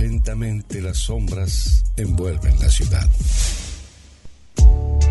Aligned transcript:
Lentamente 0.00 0.80
las 0.80 0.96
sombras 0.96 1.84
envuelven 1.94 2.58
la 2.58 2.70
ciudad. 2.70 3.06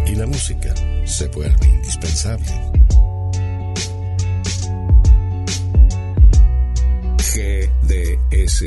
Y 0.08 0.16
la 0.16 0.26
música 0.26 0.74
se 1.06 1.28
vuelve 1.28 1.68
indispensable. 1.68 2.48
GDS 7.20 8.64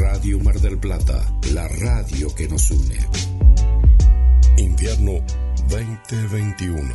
Radio 0.00 0.40
Mar 0.40 0.60
del 0.60 0.76
Plata, 0.76 1.24
la 1.52 1.68
radio 1.68 2.34
que 2.34 2.48
nos 2.48 2.68
une. 2.72 2.98
Invierno 4.56 5.24
2021. 5.68 6.94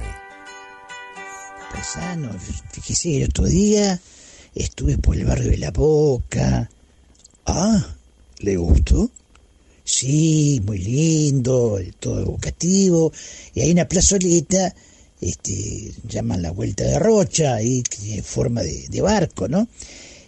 Paisano, 1.71 2.29
fíjese, 2.71 3.23
el 3.23 3.29
otro 3.29 3.45
día 3.45 4.01
estuve 4.53 4.97
por 4.97 5.15
el 5.15 5.23
barrio 5.23 5.51
de 5.51 5.57
La 5.59 5.71
Boca. 5.71 6.69
Ah, 7.45 7.94
¿le 8.45 8.57
gustó? 8.57 9.09
Sí, 9.83 10.61
muy 10.65 10.77
lindo, 10.77 11.79
todo 11.99 12.21
evocativo. 12.21 13.11
Y 13.53 13.61
hay 13.61 13.71
una 13.71 13.87
plazoleta, 13.87 14.73
este, 15.19 15.91
llaman 16.07 16.41
la 16.41 16.51
Vuelta 16.51 16.83
de 16.83 16.99
Rocha, 16.99 17.55
ahí 17.55 17.81
tiene 17.81 18.21
forma 18.21 18.61
de, 18.61 19.01
barco, 19.01 19.47
¿no? 19.47 19.67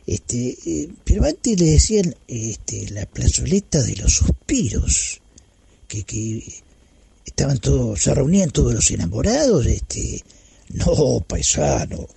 Este, 0.05 0.57
eh, 0.65 0.89
pero 1.03 1.25
antes 1.25 1.59
le 1.59 1.71
decían 1.71 2.15
este, 2.27 2.89
la 2.91 3.05
plazoleta 3.05 3.81
de 3.81 3.95
los 3.97 4.13
suspiros, 4.13 5.21
que, 5.87 6.03
que 6.03 6.43
estaban 7.25 7.59
todos, 7.59 8.01
se 8.01 8.13
reunían 8.13 8.49
todos 8.51 8.73
los 8.73 8.89
enamorados, 8.91 9.65
este, 9.65 10.23
no, 10.69 11.23
paisano, 11.27 12.07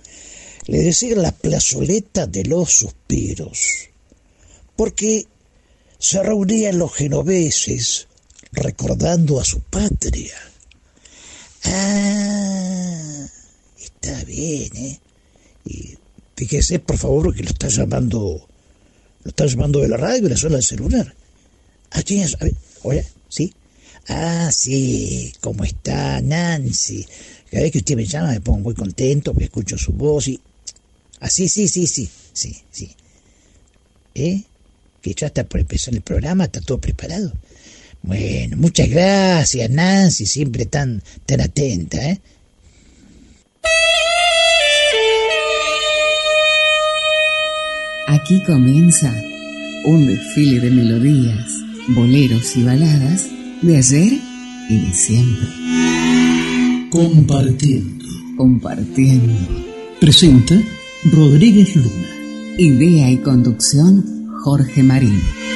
le 0.65 0.79
decían 0.79 1.21
la 1.21 1.31
plazoleta 1.31 2.27
de 2.27 2.45
los 2.45 2.71
suspiros, 2.71 3.59
porque 4.75 5.25
se 6.01 6.23
reunían 6.23 6.79
los 6.79 6.95
genoveses 6.95 8.07
recordando 8.51 9.39
a 9.39 9.45
su 9.45 9.59
patria. 9.61 10.35
Ah, 11.63 13.27
está 13.79 14.23
bien, 14.23 14.75
¿eh? 14.77 14.99
Y 15.63 15.95
fíjese, 16.35 16.79
por 16.79 16.97
favor, 16.97 17.35
que 17.35 17.43
lo 17.43 17.49
está 17.49 17.67
llamando, 17.67 18.47
lo 19.23 19.29
está 19.29 19.45
llamando 19.45 19.79
de 19.79 19.89
la 19.89 19.97
radio, 19.97 20.23
de 20.23 20.29
la 20.29 20.37
zona 20.37 20.55
del 20.55 20.63
celular. 20.63 21.15
Ah, 21.91 22.01
tienes, 22.01 22.35
a 22.41 22.45
ver, 22.45 22.55
oye, 22.81 23.05
¿sí? 23.29 23.53
Ah, 24.07 24.49
sí, 24.51 25.31
¿cómo 25.39 25.63
está 25.63 26.19
Nancy? 26.19 27.05
Cada 27.51 27.61
vez 27.61 27.71
que 27.71 27.77
usted 27.77 27.95
me 27.95 28.05
llama 28.05 28.31
me 28.31 28.41
pongo 28.41 28.61
muy 28.61 28.73
contento 28.73 29.33
porque 29.33 29.45
escucho 29.45 29.77
su 29.77 29.91
voz 29.91 30.27
y... 30.29 30.41
Ah, 31.19 31.29
sí, 31.29 31.47
sí, 31.47 31.67
sí, 31.67 31.85
sí, 31.85 32.09
sí, 32.33 32.57
sí. 32.71 32.95
¿Eh? 34.15 34.41
Que 35.01 35.13
ya 35.13 35.27
está 35.27 35.43
por 35.43 35.59
empezar 35.59 35.93
el 35.93 36.01
programa, 36.01 36.45
está 36.45 36.61
todo 36.61 36.79
preparado. 36.79 37.33
Bueno, 38.03 38.57
muchas 38.57 38.89
gracias, 38.89 39.69
Nancy, 39.69 40.25
siempre 40.25 40.65
tan, 40.65 41.03
tan 41.25 41.41
atenta, 41.41 42.09
¿eh? 42.09 42.19
Aquí 48.07 48.43
comienza 48.43 49.13
un 49.85 50.07
desfile 50.07 50.59
de 50.59 50.71
melodías, 50.71 51.47
boleros 51.89 52.55
y 52.55 52.63
baladas 52.63 53.27
de 53.61 53.77
ayer 53.77 54.13
y 54.69 54.77
de 54.77 54.93
siempre. 54.93 55.47
Compartiendo. 56.89 58.05
Compartiendo. 58.35 59.33
Presenta 59.99 60.61
Rodríguez 61.05 61.75
Luna. 61.75 62.09
Idea 62.57 63.09
y 63.11 63.17
conducción 63.17 64.20
Jorge 64.43 64.81
Marín. 64.81 65.50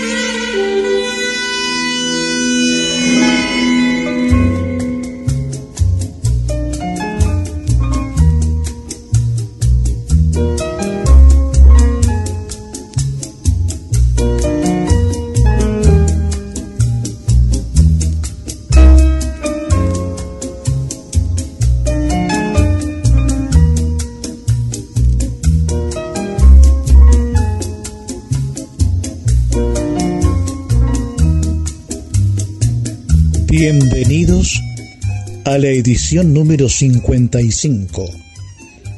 A 35.55 35.57
la 35.57 35.69
edición 35.69 36.33
número 36.33 36.67
55 36.67 38.09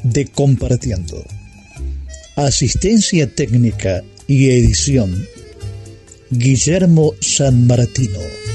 de 0.02 0.26
Compartiendo. 0.26 1.24
Asistencia 2.36 3.30
técnica 3.32 4.04
y 4.26 4.50
edición 4.50 5.24
Guillermo 6.32 7.14
San 7.22 7.68
Martino. 7.68 8.47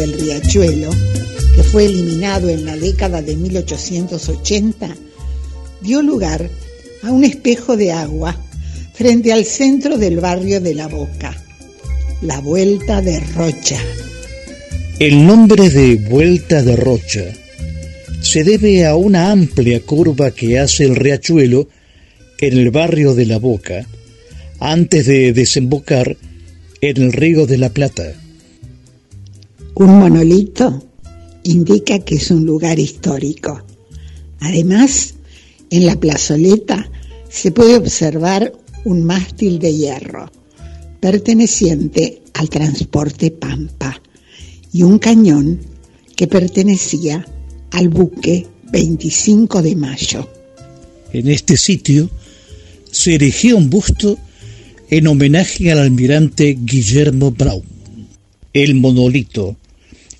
Del 0.00 0.14
riachuelo, 0.14 0.88
que 1.54 1.62
fue 1.62 1.84
eliminado 1.84 2.48
en 2.48 2.64
la 2.64 2.74
década 2.74 3.20
de 3.20 3.36
1880, 3.36 4.96
dio 5.82 6.00
lugar 6.00 6.48
a 7.02 7.12
un 7.12 7.22
espejo 7.22 7.76
de 7.76 7.92
agua 7.92 8.34
frente 8.94 9.30
al 9.30 9.44
centro 9.44 9.98
del 9.98 10.18
barrio 10.18 10.62
de 10.62 10.74
La 10.74 10.88
Boca, 10.88 11.36
la 12.22 12.40
Vuelta 12.40 13.02
de 13.02 13.20
Rocha. 13.20 13.78
El 14.98 15.26
nombre 15.26 15.68
de 15.68 15.96
Vuelta 15.96 16.62
de 16.62 16.76
Rocha 16.76 17.24
se 18.22 18.42
debe 18.42 18.86
a 18.86 18.96
una 18.96 19.30
amplia 19.30 19.80
curva 19.80 20.30
que 20.30 20.58
hace 20.58 20.84
el 20.84 20.96
riachuelo 20.96 21.68
en 22.38 22.56
el 22.56 22.70
barrio 22.70 23.14
de 23.14 23.26
La 23.26 23.38
Boca 23.38 23.86
antes 24.60 25.04
de 25.04 25.34
desembocar 25.34 26.16
en 26.80 27.02
el 27.02 27.12
río 27.12 27.46
de 27.46 27.58
la 27.58 27.68
Plata. 27.68 28.14
Un 29.80 29.98
monolito 29.98 30.82
indica 31.42 32.00
que 32.00 32.16
es 32.16 32.30
un 32.30 32.44
lugar 32.44 32.78
histórico. 32.78 33.64
Además, 34.40 35.14
en 35.70 35.86
la 35.86 35.98
plazoleta 35.98 36.90
se 37.30 37.50
puede 37.50 37.78
observar 37.78 38.52
un 38.84 39.04
mástil 39.04 39.58
de 39.58 39.74
hierro 39.74 40.30
perteneciente 41.00 42.20
al 42.34 42.50
transporte 42.50 43.30
Pampa 43.30 44.02
y 44.70 44.82
un 44.82 44.98
cañón 44.98 45.60
que 46.14 46.26
pertenecía 46.26 47.26
al 47.70 47.88
buque 47.88 48.48
25 48.70 49.62
de 49.62 49.76
mayo. 49.76 50.28
En 51.10 51.26
este 51.26 51.56
sitio 51.56 52.10
se 52.90 53.14
erigió 53.14 53.56
un 53.56 53.70
busto 53.70 54.18
en 54.90 55.06
homenaje 55.06 55.72
al 55.72 55.78
almirante 55.78 56.58
Guillermo 56.60 57.30
Brown. 57.30 57.62
El 58.52 58.74
monolito 58.74 59.56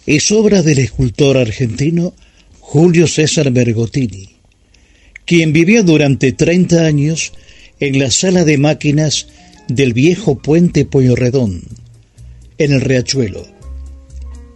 es 0.06 0.30
obra 0.30 0.62
del 0.62 0.78
escultor 0.78 1.36
argentino 1.36 2.14
Julio 2.58 3.06
César 3.06 3.50
Bergotini, 3.50 4.30
quien 5.26 5.52
vivió 5.52 5.82
durante 5.82 6.32
30 6.32 6.86
años 6.86 7.32
en 7.80 7.98
la 7.98 8.10
sala 8.10 8.44
de 8.44 8.56
máquinas 8.58 9.26
del 9.68 9.92
viejo 9.92 10.38
puente 10.38 10.84
Pueyrredón, 10.84 11.62
en 12.58 12.72
el 12.72 12.80
Riachuelo, 12.80 13.46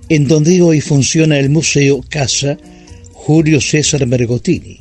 en 0.08 0.28
donde 0.28 0.62
hoy 0.62 0.80
funciona 0.80 1.38
el 1.38 1.50
Museo 1.50 2.02
Casa 2.08 2.58
Julio 3.12 3.60
César 3.60 4.06
Bergotini. 4.06 4.78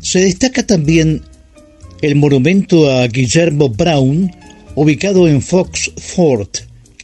Se 0.00 0.20
destaca 0.20 0.66
también 0.66 1.22
el 2.02 2.14
monumento 2.16 2.90
a 2.90 3.06
Guillermo 3.08 3.70
Brown, 3.70 4.30
ubicado 4.74 5.28
en 5.28 5.40
Foxford, 5.40 6.48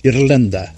Irlanda 0.03 0.75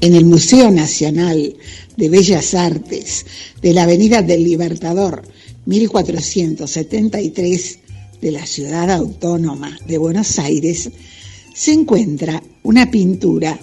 en 0.00 0.14
el 0.14 0.24
Museo 0.24 0.70
Nacional 0.70 1.56
de 1.96 2.08
Bellas 2.08 2.54
Artes 2.54 3.26
de 3.60 3.74
la 3.74 3.82
Avenida 3.82 4.22
del 4.22 4.44
Libertador 4.44 5.24
1473 5.66 7.78
de 8.20 8.32
la 8.32 8.46
Ciudad 8.46 8.90
Autónoma 8.90 9.78
de 9.86 9.98
Buenos 9.98 10.38
Aires, 10.38 10.90
se 11.54 11.72
encuentra 11.72 12.42
una 12.62 12.90
pintura 12.90 13.58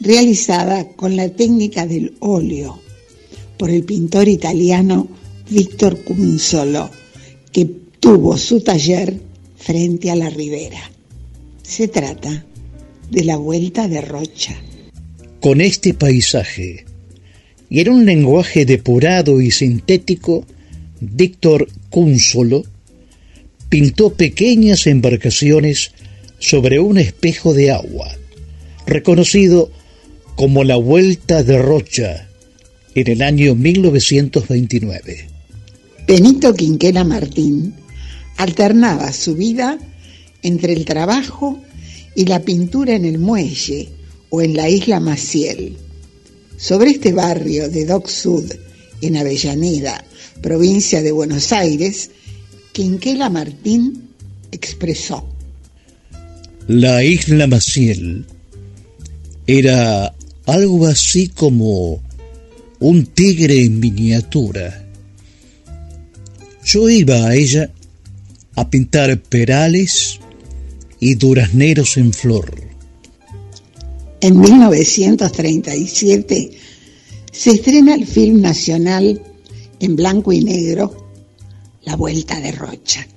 realizada 0.00 0.88
con 0.92 1.16
la 1.16 1.28
técnica 1.28 1.86
del 1.86 2.14
óleo 2.20 2.80
por 3.58 3.70
el 3.70 3.84
pintor 3.84 4.28
italiano 4.28 5.08
Víctor 5.50 6.02
Cumsolo, 6.04 6.90
que 7.52 7.66
tuvo 7.98 8.38
su 8.38 8.60
taller 8.60 9.20
frente 9.56 10.10
a 10.10 10.16
la 10.16 10.30
ribera. 10.30 10.80
Se 11.62 11.88
trata 11.88 12.46
de 13.10 13.24
la 13.24 13.36
vuelta 13.36 13.88
de 13.88 14.00
Rocha. 14.00 14.56
Con 15.40 15.62
este 15.62 15.94
paisaje 15.94 16.84
y 17.70 17.80
en 17.80 17.88
un 17.88 18.04
lenguaje 18.04 18.66
depurado 18.66 19.40
y 19.40 19.50
sintético, 19.50 20.44
Víctor 21.00 21.66
Cúnsolo 21.88 22.64
pintó 23.70 24.12
pequeñas 24.12 24.86
embarcaciones 24.86 25.92
sobre 26.38 26.78
un 26.78 26.98
espejo 26.98 27.54
de 27.54 27.70
agua, 27.70 28.14
reconocido 28.86 29.70
como 30.36 30.62
la 30.62 30.76
Vuelta 30.76 31.42
de 31.42 31.56
Rocha 31.56 32.28
en 32.94 33.08
el 33.08 33.22
año 33.22 33.54
1929. 33.54 35.26
Benito 36.06 36.52
Quinquela 36.52 37.04
Martín 37.04 37.72
alternaba 38.36 39.10
su 39.14 39.36
vida 39.36 39.78
entre 40.42 40.74
el 40.74 40.84
trabajo 40.84 41.58
y 42.14 42.26
la 42.26 42.40
pintura 42.40 42.94
en 42.94 43.06
el 43.06 43.18
muelle 43.18 43.88
o 44.30 44.40
en 44.42 44.56
la 44.56 44.68
isla 44.68 45.00
Maciel. 45.00 45.76
Sobre 46.56 46.90
este 46.90 47.12
barrio 47.12 47.68
de 47.68 47.84
Dock 47.84 48.08
Sud, 48.08 48.50
en 49.00 49.16
Avellaneda, 49.16 50.04
provincia 50.42 51.02
de 51.02 51.12
Buenos 51.12 51.52
Aires, 51.52 52.10
Quinquela 52.72 53.28
Martín 53.30 54.10
expresó. 54.52 55.26
La 56.68 57.02
isla 57.02 57.46
Maciel 57.46 58.24
era 59.46 60.14
algo 60.46 60.86
así 60.86 61.28
como 61.28 62.00
un 62.78 63.06
tigre 63.06 63.64
en 63.64 63.80
miniatura. 63.80 64.86
Yo 66.64 66.88
iba 66.88 67.26
a 67.26 67.34
ella 67.34 67.70
a 68.54 68.68
pintar 68.70 69.20
perales 69.22 70.20
y 71.00 71.14
durazneros 71.14 71.96
en 71.96 72.12
flor. 72.12 72.69
En 74.22 74.38
1937 74.38 76.50
se 77.32 77.50
estrena 77.50 77.94
el 77.94 78.06
film 78.06 78.42
nacional 78.42 79.22
en 79.78 79.96
blanco 79.96 80.30
y 80.30 80.44
negro 80.44 81.08
La 81.84 81.96
Vuelta 81.96 82.38
de 82.38 82.52
Rocha, 82.52 83.08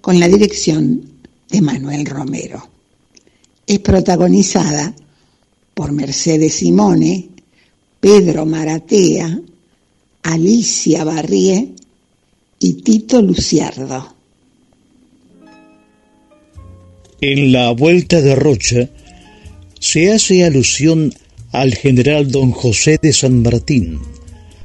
con 0.00 0.18
la 0.18 0.26
dirección 0.26 1.02
de 1.50 1.60
Manuel 1.60 2.06
Romero. 2.06 2.66
Es 3.66 3.78
protagonizada 3.80 4.94
por 5.74 5.92
Mercedes 5.92 6.54
Simone, 6.54 7.28
Pedro 8.00 8.46
Maratea, 8.46 9.38
Alicia 10.22 11.04
Barrié 11.04 11.74
y 12.58 12.72
Tito 12.72 13.20
Luciardo. 13.20 14.14
En 17.20 17.52
la 17.52 17.70
Vuelta 17.72 18.22
de 18.22 18.34
Rocha 18.34 18.88
se 19.80 20.12
hace 20.12 20.44
alusión 20.44 21.12
al 21.52 21.74
general 21.74 22.30
don 22.30 22.50
José 22.50 22.98
de 23.00 23.12
San 23.12 23.42
Martín, 23.42 23.98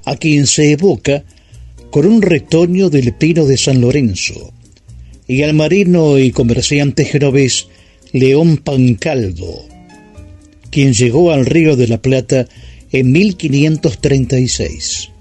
a 0.06 0.15
quien 0.15 0.48
se 0.48 0.71
evoca 0.71 1.24
con 1.92 2.06
un 2.06 2.21
retoño 2.21 2.89
del 2.89 3.13
pino 3.13 3.45
de 3.45 3.57
San 3.57 3.81
Lorenzo, 3.81 4.54
y 5.27 5.44
al 5.44 5.54
marino 5.54 6.18
y 6.18 6.31
comerciante 6.31 7.06
genovés 7.06 7.68
León 8.12 8.57
Pancaldo, 8.57 9.65
quien 10.69 10.94
llegó 10.94 11.31
al 11.31 11.45
Río 11.45 11.75
de 11.75 11.88
la 11.88 12.01
Plata 12.01 12.48
en 12.92 13.12
1536. 13.12 15.12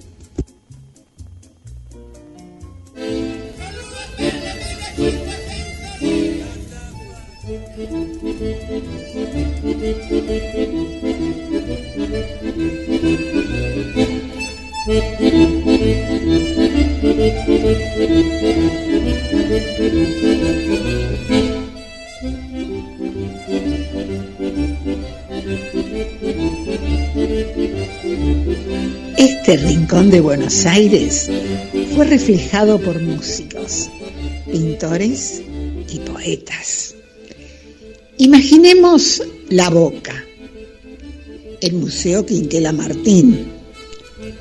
Este 29.16 29.56
rincón 29.56 30.10
de 30.10 30.20
Buenos 30.20 30.66
Aires 30.66 31.30
fue 31.94 32.04
reflejado 32.04 32.80
por 32.80 33.02
músicos, 33.02 33.90
pintores 34.50 35.42
y 35.88 35.98
poetas. 35.98 36.94
Imaginemos 38.18 39.22
La 39.48 39.68
Boca, 39.68 40.24
el 41.60 41.74
Museo 41.74 42.24
Quinquela 42.24 42.72
Martín, 42.72 43.46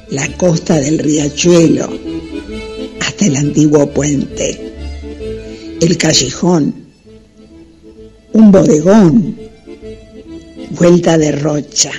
la 0.10 0.28
costa 0.38 0.80
del 0.80 1.00
riachuelo, 1.00 1.89
hasta 3.00 3.25
el 3.25 3.36
antiguo 3.36 3.89
puente, 3.89 4.74
el 5.81 5.98
callejón, 5.98 6.74
un 8.33 8.51
bodegón, 8.51 9.38
vuelta 10.72 11.18
de 11.18 11.31
rocha, 11.31 11.92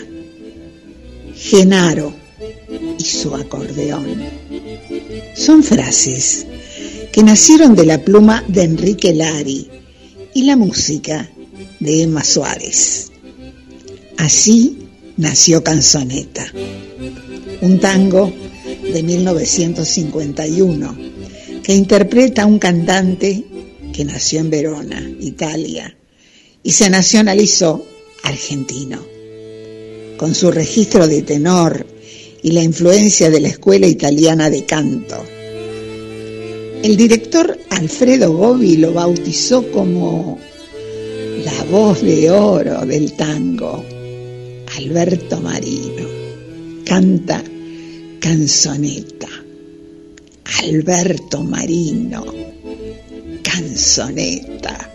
Genaro 1.34 2.14
y 2.98 3.04
su 3.04 3.34
acordeón. 3.34 4.06
Son 5.34 5.62
frases 5.62 6.46
que 7.12 7.22
nacieron 7.22 7.74
de 7.74 7.86
la 7.86 7.98
pluma 7.98 8.44
de 8.48 8.62
Enrique 8.62 9.12
Lari 9.12 9.68
y 10.34 10.44
la 10.44 10.56
música 10.56 11.30
de 11.80 12.02
Emma 12.02 12.24
Suárez. 12.24 13.10
Así 14.16 14.78
nació 15.16 15.62
Canzoneta, 15.62 16.46
un 17.62 17.78
tango 17.78 18.32
de 18.92 19.02
1951 19.02 20.96
que 21.62 21.74
interpreta 21.74 22.42
a 22.42 22.46
un 22.46 22.58
cantante 22.58 23.44
que 23.92 24.04
nació 24.04 24.40
en 24.40 24.50
Verona, 24.50 25.00
Italia, 25.20 25.96
y 26.62 26.72
se 26.72 26.90
nacionalizó 26.90 27.86
argentino. 28.24 29.00
Con 30.16 30.34
su 30.34 30.50
registro 30.50 31.06
de 31.08 31.22
tenor 31.22 31.86
y 32.42 32.50
la 32.50 32.62
influencia 32.62 33.30
de 33.30 33.40
la 33.40 33.48
Escuela 33.48 33.86
Italiana 33.86 34.50
de 34.50 34.64
Canto. 34.64 35.24
El 36.82 36.96
director 36.96 37.58
Alfredo 37.70 38.32
Gobi 38.32 38.76
lo 38.76 38.92
bautizó 38.92 39.70
como 39.70 40.38
la 41.44 41.64
voz 41.64 42.02
de 42.02 42.30
oro 42.30 42.84
del 42.86 43.12
tango, 43.12 43.84
Alberto 44.76 45.40
Marino. 45.40 46.06
Canta 46.84 47.42
canzoneta. 48.22 49.26
Alberto 50.62 51.42
Marino. 51.42 52.22
Canzoneta. 53.42 54.90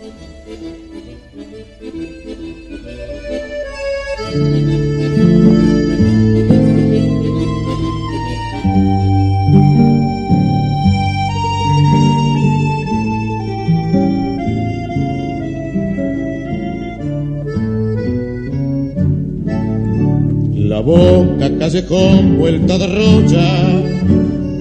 La 20.78 20.84
boca, 20.84 21.50
callejón, 21.58 22.38
vuelta 22.38 22.78
de 22.78 22.86
rocha, 22.86 23.82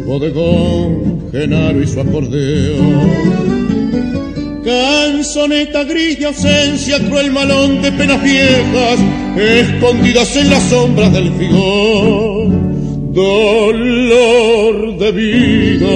bodegón, 0.03 1.29
Genaro 1.31 1.79
y 1.79 1.85
su 1.85 2.01
acordeón. 2.01 3.11
Canzoneta 4.65 5.83
gris 5.83 6.17
de 6.17 6.25
ausencia, 6.25 6.97
cruel 7.07 7.31
malón 7.31 7.83
de 7.83 7.91
penas 7.91 8.23
viejas, 8.23 8.99
escondidas 9.37 10.35
en 10.37 10.49
las 10.49 10.63
sombras 10.63 11.13
del 11.13 11.31
figón. 11.33 13.13
Dolor 13.13 14.97
de 14.97 15.11
vida, 15.11 15.87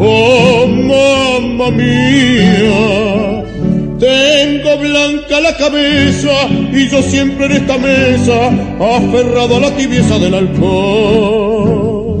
oh 0.00 0.66
mamá 0.66 1.70
mía, 1.70 3.42
tengo 3.98 4.78
blanca 4.78 5.40
la 5.40 5.56
cabeza 5.56 6.48
y 6.72 6.88
yo 6.88 7.02
siempre 7.02 7.46
en 7.46 7.52
esta 7.52 7.78
mesa, 7.78 8.48
aferrado 8.80 9.56
a 9.56 9.60
la 9.60 9.76
tibieza 9.76 10.18
del 10.18 10.34
alcohol. 10.34 12.18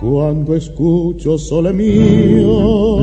Cuando 0.00 0.54
escucho 0.54 1.38
sole 1.38 1.72
mio, 1.72 2.98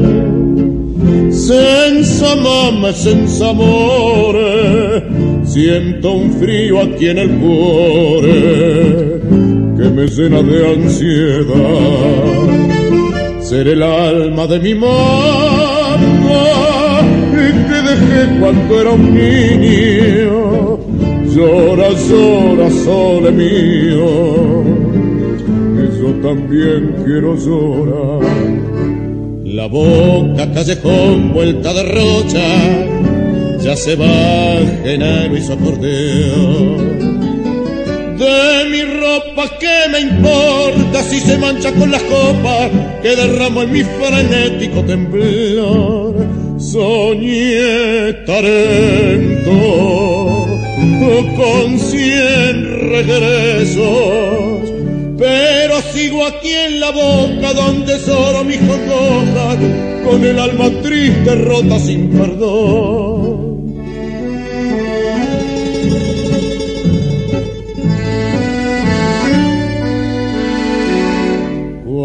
senza 1.32 2.36
mamma 2.36 2.90
e 2.90 2.94
senza 2.94 3.50
amore, 3.50 5.04
Siento 5.46 6.14
un 6.14 6.32
frío 6.34 6.82
aquí 6.82 7.10
en 7.10 7.18
el 7.20 7.30
cuore 7.38 9.53
que 9.78 9.90
me 9.90 10.08
llena 10.08 10.42
de 10.42 10.74
ansiedad. 10.74 11.54
Ser 13.42 13.68
el 13.68 13.84
alma 13.84 14.48
de 14.48 14.60
mi 14.60 14.76
mamá 14.76 15.54
que 17.68 17.82
dejé 17.90 18.40
cuando 18.40 18.82
era 18.82 18.92
un 18.92 19.14
niño. 19.14 20.80
Llora, 21.34 21.90
llora, 21.90 22.70
sole 22.70 23.32
mío, 23.32 24.64
que 25.76 25.86
yo 26.00 26.10
también 26.22 26.96
quiero 27.04 27.36
llorar. 27.36 28.22
La 29.44 29.68
boca 29.68 30.52
callejón 30.52 31.34
vuelta 31.34 31.74
de 31.74 31.84
rocha 31.84 32.48
ya 33.64 33.76
se 33.76 33.96
va 33.96 34.60
Genaro 34.84 35.38
y 35.38 35.42
su 35.42 35.54
acordeón. 35.54 37.03
De 38.24 38.70
mi 38.70 38.82
ropa, 38.84 39.50
¿qué 39.60 39.90
me 39.92 40.00
importa 40.00 41.04
si 41.04 41.20
se 41.20 41.38
mancha 41.38 41.74
con 41.74 41.92
las 41.92 42.02
copas 42.04 42.72
que 43.02 43.18
derramo 43.18 43.64
en 43.64 43.72
mi 43.74 43.84
frenético 43.84 44.82
temblor? 44.86 46.16
Soñé 46.58 48.14
tarento 48.26 49.52
con 51.36 51.80
cien 51.80 52.90
regresos, 52.92 53.82
pero 55.18 55.82
sigo 55.94 56.26
aquí 56.26 56.54
en 56.54 56.80
la 56.80 56.92
boca 56.92 57.54
donde 57.54 58.00
solo 58.00 58.46
mi 58.46 58.58
congojas 58.58 59.58
con 60.06 60.24
el 60.24 60.40
alma 60.40 60.70
triste 60.82 61.36
rota 61.36 61.78
sin 61.78 62.10
perdón. 62.10 63.33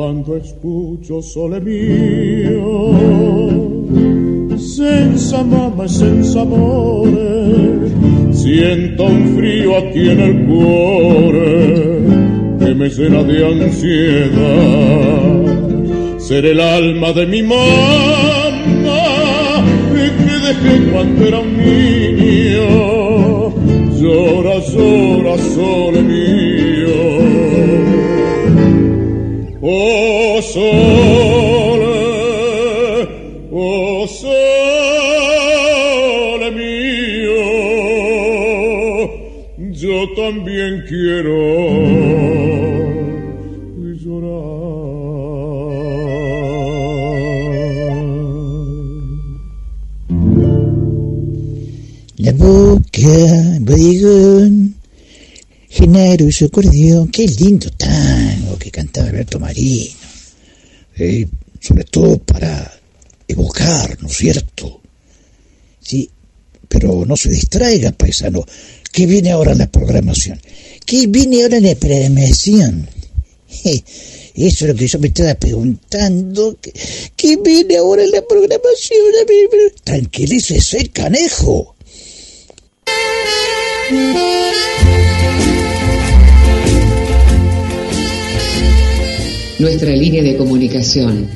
Cuando 0.08 0.38
escucho 0.38 1.20
sole 1.20 1.60
mio 1.60 2.96
senza 4.56 5.44
mamma 5.44 5.84
e 5.84 5.88
senza 5.88 6.40
amore 6.40 7.90
siento 8.30 9.04
un 9.04 9.36
frío 9.36 9.76
aquí 9.76 10.08
en 10.08 10.20
el 10.20 10.46
cuore 10.46 11.98
que 12.58 12.74
me 12.74 12.88
llena 12.88 13.22
de 13.22 13.46
ansiedad. 13.64 14.30
Ser 16.18 16.46
el 16.46 16.60
alma 16.60 17.12
de 17.12 17.26
mi 17.26 17.42
mamá 17.42 17.58
que 19.94 20.38
dejé 20.46 20.90
cuando 20.90 21.26
era 21.26 21.38
un 21.40 21.54
niño. 21.54 22.68
Llora, 24.00 24.58
llora, 24.72 25.36
sole 25.54 26.00
mío 26.02 26.47
también 40.14 40.84
quiero. 40.86 41.32
La 52.18 52.32
boca, 52.32 53.00
bodigón, 53.60 54.74
Genaro 55.68 56.26
y 56.26 56.32
su 56.32 56.46
acordeón, 56.46 57.08
qué 57.08 57.26
lindo 57.26 57.70
tango 57.76 58.58
que 58.58 58.70
cantaba 58.70 59.08
Alberto 59.08 59.38
Marino. 59.38 59.97
Eh, 60.98 61.26
sobre 61.60 61.84
todo 61.84 62.18
para 62.18 62.80
evocar, 63.26 64.00
¿no 64.02 64.08
es 64.08 64.16
cierto? 64.16 64.80
Sí, 65.80 66.10
pero 66.68 67.04
no 67.06 67.16
se 67.16 67.30
distraiga, 67.30 67.92
paisano. 67.92 68.44
¿Qué 68.92 69.06
viene 69.06 69.30
ahora 69.30 69.52
en 69.52 69.58
la 69.58 69.70
programación? 69.70 70.40
¿Qué 70.84 71.06
viene 71.06 71.42
ahora 71.42 71.58
en 71.58 71.64
la 71.64 71.74
programación? 71.74 72.88
Eso 74.34 74.64
es 74.64 74.68
lo 74.70 74.74
que 74.74 74.86
yo 74.86 74.98
me 74.98 75.08
estaba 75.08 75.34
preguntando. 75.34 76.56
¿Qué, 76.60 76.72
qué 77.16 77.36
viene 77.36 77.76
ahora 77.76 78.04
en 78.04 78.12
la 78.12 78.22
programación? 78.22 79.00
Tranquilícese, 79.84 80.88
canejo. 80.90 81.74
Nuestra 89.58 89.90
línea 89.90 90.22
de 90.22 90.36
comunicación 90.36 91.28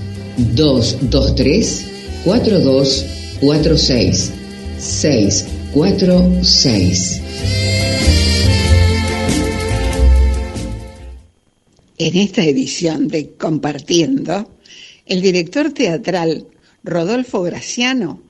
223 0.55 1.87
4246 2.25 4.33
646. 4.79 7.23
En 11.99 12.17
esta 12.17 12.45
edición 12.45 13.09
de 13.09 13.31
Compartiendo, 13.31 14.49
el 15.05 15.21
director 15.21 15.73
teatral 15.73 16.47
Rodolfo 16.85 17.43
Graciano 17.43 18.23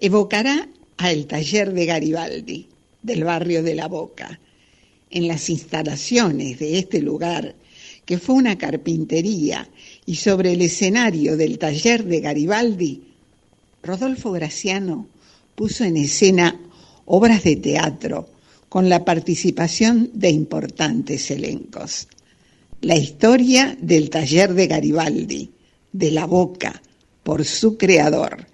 evocará 0.00 0.68
al 0.96 1.26
taller 1.26 1.72
de 1.72 1.86
Garibaldi 1.86 2.66
del 3.00 3.22
barrio 3.22 3.62
de 3.62 3.76
La 3.76 3.86
Boca. 3.86 4.40
En 5.08 5.28
las 5.28 5.48
instalaciones 5.50 6.58
de 6.58 6.80
este 6.80 7.00
lugar, 7.00 7.54
que 8.06 8.18
fue 8.18 8.36
una 8.36 8.56
carpintería, 8.56 9.68
y 10.06 10.14
sobre 10.14 10.52
el 10.52 10.62
escenario 10.62 11.36
del 11.36 11.58
taller 11.58 12.04
de 12.04 12.20
Garibaldi, 12.20 13.02
Rodolfo 13.82 14.32
Graciano 14.32 15.08
puso 15.54 15.84
en 15.84 15.96
escena 15.96 16.58
obras 17.04 17.42
de 17.42 17.56
teatro 17.56 18.28
con 18.68 18.88
la 18.88 19.04
participación 19.04 20.10
de 20.14 20.30
importantes 20.30 21.30
elencos. 21.30 22.08
La 22.80 22.96
historia 22.96 23.76
del 23.80 24.10
taller 24.10 24.54
de 24.54 24.66
Garibaldi, 24.66 25.50
de 25.92 26.10
la 26.10 26.26
Boca, 26.26 26.82
por 27.22 27.44
su 27.44 27.76
creador, 27.76 28.46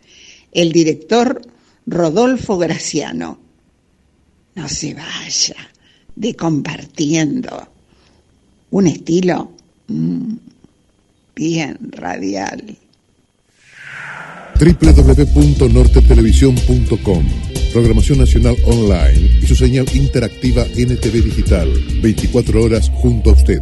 el 0.53 0.73
director 0.73 1.43
Rodolfo 1.87 2.57
Graciano. 2.57 3.39
No 4.55 4.69
se 4.69 4.95
vaya 4.95 5.57
de 6.15 6.37
compartiendo 6.37 7.72
un 8.73 8.89
estilo 8.89 9.53
mm, 9.87 10.35
bien 11.37 11.79
radial. 11.93 12.77
www.nortetelevisión.com 14.59 17.25
Programación 17.73 18.19
Nacional 18.19 18.57
Online 18.67 19.39
y 19.43 19.47
su 19.47 19.55
señal 19.55 19.87
interactiva 19.95 20.65
NTV 20.65 21.25
Digital. 21.25 21.73
24 22.03 22.63
horas 22.63 22.91
junto 22.91 23.31
a 23.31 23.35
usted. 23.35 23.61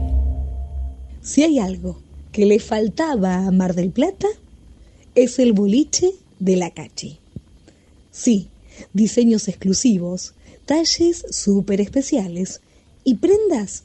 Si 1.23 1.43
hay 1.43 1.59
algo 1.59 2.01
que 2.33 2.47
le 2.47 2.59
faltaba 2.59 3.47
a 3.47 3.51
Mar 3.51 3.75
del 3.75 3.91
Plata, 3.91 4.29
es 5.15 5.39
el 5.39 5.53
boliche 5.53 6.11
de 6.39 6.57
la 6.57 6.71
Cachi. 6.71 7.19
Sí, 8.11 8.49
diseños 8.93 9.49
exclusivos, 9.49 10.35
talles 10.67 11.25
súper 11.31 11.81
especiales 11.81 12.61
y 13.05 13.17
prendas 13.17 13.85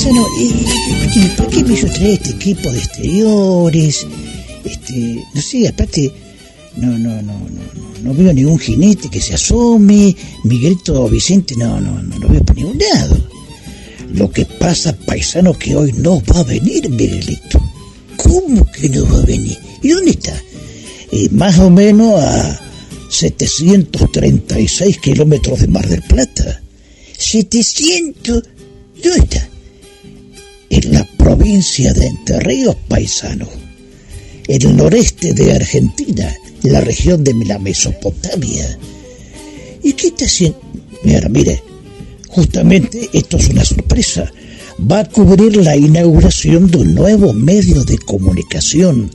Paisano, 0.00 0.26
¿y, 0.38 0.44
y 1.18 1.28
por 1.36 1.48
qué 1.48 1.62
me 1.62 1.74
hizo 1.74 1.86
traer 1.88 2.12
este 2.12 2.30
equipo 2.30 2.72
de 2.72 2.78
exteriores? 2.78 4.06
Este, 4.64 5.22
no 5.34 5.42
sé, 5.42 5.68
aparte, 5.68 6.10
no, 6.78 6.86
no, 6.98 7.20
no, 7.20 7.34
no, 7.34 7.60
no, 7.74 8.02
no 8.02 8.14
veo 8.14 8.32
ningún 8.32 8.58
jinete 8.58 9.10
que 9.10 9.20
se 9.20 9.34
asome, 9.34 10.16
Miguelito 10.44 11.06
Vicente, 11.06 11.54
no, 11.54 11.78
no, 11.82 12.02
no 12.02 12.18
lo 12.18 12.28
veo 12.30 12.42
por 12.42 12.56
ningún 12.56 12.78
lado. 12.78 13.14
Lo 14.14 14.30
que 14.30 14.46
pasa, 14.46 14.96
paisano, 14.96 15.52
que 15.52 15.76
hoy 15.76 15.92
no 15.92 16.22
va 16.22 16.40
a 16.40 16.44
venir 16.44 16.88
Miguelito. 16.88 17.60
¿Cómo 18.16 18.64
que 18.72 18.88
no 18.88 19.04
va 19.04 19.18
a 19.18 19.26
venir? 19.26 19.58
¿Y 19.82 19.88
dónde 19.90 20.12
está? 20.12 20.42
Eh, 21.12 21.28
más 21.32 21.58
o 21.58 21.68
menos 21.68 22.18
a 22.24 22.58
736 23.10 24.98
kilómetros 24.98 25.60
de 25.60 25.66
Mar 25.68 25.86
del 25.86 26.00
Plata. 26.00 26.62
700. 27.18 28.42
¿Dónde 29.02 29.18
está? 29.18 29.49
En 30.70 30.92
la 30.92 31.04
provincia 31.18 31.92
de 31.92 32.06
Entre 32.06 32.38
Ríos, 32.38 32.76
paisano. 32.86 33.48
El 34.46 34.76
noreste 34.76 35.34
de 35.34 35.52
Argentina, 35.52 36.32
en 36.62 36.72
la 36.72 36.80
región 36.80 37.24
de 37.24 37.34
la 37.44 37.58
Mesopotamia. 37.58 38.78
¿Y 39.82 39.92
qué 39.94 40.08
está 40.08 40.26
haciendo? 40.26 40.60
Mira, 41.02 41.28
mire, 41.28 41.60
justamente 42.28 43.10
esto 43.12 43.36
es 43.36 43.48
una 43.48 43.64
sorpresa. 43.64 44.30
Va 44.90 45.00
a 45.00 45.08
cubrir 45.08 45.56
la 45.56 45.76
inauguración 45.76 46.70
de 46.70 46.78
un 46.78 46.94
nuevo 46.94 47.32
medio 47.32 47.84
de 47.84 47.98
comunicación 47.98 49.10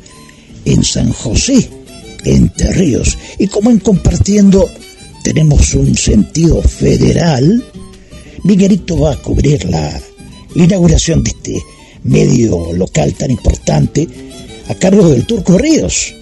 en 0.65 0.83
San 0.83 1.11
José, 1.13 1.69
entre 2.25 2.73
ríos. 2.73 3.17
Y 3.39 3.47
como 3.47 3.71
en 3.71 3.79
compartiendo 3.79 4.69
tenemos 5.23 5.73
un 5.73 5.95
sentido 5.95 6.61
federal, 6.61 7.63
Miguelito 8.43 8.99
va 8.99 9.13
a 9.13 9.21
cubrir 9.21 9.63
la 9.65 10.01
inauguración 10.55 11.23
de 11.23 11.31
este 11.31 11.63
medio 12.03 12.73
local 12.73 13.13
tan 13.13 13.31
importante 13.31 14.07
a 14.67 14.75
cargo 14.75 15.09
del 15.09 15.25
Turco 15.25 15.57
Ríos. 15.57 16.13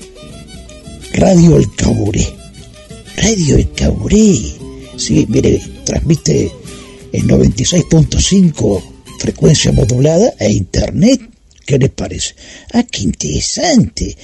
Radio 1.13 1.57
El 1.57 1.73
Caburé. 1.75 2.27
Radio 3.17 3.55
El 3.55 3.71
Caburé. 3.71 4.37
Sí, 4.97 5.25
mire, 5.29 5.61
transmite 5.85 6.51
en 7.11 7.27
96.5 7.27 8.83
frecuencia 9.19 9.71
modulada 9.71 10.33
e 10.39 10.51
internet 10.51 11.21
¿Qué 11.65 11.79
les 11.79 11.91
parece? 11.91 12.35
Ah, 12.73 12.83
qué 12.83 13.03
interesante. 13.03 14.17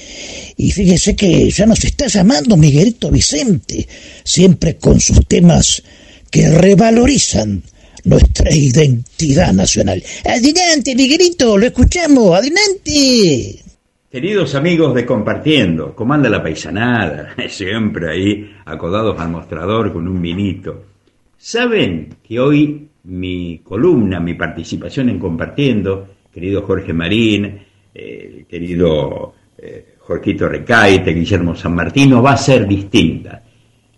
Y 0.56 0.70
fíjese 0.72 1.16
que 1.16 1.50
ya 1.50 1.64
nos 1.64 1.82
está 1.84 2.06
llamando 2.06 2.56
Miguelito 2.56 3.10
Vicente, 3.10 3.88
siempre 4.24 4.76
con 4.76 5.00
sus 5.00 5.26
temas 5.26 5.82
que 6.30 6.50
revalorizan 6.50 7.62
nuestra 8.04 8.54
identidad 8.54 9.52
nacional. 9.52 10.02
Adelante, 10.24 10.94
Miguelito, 10.94 11.58
lo 11.58 11.66
escuchamos, 11.66 12.36
adelante. 12.36 13.60
Queridos 14.10 14.54
amigos 14.54 14.94
de 14.94 15.06
Compartiendo, 15.06 15.94
comanda 15.94 16.28
la 16.28 16.42
paisanada, 16.42 17.34
siempre 17.48 18.10
ahí 18.10 18.50
acodados 18.64 19.18
al 19.20 19.30
mostrador 19.30 19.92
con 19.92 20.08
un 20.08 20.20
vinito. 20.20 20.84
¿Saben 21.36 22.16
que 22.26 22.40
hoy 22.40 22.88
mi 23.04 23.60
columna, 23.64 24.20
mi 24.20 24.34
participación 24.34 25.08
en 25.08 25.18
Compartiendo, 25.18 26.08
querido 26.32 26.62
Jorge 26.62 26.92
Marín, 26.92 27.60
querido 28.48 29.34
eh, 29.58 29.94
Jorquito 29.98 30.48
Recaite, 30.48 31.12
Guillermo 31.12 31.54
San 31.54 31.74
Martino, 31.74 32.22
va 32.22 32.32
a 32.32 32.36
ser 32.36 32.66
distinta. 32.66 33.42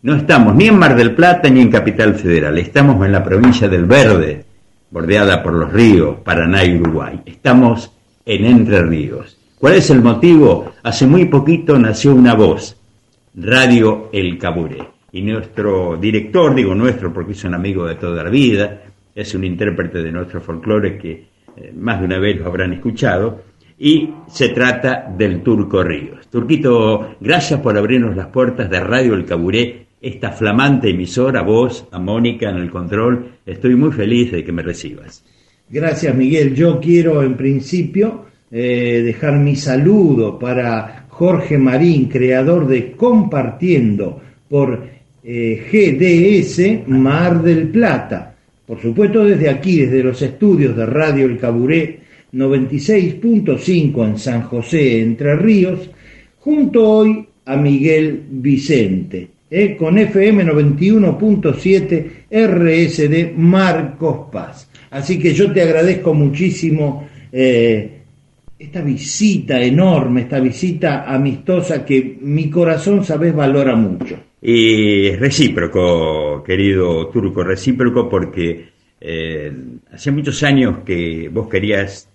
No 0.02 0.16
estamos 0.16 0.56
ni 0.56 0.66
en 0.66 0.80
Mar 0.80 0.96
del 0.96 1.14
Plata 1.14 1.48
ni 1.48 1.60
en 1.60 1.70
Capital 1.70 2.16
Federal, 2.16 2.58
estamos 2.58 3.06
en 3.06 3.12
la 3.12 3.22
provincia 3.22 3.68
del 3.68 3.84
Verde, 3.84 4.44
bordeada 4.90 5.44
por 5.44 5.54
los 5.54 5.72
ríos 5.72 6.16
Paraná 6.24 6.64
y 6.64 6.74
Uruguay. 6.76 7.20
Estamos 7.24 7.92
en 8.26 8.44
Entre 8.44 8.82
Ríos. 8.82 9.38
¿Cuál 9.60 9.74
es 9.74 9.90
el 9.90 10.02
motivo? 10.02 10.72
Hace 10.82 11.06
muy 11.06 11.26
poquito 11.26 11.78
nació 11.78 12.16
una 12.16 12.34
voz, 12.34 12.76
Radio 13.36 14.10
El 14.12 14.38
Caburé. 14.38 14.82
Y 15.12 15.22
nuestro 15.22 15.96
director, 15.96 16.52
digo 16.52 16.74
nuestro 16.74 17.12
porque 17.12 17.30
es 17.30 17.44
un 17.44 17.54
amigo 17.54 17.86
de 17.86 17.94
toda 17.94 18.24
la 18.24 18.30
vida, 18.30 18.82
es 19.14 19.32
un 19.36 19.44
intérprete 19.44 20.02
de 20.02 20.10
nuestro 20.10 20.40
folclore 20.40 20.98
que 20.98 21.28
eh, 21.56 21.72
más 21.76 22.00
de 22.00 22.06
una 22.06 22.18
vez 22.18 22.40
lo 22.40 22.46
habrán 22.46 22.72
escuchado, 22.72 23.40
y 23.78 24.10
se 24.26 24.48
trata 24.48 25.06
del 25.16 25.44
Turco 25.44 25.84
Ríos. 25.84 26.26
Turquito, 26.26 27.14
gracias 27.20 27.60
por 27.60 27.78
abrirnos 27.78 28.16
las 28.16 28.26
puertas 28.26 28.68
de 28.68 28.80
Radio 28.80 29.14
El 29.14 29.24
Caburé, 29.24 29.81
esta 30.02 30.32
flamante 30.32 30.90
emisora, 30.90 31.42
vos, 31.42 31.86
a 31.92 32.00
Mónica 32.00 32.50
en 32.50 32.56
el 32.56 32.70
control, 32.70 33.36
estoy 33.46 33.76
muy 33.76 33.92
feliz 33.92 34.32
de 34.32 34.44
que 34.44 34.50
me 34.52 34.62
recibas. 34.62 35.24
Gracias 35.70 36.14
Miguel, 36.14 36.54
yo 36.54 36.80
quiero 36.80 37.22
en 37.22 37.36
principio 37.36 38.26
eh, 38.50 39.00
dejar 39.04 39.38
mi 39.38 39.56
saludo 39.56 40.38
para 40.38 41.06
Jorge 41.08 41.56
Marín, 41.56 42.08
creador 42.08 42.66
de 42.66 42.92
Compartiendo 42.92 44.20
por 44.48 44.86
eh, 45.22 45.66
GDS 45.70 46.88
Mar 46.88 47.40
del 47.40 47.68
Plata. 47.68 48.34
Por 48.66 48.80
supuesto 48.82 49.24
desde 49.24 49.48
aquí, 49.48 49.82
desde 49.82 50.02
los 50.02 50.20
estudios 50.20 50.76
de 50.76 50.84
Radio 50.84 51.26
El 51.26 51.38
Caburé 51.38 52.00
96.5 52.32 54.06
en 54.06 54.18
San 54.18 54.42
José, 54.42 55.00
Entre 55.00 55.36
Ríos, 55.36 55.90
junto 56.38 56.88
hoy 56.88 57.26
a 57.44 57.56
Miguel 57.56 58.22
Vicente, 58.30 59.28
eh, 59.54 59.76
con 59.76 59.98
FM 59.98 60.46
91.7 60.46 62.26
RSD 62.30 63.36
Marcos 63.36 64.30
Paz. 64.32 64.70
Así 64.90 65.18
que 65.18 65.34
yo 65.34 65.52
te 65.52 65.60
agradezco 65.60 66.14
muchísimo 66.14 67.06
eh, 67.30 68.00
esta 68.58 68.80
visita 68.80 69.60
enorme, 69.60 70.22
esta 70.22 70.40
visita 70.40 71.04
amistosa 71.04 71.84
que 71.84 72.16
mi 72.22 72.48
corazón, 72.48 73.04
sabes, 73.04 73.34
valora 73.34 73.76
mucho. 73.76 74.16
Y 74.40 75.10
recíproco, 75.16 76.42
querido 76.42 77.08
Turco, 77.08 77.44
recíproco 77.44 78.08
porque 78.08 78.70
eh, 78.98 79.52
hace 79.92 80.10
muchos 80.12 80.42
años 80.44 80.78
que 80.78 81.28
vos 81.30 81.46
querías 81.48 82.08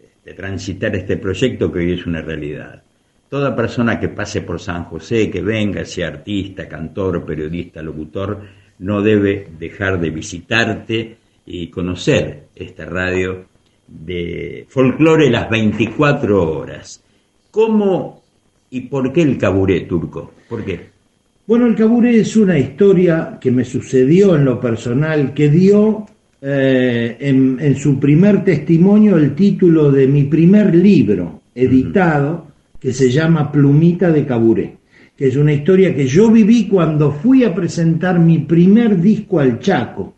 este, 0.00 0.34
transitar 0.34 0.94
este 0.94 1.16
proyecto 1.16 1.72
que 1.72 1.80
hoy 1.80 1.92
es 1.94 2.06
una 2.06 2.22
realidad. 2.22 2.84
Toda 3.30 3.56
persona 3.56 3.98
que 3.98 4.08
pase 4.08 4.42
por 4.42 4.60
San 4.60 4.84
José, 4.84 5.30
que 5.30 5.40
venga, 5.40 5.84
sea 5.86 6.08
artista, 6.08 6.68
cantor, 6.68 7.24
periodista, 7.24 7.80
locutor, 7.80 8.42
no 8.80 9.00
debe 9.00 9.46
dejar 9.58 9.98
de 9.98 10.10
visitarte 10.10 11.16
y 11.46 11.68
conocer 11.68 12.48
esta 12.54 12.84
radio 12.84 13.46
de 13.86 14.66
folclore 14.68 15.30
las 15.30 15.48
24 15.48 16.58
horas. 16.58 17.02
¿Cómo 17.50 18.22
y 18.68 18.82
por 18.82 19.12
qué 19.12 19.22
el 19.22 19.38
caburé 19.38 19.80
turco? 19.82 20.32
¿Por 20.48 20.64
qué? 20.64 20.90
Bueno, 21.50 21.66
el 21.66 21.74
Caburé 21.74 22.20
es 22.20 22.36
una 22.36 22.56
historia 22.56 23.36
que 23.40 23.50
me 23.50 23.64
sucedió 23.64 24.36
en 24.36 24.44
lo 24.44 24.60
personal, 24.60 25.34
que 25.34 25.48
dio 25.48 26.06
eh, 26.40 27.16
en, 27.18 27.74
su 27.74 27.98
primer 27.98 28.44
testimonio 28.44 29.16
el 29.16 29.34
título 29.34 29.90
de 29.90 30.06
mi 30.06 30.22
primer 30.26 30.72
libro 30.72 31.40
editado, 31.52 32.49
que 32.80 32.92
se 32.92 33.10
llama 33.10 33.52
Plumita 33.52 34.10
de 34.10 34.24
Caburé, 34.24 34.78
que 35.14 35.28
es 35.28 35.36
una 35.36 35.52
historia 35.52 35.94
que 35.94 36.06
yo 36.06 36.30
viví 36.30 36.66
cuando 36.66 37.12
fui 37.12 37.44
a 37.44 37.54
presentar 37.54 38.18
mi 38.18 38.38
primer 38.38 38.98
disco 39.00 39.38
al 39.38 39.58
Chaco. 39.58 40.14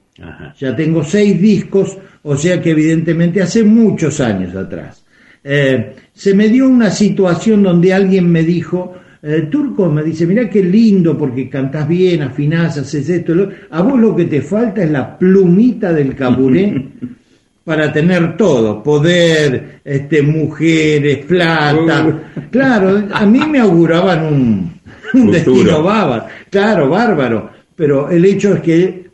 Ya 0.59 0.77
tengo 0.77 1.03
seis 1.03 1.41
discos, 1.41 1.99
o 2.23 2.37
sea 2.37 2.61
que 2.63 2.71
evidentemente 2.71 3.43
hace 3.43 3.65
muchos 3.65 4.21
años 4.21 4.55
atrás. 4.55 5.05
Eh, 5.43 5.95
se 6.13 6.35
me 6.35 6.49
dio 6.49 6.69
una 6.69 6.91
situación 6.91 7.65
donde 7.65 7.93
alguien 7.93 8.31
me 8.31 8.45
dijo, 8.45 8.95
el 9.23 9.51
turco 9.51 9.91
me 9.91 10.05
dice, 10.05 10.27
mira 10.27 10.49
qué 10.49 10.63
lindo 10.63 11.19
porque 11.19 11.49
cantás 11.49 11.89
bien, 11.89 12.23
afinás, 12.23 12.79
haces 12.79 13.09
esto, 13.09 13.35
a 13.71 13.83
vos 13.83 13.99
lo 13.99 14.15
que 14.15 14.27
te 14.27 14.43
falta 14.43 14.85
es 14.85 14.91
la 14.91 15.19
plumita 15.19 15.93
del 15.93 16.15
caburé 16.15 16.89
para 17.65 17.93
tener 17.93 18.37
todo, 18.37 18.83
poder, 18.83 19.81
este, 19.85 20.23
mujeres, 20.23 21.25
plata. 21.27 22.21
Claro, 22.51 23.09
a 23.13 23.27
mí 23.27 23.41
me 23.47 23.61
auguraban 23.61 24.25
un, 24.25 24.81
un 25.15 25.31
destino 25.31 25.83
bárbaro, 25.83 26.27
claro, 26.51 26.89
bárbaro, 26.89 27.51
pero 27.77 28.11
el 28.11 28.25
hecho 28.25 28.55
es 28.55 28.61
que 28.61 29.11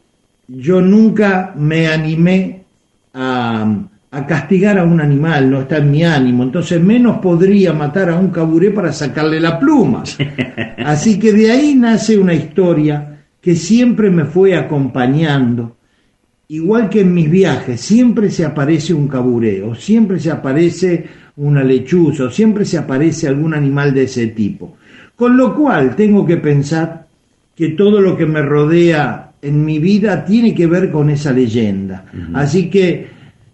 yo 0.48 0.80
nunca 0.80 1.52
me 1.56 1.88
animé 1.88 2.62
a 3.14 3.66
a 4.11 4.26
castigar 4.26 4.78
a 4.78 4.84
un 4.84 5.00
animal, 5.00 5.50
no 5.50 5.61
está 5.61 5.78
en 5.78 5.90
mi 5.90 6.02
ánimo, 6.02 6.42
entonces 6.42 6.80
menos 6.80 7.18
podría 7.18 7.72
matar 7.72 8.08
a 8.08 8.18
un 8.18 8.28
caburé 8.28 8.70
para 8.70 8.92
sacarle 8.92 9.38
la 9.38 9.58
pluma. 9.58 10.02
Así 10.84 11.18
que 11.18 11.32
de 11.32 11.50
ahí 11.50 11.74
nace 11.74 12.16
una 12.16 12.34
historia 12.34 13.18
que 13.40 13.54
siempre 13.54 14.11
me 14.11 14.24
fue 14.24 14.56
acompañando, 14.56 15.76
igual 16.48 16.88
que 16.88 17.02
en 17.02 17.12
mis 17.12 17.30
viajes, 17.30 17.80
siempre 17.80 18.30
se 18.30 18.44
aparece 18.44 18.94
un 18.94 19.06
caburé, 19.06 19.62
o 19.62 19.74
siempre 19.74 20.18
se 20.18 20.30
aparece 20.30 21.04
una 21.37 21.62
lechuza, 21.62 22.24
o 22.24 22.30
siempre 22.30 22.64
se 22.64 22.78
aparece 22.78 23.28
algún 23.28 23.54
animal 23.54 23.92
de 23.92 24.04
ese 24.04 24.28
tipo. 24.28 24.76
Con 25.14 25.37
lo 25.37 25.54
cual 25.54 25.94
tengo 25.94 26.24
que 26.24 26.38
pensar 26.38 27.06
que 27.54 27.70
todo 27.70 28.00
lo 28.00 28.16
que 28.16 28.24
me 28.24 28.40
rodea 28.40 29.32
en 29.42 29.64
mi 29.64 29.78
vida 29.78 30.24
tiene 30.24 30.54
que 30.54 30.66
ver 30.66 30.90
con 30.90 31.11
esa 31.11 31.32
leyenda. 31.32 32.06
Así 32.32 32.70
que 32.70 33.08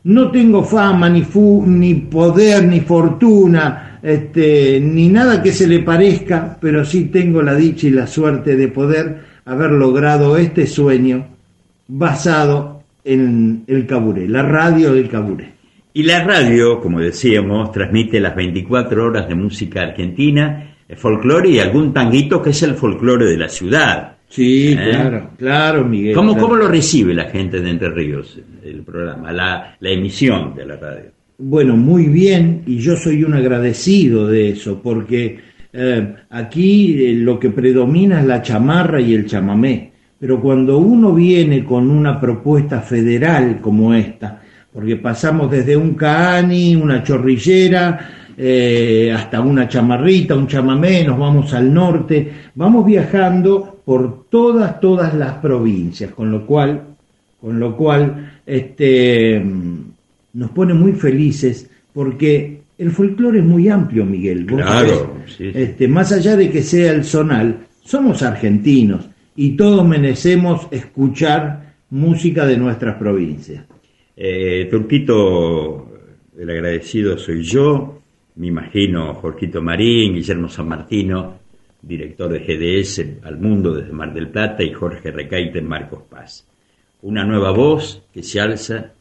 no 0.04 0.30
tengo 0.30 0.62
fama, 0.62 1.09
ni, 1.09 1.22
fu, 1.22 1.64
ni 1.66 1.94
poder, 1.94 2.66
ni 2.66 2.80
fortuna, 2.80 3.98
este, 4.02 4.78
ni 4.80 5.09
nada 5.09 5.42
que 5.42 5.52
se 5.52 5.66
le 5.66 5.80
parezca, 5.80 6.57
pero 6.61 6.85
sí 6.85 7.07
tengo 7.07 7.42
la 7.42 7.54
dicha 7.54 7.87
y 7.87 7.90
la 7.90 8.07
suerte 8.07 8.57
de 8.57 8.68
poder 8.68 9.20
haber 9.46 9.70
logrado 9.72 10.37
este 10.37 10.66
sueño 10.66 11.26
basado 11.88 12.74
en 13.05 13.64
el 13.67 13.87
Caburé, 13.87 14.29
la 14.29 14.43
radio 14.43 14.93
del 14.93 15.09
Caburé. 15.09 15.53
Y 15.93 16.03
la 16.03 16.25
radio, 16.25 16.81
como 16.81 17.01
decíamos, 17.01 17.71
transmite 17.71 18.19
las 18.19 18.35
24 18.35 19.05
horas 19.05 19.29
de 19.29 19.35
música 19.37 19.83
argentina, 19.83 20.75
folclore 20.97 21.51
y 21.51 21.59
algún 21.61 21.93
tanguito 21.93 22.43
que 22.43 22.51
es 22.51 22.62
el 22.62 22.75
folclore 22.75 23.27
de 23.27 23.37
la 23.37 23.49
ciudad. 23.49 24.17
Sí, 24.29 24.73
¿Eh? 24.73 24.77
claro, 24.77 25.31
claro, 25.38 25.85
Miguel. 25.85 26.14
¿Cómo, 26.14 26.37
¿Cómo 26.37 26.57
lo 26.57 26.67
recibe 26.67 27.14
la 27.14 27.31
gente 27.31 27.61
de 27.61 27.71
Entre 27.71 27.90
Ríos, 27.90 28.40
el 28.64 28.83
programa, 28.83 29.31
la, 29.31 29.77
la 29.79 29.90
emisión 29.90 30.55
de 30.57 30.67
la 30.67 30.77
radio? 30.77 31.12
Bueno, 31.38 31.77
muy 31.77 32.07
bien, 32.07 32.62
y 32.67 32.79
yo 32.79 32.97
soy 32.97 33.23
un 33.23 33.35
agradecido 33.35 34.27
de 34.27 34.51
eso, 34.51 34.81
porque 34.83 35.38
eh, 35.73 36.14
aquí 36.31 37.05
eh, 37.05 37.14
lo 37.14 37.38
que 37.38 37.51
predomina 37.51 38.21
es 38.21 38.27
la 38.27 38.43
chamarra 38.43 39.01
y 39.01 39.14
el 39.14 39.27
chamamé, 39.27 39.93
pero 40.18 40.40
cuando 40.40 40.79
uno 40.79 41.14
viene 41.14 41.64
con 41.64 41.90
una 41.90 42.20
propuesta 42.20 42.81
federal 42.81 43.61
como 43.61 43.92
esta, 43.94 44.40
porque 44.72 44.96
pasamos 44.96 45.50
desde 45.50 45.77
un 45.77 45.94
caani, 45.94 46.74
una 46.74 47.03
chorrillera, 47.03 48.11
eh, 48.37 49.12
hasta 49.14 49.40
una 49.40 49.68
chamarrita, 49.68 50.35
un 50.35 50.48
chamamé, 50.48 51.05
nos 51.05 51.18
vamos 51.18 51.55
al 51.55 51.72
norte, 51.72 52.33
vamos 52.55 52.85
viajando 52.85 53.83
por 53.85 54.24
todas, 54.29 54.81
todas 54.81 55.14
las 55.14 55.35
provincias, 55.35 56.11
con 56.12 56.31
lo 56.33 56.44
cual, 56.44 56.83
con 57.40 57.61
lo 57.61 57.77
cual, 57.77 58.40
este, 58.44 59.44
nos 60.33 60.50
pone 60.50 60.74
muy 60.74 60.92
felices 60.92 61.70
porque 61.92 62.62
el 62.77 62.90
folclore 62.90 63.38
es 63.38 63.44
muy 63.44 63.68
amplio, 63.68 64.05
Miguel. 64.05 64.46
Claro, 64.46 65.18
Este, 65.38 65.87
más 65.87 66.11
allá 66.11 66.37
de 66.37 66.50
que 66.50 66.62
sea 66.62 66.92
el 66.92 67.05
zonal, 67.05 67.59
somos 67.85 68.22
argentinos 68.22 69.09
y 69.37 69.57
todos 69.57 69.87
merecemos 69.87 70.68
escuchar 70.70 71.75
música 71.90 72.47
de 72.47 72.57
nuestras 72.57 72.97
provincias. 72.97 73.64
Eh, 74.16 74.68
Turquito, 74.70 75.88
el 76.38 76.51
agradecido 76.51 77.18
soy 77.18 77.42
yo, 77.42 78.01
me 78.37 78.49
imagino 78.49 79.14
Jorgito 79.14 79.62
Marín, 79.62 80.14
Guillermo 80.14 80.49
San 80.49 80.68
Martino, 80.68 81.38
director 81.83 82.31
de 82.31 82.40
GDS 82.40 83.25
al 83.25 83.38
mundo 83.38 83.75
desde 83.75 83.92
Mar 83.92 84.12
del 84.12 84.29
Plata, 84.29 84.62
y 84.62 84.73
Jorge 84.73 85.11
Recaite 85.11 85.59
en 85.59 85.68
Marcos 85.68 86.03
Paz. 86.09 86.49
Una 87.03 87.25
nueva 87.25 87.51
voz 87.51 88.03
que 88.12 88.23
se 88.23 88.40
alza 88.40 88.92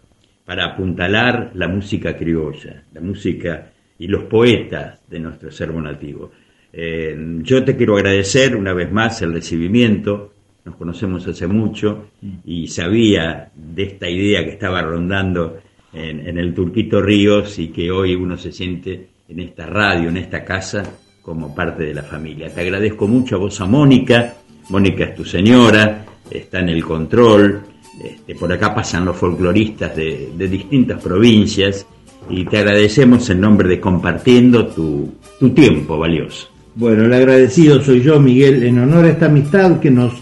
para 0.45 0.65
apuntalar 0.65 1.51
la 1.55 1.67
música 1.67 2.15
criolla, 2.17 2.83
la 2.93 3.01
música 3.01 3.71
y 3.97 4.07
los 4.07 4.25
poetas 4.25 4.99
de 5.09 5.19
nuestro 5.19 5.51
servo 5.51 5.79
nativo. 5.79 6.31
Eh, 6.75 7.15
yo 7.43 7.63
te 7.63 7.77
quiero 7.77 7.95
agradecer 7.95 8.55
una 8.55 8.73
vez 8.73 8.91
más 8.91 9.21
el 9.21 9.31
recibimiento, 9.31 10.33
nos 10.65 10.75
conocemos 10.75 11.27
hace 11.27 11.45
mucho 11.45 12.09
y 12.45 12.67
sabía 12.67 13.51
de 13.53 13.83
esta 13.83 14.09
idea 14.09 14.43
que 14.43 14.51
estaba 14.51 14.81
rondando 14.81 15.59
en, 15.93 16.37
el 16.37 16.53
Turquito 16.53 17.01
Ríos 17.01 17.59
y 17.59 17.67
que 17.67 17.91
hoy 17.91 18.15
uno 18.15 18.37
se 18.37 18.51
siente 18.51 19.07
en 19.27 19.39
esta 19.39 19.65
radio, 19.65 20.09
en 20.09 20.17
esta 20.17 20.43
casa, 20.43 20.83
como 21.21 21.53
parte 21.53 21.83
de 21.83 21.93
la 21.93 22.03
familia. 22.03 22.53
Te 22.53 22.61
agradezco 22.61 23.07
mucho 23.07 23.35
a 23.35 23.39
vos, 23.39 23.59
a 23.61 23.65
Mónica. 23.65 24.35
Mónica 24.69 25.03
es 25.03 25.15
tu 25.15 25.25
señora, 25.25 26.05
está 26.29 26.59
en 26.59 26.69
el 26.69 26.83
control. 26.83 27.61
Este, 28.03 28.35
por 28.35 28.51
acá 28.51 28.73
pasan 28.73 29.05
los 29.05 29.17
folcloristas 29.17 29.95
de, 29.95 30.31
distintas 30.37 31.01
provincias 31.03 31.85
y 32.29 32.45
te 32.45 32.57
agradecemos 32.57 33.29
en 33.29 33.41
nombre 33.41 33.67
de 33.67 33.79
compartiendo 33.79 34.67
tu, 34.67 35.13
tu 35.39 35.49
tiempo 35.51 35.97
valioso. 35.97 36.52
Bueno, 36.75 37.05
el 37.05 37.13
agradecido 37.13 37.81
soy 37.83 38.01
yo, 38.01 38.19
Miguel, 38.19 38.63
en 38.63 38.79
honor 38.79 39.05
a 39.05 39.09
esta 39.09 39.27
amistad 39.27 39.79
que 39.79 39.91
nos 39.91 40.13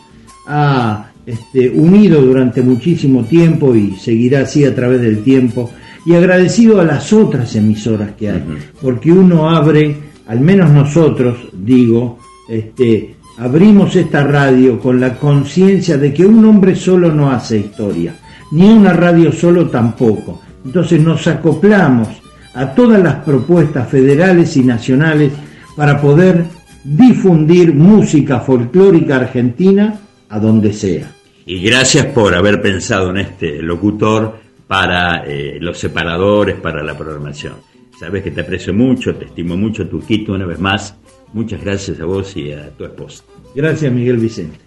ha 0.48 1.12
este, 1.26 1.70
unido 1.70 2.22
durante 2.22 2.62
muchísimo 2.62 3.24
tiempo 3.24 3.74
y 3.74 3.96
seguirá 3.96 4.42
así 4.42 4.66
a 4.66 4.76
través 4.76 5.02
del 5.02 5.24
tiempo, 5.24 5.70
y 6.06 6.14
agradecido 6.14 6.82
a 6.82 6.84
las 6.84 7.14
otras 7.14 7.56
emisoras 7.56 8.12
que 8.18 8.32
hay, 8.32 8.44
porque 8.82 9.12
uno 9.12 9.50
abre, 9.50 9.96
al 10.28 10.42
menos 10.42 10.72
nosotros, 10.72 11.38
digo, 11.54 12.20
este, 12.50 13.16
abrimos 13.38 13.96
esta 13.96 14.24
radio 14.24 14.80
con 14.80 15.00
la 15.00 15.16
conciencia 15.16 15.98
de 15.98 16.14
que 16.14 16.26
un 16.26 16.44
hombre 16.44 16.76
solo 16.76 17.14
no 17.14 17.32
hace 17.32 17.60
historia, 17.60 18.16
ni 18.52 18.68
una 18.68 18.92
radio 18.94 19.32
solo 19.32 19.70
tampoco. 19.70 20.42
Entonces 20.66 21.02
nos 21.02 21.26
acoplamos 21.28 22.10
a 22.54 22.74
todas 22.74 23.02
las 23.02 23.16
propuestas 23.24 23.88
federales 23.88 24.58
y 24.58 24.64
nacionales 24.64 25.32
para 25.76 26.00
poder 26.00 26.46
difundir 26.84 27.74
música 27.74 28.40
folclórica 28.40 29.18
argentina 29.18 30.00
a 30.30 30.40
donde 30.40 30.74
sea. 30.74 31.12
Y 31.46 31.62
gracias 31.62 32.06
por 32.08 32.36
haber 32.36 32.62
pensado 32.62 33.10
en 33.10 33.18
este 33.18 33.62
locutor 33.62 34.40
para 34.68 35.24
eh, 35.26 35.58
los 35.60 35.78
separadores, 35.78 36.56
para 36.56 36.84
la 36.84 36.98
programación. 36.98 37.56
Sabes 38.00 38.24
que 38.24 38.32
te 38.32 38.42
aprecio 38.42 38.74
mucho, 38.74 39.14
te 39.16 39.26
estimo 39.26 39.58
mucho, 39.58 39.88
Turquito, 39.88 40.34
una 40.34 40.46
vez 40.46 40.60
más. 40.60 40.96
Muchas 41.34 41.62
gracias 41.62 42.00
a 42.00 42.06
vos 42.06 42.36
y 42.36 42.52
a 42.52 42.70
tu 42.72 42.86
esposa. 42.86 43.24
Gracias, 43.54 43.92
Miguel 43.92 44.18
Vicente. 44.18 44.58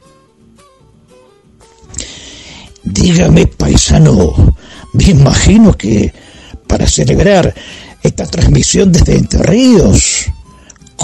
Dígame, 2.82 3.46
paisano, 3.46 4.54
me 4.92 5.04
imagino 5.04 5.72
que 5.72 6.12
para 6.66 6.86
celebrar 6.86 7.54
esta 8.02 8.26
transmisión 8.26 8.92
desde 8.92 9.16
Entre 9.16 9.42
Ríos, 9.42 10.26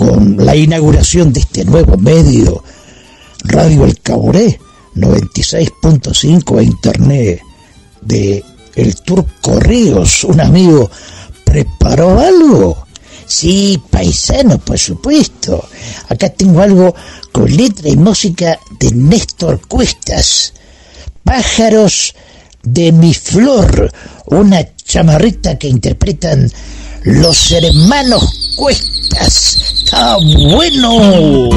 con 0.00 0.34
la 0.46 0.56
inauguración 0.56 1.30
de 1.30 1.40
este 1.40 1.62
nuevo 1.62 1.98
medio, 1.98 2.64
Radio 3.44 3.84
El 3.84 4.00
Caboré 4.00 4.58
96.5 4.96 6.58
a 6.58 6.62
internet 6.62 7.42
de 8.00 8.42
El 8.76 8.96
Turco 9.02 9.60
Ríos, 9.60 10.24
un 10.24 10.40
amigo, 10.40 10.90
¿preparó 11.44 12.18
algo? 12.18 12.86
Sí, 13.26 13.78
paisano, 13.90 14.56
por 14.56 14.78
supuesto. 14.78 15.68
Acá 16.08 16.30
tengo 16.30 16.62
algo 16.62 16.94
con 17.30 17.54
letra 17.54 17.90
y 17.90 17.96
música 17.98 18.58
de 18.78 18.92
Néstor 18.92 19.60
Cuestas. 19.68 20.54
Pájaros 21.22 22.14
de 22.62 22.90
mi 22.90 23.12
flor, 23.12 23.92
una 24.28 24.66
chamarrita 24.76 25.58
que 25.58 25.68
interpretan 25.68 26.50
los 27.04 27.52
hermanos 27.52 28.24
Cuestas. 28.56 29.58
¡Está 29.72 30.16
bueno! 30.18 31.50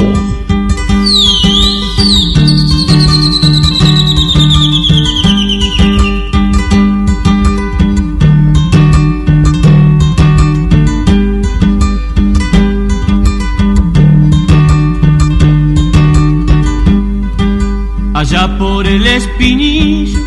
allá 18.24 18.56
por 18.56 18.86
el 18.86 19.06
espinillo, 19.06 20.18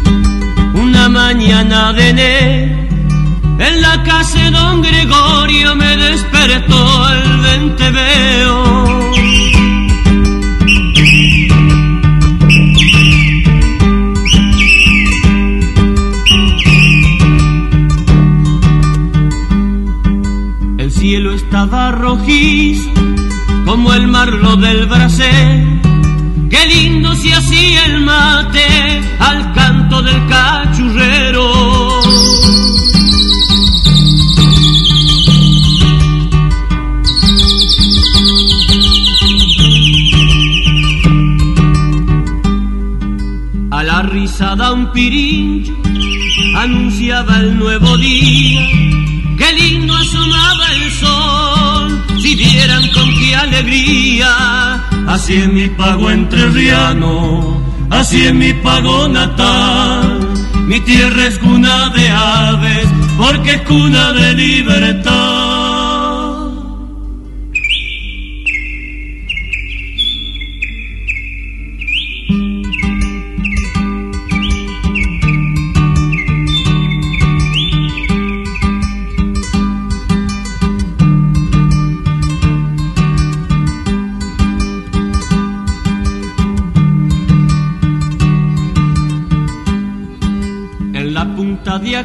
una 0.75 1.09
mañana 1.09 1.91
de 1.93 2.09
enero, 2.09 2.75
en 2.83 2.86
la 3.97 4.03
casa 4.03 4.51
don 4.51 4.81
Gregorio 4.81 5.75
me 5.75 5.97
despertó 5.97 7.09
el 7.09 7.39
venteveo. 7.41 9.11
El 20.77 20.91
cielo 20.91 21.33
estaba 21.33 21.91
rojizo, 21.91 22.91
como 23.65 23.93
el 23.93 24.07
marlo 24.07 24.55
del 24.57 24.85
brasero 24.85 25.77
Qué 26.49 26.65
lindo 26.65 27.13
se 27.15 27.33
hacía 27.33 27.85
el 27.85 28.01
mate 28.01 29.01
al 29.19 29.53
canto 29.53 30.01
del 30.01 30.25
cachurrero. 30.27 31.97
A 44.17 44.19
la 44.19 44.23
risada 44.23 44.71
un 44.71 44.91
pirincho 44.93 45.73
anunciaba 46.55 47.37
el 47.37 47.55
nuevo 47.55 47.95
día. 47.97 48.61
Qué 49.37 49.53
lindo 49.53 49.93
asomaba 49.93 50.65
el 50.73 50.91
sol, 50.91 52.03
si 52.19 52.35
vieran 52.35 52.81
con 52.93 53.07
qué 53.19 53.35
alegría 53.35 54.83
así 55.07 55.35
es 55.35 55.53
mi 55.53 55.67
pago 55.69 56.09
entrerriano, 56.09 57.61
así 57.91 58.25
es 58.25 58.33
mi 58.33 58.53
pago 58.53 59.07
natal. 59.07 60.19
Mi 60.65 60.79
tierra 60.79 61.27
es 61.27 61.37
cuna 61.37 61.89
de 61.89 62.09
aves, 62.09 62.87
porque 63.19 63.51
es 63.51 63.61
cuna 63.61 64.13
de 64.13 64.33
libertad. 64.33 65.36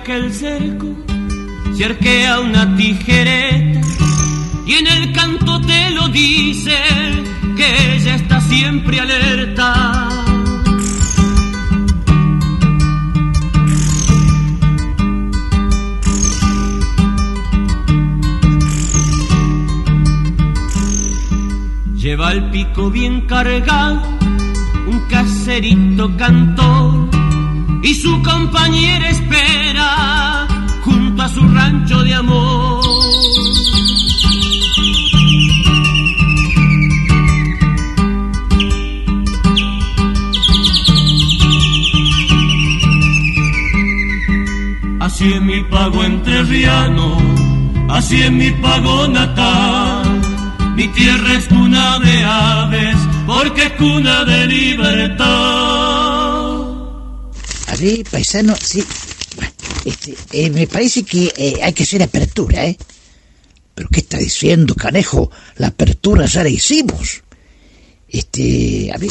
Aquel 0.03 0.33
cerco 0.33 0.89
se 1.77 1.85
arquea 1.85 2.41
una 2.41 2.77
tijereta 2.77 3.81
y 4.67 4.73
en 4.73 4.87
el 4.89 5.13
canto 5.13 5.61
te 5.61 5.91
lo 5.91 6.09
dice 6.09 6.77
que 7.57 7.95
ella 7.95 8.17
está 8.17 8.41
siempre 8.41 8.99
alerta. 8.99 10.09
Lleva 21.95 22.33
el 22.33 22.51
pico 22.51 22.91
bien 22.91 23.21
cargado, 23.29 24.03
un 24.89 24.99
caserito 25.09 26.17
cantor, 26.17 27.09
y 27.85 27.95
su 27.95 28.21
compañera 28.23 29.09
espera 29.09 29.62
junto 31.23 31.25
a 31.25 31.29
su 31.29 31.49
rancho 31.49 32.03
de 32.03 32.15
amor. 32.15 32.83
Así 45.01 45.33
es 45.33 45.43
mi 45.43 45.63
pago 45.65 46.05
entrerriano, 46.05 47.19
así 47.91 48.23
es 48.23 48.33
mi 48.33 48.51
pago 48.53 49.07
natal. 49.09 50.21
Mi 50.75 50.89
tierra 50.89 51.35
es 51.35 51.47
cuna 51.49 51.99
de 51.99 52.25
aves, 52.25 52.97
porque 53.27 53.65
es 53.65 53.73
cuna 53.73 54.25
de 54.25 54.47
libertad. 54.47 55.27
A 57.69 57.77
ver, 57.79 58.05
paisano, 58.11 58.55
sí. 58.61 58.83
Este, 59.85 60.15
eh, 60.33 60.51
me 60.51 60.67
parece 60.67 61.03
que 61.03 61.33
eh, 61.37 61.61
hay 61.63 61.73
que 61.73 61.83
hacer 61.83 62.03
apertura, 62.03 62.67
¿eh? 62.67 62.77
¿Pero 63.75 63.89
qué 63.89 64.01
está 64.01 64.19
diciendo, 64.19 64.75
canejo? 64.75 65.31
La 65.57 65.69
apertura 65.69 66.27
ya 66.27 66.43
la 66.43 66.51
hicimos. 66.51 67.23
Este, 68.09 68.93
a 68.95 68.99
ver. 68.99 69.11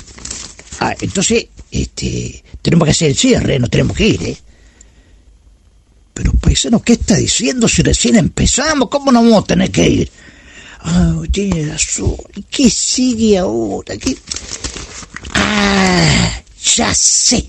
Ah, 0.79 0.95
entonces, 1.01 1.47
este, 1.71 2.43
tenemos 2.62 2.86
que 2.86 2.91
hacer 2.91 3.10
el 3.10 3.17
cierre, 3.17 3.60
no 3.60 3.67
tenemos 3.67 3.97
que 3.97 4.07
ir, 4.07 4.23
¿eh? 4.23 4.38
Pero, 6.13 6.34
paisano, 6.34 6.81
¿qué 6.81 6.93
está 6.93 7.15
diciendo 7.15 7.67
si 7.67 7.81
recién 7.81 8.15
empezamos? 8.15 8.89
¿Cómo 8.89 9.12
no 9.12 9.23
vamos 9.23 9.43
a 9.43 9.47
tener 9.47 9.71
que 9.71 9.89
ir? 9.89 10.12
Ah, 10.81 11.21
tiene 11.31 11.65
razón. 11.67 12.15
¿Y 12.36 12.43
qué 12.43 12.69
sigue 12.69 13.38
ahora? 13.38 13.97
¿Qué? 13.97 14.17
Ah, 15.34 16.41
ya 16.75 16.93
sé. 16.93 17.47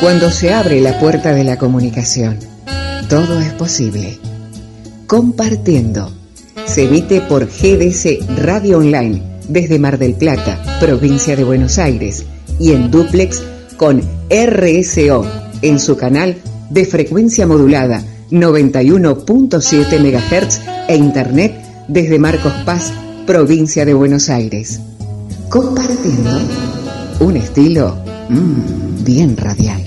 Cuando 0.00 0.30
se 0.30 0.54
abre 0.54 0.80
la 0.80 0.98
puerta 0.98 1.34
de 1.34 1.44
la 1.44 1.58
comunicación, 1.58 2.38
todo 3.10 3.38
es 3.38 3.52
posible. 3.52 4.18
Compartiendo. 5.06 6.10
Se 6.64 6.84
emite 6.84 7.20
por 7.20 7.44
GDC 7.44 8.38
Radio 8.38 8.78
Online 8.78 9.20
desde 9.46 9.78
Mar 9.78 9.98
del 9.98 10.14
Plata, 10.14 10.78
provincia 10.80 11.36
de 11.36 11.44
Buenos 11.44 11.76
Aires, 11.76 12.24
y 12.58 12.72
en 12.72 12.90
duplex 12.90 13.42
con 13.76 14.00
RSO 14.30 15.26
en 15.60 15.78
su 15.78 15.98
canal 15.98 16.36
de 16.70 16.86
frecuencia 16.86 17.46
modulada 17.46 18.02
91.7 18.30 19.98
MHz 20.00 20.60
e 20.88 20.96
internet 20.96 21.62
desde 21.88 22.18
Marcos 22.18 22.54
Paz, 22.64 22.90
provincia 23.26 23.84
de 23.84 23.92
Buenos 23.92 24.30
Aires. 24.30 24.80
Compartiendo 25.50 26.40
un 27.20 27.36
estilo 27.36 28.09
mm, 28.30 29.04
bien 29.04 29.36
radial. 29.36 29.86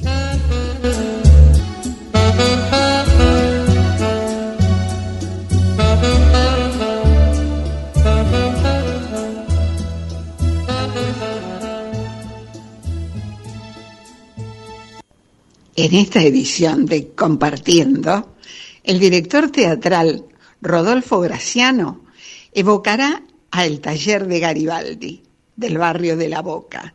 En 15.75 15.93
esta 15.95 16.21
edición 16.21 16.85
de 16.85 17.09
Compartiendo, 17.09 18.35
el 18.83 18.99
director 18.99 19.49
teatral 19.49 20.25
Rodolfo 20.61 21.19
Graciano 21.19 22.05
evocará 22.53 23.23
al 23.51 23.79
taller 23.79 24.27
de 24.27 24.39
Garibaldi, 24.39 25.23
del 25.55 25.77
barrio 25.77 26.15
de 26.15 26.29
La 26.29 26.41
Boca, 26.41 26.93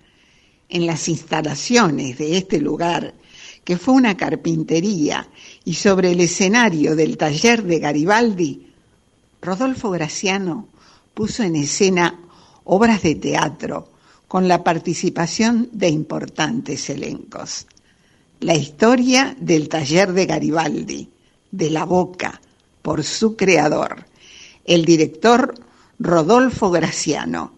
en 0.68 0.86
las 0.86 1.08
instalaciones 1.08 2.18
de 2.18 2.36
este 2.36 2.60
lugar, 2.60 3.14
que 3.64 3.76
fue 3.76 3.94
una 3.94 4.16
carpintería, 4.16 5.28
y 5.64 5.74
sobre 5.74 6.12
el 6.12 6.20
escenario 6.20 6.96
del 6.96 7.16
taller 7.16 7.62
de 7.64 7.78
Garibaldi, 7.78 8.66
Rodolfo 9.40 9.90
Graciano 9.90 10.68
puso 11.14 11.42
en 11.42 11.56
escena 11.56 12.18
obras 12.64 13.02
de 13.02 13.14
teatro 13.14 13.90
con 14.26 14.46
la 14.46 14.62
participación 14.62 15.68
de 15.72 15.88
importantes 15.88 16.90
elencos. 16.90 17.66
La 18.40 18.54
historia 18.54 19.36
del 19.38 19.68
taller 19.68 20.12
de 20.12 20.26
Garibaldi, 20.26 21.08
de 21.50 21.70
la 21.70 21.84
Boca, 21.84 22.40
por 22.82 23.04
su 23.04 23.36
creador, 23.36 24.04
el 24.64 24.84
director 24.84 25.54
Rodolfo 25.98 26.70
Graciano. 26.70 27.52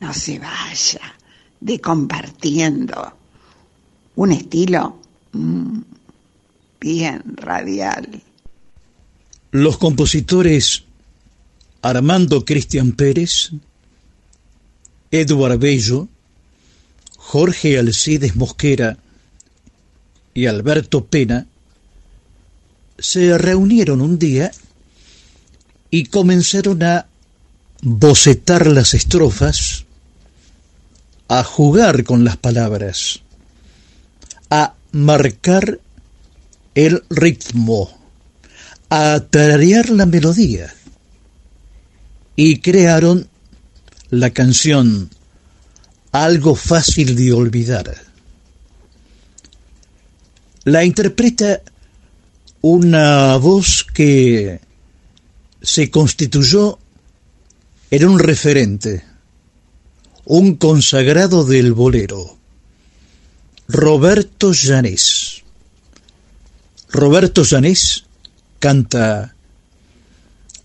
No 0.00 0.14
se 0.14 0.38
vaya 0.38 1.14
de 1.60 1.80
compartiendo 1.80 3.14
un 4.16 4.32
estilo 4.32 4.98
mm, 5.32 5.80
bien 6.80 7.22
radial. 7.36 8.22
Los 9.52 9.78
compositores 9.78 10.84
Armando 11.82 12.44
Cristian 12.44 12.92
Pérez, 12.92 13.50
Eduard 15.10 15.58
Bello, 15.58 16.08
Jorge 17.16 17.78
Alcides 17.78 18.36
Mosquera 18.36 18.98
y 20.34 20.46
Alberto 20.46 21.04
Pena 21.06 21.46
se 22.98 23.36
reunieron 23.38 24.00
un 24.00 24.18
día 24.18 24.50
y 25.90 26.06
comenzaron 26.06 26.82
a 26.82 27.06
bocetar 27.82 28.66
las 28.66 28.94
estrofas, 28.94 29.86
a 31.30 31.44
jugar 31.44 32.02
con 32.02 32.24
las 32.24 32.36
palabras, 32.36 33.20
a 34.50 34.74
marcar 34.90 35.78
el 36.74 37.04
ritmo, 37.08 37.88
a 38.88 39.20
tararear 39.30 39.90
la 39.90 40.06
melodía 40.06 40.74
y 42.34 42.58
crearon 42.58 43.28
la 44.10 44.30
canción 44.30 45.08
Algo 46.10 46.56
fácil 46.56 47.14
de 47.14 47.32
olvidar. 47.32 47.94
La 50.64 50.84
interpreta 50.84 51.62
una 52.60 53.36
voz 53.36 53.86
que 53.94 54.60
se 55.62 55.92
constituyó 55.92 56.80
en 57.92 58.04
un 58.08 58.18
referente, 58.18 59.04
un 60.32 60.54
consagrado 60.54 61.44
del 61.44 61.72
bolero, 61.72 62.38
Roberto 63.66 64.52
Janés. 64.54 65.42
Roberto 66.92 67.44
Janés 67.44 68.04
canta 68.60 69.34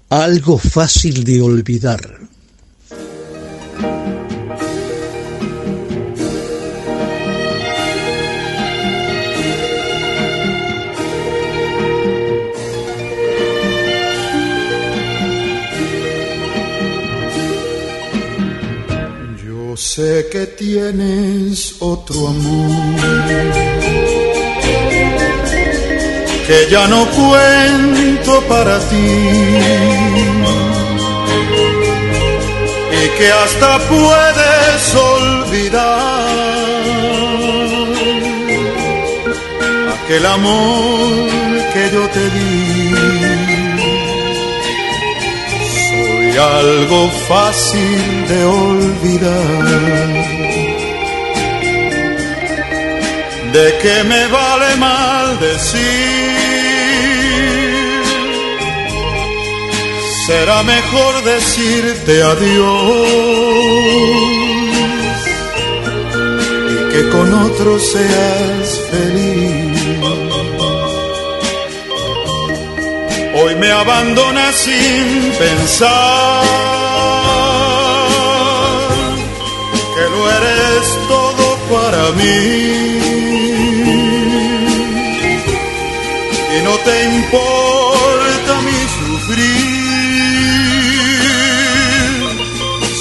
Algo 0.10 0.60
fácil 0.60 1.24
de 1.24 1.42
olvidar. 1.42 2.25
Sé 19.76 20.30
que 20.32 20.46
tienes 20.46 21.76
otro 21.80 22.30
amor, 22.30 22.96
que 26.48 26.68
ya 26.72 26.88
no 26.88 27.06
cuento 27.08 28.42
para 28.48 28.80
ti, 28.80 28.96
y 33.04 33.10
que 33.18 33.32
hasta 33.34 33.80
puedes 33.90 34.96
olvidar 34.96 36.26
aquel 39.94 40.26
amor 40.26 41.30
que 41.74 41.90
yo 41.92 42.08
te 42.10 42.30
di. 42.30 42.65
Soy 46.36 46.44
algo 46.44 47.10
fácil 47.30 48.28
de 48.28 48.44
olvidar. 48.44 49.64
¿De 53.54 53.78
qué 53.82 54.04
me 54.04 54.28
vale 54.28 54.76
mal 54.76 55.40
decir? 55.40 55.82
Será 60.28 60.64
mejor 60.64 61.24
decirte 61.24 62.22
adiós 62.22 63.08
que 66.92 67.10
con 67.12 67.34
otro 67.46 67.80
seas 67.80 68.82
feliz. 68.92 69.65
Hoy 73.38 73.54
me 73.56 73.70
abandonas 73.70 74.56
sin 74.56 75.34
pensar 75.38 76.46
que 79.94 80.04
lo 80.14 80.32
eres 80.32 80.86
todo 81.10 81.58
para 81.70 82.12
mí. 82.12 82.38
Y 86.56 86.58
no 86.64 86.74
te 86.86 86.96
importa 87.18 88.52
mi 88.68 88.80
sufrir. 88.98 89.76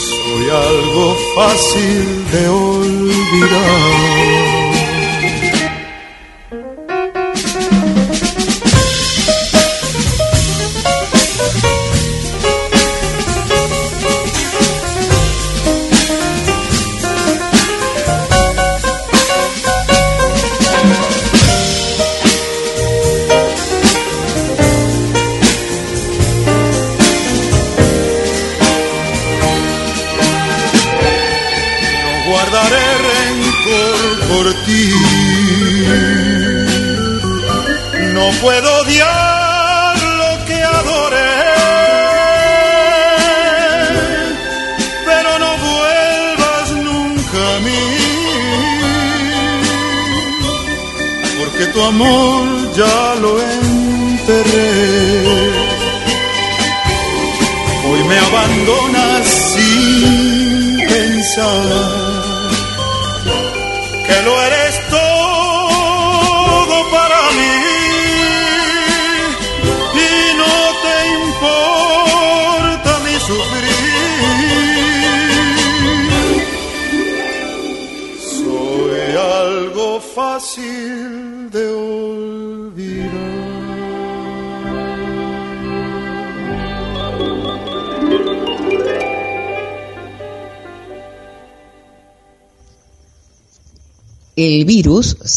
Soy 0.08 0.44
algo 0.50 1.04
fácil 1.36 2.04
de 2.32 2.48
olvidar. 2.48 4.43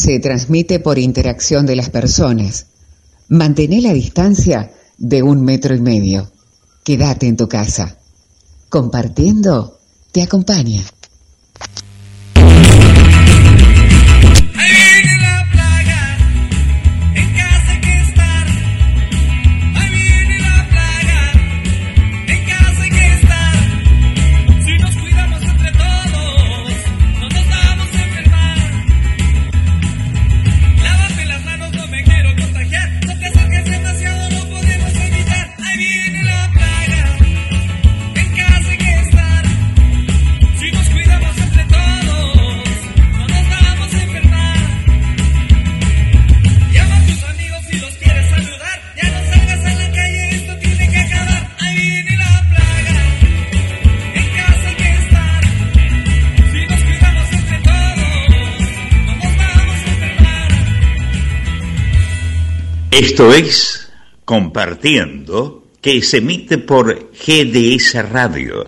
Se 0.07 0.19
transmite 0.19 0.79
por 0.79 0.99
interacción 0.99 1.65
de 1.65 1.75
las 1.75 1.89
personas. 1.89 2.67
Mantén 3.27 3.83
la 3.83 3.91
distancia 3.91 4.71
de 4.97 5.21
un 5.21 5.43
metro 5.43 5.75
y 5.75 5.81
medio. 5.81 6.31
Quédate 6.85 7.27
en 7.27 7.35
tu 7.35 7.49
casa. 7.49 7.97
Compartiendo 8.69 9.77
te 10.13 10.21
acompaña. 10.21 10.81
Esto 62.99 63.31
es 63.31 63.91
Compartiendo, 64.25 65.67
que 65.81 66.01
se 66.01 66.17
emite 66.17 66.57
por 66.57 67.11
GDS 67.11 68.09
Radio, 68.09 68.67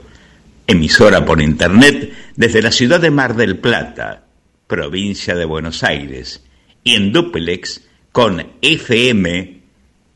emisora 0.67 1.25
por 1.25 1.41
Internet 1.41 2.13
desde 2.35 2.61
la 2.61 2.71
ciudad 2.71 2.99
de 2.99 3.09
Mar 3.09 3.35
del 3.35 3.57
Plata, 3.57 4.27
provincia 4.67 5.33
de 5.33 5.45
Buenos 5.45 5.83
Aires, 5.83 6.43
y 6.83 6.93
en 6.93 7.11
duplex 7.11 7.87
con 8.11 8.45
FM 8.61 9.61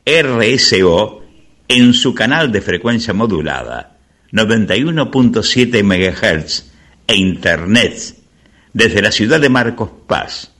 RSO 0.06 1.24
en 1.66 1.92
su 1.92 2.14
canal 2.14 2.52
de 2.52 2.60
frecuencia 2.60 3.14
modulada 3.14 3.98
91.7 4.30 5.82
MHz 5.82 6.70
e 7.08 7.16
Internet 7.16 8.14
desde 8.72 9.02
la 9.02 9.10
ciudad 9.10 9.40
de 9.40 9.48
Marcos 9.48 9.90
Paz, 10.06 10.52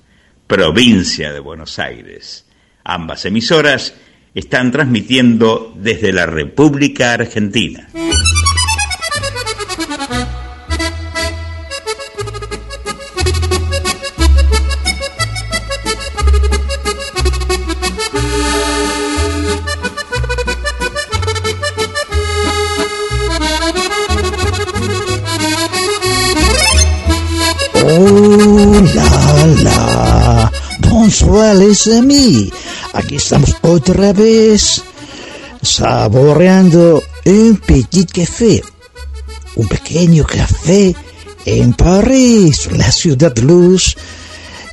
provincia 0.48 1.32
de 1.32 1.38
Buenos 1.38 1.78
Aires. 1.78 2.44
Ambas 2.84 3.24
emisoras 3.24 3.94
están 4.34 4.70
transmitiendo 4.70 5.72
desde 5.74 6.12
la 6.12 6.26
República 6.26 7.14
Argentina. 7.14 7.88
Oh 27.86 28.82
la 28.94 29.46
la, 29.62 30.52
bonsoir. 30.80 31.54
Aquí 32.94 33.16
estamos 33.16 33.56
otra 33.62 34.12
vez 34.12 34.82
saboreando 35.62 37.02
un 37.26 37.56
petit 37.56 38.10
café, 38.10 38.62
un 39.56 39.66
pequeño 39.66 40.24
café 40.24 40.94
en 41.44 41.72
París, 41.74 42.68
la 42.70 42.92
ciudad 42.92 43.36
luz, 43.38 43.96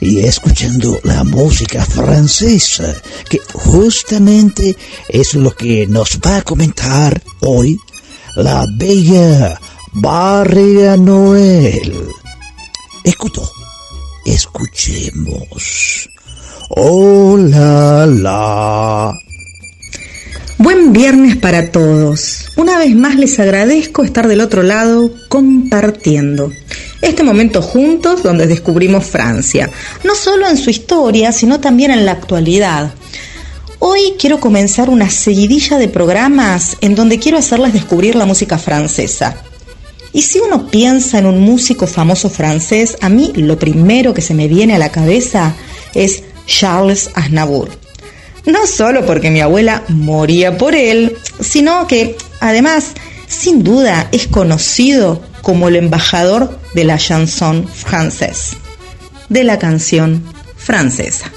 y 0.02 0.20
escuchando 0.20 1.00
la 1.04 1.24
música 1.24 1.84
francesa, 1.84 2.96
que 3.28 3.40
justamente 3.54 4.78
es 5.10 5.34
lo 5.34 5.56
que 5.56 5.88
nos 5.88 6.20
va 6.20 6.38
a 6.38 6.42
comentar 6.44 7.22
hoy 7.40 7.76
la 8.36 8.66
bella 8.78 9.60
Barria 9.94 10.96
Noel. 10.96 12.08
Escuto, 13.04 13.52
escuchemos. 14.26 16.11
Hola, 16.74 18.06
la. 18.06 19.20
Buen 20.58 20.94
viernes 20.94 21.36
para 21.36 21.70
todos. 21.70 22.46
Una 22.56 22.78
vez 22.78 22.96
más 22.96 23.18
les 23.18 23.38
agradezco 23.42 24.04
estar 24.04 24.30
del 24.30 24.40
otro 24.40 24.64
lado 24.64 25.12
compartiendo 25.28 26.50
este 27.02 27.24
momento 27.24 27.62
juntos 27.62 28.24
donde 28.24 28.48
descubrimos 28.48 29.06
Francia, 29.06 29.70
no 30.06 30.16
solo 30.16 30.48
en 30.48 30.56
su 30.56 30.70
historia, 30.70 31.34
sino 31.34 31.60
también 31.60 31.92
en 31.92 32.06
la 32.06 32.14
actualidad. 32.14 32.94
Hoy 33.80 34.14
quiero 34.18 34.40
comenzar 34.40 34.90
una 34.90 35.10
seguidilla 35.10 35.78
de 35.78 35.90
programas 35.90 36.78
en 36.80 36.96
donde 36.96 37.20
quiero 37.20 37.38
hacerles 37.38 37.74
descubrir 37.74 38.16
la 38.16 38.26
música 38.26 38.58
francesa. 38.58 39.36
Y 40.14 40.22
si 40.22 40.40
uno 40.40 40.68
piensa 40.68 41.20
en 41.20 41.26
un 41.26 41.42
músico 41.42 41.86
famoso 41.86 42.30
francés, 42.30 42.96
a 43.02 43.10
mí 43.10 43.34
lo 43.36 43.60
primero 43.60 44.14
que 44.14 44.22
se 44.22 44.34
me 44.34 44.48
viene 44.48 44.76
a 44.76 44.80
la 44.80 44.90
cabeza 44.90 45.54
es 45.94 46.24
Charles 46.46 47.10
Aznavour. 47.16 47.70
No 48.46 48.66
solo 48.66 49.06
porque 49.06 49.30
mi 49.30 49.42
abuela 49.42 49.84
moría 49.88 50.58
por 50.58 50.76
él, 50.76 51.18
sino 51.39 51.88
que 51.88 52.18
además, 52.39 52.94
sin 53.28 53.64
duda, 53.64 54.08
es 54.12 54.28
conocido 54.28 55.22
como 55.42 55.68
el 55.68 55.76
embajador 55.76 56.60
de 56.74 56.84
la 56.84 56.98
chanson 56.98 57.68
française, 57.68 58.58
de 59.30 59.44
la 59.44 59.60
canción 59.60 60.24
francesa. 60.58 61.32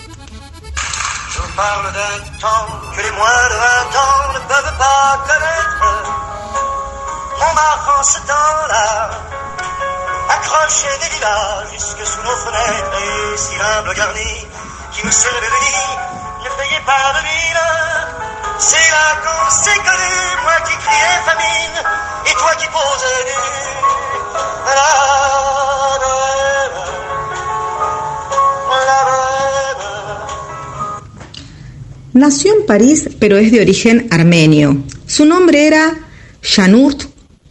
Nació 32.13 32.55
en 32.55 32.65
París, 32.65 33.09
pero 33.19 33.37
es 33.37 33.51
de 33.51 33.61
origen 33.61 34.07
armenio. 34.11 34.85
Su 35.07 35.25
nombre 35.25 35.67
era 35.67 35.95
Janurt 36.43 37.03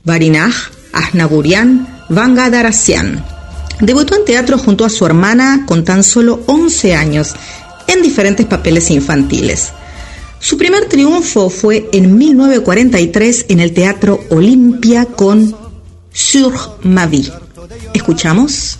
Barinaj 0.04 0.54
Asnaburian 0.94 2.06
Vangadarasian. 2.10 3.33
Debutó 3.84 4.16
en 4.16 4.24
teatro 4.24 4.58
junto 4.58 4.86
a 4.86 4.90
su 4.90 5.06
hermana 5.06 5.66
con 5.68 5.84
tan 5.84 6.06
solo 6.06 6.40
11 6.46 6.96
años, 6.96 7.34
en 7.88 8.02
diferentes 8.02 8.46
papeles 8.46 8.90
infantiles. 8.90 9.74
Su 10.40 10.58
primer 10.58 10.86
triunfo 10.88 11.50
fue 11.50 11.90
en 11.92 12.18
1943 12.18 13.48
en 13.50 13.60
el 13.60 13.74
Teatro 13.74 14.22
Olimpia 14.30 15.04
con 15.04 15.54
Sur 16.14 16.54
ma 16.84 17.08
vie. 17.08 17.30
¿Escuchamos? 17.94 18.80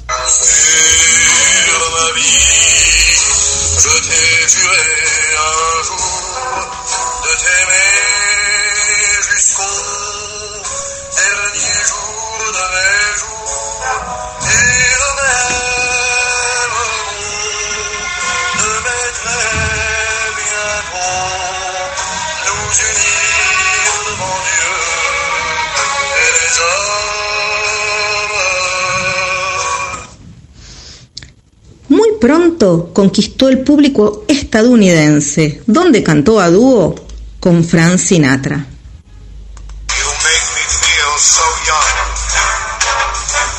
Pronto 32.24 32.94
conquistó 32.94 33.50
el 33.50 33.66
público 33.66 34.24
estadounidense, 34.30 35.62
donde 35.68 36.02
cantó 36.02 36.40
a 36.40 36.50
dúo 36.50 36.96
con 37.42 37.66
Frank 37.66 37.98
Sinatra. 37.98 38.56
You 38.56 40.08
make 40.24 40.48
me 40.56 40.64
feel 40.72 41.14
so 41.20 41.44
young. 41.68 41.92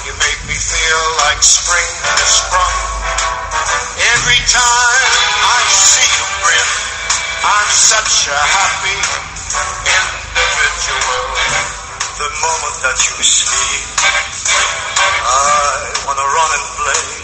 You 0.09 0.17
make 0.17 0.41
me 0.49 0.57
feel 0.57 1.03
like 1.29 1.45
spring 1.45 1.93
has 2.09 2.25
sprung. 2.41 2.77
Every 4.17 4.41
time 4.49 5.13
I 5.45 5.61
see 5.69 6.09
you 6.17 6.25
grin, 6.41 6.69
I'm 7.45 7.69
such 7.69 8.33
a 8.33 8.41
happy 8.49 8.97
individual. 9.93 11.25
The 12.17 12.31
moment 12.41 12.77
that 12.81 12.97
you 12.97 13.17
speak, 13.29 13.85
I 15.21 15.93
wanna 16.09 16.25
run 16.25 16.51
and 16.57 16.65
play 16.81 17.24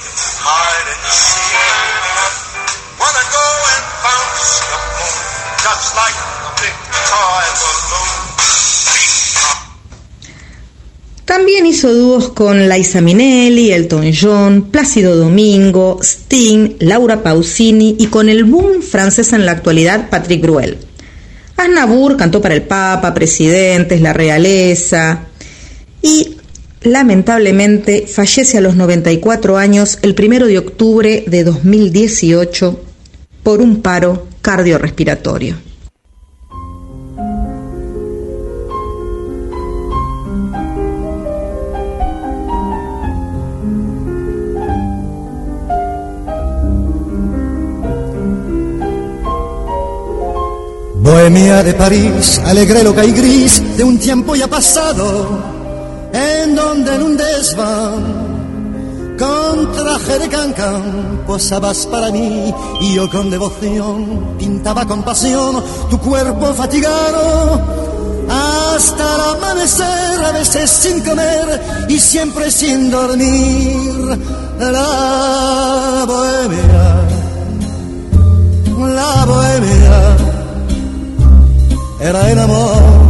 También 11.30 11.64
hizo 11.64 11.94
dúos 11.94 12.30
con 12.30 12.68
Liza 12.68 13.00
Minnelli, 13.00 13.70
Elton 13.70 14.10
John, 14.12 14.62
Plácido 14.72 15.14
Domingo, 15.14 16.00
Sting, 16.02 16.74
Laura 16.80 17.22
Pausini 17.22 17.94
y 18.00 18.08
con 18.08 18.28
el 18.28 18.42
boom 18.42 18.82
francés 18.82 19.32
en 19.32 19.46
la 19.46 19.52
actualidad 19.52 20.10
Patrick 20.10 20.42
Bruel. 20.42 20.78
Aznavour 21.56 22.16
cantó 22.16 22.40
para 22.40 22.56
el 22.56 22.62
Papa, 22.62 23.14
presidentes, 23.14 24.00
la 24.00 24.12
realeza 24.12 25.28
y 26.02 26.39
lamentablemente 26.82 28.06
fallece 28.06 28.58
a 28.58 28.60
los 28.60 28.76
94 28.76 29.56
años 29.56 29.98
el 30.02 30.14
primero 30.14 30.46
de 30.46 30.58
octubre 30.58 31.24
de 31.26 31.44
2018 31.44 32.80
por 33.42 33.60
un 33.60 33.82
paro 33.82 34.28
cardiorrespiratorio. 34.40 35.56
Bohemia 51.02 51.62
de 51.62 51.74
París, 51.74 52.40
alegre 52.44 52.82
loca 52.82 53.04
y 53.04 53.12
gris 53.12 53.76
de 53.76 53.84
un 53.84 53.98
tiempo 53.98 54.36
ya 54.36 54.46
pasado, 54.46 55.59
en 56.12 56.54
donde 56.54 56.94
en 56.94 57.02
un 57.02 57.16
desván, 57.16 59.16
con 59.18 59.72
traje 59.72 60.18
de 60.18 60.28
cancán, 60.28 61.22
posabas 61.26 61.86
para 61.86 62.10
mí 62.10 62.54
y 62.80 62.94
yo 62.94 63.10
con 63.10 63.30
devoción 63.30 64.36
pintaba 64.38 64.86
con 64.86 65.02
pasión 65.02 65.62
tu 65.90 65.98
cuerpo 65.98 66.54
fatigado. 66.54 67.60
Hasta 68.28 69.14
el 69.16 69.20
amanecer, 69.36 70.24
a 70.24 70.32
veces 70.32 70.70
sin 70.70 71.00
comer 71.00 71.86
y 71.88 71.98
siempre 71.98 72.50
sin 72.50 72.90
dormir. 72.90 74.18
La 74.58 76.04
bohemia, 76.06 77.00
la 78.94 79.24
bohemia 79.24 80.16
era 82.00 82.30
el 82.30 82.38
amor, 82.38 83.09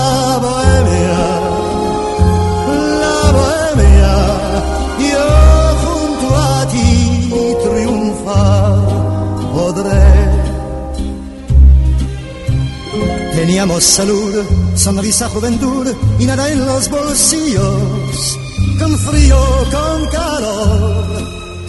Soñamos 13.51 13.83
salud, 13.83 14.45
sonrisa, 14.75 15.27
juventud 15.27 15.85
y 16.19 16.25
nada 16.25 16.49
en 16.49 16.65
los 16.65 16.89
bolsillos. 16.89 18.39
Con 18.79 18.97
frío, 18.97 19.37
con 19.69 20.07
calor, 20.07 21.05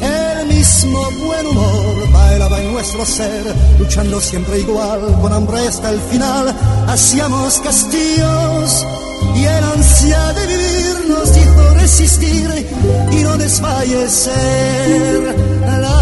el 0.01 0.47
mismo 0.47 1.11
buen 1.26 1.45
humor 1.45 2.12
bailaba 2.12 2.61
en 2.61 2.72
nuestro 2.72 3.05
ser, 3.05 3.53
luchando 3.80 4.20
siempre 4.20 4.61
igual, 4.61 5.01
con 5.20 5.33
hambre 5.33 5.66
hasta 5.66 5.91
el 5.91 6.01
final. 6.03 6.55
Hacíamos 6.87 7.59
castillos 7.59 8.87
y 9.35 9.45
el 9.45 9.64
ansia 9.64 10.33
de 10.35 10.47
vivir 10.47 11.09
nos 11.09 11.37
hizo 11.37 11.74
resistir 11.74 12.49
y 13.11 13.16
no 13.24 13.37
desfallecer. 13.37 15.35
La 15.62 16.01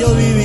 yo 0.00 0.14
viví, 0.14 0.39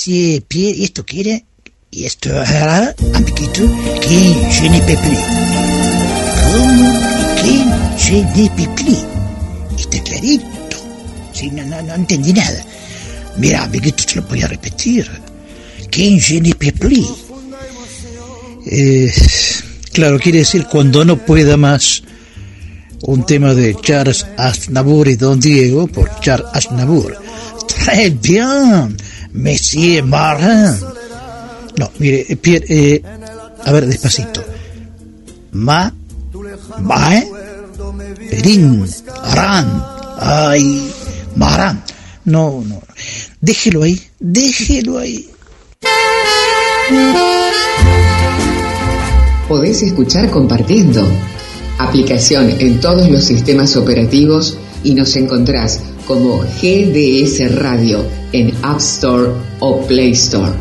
Monsieur 0.00 0.40
Pierre, 0.48 0.78
¿y 0.78 0.84
esto 0.84 1.04
quiere? 1.04 1.44
Y 1.90 2.06
esto 2.06 2.30
hará, 2.34 2.94
amiguito, 3.12 3.60
que 4.00 4.50
je 4.50 4.70
ne 4.70 4.80
peux 4.80 4.96
plus. 4.96 5.18
¿Cómo? 6.40 7.00
Que 7.36 7.52
je 7.98 8.14
ne 8.14 8.48
peux 8.56 8.74
plus. 8.76 9.04
Está 9.78 10.02
clarito. 10.02 10.76
Sí, 11.34 11.50
no, 11.50 11.66
no, 11.66 11.82
no 11.82 11.94
entendí 11.96 12.32
nada. 12.32 12.64
Mira, 13.36 13.64
amiguito, 13.64 14.04
te 14.06 14.14
lo 14.14 14.22
voy 14.22 14.40
a 14.40 14.46
repetir. 14.46 15.06
Que 15.90 16.18
je 16.18 16.40
ne 16.40 16.54
peux 16.54 16.72
plus. 16.72 17.06
Eh, 18.64 19.12
claro, 19.92 20.18
quiere 20.18 20.38
decir 20.38 20.64
cuando 20.64 21.04
no 21.04 21.18
pueda 21.18 21.58
más. 21.58 22.02
Un 23.02 23.26
tema 23.26 23.52
de 23.52 23.76
Charles 23.82 24.26
Aznavour 24.38 25.08
y 25.08 25.16
Don 25.16 25.38
Diego 25.38 25.86
por 25.88 26.08
Charles 26.20 26.48
Aznavour. 26.54 27.20
Très 27.68 28.08
bien, 28.10 28.96
Monsieur 29.32 30.04
Marin. 30.04 30.76
No, 31.78 31.90
mire, 31.98 32.26
eh, 32.28 32.36
Pierre, 32.36 32.66
eh, 32.68 33.02
a 33.64 33.72
ver, 33.72 33.86
despacito. 33.86 34.42
Ma, 35.52 35.92
Mae, 36.80 37.26
Rin, 38.42 38.84
Aran, 39.22 39.84
ay, 40.18 40.90
Maran. 41.36 41.82
No, 42.24 42.62
no. 42.66 42.82
Déjelo 43.40 43.82
ahí, 43.82 44.00
déjelo 44.18 44.98
ahí. 44.98 45.30
Podés 49.48 49.82
escuchar 49.82 50.30
compartiendo. 50.30 51.06
Aplicación 51.78 52.50
en 52.60 52.78
todos 52.78 53.08
los 53.08 53.24
sistemas 53.24 53.74
operativos 53.76 54.58
y 54.84 54.94
nos 54.94 55.16
encontrás 55.16 55.80
como 56.06 56.40
GDS 56.40 57.54
Radio 57.54 58.19
en 58.32 58.52
App 58.62 58.78
Store 58.78 59.32
o 59.60 59.86
Play 59.86 60.12
Store. 60.12 60.52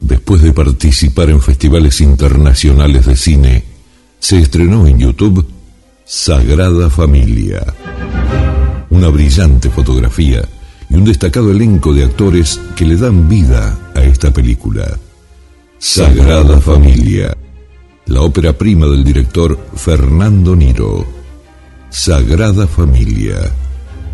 Después 0.00 0.42
de 0.42 0.52
participar 0.52 1.30
en 1.30 1.40
festivales 1.40 2.00
internacionales 2.00 3.06
de 3.06 3.16
cine, 3.16 3.64
se 4.18 4.38
estrenó 4.38 4.86
en 4.86 4.98
YouTube 4.98 5.46
Sagrada 6.04 6.90
Familia. 6.90 7.62
Una 8.90 9.08
brillante 9.08 9.70
fotografía 9.70 10.42
y 10.88 10.94
un 10.94 11.04
destacado 11.04 11.50
elenco 11.50 11.92
de 11.92 12.04
actores 12.04 12.60
que 12.76 12.84
le 12.84 12.96
dan 12.96 13.28
vida 13.28 13.76
a 13.94 14.02
esta 14.02 14.32
película. 14.32 14.98
Sagrada 15.78 16.60
Familia, 16.60 17.36
la 18.06 18.22
ópera 18.22 18.52
prima 18.52 18.86
del 18.86 19.02
director 19.02 19.58
Fernando 19.74 20.54
Niro. 20.54 21.06
Sagrada 21.90 22.66
Familia, 22.66 23.36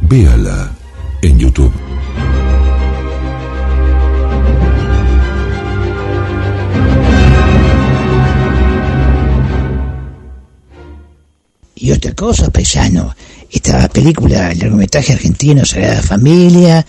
véala 0.03 0.73
en 1.21 1.39
YouTube. 1.39 1.73
Y 11.75 11.91
otra 11.91 12.15
cosa, 12.15 12.51
paisano, 12.51 13.15
esta 13.51 13.89
película, 13.89 14.53
el 14.53 14.61
largometraje 14.61 15.15
argentino 15.15 15.65
Sagrada 15.65 16.01
Familia, 16.03 16.87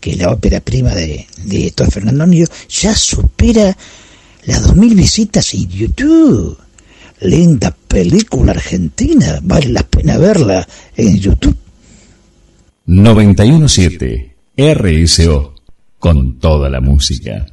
que 0.00 0.12
es 0.12 0.18
la 0.18 0.30
ópera 0.30 0.60
prima 0.60 0.94
de, 0.94 1.26
de 1.42 1.56
director 1.56 1.90
Fernando 1.90 2.26
Niro, 2.26 2.50
ya 2.68 2.94
supera 2.94 3.76
las 4.46 4.64
2.000 4.64 4.94
visitas 4.94 5.54
en 5.54 5.68
YouTube. 5.68 6.56
Linda 7.20 7.76
película 7.86 8.52
argentina, 8.52 9.40
vale 9.42 9.68
la 9.68 9.82
pena 9.82 10.18
verla 10.18 10.66
en 10.96 11.18
YouTube. 11.18 11.56
917 12.86 14.36
RSO 14.56 15.54
con 15.98 16.38
toda 16.38 16.70
la 16.70 16.80
música. 16.80 17.46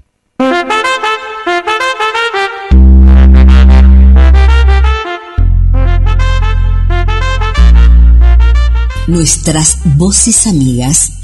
Nuestras 9.07 9.79
voces 9.97 10.47
amigas. 10.47 11.19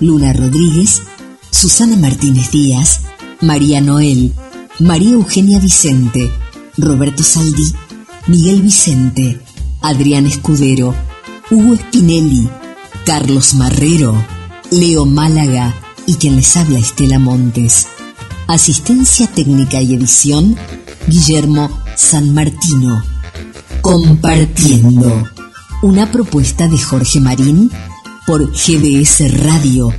Luna 0.00 0.32
Rodríguez, 0.34 1.02
Susana 1.50 1.96
Martínez 1.96 2.50
Díaz, 2.50 3.00
María 3.40 3.80
Noel, 3.80 4.32
María 4.78 5.12
Eugenia 5.12 5.58
Vicente, 5.58 6.30
Roberto 6.76 7.22
Saldí, 7.22 7.72
Miguel 8.26 8.60
Vicente, 8.60 9.40
Adrián 9.80 10.26
Escudero, 10.26 10.94
Hugo 11.50 11.76
Spinelli, 11.76 12.46
Carlos 13.06 13.54
Marrero, 13.54 14.14
Leo 14.70 15.06
Málaga 15.06 15.74
y 16.06 16.16
quien 16.16 16.36
les 16.36 16.54
habla 16.58 16.78
Estela 16.78 17.18
Montes. 17.18 17.86
Asistencia 18.48 19.26
técnica 19.28 19.80
y 19.80 19.94
edición, 19.94 20.56
Guillermo 21.06 21.70
San 21.96 22.34
Martino. 22.34 23.02
Compartiendo. 23.80 25.26
Una 25.80 26.12
propuesta 26.12 26.68
de 26.68 26.78
Jorge 26.78 27.18
Marín 27.18 27.70
por 28.26 28.52
GDS 28.52 29.42
Radio, 29.42 29.90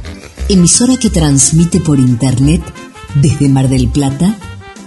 emisora 0.49 0.97
que 0.97 1.09
transmite 1.09 1.79
por 1.79 1.97
internet 1.97 2.61
desde 3.15 3.49
Mar 3.49 3.69
del 3.69 3.87
Plata, 3.87 4.35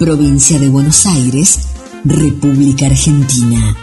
provincia 0.00 0.58
de 0.58 0.68
Buenos 0.70 1.04
Aires, 1.04 1.68
República 2.06 2.86
Argentina. 2.86 3.76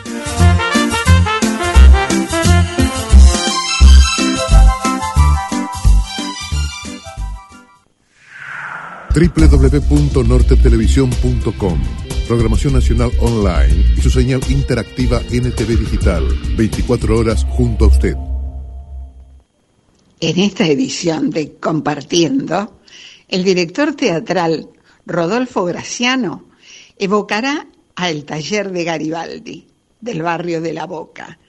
www.nortetelevisión.com 9.13 11.83
Programación 12.27 12.73
Nacional 12.73 13.11
Online 13.19 13.93
y 13.95 14.01
su 14.01 14.09
señal 14.09 14.41
interactiva 14.49 15.19
NTV 15.19 15.77
Digital, 15.77 16.27
24 16.57 17.15
horas 17.15 17.45
junto 17.47 17.85
a 17.85 17.89
usted. 17.89 18.15
En 20.19 20.39
esta 20.39 20.65
edición 20.65 21.29
de 21.29 21.57
Compartiendo, 21.59 22.79
el 23.29 23.43
director 23.43 23.93
teatral 23.93 24.71
Rodolfo 25.09 25.63
Graciano 25.63 26.43
evocará 26.97 27.65
al 27.95 28.25
taller 28.25 28.73
de 28.73 28.83
Garibaldi, 28.83 29.65
del 30.01 30.21
barrio 30.21 30.59
de 30.59 30.73
La 30.73 30.85
Boca. 30.85 31.39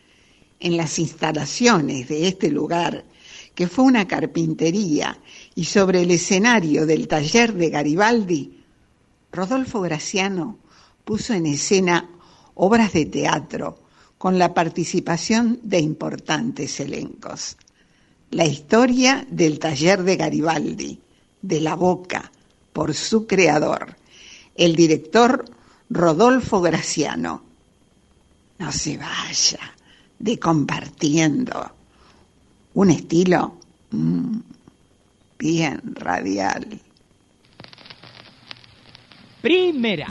En 0.60 0.76
las 0.76 1.00
instalaciones 1.00 2.06
de 2.06 2.28
este 2.28 2.52
lugar, 2.52 3.04
que 3.56 3.66
fue 3.66 3.84
una 3.84 4.06
carpintería, 4.06 5.18
y 5.56 5.64
sobre 5.64 6.02
el 6.02 6.12
escenario 6.12 6.86
del 6.86 7.08
taller 7.08 7.52
de 7.52 7.70
Garibaldi, 7.70 8.62
Rodolfo 9.32 9.80
Graciano 9.80 10.58
puso 11.04 11.34
en 11.34 11.46
escena 11.46 12.08
obras 12.54 12.92
de 12.92 13.06
teatro 13.06 13.80
con 14.18 14.38
la 14.38 14.54
participación 14.54 15.58
de 15.64 15.80
importantes 15.80 16.78
elencos. 16.78 17.56
La 18.30 18.46
historia 18.46 19.26
del 19.28 19.58
taller 19.58 20.04
de 20.04 20.14
Garibaldi, 20.14 21.00
de 21.42 21.60
la 21.60 21.74
boca, 21.74 22.30
por 22.78 22.94
su 22.94 23.26
creador, 23.26 23.96
el 24.54 24.76
director 24.76 25.44
Rodolfo 25.90 26.60
Graciano. 26.60 27.42
No 28.60 28.70
se 28.70 28.96
vaya 28.96 29.74
de 30.20 30.38
compartiendo 30.38 31.72
un 32.74 32.90
estilo 32.90 33.58
mm, 33.90 34.38
bien 35.40 35.82
radial. 35.96 36.80
Primera. 39.42 40.06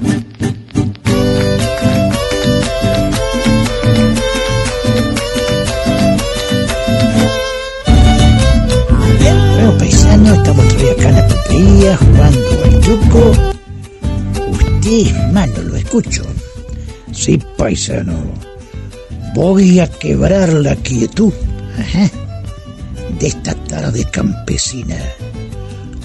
Bueno, 10.18 10.34
estamos 10.34 10.68
todavía 10.68 10.91
acá 10.91 11.09
en 11.09 11.15
la 11.15 11.27
pulpería 11.58 11.97
jugando 11.97 12.64
al 12.64 12.80
truco. 12.82 13.32
Usted, 14.51 15.32
mano, 15.32 15.62
lo 15.64 15.76
escucho. 15.76 16.24
Sí, 17.12 17.39
paisano. 17.58 18.14
Voy 19.34 19.80
a 19.80 19.88
quebrar 19.88 20.51
la 20.53 20.76
quietud 20.76 21.34
de 23.20 23.28
esta 23.28 23.53
tarde 23.53 24.05
campesina. 24.12 24.97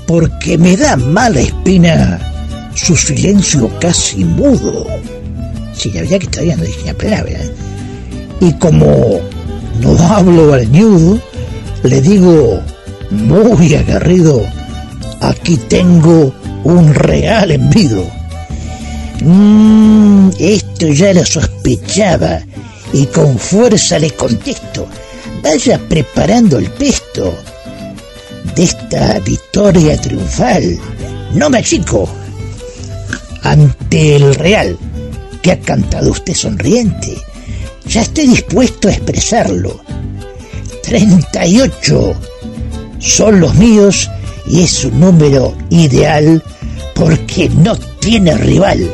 Porque 0.07 0.59
me 0.59 0.77
da 0.77 0.97
mala 0.97 1.41
espina 1.41 2.19
su 2.75 2.97
silencio 2.97 3.71
casi 3.79 4.25
mudo. 4.25 4.87
Sí, 5.75 5.91
la 5.93 6.03
verdad 6.03 6.19
que 6.19 6.27
todavía 6.27 6.57
no 6.57 6.65
dije. 6.65 6.95
Y 8.41 8.53
como 8.55 9.21
no 9.81 9.99
hablo 10.09 10.53
al 10.53 10.71
ñudo, 10.71 11.21
le 11.85 12.01
digo 12.01 12.61
muy 13.11 13.75
agarrido, 13.75 14.43
aquí 15.23 15.57
tengo 15.57 16.35
un 16.65 16.95
real 16.95 17.51
envido. 17.51 18.05
Mm, 19.25 20.31
esto 20.39 20.89
ya 20.89 21.15
lo 21.15 21.25
sospechaba 21.25 22.41
y 22.93 23.07
con 23.07 23.39
fuerza 23.39 23.99
le 23.99 24.11
contesto, 24.11 24.87
vaya 25.43 25.79
preparando 25.89 26.59
el 26.59 26.69
pesto 26.71 27.35
de 28.55 28.65
esta 28.65 29.19
victoria 29.21 29.97
triunfal. 30.01 30.79
No 31.35 31.49
me 31.49 31.59
achico 31.59 32.09
ante 33.43 34.17
el 34.17 34.35
real 34.35 34.77
que 35.41 35.53
ha 35.53 35.61
cantado 35.61 36.11
usted 36.11 36.35
sonriente. 36.35 37.17
Ya 37.87 38.03
estoy 38.03 38.27
dispuesto 38.27 38.89
a 38.89 38.93
expresarlo. 38.93 39.81
38 40.83 42.15
son 42.99 43.41
los 43.41 43.55
míos 43.55 44.11
y 44.53 44.65
es 44.65 44.85
un 44.85 45.01
número 45.01 45.55
ideal 45.71 46.43
porque 46.95 47.49
no 47.49 47.75
tiene 48.01 48.37
rival. 48.37 48.87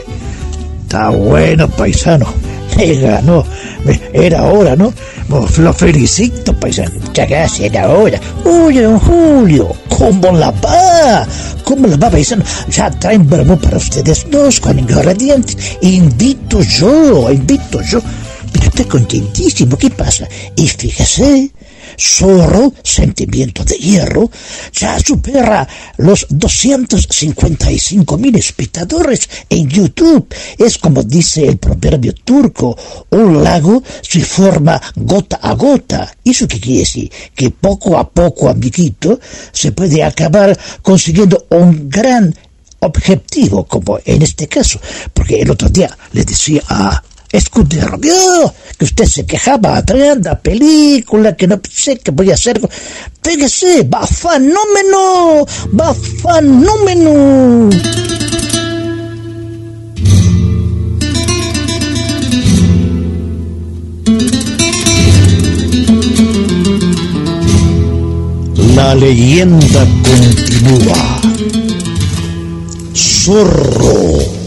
Está 0.82 1.11
bueno, 1.11 1.68
paisano. 1.68 2.26
Me 2.76 2.94
ganó. 2.94 3.44
Era 4.12 4.44
hora, 4.44 4.76
¿no? 4.76 4.94
Lo 5.28 5.72
felicito, 5.72 6.54
paisano. 6.54 6.92
Muchas 7.04 7.28
gracias, 7.28 7.72
era 7.72 7.88
hora. 7.88 8.20
Oye, 8.44 8.82
don 8.82 9.00
Julio, 9.00 9.74
¿cómo 9.88 10.30
la 10.30 10.52
va? 10.52 11.26
¿Cómo 11.64 11.88
la 11.88 11.96
va, 11.96 12.09
paisano? 12.09 12.44
Ya 12.70 12.88
traen 12.92 13.28
vermú 13.28 13.59
para 13.59 13.78
ustedes 13.78 14.26
dos 14.30 14.61
con 14.61 14.78
ingredientes. 14.78 15.56
Invito 15.82 16.62
yo, 16.62 17.32
invito 17.32 17.82
yo. 17.82 18.00
Pero 18.52 18.64
estoy 18.64 18.84
contentísimo. 18.84 19.76
¿Qué 19.76 19.90
pasa? 19.90 20.28
Y 20.54 20.68
fíjese, 20.68 21.50
Zorro, 21.99 22.72
Sentimiento 22.82 23.64
de 23.64 23.76
Hierro, 23.76 24.30
ya 24.72 24.99
supera 25.01 25.66
los 25.96 26.26
255 26.30 28.18
mil 28.18 28.36
espectadores 28.36 29.28
en 29.49 29.68
YouTube. 29.68 30.32
Es 30.57 30.78
como 30.78 31.03
dice 31.03 31.46
el 31.46 31.59
proverbio 31.59 32.14
turco, 32.14 32.76
un 33.11 33.42
lago 33.42 33.82
se 34.03 34.20
forma 34.20 34.80
gota 34.94 35.36
a 35.42 35.55
gota. 35.55 36.14
¿Eso 36.24 36.46
qué 36.46 36.61
quiere 36.61 36.80
decir? 36.80 37.11
Que 37.34 37.51
poco 37.51 37.99
a 37.99 38.09
poco, 38.09 38.49
amiguito, 38.49 39.18
se 39.53 39.72
puede 39.72 40.03
acabar 40.03 40.57
consiguiendo 40.82 41.46
un 41.51 41.88
gran 41.88 42.34
objetivo, 42.80 43.64
como 43.64 43.99
en 44.05 44.22
este 44.22 44.46
caso, 44.46 44.80
porque 45.12 45.40
el 45.40 45.51
otro 45.51 45.68
día 45.68 45.96
le 46.12 46.24
decía 46.24 46.62
a 46.68 47.03
Escudero, 47.31 47.99
vio 47.99 48.55
que 48.79 48.85
usted 48.87 49.05
se 49.05 49.26
quejaba, 49.26 49.85
tremenda 49.85 50.39
película, 50.39 51.37
que 51.37 51.47
no 51.47 51.61
sé 51.70 51.99
qué 51.99 52.11
voy 52.11 52.31
a 52.31 52.35
hacer. 52.35 52.59
Fíjese, 53.22 53.83
va 53.83 54.07
fenómeno, 54.07 55.47
va 55.79 55.95
fenómeno. 55.95 57.68
La 68.74 68.95
leyenda 68.95 69.87
continúa. 70.03 71.20
Zorro 72.95 74.38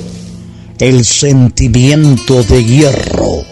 el 0.82 1.06
sentimiento 1.06 2.42
de 2.42 2.66
hierro. 2.66 3.46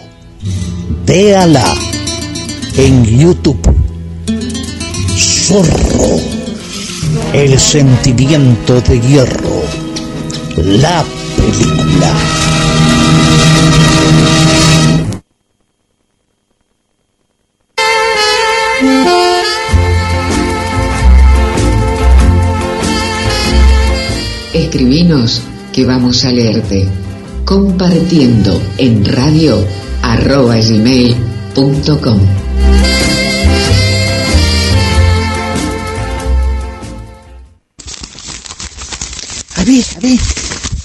Véala 1.06 1.74
en 2.76 3.04
YouTube. 3.04 3.72
Zorro, 5.16 6.18
el 7.32 7.56
sentimiento 7.60 8.80
de 8.80 9.00
hierro. 9.00 9.62
La 10.56 11.04
película. 11.36 12.14
Escribinos 24.52 25.42
que 25.72 25.84
vamos 25.84 26.24
a 26.24 26.32
leerte 26.32 26.88
compartiendo 27.50 28.62
en 28.78 29.04
radio 29.04 29.66
arroba 30.02 30.54
gmail.com. 30.54 32.20
A 39.56 39.64
ver, 39.64 39.84
a 39.96 39.98
ver. 39.98 40.18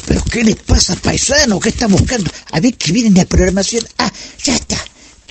¿Pero 0.08 0.24
qué 0.24 0.44
les 0.44 0.56
pasa, 0.56 0.96
paisano? 0.96 1.60
¿Qué 1.60 1.70
está 1.70 1.86
buscando? 1.86 2.32
A 2.52 2.60
ver, 2.60 2.74
que 2.74 2.92
viene 2.92 3.16
la 3.16 3.26
programación. 3.26 3.86
Ah, 4.00 4.12
ya 4.44 4.56
está. 4.56 4.84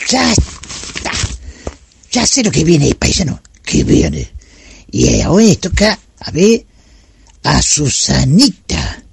Ya 0.08 0.30
está. 0.30 1.10
Ya 2.12 2.24
sé 2.28 2.44
lo 2.44 2.52
que 2.52 2.62
viene, 2.62 2.94
paisano. 2.94 3.42
¿Qué 3.64 3.82
viene? 3.82 4.30
Y 4.92 5.20
ahora 5.20 5.52
toca, 5.56 5.98
a 6.20 6.30
ver, 6.30 6.64
a 7.42 7.60
Susanita. 7.60 9.03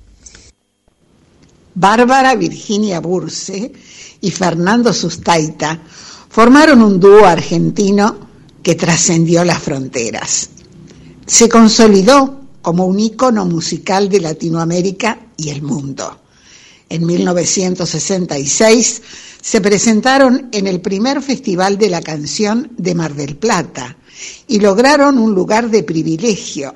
Bárbara 1.74 2.36
Virginia 2.36 2.99
Burse 2.99 3.72
y 4.19 4.32
Fernando 4.32 4.93
Sustaita 4.93 5.82
formaron 6.30 6.82
un 6.82 6.99
dúo 6.99 7.26
argentino 7.26 8.30
que 8.61 8.76
trascendió 8.76 9.43
las 9.43 9.59
fronteras. 9.59 10.49
Se 11.26 11.49
consolidó 11.49 12.41
como 12.61 12.86
un 12.86 12.99
ícono 12.99 13.45
musical 13.45 14.09
de 14.09 14.19
Latinoamérica 14.19 15.19
y 15.38 15.49
el 15.49 15.61
mundo. 15.61 16.19
En 16.89 17.05
1966 17.05 19.01
se 19.41 19.61
presentaron 19.61 20.49
en 20.51 20.67
el 20.67 20.82
primer 20.82 21.22
Festival 21.22 21.78
de 21.78 21.89
la 21.89 22.01
Canción 22.01 22.72
de 22.78 22.93
Mar 22.95 23.15
del 23.15 23.38
Plata 23.38 23.97
y 24.47 24.59
lograron 24.59 25.17
un 25.17 25.34
lugar 25.34 25.69
de 25.69 25.84
privilegio. 25.84 26.74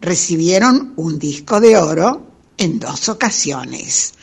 Recibieron 0.00 0.94
un 0.96 1.18
disco 1.18 1.60
de 1.60 1.76
oro 1.76 2.26
en 2.56 2.78
dos 2.78 3.08
ocasiones. 3.08 4.14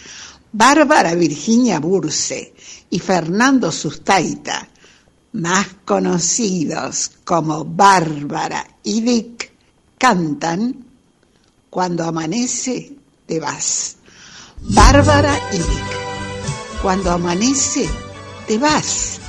Bárbara 0.51 1.13
Virginia 1.15 1.79
Burse 1.79 2.53
y 2.89 2.99
Fernando 2.99 3.71
Sustaita, 3.71 4.67
más 5.33 5.67
conocidos 5.85 7.11
como 7.23 7.65
Bárbara 7.65 8.65
y 8.83 9.01
Dick, 9.01 9.51
cantan 9.97 10.85
Cuando 11.69 12.05
amanece 12.05 12.95
te 13.25 13.39
vas. 13.39 13.97
Bárbara 14.61 15.37
y 15.51 15.57
Dick, 15.57 16.81
cuando 16.81 17.11
amanece 17.11 17.87
te 18.47 18.57
vas. 18.57 19.19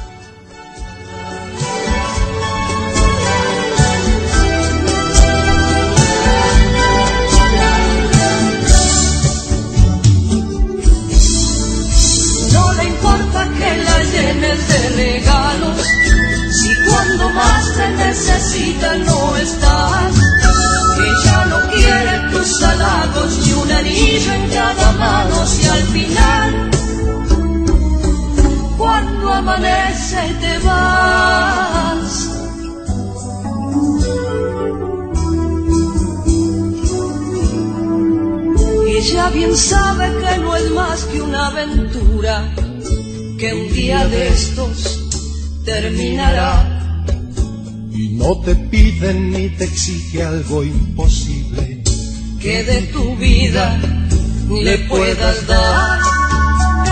Regalos, 14.99 15.80
si 16.51 16.74
cuando 16.86 17.30
más 17.30 17.72
te 17.76 17.88
necesita 18.05 18.96
no 19.07 19.36
estás. 19.36 20.12
Ella 21.09 21.44
no 21.53 21.59
quiere 21.70 22.14
tus 22.32 22.62
halagos 22.62 23.38
ni 23.46 23.53
un 23.53 23.70
anillo 23.70 24.32
en 24.32 24.49
cada 24.51 24.92
mano, 24.92 25.46
si 25.46 25.66
al 25.68 25.82
final, 25.94 26.70
cuando 28.76 29.32
amanece 29.32 30.22
te 30.40 30.59
vas. 30.66 32.11
Ella 38.99 39.30
bien 39.30 39.57
sabe 39.57 40.07
que 40.20 40.38
no 40.38 40.57
es 40.57 40.70
más 40.72 41.05
que 41.05 41.22
una 41.22 41.46
aventura, 41.46 42.42
que 43.39 43.55
un 43.55 43.72
día 43.72 44.05
de 44.09 44.28
estos 44.28 44.99
terminará. 45.64 47.05
Y 47.93 48.09
no 48.14 48.41
te 48.41 48.55
pide 48.57 49.14
ni 49.14 49.49
te 49.51 49.64
exige 49.64 50.24
algo 50.24 50.64
imposible. 50.64 51.82
Que 52.41 52.64
de 52.64 52.82
tu 52.93 53.16
vida 53.16 53.78
le 54.51 54.78
puedas 54.91 55.47
dar. 55.47 56.01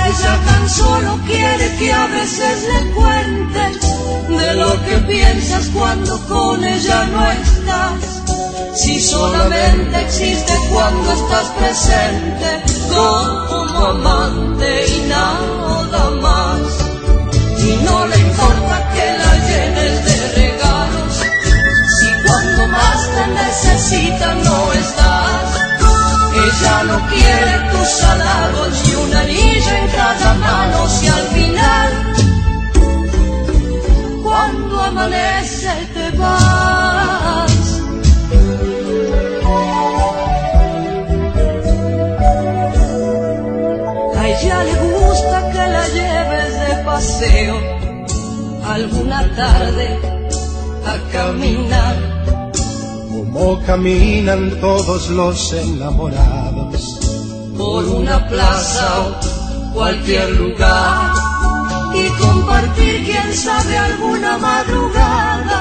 Ella 0.07 0.41
tan 0.47 0.71
solo 0.71 1.19
quiere 1.27 1.77
que 1.79 1.93
a 1.93 2.07
veces 2.07 2.63
le 2.73 2.91
cuentes 2.93 3.81
de 4.29 4.55
lo 4.55 4.85
que 4.85 4.97
piensas 4.99 5.67
cuando 5.75 6.17
con 6.29 6.63
ella 6.63 7.07
no 7.07 7.31
estás. 7.33 8.16
Si 8.77 9.01
solamente 9.01 10.03
existe 10.03 10.53
cuando 10.71 11.11
estás 11.11 11.49
presente 11.59 12.63
como 12.93 13.87
amante 13.87 14.87
y 14.87 15.09
nada 15.09 16.11
más. 16.21 16.61
Y 17.59 17.77
no 17.85 18.07
le 18.07 18.19
importa 18.19 18.93
que 18.93 19.07
la 19.23 19.33
llenes 19.49 20.05
de 20.05 20.17
regalos, 20.37 21.15
si 21.99 22.09
cuando 22.27 22.67
más 22.69 23.01
te 23.15 23.27
necesita 23.43 24.35
no 24.45 24.73
estás. 24.73 25.49
Ella 26.45 26.83
no 26.85 27.07
quiere 27.09 27.55
tus 27.73 28.03
halagos 28.05 28.89
y 28.89 28.95
un 28.95 29.15
anillo 29.15 29.71
en 29.71 29.89
cada 29.89 30.35
mano, 30.35 30.87
si 30.87 31.09
al 31.09 31.27
final, 31.29 31.91
cuando 34.23 34.83
amanece 34.83 35.73
te 35.95 36.11
vas. 36.19 36.86
Paseo 46.97 47.57
alguna 48.65 49.21
tarde 49.37 49.87
a 50.93 50.95
caminar. 51.13 51.97
Como 53.11 53.63
caminan 53.67 54.43
todos 54.63 55.11
los 55.11 55.53
enamorados. 55.53 56.81
por 57.59 57.85
una 58.01 58.19
plaza 58.29 58.87
o 59.03 59.75
cualquier 59.75 60.31
lugar 60.43 61.13
y 62.01 62.05
compartir, 62.23 63.05
quién 63.05 63.31
sabe, 63.35 63.77
alguna 63.77 64.39
madrugada, 64.39 65.59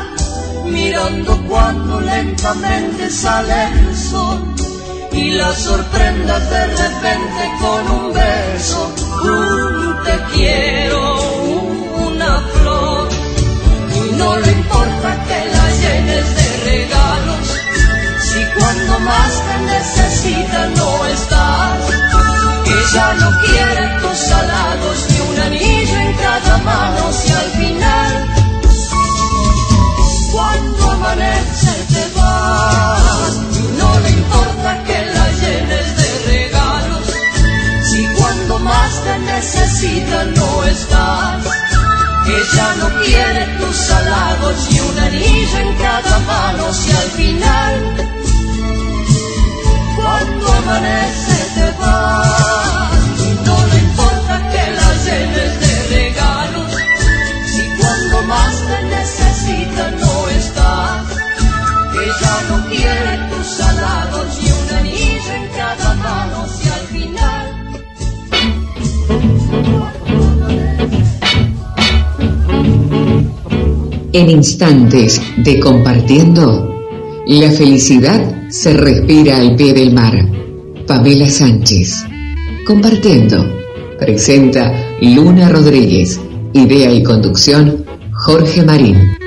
mirando 0.65 1.31
cuando 1.49 1.99
lentamente 1.99 3.09
sale 3.09 3.59
el 3.79 3.95
sol 3.95 4.39
y 5.11 5.31
la 5.31 5.51
sorprendas 5.53 6.43
de 6.49 6.63
repente 6.83 7.43
con 7.61 7.81
un 7.97 8.13
beso, 8.13 9.05
te 10.03 10.23
quiero, 10.34 10.99
una 12.07 12.41
flor, 12.53 13.09
y 13.95 14.15
no 14.15 14.38
le 14.38 14.51
importa 14.51 15.23
que 15.28 15.39
la 15.55 15.69
llenes 15.82 16.36
de 16.36 16.47
regalos, 16.65 17.47
si 18.21 18.39
cuando 18.59 18.99
más 18.99 19.32
te 19.47 19.55
necesita 19.73 20.67
no 20.78 21.05
estás, 21.05 21.80
ella 22.65 23.13
no 23.19 23.30
quiere 23.41 23.99
tus 24.01 24.32
halagos 24.32 24.97
ni 25.09 25.19
un 25.19 25.39
anillo 25.39 25.97
en 25.97 26.13
cada 26.13 26.57
mano, 26.59 27.11
si 27.11 27.32
al 27.32 27.49
final, 27.51 28.13
cuando 30.32 30.91
amanece 30.91 31.73
te 31.93 32.19
vas, 32.19 33.34
no 33.78 33.99
le 33.99 34.09
importa 34.09 34.84
necesita 39.36 40.23
no 40.38 40.63
estás. 40.63 41.43
Ella 42.25 42.67
no 42.79 42.88
quiere 43.03 43.45
tus 43.59 43.91
halagos 43.91 44.57
y 44.71 44.79
un 44.79 44.99
anillo 44.99 45.57
en 45.59 45.73
cada 45.75 46.19
mano 46.19 46.73
si 46.73 46.91
al 46.91 47.09
final, 47.19 47.73
cuando 49.97 50.53
amanece 50.53 51.38
te 51.55 51.67
vas. 51.79 52.91
Y 53.27 53.31
no 53.45 53.57
le 53.71 53.77
importa 53.88 54.33
que 54.51 54.63
la 54.79 54.89
llenes 55.05 55.53
de 55.63 55.73
regalos, 55.95 56.71
si 57.51 57.63
cuando 57.79 58.21
más 58.23 58.55
te 58.69 58.83
necesita 58.95 59.91
no 60.01 60.29
estás. 60.29 61.03
Ella 62.05 62.36
no 62.49 62.69
quiere 62.69 63.13
tus 63.29 63.59
halagos 63.61 64.27
y 64.41 64.51
un 64.51 64.77
anillo 64.77 65.33
en 65.33 65.47
cada 65.59 65.93
mano 65.95 66.47
En 74.16 74.30
instantes 74.30 75.22
de 75.36 75.59
compartiendo, 75.59 76.74
la 77.28 77.51
felicidad 77.51 78.47
se 78.49 78.72
respira 78.72 79.36
al 79.36 79.57
pie 79.57 79.74
del 79.74 79.93
mar. 79.93 80.13
Pamela 80.88 81.28
Sánchez. 81.28 82.05
Compartiendo. 82.66 83.45
Presenta 83.99 84.72
Luna 85.01 85.49
Rodríguez. 85.49 86.18
Idea 86.53 86.93
y 86.93 87.03
conducción 87.03 87.84
Jorge 88.13 88.63
Marín. 88.63 89.18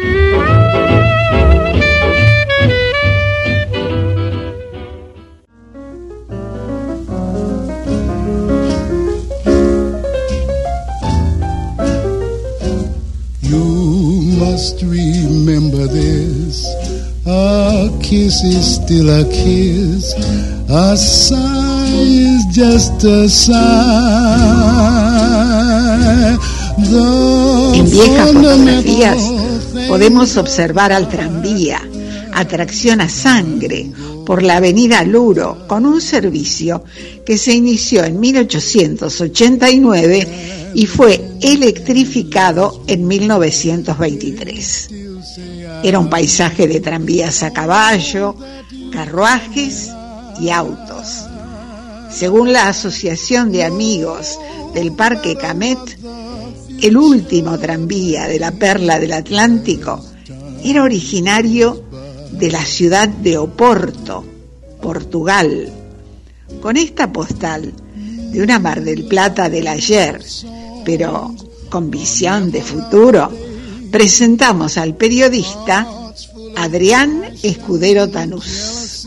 Must 14.69 14.83
remember 14.83 15.87
this. 15.87 16.67
A 17.27 17.89
kiss 18.03 18.43
is 18.43 18.75
still 18.75 19.09
a 19.09 19.25
kiss. 19.31 20.13
A 20.69 20.97
sigh 20.97 21.89
is 21.95 22.45
just 22.53 23.03
a 23.05 23.29
sigh. 23.29 23.57
The 26.77 27.73
En 27.77 27.91
viejas 27.91 28.33
fotografías 28.33 29.19
podemos 29.89 30.37
observar 30.37 30.93
al 30.93 31.09
tranvía, 31.09 31.81
atracción 32.41 33.01
a 33.01 33.09
sangre, 33.09 33.91
por 34.27 34.43
la 34.43 34.57
avenida 34.59 35.03
Luro, 35.05 35.67
con 35.67 35.87
un 35.87 36.01
servicio 36.01 36.85
que 37.25 37.39
se 37.39 37.55
inició 37.55 38.05
en 38.05 38.21
1889 38.21 40.29
y 40.75 40.87
fue 40.87 41.21
electrificado 41.41 42.85
en 42.87 43.07
1923. 43.07 44.91
Era 45.83 45.99
un 45.99 46.11
paisaje 46.11 46.69
de 46.69 46.81
tranvías 46.81 47.43
a 47.43 47.53
caballo, 47.53 48.35
carruajes 48.93 49.91
y 50.41 50.51
autos. 50.51 51.25
Según 52.11 52.53
la 52.53 52.69
Asociación 52.69 53.51
de 53.53 53.65
Amigos 53.65 54.39
del 54.75 54.93
Parque 54.93 55.37
Camet, 55.37 55.79
el 56.83 56.97
último 56.97 57.59
tranvía 57.59 58.27
de 58.27 58.39
la 58.39 58.53
Perla 58.53 58.99
del 58.99 59.13
Atlántico 59.13 60.03
era 60.65 60.83
originario 60.83 61.85
de 62.33 62.51
la 62.51 62.65
ciudad 62.65 63.09
de 63.09 63.39
Oporto, 63.39 64.25
Portugal. 64.81 65.73
Con 66.61 66.77
esta 66.77 67.13
postal 67.13 67.73
de 67.95 68.43
una 68.43 68.59
Mar 68.59 68.83
del 68.83 69.05
Plata 69.05 69.49
del 69.49 69.67
ayer, 69.67 70.23
pero 70.85 71.35
con 71.69 71.91
visión 71.91 72.51
de 72.51 72.63
futuro, 72.63 73.31
presentamos 73.91 74.79
al 74.79 74.95
periodista 74.95 75.87
Adrián 76.57 77.25
Escudero 77.43 78.09
Tanús. 78.09 79.05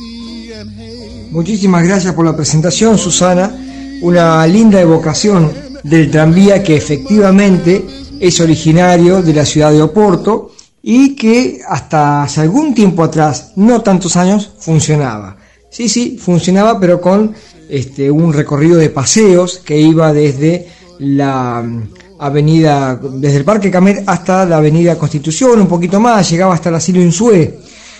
Muchísimas 1.32 1.84
gracias 1.84 2.14
por 2.14 2.26
la 2.26 2.36
presentación, 2.36 2.98
Susana. 2.98 3.56
Una 4.02 4.46
linda 4.48 4.82
evocación 4.82 5.52
del 5.84 6.12
tranvía 6.12 6.64
que 6.64 6.76
efectivamente 6.76 7.86
es 8.20 8.40
originario 8.40 9.22
de 9.22 9.34
la 9.34 9.46
ciudad 9.46 9.72
de 9.72 9.82
Oporto 9.82 10.52
y 10.84 11.16
que 11.16 11.62
hasta 11.68 12.24
hace 12.24 12.42
algún 12.42 12.74
tiempo 12.74 13.04
atrás, 13.04 13.54
no 13.56 13.82
tantos 13.82 14.16
años, 14.16 14.52
funcionaba. 14.58 15.38
Sí, 15.70 15.88
sí, 15.88 16.18
funcionaba, 16.20 16.80
pero 16.80 17.00
con 17.00 17.34
este, 17.70 18.10
un 18.12 18.34
recorrido 18.34 18.78
de 18.78 18.90
paseos 18.90 19.60
que 19.64 19.80
iba 19.80 20.12
desde 20.12 20.68
la 21.00 21.62
mm, 21.62 21.90
avenida, 22.20 23.00
desde 23.14 23.38
el 23.38 23.46
Parque 23.46 23.72
Camet 23.72 24.04
hasta 24.06 24.46
la 24.46 24.58
avenida 24.58 24.98
Constitución, 24.98 25.62
un 25.62 25.68
poquito 25.68 26.00
más, 26.00 26.30
llegaba 26.30 26.54
hasta 26.54 26.70
el 26.70 26.76
asilo 26.76 27.02
Insue. 27.02 27.60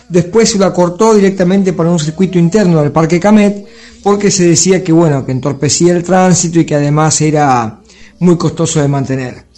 Después 0.10 0.52
se 0.52 0.58
lo 0.58 0.66
acortó 0.66 1.14
directamente 1.14 1.72
para 1.72 1.90
un 1.90 2.00
circuito 2.00 2.38
interno 2.38 2.82
del 2.82 2.92
Parque 2.92 3.20
Camet, 3.20 3.66
porque 4.04 4.30
se 4.30 4.50
decía 4.50 4.84
que 4.84 4.92
bueno, 4.92 5.26
que 5.26 5.32
entorpecía 5.32 5.94
el 5.94 6.04
tránsito 6.04 6.60
y 6.60 6.66
que 6.66 6.76
además 6.76 7.22
era 7.22 7.80
muy 8.20 8.38
costoso 8.38 8.82
de 8.82 8.88
mantener. 8.90 9.51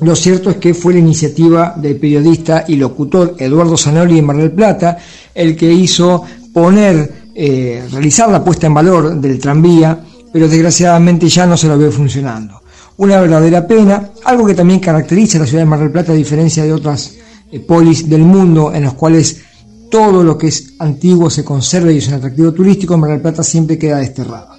Lo 0.00 0.16
cierto 0.16 0.50
es 0.50 0.56
que 0.56 0.74
fue 0.74 0.94
la 0.94 0.98
iniciativa 0.98 1.74
del 1.76 1.96
periodista 1.96 2.64
y 2.66 2.76
locutor 2.76 3.36
Eduardo 3.38 3.76
Zanoli 3.76 4.16
de 4.16 4.22
Mar 4.22 4.36
del 4.36 4.50
Plata 4.50 4.98
el 5.34 5.56
que 5.56 5.72
hizo 5.72 6.24
poner, 6.52 7.30
eh, 7.34 7.84
realizar 7.90 8.28
la 8.28 8.42
puesta 8.42 8.66
en 8.66 8.74
valor 8.74 9.20
del 9.20 9.38
tranvía, 9.38 9.98
pero 10.32 10.48
desgraciadamente 10.48 11.28
ya 11.28 11.46
no 11.46 11.56
se 11.56 11.68
lo 11.68 11.78
ve 11.78 11.90
funcionando. 11.90 12.60
Una 12.96 13.20
verdadera 13.20 13.66
pena, 13.66 14.10
algo 14.24 14.46
que 14.46 14.54
también 14.54 14.80
caracteriza 14.80 15.38
a 15.38 15.42
la 15.42 15.46
ciudad 15.46 15.62
de 15.62 15.70
Mar 15.70 15.80
del 15.80 15.90
Plata 15.90 16.12
a 16.12 16.16
diferencia 16.16 16.64
de 16.64 16.72
otras 16.72 17.14
eh, 17.50 17.60
polis 17.60 18.08
del 18.08 18.22
mundo 18.22 18.72
en 18.72 18.84
los 18.84 18.94
cuales 18.94 19.42
todo 19.90 20.24
lo 20.24 20.36
que 20.36 20.48
es 20.48 20.74
antiguo 20.80 21.30
se 21.30 21.44
conserva 21.44 21.92
y 21.92 21.98
es 21.98 22.08
un 22.08 22.14
atractivo 22.14 22.52
turístico, 22.52 22.96
Mar 22.96 23.10
del 23.10 23.20
Plata 23.20 23.42
siempre 23.42 23.78
queda 23.78 23.98
desterrado. 23.98 24.54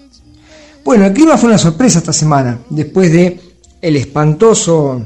Bueno, 0.84 1.06
el 1.06 1.14
clima 1.14 1.38
fue 1.38 1.50
una 1.50 1.58
sorpresa 1.58 2.00
esta 2.00 2.14
semana, 2.14 2.60
después 2.70 3.12
de 3.12 3.40
el 3.82 3.96
espantoso 3.96 5.02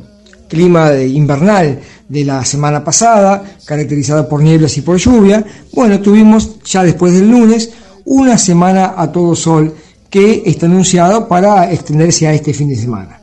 clima 0.50 0.94
invernal 0.96 1.80
de 2.10 2.26
la 2.26 2.44
semana 2.44 2.84
pasada, 2.84 3.44
caracterizado 3.64 4.28
por 4.28 4.42
nieblas 4.44 4.76
y 4.78 4.82
por 4.82 4.98
lluvia. 4.98 5.46
Bueno, 5.72 6.02
tuvimos 6.02 6.62
ya 6.66 6.84
después 6.84 7.14
del 7.14 7.30
lunes 7.30 7.70
una 8.06 8.38
semana 8.38 8.96
a 8.98 9.12
todo 9.12 9.36
sol 9.36 9.74
que 10.10 10.44
está 10.46 10.66
anunciado 10.66 11.28
para 11.28 11.72
extenderse 11.72 12.28
a 12.28 12.34
este 12.34 12.54
fin 12.54 12.70
de 12.70 12.76
semana. 12.76 13.20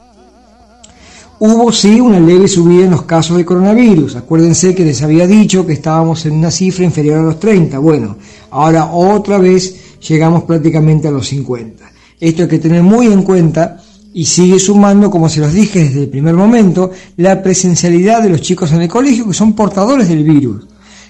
Hubo 1.38 1.70
sí 1.70 2.00
una 2.00 2.18
leve 2.18 2.48
subida 2.48 2.84
en 2.84 2.92
los 2.92 3.02
casos 3.02 3.36
de 3.36 3.44
coronavirus. 3.44 4.16
Acuérdense 4.16 4.74
que 4.74 4.86
les 4.86 5.02
había 5.02 5.26
dicho 5.26 5.66
que 5.66 5.74
estábamos 5.74 6.24
en 6.24 6.32
una 6.34 6.50
cifra 6.50 6.84
inferior 6.84 7.18
a 7.18 7.22
los 7.22 7.38
30. 7.38 7.78
Bueno, 7.78 8.16
ahora 8.50 8.86
otra 8.86 9.36
vez 9.36 9.98
llegamos 10.00 10.44
prácticamente 10.44 11.08
a 11.08 11.10
los 11.10 11.26
50. 11.26 11.84
Esto 12.18 12.42
hay 12.44 12.48
que 12.48 12.58
tener 12.58 12.82
muy 12.82 13.08
en 13.08 13.22
cuenta 13.22 13.82
y 14.16 14.24
sigue 14.24 14.58
sumando, 14.58 15.10
como 15.10 15.28
se 15.28 15.40
los 15.40 15.52
dije 15.52 15.84
desde 15.84 16.04
el 16.04 16.08
primer 16.08 16.34
momento, 16.34 16.90
la 17.18 17.42
presencialidad 17.42 18.22
de 18.22 18.30
los 18.30 18.40
chicos 18.40 18.72
en 18.72 18.80
el 18.80 18.88
colegio 18.88 19.26
que 19.26 19.34
son 19.34 19.52
portadores 19.52 20.08
del 20.08 20.24
virus 20.24 20.66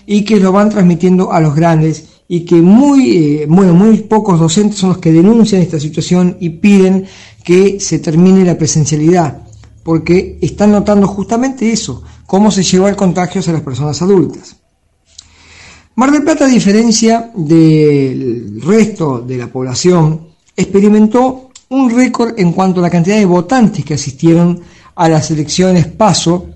y 0.06 0.24
que 0.24 0.40
lo 0.40 0.50
van 0.50 0.70
transmitiendo 0.70 1.32
a 1.32 1.40
los 1.40 1.54
grandes 1.54 2.04
y 2.26 2.40
que 2.40 2.56
muy, 2.56 3.16
eh, 3.16 3.46
bueno, 3.48 3.74
muy 3.74 3.98
pocos 3.98 4.40
docentes 4.40 4.80
son 4.80 4.88
los 4.88 4.98
que 4.98 5.12
denuncian 5.12 5.62
esta 5.62 5.78
situación 5.78 6.36
y 6.40 6.50
piden 6.50 7.06
que 7.44 7.78
se 7.78 8.00
termine 8.00 8.44
la 8.44 8.58
presencialidad, 8.58 9.40
porque 9.84 10.40
están 10.42 10.72
notando 10.72 11.06
justamente 11.06 11.70
eso, 11.70 12.02
cómo 12.26 12.50
se 12.50 12.64
lleva 12.64 12.88
el 12.88 12.96
contagio 12.96 13.40
a 13.46 13.52
las 13.52 13.62
personas 13.62 14.02
adultas. 14.02 14.56
Mar 15.94 16.10
del 16.10 16.24
Plata, 16.24 16.46
a 16.46 16.48
diferencia 16.48 17.30
del 17.36 18.60
resto 18.62 19.20
de 19.20 19.38
la 19.38 19.46
población, 19.46 20.26
experimentó 20.56 21.45
un 21.68 21.90
récord 21.90 22.34
en 22.36 22.52
cuanto 22.52 22.80
a 22.80 22.82
la 22.82 22.90
cantidad 22.90 23.16
de 23.16 23.24
votantes 23.24 23.84
que 23.84 23.94
asistieron 23.94 24.60
a 24.94 25.08
las 25.08 25.30
elecciones 25.30 25.86
PASO 25.86 26.46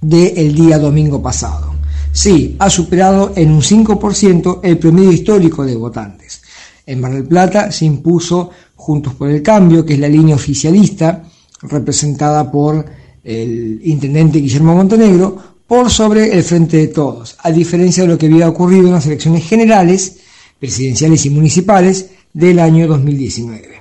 del 0.00 0.54
día 0.54 0.78
domingo 0.78 1.22
pasado. 1.22 1.74
Sí, 2.12 2.56
ha 2.58 2.68
superado 2.68 3.32
en 3.36 3.52
un 3.52 3.62
5% 3.62 4.60
el 4.62 4.78
promedio 4.78 5.12
histórico 5.12 5.64
de 5.64 5.76
votantes. 5.76 6.42
En 6.86 7.00
Mar 7.00 7.12
del 7.12 7.24
Plata 7.24 7.70
se 7.70 7.84
impuso 7.84 8.50
Juntos 8.74 9.14
por 9.14 9.30
el 9.30 9.42
Cambio, 9.42 9.84
que 9.84 9.94
es 9.94 10.00
la 10.00 10.08
línea 10.08 10.34
oficialista 10.34 11.22
representada 11.62 12.50
por 12.50 12.84
el 13.22 13.80
intendente 13.84 14.40
Guillermo 14.40 14.74
Montenegro, 14.74 15.36
por 15.66 15.90
sobre 15.90 16.32
el 16.32 16.42
Frente 16.42 16.78
de 16.78 16.88
Todos, 16.88 17.36
a 17.42 17.50
diferencia 17.52 18.02
de 18.02 18.08
lo 18.08 18.18
que 18.18 18.26
había 18.26 18.48
ocurrido 18.48 18.88
en 18.88 18.94
las 18.94 19.06
elecciones 19.06 19.46
generales, 19.46 20.16
presidenciales 20.58 21.24
y 21.26 21.30
municipales, 21.30 22.10
del 22.32 22.58
año 22.58 22.88
2019. 22.88 23.79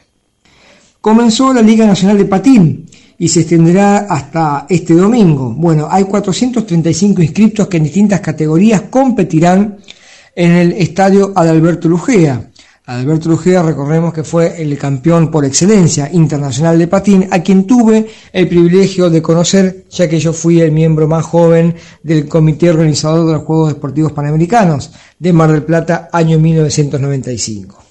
Comenzó 1.01 1.53
la 1.53 1.61
Liga 1.61 1.85
Nacional 1.85 2.17
de 2.17 2.25
Patín 2.25 2.85
y 3.17 3.29
se 3.29 3.41
extenderá 3.41 3.99
hasta 3.99 4.65
este 4.67 4.93
domingo. 4.93 5.53
Bueno, 5.55 5.87
hay 5.89 6.03
435 6.03 7.21
inscriptos 7.21 7.67
que 7.67 7.77
en 7.77 7.83
distintas 7.83 8.19
categorías 8.19 8.83
competirán 8.89 9.77
en 10.35 10.51
el 10.51 10.71
estadio 10.73 11.31
Adalberto 11.35 11.87
Lujea. 11.87 12.49
Adalberto 12.85 13.29
Lujea, 13.29 13.61
recordemos 13.61 14.13
que 14.13 14.23
fue 14.23 14.61
el 14.61 14.77
campeón 14.77 15.31
por 15.31 15.45
excelencia 15.45 16.09
internacional 16.11 16.77
de 16.77 16.87
patín, 16.87 17.27
a 17.31 17.39
quien 17.43 17.67
tuve 17.67 18.07
el 18.33 18.49
privilegio 18.49 19.09
de 19.09 19.21
conocer, 19.21 19.85
ya 19.89 20.09
que 20.09 20.19
yo 20.19 20.33
fui 20.33 20.59
el 20.59 20.71
miembro 20.71 21.07
más 21.07 21.23
joven 21.23 21.75
del 22.03 22.27
comité 22.27 22.71
organizador 22.71 23.27
de 23.27 23.33
los 23.33 23.43
Juegos 23.43 23.73
Deportivos 23.73 24.11
Panamericanos 24.11 24.91
de 25.17 25.31
Mar 25.31 25.51
del 25.51 25.63
Plata, 25.63 26.09
año 26.11 26.39
1995. 26.39 27.83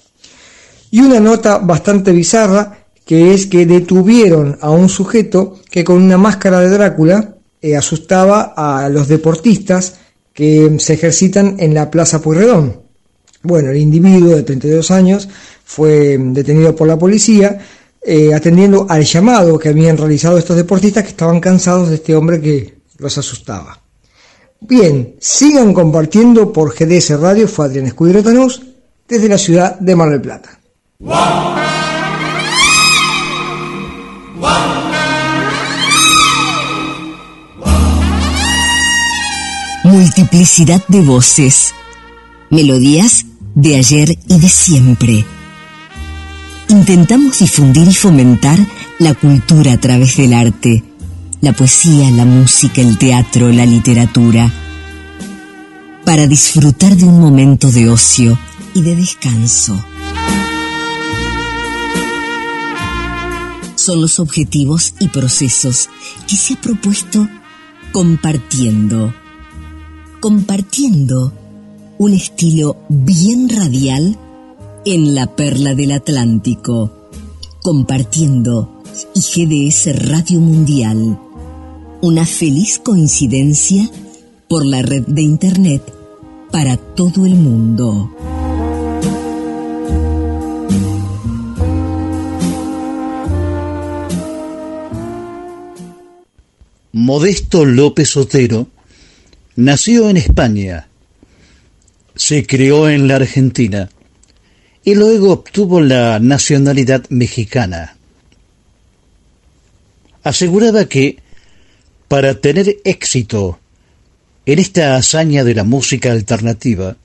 Y 0.91 1.01
una 1.01 1.19
nota 1.19 1.59
bastante 1.59 2.11
bizarra, 2.11 2.78
que 3.09 3.33
es 3.33 3.47
que 3.47 3.65
detuvieron 3.65 4.59
a 4.61 4.69
un 4.69 4.87
sujeto 4.87 5.57
que 5.71 5.83
con 5.83 5.99
una 5.99 6.19
máscara 6.19 6.59
de 6.59 6.69
Drácula 6.69 7.37
eh, 7.59 7.75
asustaba 7.75 8.53
a 8.55 8.87
los 8.87 9.07
deportistas 9.07 9.95
que 10.31 10.75
se 10.77 10.93
ejercitan 10.93 11.55
en 11.57 11.73
la 11.73 11.89
Plaza 11.89 12.21
Pueyrredón. 12.21 12.83
Bueno, 13.41 13.71
el 13.71 13.77
individuo 13.77 14.35
de 14.35 14.43
32 14.43 14.91
años 14.91 15.27
fue 15.65 16.19
detenido 16.19 16.75
por 16.75 16.87
la 16.87 16.99
policía 16.99 17.57
eh, 17.99 18.31
atendiendo 18.31 18.85
al 18.87 19.03
llamado 19.03 19.57
que 19.57 19.69
habían 19.69 19.97
realizado 19.97 20.37
estos 20.37 20.55
deportistas 20.55 21.01
que 21.01 21.09
estaban 21.09 21.39
cansados 21.39 21.89
de 21.89 21.95
este 21.95 22.15
hombre 22.15 22.39
que 22.39 22.75
los 22.99 23.17
asustaba. 23.17 23.81
Bien, 24.61 25.15
sigan 25.19 25.73
compartiendo 25.73 26.53
por 26.53 26.75
GDS 26.75 27.19
Radio, 27.19 27.47
fue 27.47 27.65
Adrián 27.65 27.87
Escudero 27.87 28.21
Tanús, 28.21 28.61
desde 29.07 29.27
la 29.27 29.39
ciudad 29.39 29.79
de 29.79 29.95
Mar 29.95 30.11
del 30.11 30.21
Plata. 30.21 30.59
Multiplicidad 39.89 40.83
de 40.87 41.01
voces, 41.01 41.73
melodías 42.51 43.25
de 43.55 43.75
ayer 43.75 44.19
y 44.27 44.39
de 44.39 44.47
siempre. 44.47 45.25
Intentamos 46.67 47.39
difundir 47.39 47.87
y 47.87 47.93
fomentar 47.95 48.59
la 48.99 49.15
cultura 49.15 49.73
a 49.73 49.79
través 49.79 50.15
del 50.17 50.35
arte, 50.35 50.83
la 51.41 51.53
poesía, 51.53 52.11
la 52.11 52.25
música, 52.25 52.81
el 52.81 52.99
teatro, 52.99 53.51
la 53.51 53.65
literatura, 53.65 54.53
para 56.05 56.27
disfrutar 56.27 56.95
de 56.95 57.05
un 57.05 57.19
momento 57.19 57.71
de 57.71 57.89
ocio 57.89 58.37
y 58.75 58.83
de 58.83 58.95
descanso. 58.95 59.75
son 63.75 64.01
los 64.01 64.19
objetivos 64.19 64.93
y 64.99 65.07
procesos 65.07 65.89
que 66.27 66.35
se 66.35 66.53
ha 66.53 66.61
propuesto 66.61 67.27
compartiendo 67.91 69.15
compartiendo 70.19 71.31
un 71.97 72.13
estilo 72.13 72.77
bien 72.89 73.49
radial 73.49 74.17
en 74.85 75.15
la 75.15 75.35
perla 75.35 75.75
del 75.75 75.91
Atlántico, 75.93 76.91
compartiendo 77.61 78.81
IGDS 79.15 80.07
Radio 80.09 80.41
Mundial. 80.41 81.19
Una 82.01 82.25
feliz 82.25 82.79
coincidencia 82.79 83.89
por 84.47 84.65
la 84.65 84.81
red 84.81 85.03
de 85.07 85.21
Internet 85.21 85.83
para 86.51 86.77
todo 86.77 87.25
el 87.25 87.35
mundo. 87.35 88.11
Modesto 96.91 97.63
López 97.65 98.17
Otero 98.17 98.67
nació 99.59 100.09
en 100.09 100.15
España, 100.15 100.87
se 102.15 102.47
crió 102.47 102.89
en 102.89 103.09
la 103.09 103.17
Argentina 103.17 103.89
y 104.85 104.95
luego 104.95 105.33
obtuvo 105.33 105.81
la 105.81 106.19
nacionalidad 106.19 107.03
mexicana. 107.09 107.97
Aseguraba 110.23 110.85
que 110.85 111.17
para 112.07 112.39
tener 112.39 112.77
éxito 112.85 113.59
en 114.45 114.59
esta 114.59 114.95
hazaña 114.95 115.43
de 115.43 115.55
la 115.55 115.65
música 115.65 116.13
alternativa, 116.13 116.95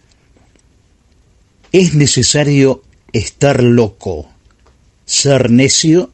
es 1.73 1.95
necesario 1.95 2.85
estar 3.13 3.65
loco, 3.65 4.31
ser 5.05 5.51
necio 5.51 6.13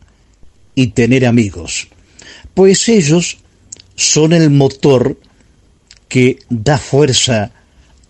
y 0.74 0.88
tener 0.88 1.26
amigos, 1.26 1.88
pues 2.54 2.88
ellos 2.88 3.36
son 3.94 4.32
el 4.32 4.48
motor 4.48 5.18
que 6.10 6.40
da 6.50 6.76
fuerza 6.76 7.52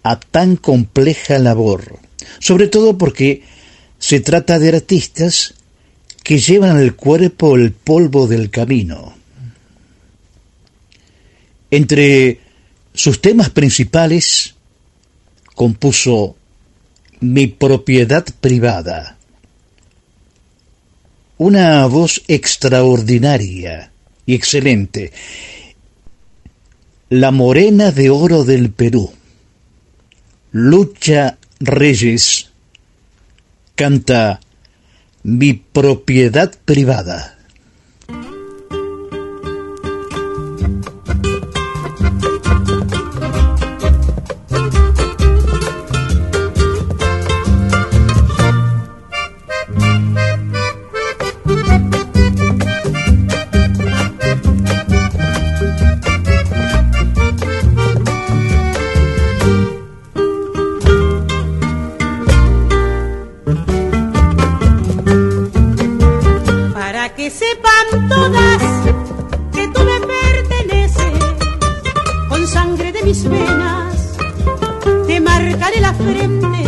a 0.03 0.18
tan 0.18 0.57
compleja 0.57 1.38
labor, 1.38 2.01
sobre 2.40 2.66
todo 2.66 2.96
porque 2.96 3.44
se 4.01 4.20
trata 4.20 4.59
de 4.59 4.70
artistas 4.70 5.55
que 6.24 6.38
llevan 6.38 6.78
al 6.78 6.96
cuerpo 6.96 7.57
el 7.57 7.72
polvo 7.72 8.26
del 8.26 8.48
camino. 8.48 9.14
Entre 11.70 12.40
sus 12.94 13.20
temas 13.20 13.51
principales 13.51 14.55
compuso 15.55 16.36
Mi 17.20 17.48
propiedad 17.48 18.24
privada, 18.40 19.18
una 21.36 21.84
voz 21.84 22.22
extraordinaria 22.28 23.92
y 24.24 24.34
excelente, 24.34 25.12
la 27.11 27.32
morena 27.32 27.90
de 27.90 28.08
oro 28.08 28.44
del 28.44 28.70
Perú. 28.70 29.12
Lucha 30.52 31.38
Reyes 31.58 32.52
canta 33.74 34.38
Mi 35.24 35.54
propiedad 35.54 36.54
privada. 36.64 37.39
que 67.16 67.30
sepan 67.30 68.08
todas 68.08 68.62
que 69.52 69.68
tú 69.68 69.80
me 69.84 70.00
perteneces. 70.00 71.18
Con 72.28 72.46
sangre 72.46 72.92
de 72.92 73.02
mis 73.02 73.24
venas 73.24 74.16
te 75.06 75.20
marcaré 75.20 75.80
la 75.80 75.94
frente 75.94 76.64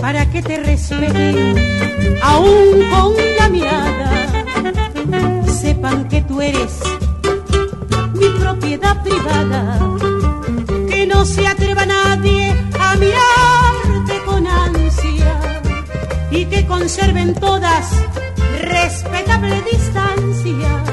para 0.00 0.30
que 0.30 0.42
te 0.42 0.62
respeten, 0.62 1.56
aún 2.22 2.84
con 2.90 3.14
la 3.38 3.48
mirada. 3.48 4.26
Sepan 5.46 6.08
que 6.08 6.22
tú 6.22 6.40
eres 6.40 6.80
mi 8.14 8.28
propiedad 8.40 9.02
privada, 9.02 9.78
que 10.88 11.06
no 11.06 11.24
se 11.24 11.46
atreva 11.46 11.84
nadie 11.84 12.56
a 12.78 12.94
mirarte 12.96 14.24
con 14.24 14.46
ansia 14.46 15.40
y 16.30 16.44
que 16.46 16.66
conserven 16.66 17.34
todas 17.34 17.90
respetable 18.68 19.62
distancia, 19.70 20.84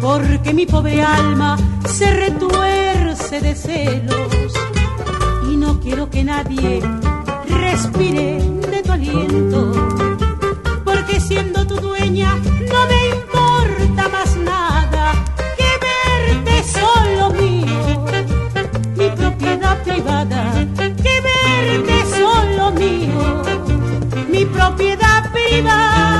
porque 0.00 0.52
mi 0.54 0.66
pobre 0.66 1.02
alma 1.02 1.56
se 1.86 2.10
retuerce 2.10 3.40
de 3.40 3.54
celos. 3.54 4.52
Y 5.50 5.56
no 5.56 5.80
quiero 5.80 6.08
que 6.10 6.24
nadie 6.24 6.82
respire 7.48 8.38
de 8.72 8.82
tu 8.82 8.92
aliento, 8.92 9.72
porque 10.84 11.20
siendo 11.20 11.66
tu 11.66 11.76
dueña 11.76 12.34
no 12.72 12.80
me 12.90 13.00
importa 13.16 14.08
más 14.08 14.36
nada 14.36 15.12
que 15.58 15.70
verte 15.88 16.64
solo 16.78 17.30
mío, 17.30 18.04
mi 18.96 19.08
propiedad 19.10 19.82
privada, 19.82 20.66
que 20.76 21.20
verte 21.30 21.96
solo 22.18 22.70
mío, 22.72 23.42
mi 24.30 24.44
propiedad 24.46 25.30
privada. 25.32 26.13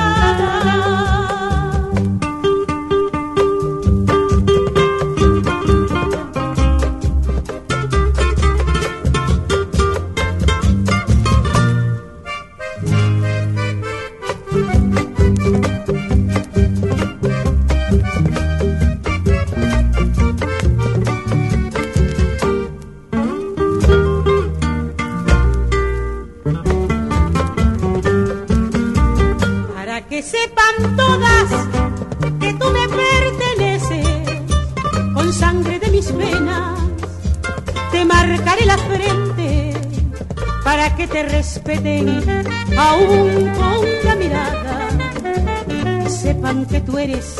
eres 47.05 47.37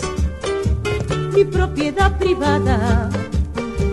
mi 1.33 1.45
propiedad 1.45 2.17
privada. 2.19 3.09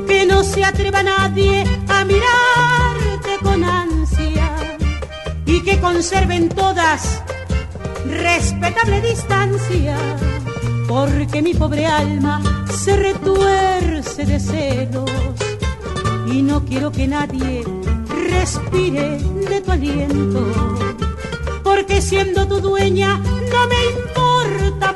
Que 0.08 0.26
no 0.26 0.44
se 0.44 0.64
atreva 0.64 1.02
nadie 1.02 1.64
a 1.88 2.04
mirarte 2.04 3.34
con 3.42 3.64
ansia 3.64 4.50
y 5.46 5.62
que 5.62 5.80
conserven 5.80 6.50
todas 6.50 7.24
respetable 8.06 9.02
distancia, 9.02 9.98
porque 10.88 11.42
mi 11.42 11.54
pobre 11.54 11.86
alma 11.86 12.42
se 12.84 12.98
retuerce 12.98 14.26
de 14.26 14.40
celos 14.40 15.12
y 16.28 16.42
no 16.42 16.66
quiero 16.66 16.92
que 16.92 17.08
nadie 17.08 17.64
respire 18.30 19.18
de 19.50 19.62
tu 19.62 19.72
aliento, 19.72 20.42
porque 21.64 22.02
siendo 22.02 22.48
tu 22.48 22.60
dueña 22.60 23.18
no 23.18 23.68
me 23.68 23.80
importa 23.92 24.21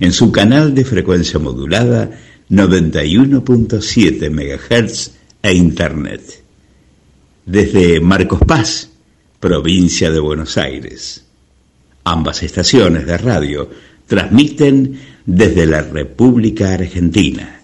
en 0.00 0.12
su 0.12 0.32
canal 0.32 0.74
de 0.74 0.84
frecuencia 0.84 1.38
modulada 1.38 2.10
91.7 2.50 4.30
MHz 4.30 5.10
e 5.42 5.52
Internet. 5.52 6.42
Desde 7.46 8.00
Marcos 8.00 8.40
Paz, 8.46 8.90
provincia 9.40 10.10
de 10.10 10.20
Buenos 10.20 10.56
Aires. 10.56 11.24
Ambas 12.04 12.42
estaciones 12.42 13.06
de 13.06 13.18
radio 13.18 13.70
transmiten 14.06 14.98
desde 15.24 15.66
la 15.66 15.82
República 15.82 16.74
Argentina 16.74 17.54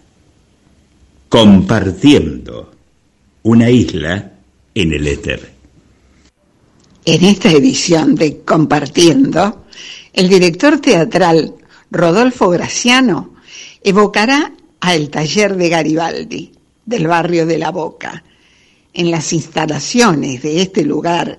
compartiendo 1.30 2.72
una 3.44 3.70
isla 3.70 4.32
en 4.74 4.92
el 4.92 5.06
éter. 5.06 5.52
En 7.04 7.24
esta 7.24 7.50
edición 7.52 8.16
de 8.16 8.40
Compartiendo, 8.40 9.64
el 10.12 10.28
director 10.28 10.80
teatral 10.80 11.54
Rodolfo 11.90 12.50
Graciano 12.50 13.34
evocará 13.82 14.52
a 14.80 14.94
el 14.94 15.10
taller 15.10 15.56
de 15.56 15.68
Garibaldi, 15.68 16.52
del 16.86 17.08
barrio 17.08 17.46
de 17.46 17.58
La 17.58 17.70
Boca. 17.70 18.22
En 18.92 19.10
las 19.10 19.32
instalaciones 19.32 20.42
de 20.42 20.62
este 20.62 20.84
lugar, 20.84 21.38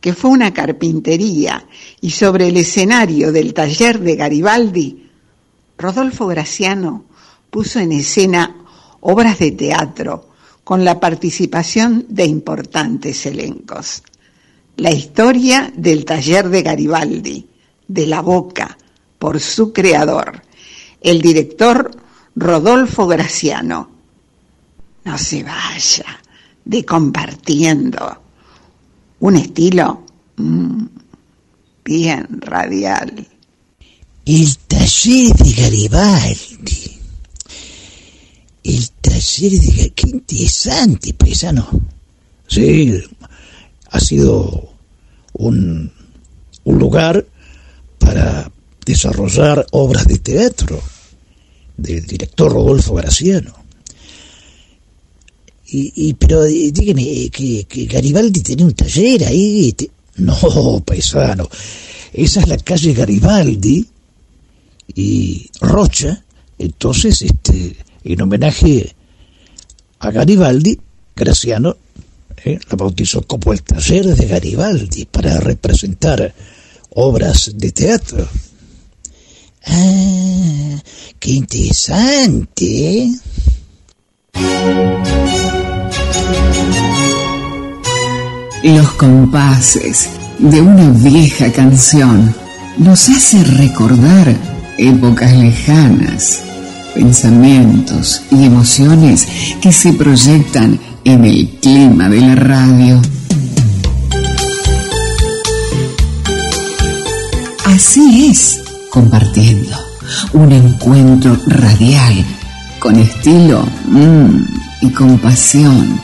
que 0.00 0.12
fue 0.12 0.30
una 0.30 0.52
carpintería, 0.52 1.66
y 2.00 2.10
sobre 2.10 2.48
el 2.48 2.56
escenario 2.56 3.30
del 3.32 3.54
taller 3.54 4.00
de 4.00 4.16
Garibaldi, 4.16 5.08
Rodolfo 5.78 6.26
Graciano 6.26 7.04
puso 7.50 7.78
en 7.78 7.92
escena 7.92 8.56
obras 9.00 9.38
de 9.38 9.52
teatro 9.52 10.28
con 10.64 10.84
la 10.84 10.98
participación 10.98 12.06
de 12.08 12.24
importantes 12.24 13.26
elencos. 13.26 14.02
La 14.76 14.90
historia 14.90 15.72
del 15.76 16.04
taller 16.04 16.48
de 16.48 16.62
Garibaldi, 16.62 17.46
de 17.86 18.06
la 18.06 18.20
Boca, 18.20 18.78
por 19.22 19.38
su 19.38 19.72
creador, 19.72 20.42
el 21.00 21.22
director 21.22 21.92
Rodolfo 22.34 23.06
Graciano. 23.06 23.88
No 25.04 25.16
se 25.16 25.44
vaya 25.44 26.20
de 26.64 26.84
compartiendo 26.84 28.20
un 29.20 29.36
estilo 29.36 30.04
mm, 30.38 30.86
bien 31.84 32.26
radial. 32.40 33.28
El 34.26 34.58
taller 34.58 35.32
de 35.36 35.52
Garibaldi. 35.52 36.98
El 38.64 38.90
taller 38.90 39.52
de 39.52 39.66
Garibaldi. 39.68 39.92
Qué 39.94 40.08
interesante, 40.10 41.14
paisano. 41.14 41.68
Sí, 42.48 43.00
ha 43.88 44.00
sido 44.00 44.74
un, 45.34 45.92
un 46.64 46.78
lugar 46.80 47.24
para 48.00 48.50
desarrollar 48.84 49.66
obras 49.72 50.06
de 50.06 50.18
teatro 50.18 50.80
del 51.76 52.06
director 52.06 52.52
Rodolfo 52.52 52.94
Graciano. 52.94 53.62
Y, 55.74 56.12
pero 56.14 56.44
díganme 56.44 57.30
que, 57.30 57.88
Garibaldi 57.90 58.42
tenía 58.42 58.66
un 58.66 58.74
taller 58.74 59.24
ahí. 59.24 59.74
No, 60.16 60.82
paisano. 60.84 61.48
Esa 62.12 62.40
es 62.40 62.48
la 62.48 62.58
calle 62.58 62.92
Garibaldi 62.92 63.86
y 64.94 65.50
Rocha. 65.62 66.22
Entonces, 66.58 67.22
este, 67.22 67.74
en 68.04 68.20
homenaje 68.20 68.94
a 70.00 70.10
Garibaldi, 70.10 70.78
Graciano 71.16 71.76
¿eh? 72.44 72.58
la 72.70 72.76
bautizó 72.76 73.22
como 73.22 73.52
el 73.52 73.62
taller 73.62 74.14
de 74.14 74.26
Garibaldi 74.26 75.04
para 75.06 75.40
representar 75.40 76.34
obras 76.90 77.52
de 77.54 77.72
teatro. 77.72 78.28
Ah, 79.66 80.82
qué 81.18 81.30
interesante. 81.30 83.12
Los 88.64 88.92
compases 88.92 90.08
de 90.38 90.60
una 90.60 90.90
vieja 90.90 91.50
canción 91.52 92.34
nos 92.78 93.08
hace 93.08 93.42
recordar 93.44 94.36
épocas 94.78 95.32
lejanas, 95.32 96.40
pensamientos 96.94 98.22
y 98.30 98.44
emociones 98.44 99.26
que 99.60 99.72
se 99.72 99.92
proyectan 99.92 100.78
en 101.04 101.24
el 101.24 101.48
clima 101.60 102.08
de 102.08 102.20
la 102.20 102.34
radio. 102.34 103.00
Así 107.64 108.28
es, 108.30 108.60
compartiendo 108.92 109.74
un 110.34 110.52
encuentro 110.52 111.34
radial 111.46 112.26
con 112.78 112.98
estilo 112.98 113.66
mm, 113.86 114.44
y 114.82 114.90
con 114.90 115.18
pasión. 115.18 115.98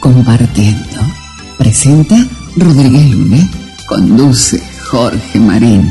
Compartiendo. 0.00 1.00
Presenta 1.56 2.16
Rodríguez 2.56 3.10
Lune. 3.10 3.48
Conduce 3.86 4.60
Jorge 4.90 5.38
Marín. 5.38 5.88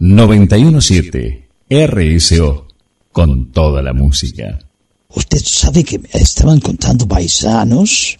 ...917... 0.00 1.44
RSO... 1.70 2.68
...con 3.12 3.52
toda 3.52 3.82
la 3.82 3.92
música. 3.92 4.58
Usted 5.08 5.40
sabe 5.44 5.84
que 5.84 5.98
me 5.98 6.08
estaban 6.14 6.60
contando 6.60 7.06
paisanos... 7.06 8.16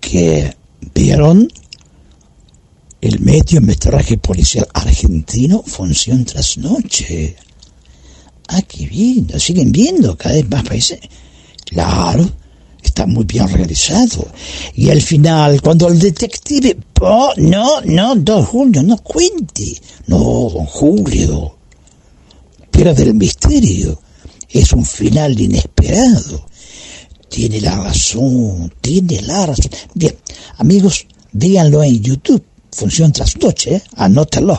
...que 0.00 0.59
vieron 0.94 1.48
el 3.00 3.20
mediometraje 3.20 4.18
policial 4.18 4.68
argentino 4.74 5.62
función 5.62 6.24
tras 6.24 6.58
noche. 6.58 7.36
Ah, 8.48 8.62
qué 8.62 8.86
bien, 8.86 9.28
siguen 9.38 9.72
viendo 9.72 10.16
cada 10.16 10.34
vez 10.34 10.50
más 10.50 10.64
países. 10.64 10.98
Claro, 11.64 12.28
está 12.82 13.06
muy 13.06 13.24
bien 13.24 13.48
realizado. 13.48 14.26
Y 14.74 14.90
al 14.90 15.00
final, 15.00 15.62
cuando 15.62 15.88
el 15.88 15.98
detective... 15.98 16.76
Oh, 17.00 17.32
no, 17.36 17.80
no, 17.82 18.14
don 18.16 18.44
Julio, 18.44 18.82
no 18.82 18.98
cuente. 18.98 19.80
No, 20.08 20.18
don 20.18 20.66
Julio. 20.66 21.56
Pierde 22.70 23.04
el 23.04 23.14
misterio. 23.14 24.02
Es 24.48 24.72
un 24.72 24.84
final 24.84 25.40
inesperado. 25.40 26.49
Tiene 27.30 27.60
la 27.60 27.76
razón, 27.76 28.72
tiene 28.80 29.22
la 29.22 29.46
razón. 29.46 29.70
Bien, 29.94 30.14
amigos, 30.58 31.06
véanlo 31.32 31.82
en 31.82 32.02
YouTube 32.02 32.44
función 32.72 33.12
tras 33.12 33.36
noche, 33.38 33.76
¿eh? 33.76 33.82
anótalo. 33.96 34.58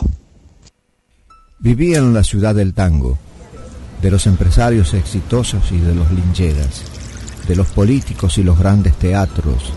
Vivía 1.58 1.98
en 1.98 2.12
la 2.12 2.24
ciudad 2.24 2.54
del 2.54 2.74
tango, 2.74 3.18
de 4.00 4.10
los 4.10 4.26
empresarios 4.26 4.94
exitosos 4.94 5.70
y 5.70 5.78
de 5.78 5.94
los 5.94 6.10
lincheras, 6.10 6.82
de 7.46 7.56
los 7.56 7.68
políticos 7.68 8.38
y 8.38 8.42
los 8.42 8.58
grandes 8.58 8.94
teatros 8.98 9.72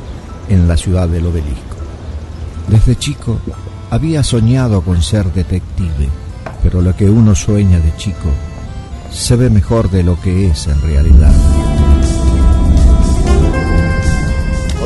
en 0.50 0.68
la 0.68 0.78
ciudad 0.78 1.08
del 1.08 1.28
obelisco. 1.28 1.76
Desde 2.68 2.96
chico 2.96 3.40
había 3.92 4.24
soñado 4.24 4.82
con 4.82 5.02
ser 5.02 5.32
detective, 5.32 6.10
pero 6.64 6.82
lo 6.82 6.96
que 6.96 7.10
uno 7.10 7.36
sueña 7.36 7.80
de 7.80 7.96
chico 7.98 8.32
se 9.12 9.36
ve 9.36 9.50
mejor 9.50 9.90
de 9.92 10.04
lo 10.04 10.20
que 10.20 10.48
es 10.48 10.68
en 10.68 10.82
realidad. 10.82 11.95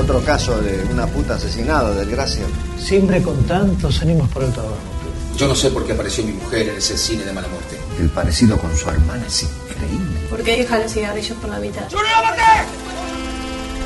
Otro 0.10 0.26
caso 0.26 0.60
de 0.60 0.88
una 0.92 1.06
puta 1.06 1.36
asesinada, 1.36 1.94
desgracia. 1.94 2.44
Siempre 2.80 3.22
con 3.22 3.44
tantos 3.44 4.02
ánimos 4.02 4.28
por 4.30 4.44
el 4.44 4.52
trabajo. 4.52 4.74
Yo 5.38 5.48
no 5.48 5.54
sé 5.54 5.70
por 5.70 5.86
qué 5.86 5.94
apareció 5.94 6.24
mi 6.24 6.32
mujer 6.32 6.68
en 6.68 6.78
ese 6.78 6.98
cine 6.98 7.24
de 7.24 7.32
mala 7.32 7.48
muerte. 7.48 7.78
El 8.00 8.10
parecido 8.10 8.58
con 8.58 8.76
su 8.76 8.90
hermana 8.90 9.24
es 9.28 9.44
increíble. 9.44 10.20
¿Por 10.28 10.42
qué 10.42 10.58
deja 10.58 10.80
los 10.80 10.92
cigarrillos 10.92 11.38
por 11.38 11.52
la 11.52 11.60
mitad? 11.60 11.84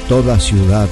Toda 0.08 0.40
ciudad 0.40 0.88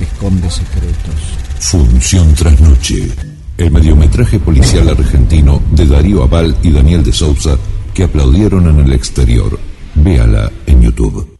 esconde 0.00 0.48
secretos. 0.48 1.20
Función 1.58 2.32
tras 2.36 2.60
noche. 2.60 3.10
El 3.58 3.72
mediometraje 3.72 4.38
policial 4.38 4.88
argentino 4.90 5.60
de 5.72 5.86
Darío 5.86 6.22
Aval 6.22 6.56
y 6.62 6.70
Daniel 6.70 7.02
de 7.02 7.12
Sousa 7.12 7.58
que 7.92 8.04
aplaudieron 8.04 8.68
en 8.68 8.86
el 8.86 8.92
exterior. 8.92 9.58
Véala 9.96 10.52
en 10.66 10.82
YouTube. 10.82 11.31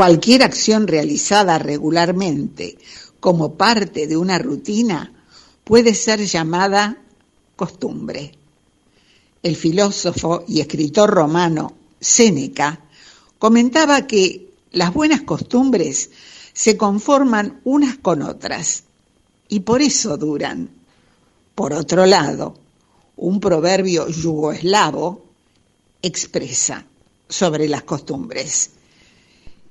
Cualquier 0.00 0.42
acción 0.44 0.86
realizada 0.86 1.58
regularmente 1.58 2.78
como 3.20 3.56
parte 3.56 4.06
de 4.06 4.16
una 4.16 4.38
rutina 4.38 5.12
puede 5.62 5.94
ser 5.94 6.24
llamada 6.24 6.96
costumbre. 7.54 8.32
El 9.42 9.56
filósofo 9.56 10.42
y 10.48 10.62
escritor 10.62 11.10
romano 11.10 11.74
Séneca 12.00 12.80
comentaba 13.38 14.06
que 14.06 14.48
las 14.72 14.94
buenas 14.94 15.20
costumbres 15.20 16.08
se 16.54 16.78
conforman 16.78 17.60
unas 17.64 17.98
con 17.98 18.22
otras 18.22 18.84
y 19.50 19.60
por 19.60 19.82
eso 19.82 20.16
duran. 20.16 20.70
Por 21.54 21.74
otro 21.74 22.06
lado, 22.06 22.54
un 23.16 23.38
proverbio 23.38 24.08
yugoeslavo 24.08 25.26
expresa 26.00 26.86
sobre 27.28 27.68
las 27.68 27.82
costumbres. 27.82 28.70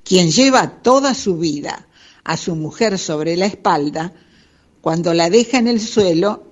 Quien 0.10 0.32
lleva 0.32 0.82
toda 0.82 1.14
su 1.14 1.38
vida 1.38 1.86
a 2.24 2.36
su 2.36 2.56
mujer 2.56 2.98
sobre 2.98 3.38
la 3.38 3.46
espalda, 3.46 4.12
cuando 4.82 5.14
la 5.14 5.30
deja 5.30 5.60
en 5.60 5.68
el 5.68 5.80
suelo, 5.80 6.46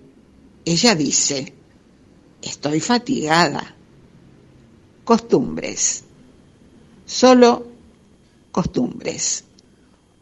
ella 0.64 0.94
dice, 0.94 1.56
estoy 2.40 2.80
fatigada. 2.82 3.74
Costumbres. 5.04 6.04
Solo 7.08 7.66
costumbres. 8.52 9.44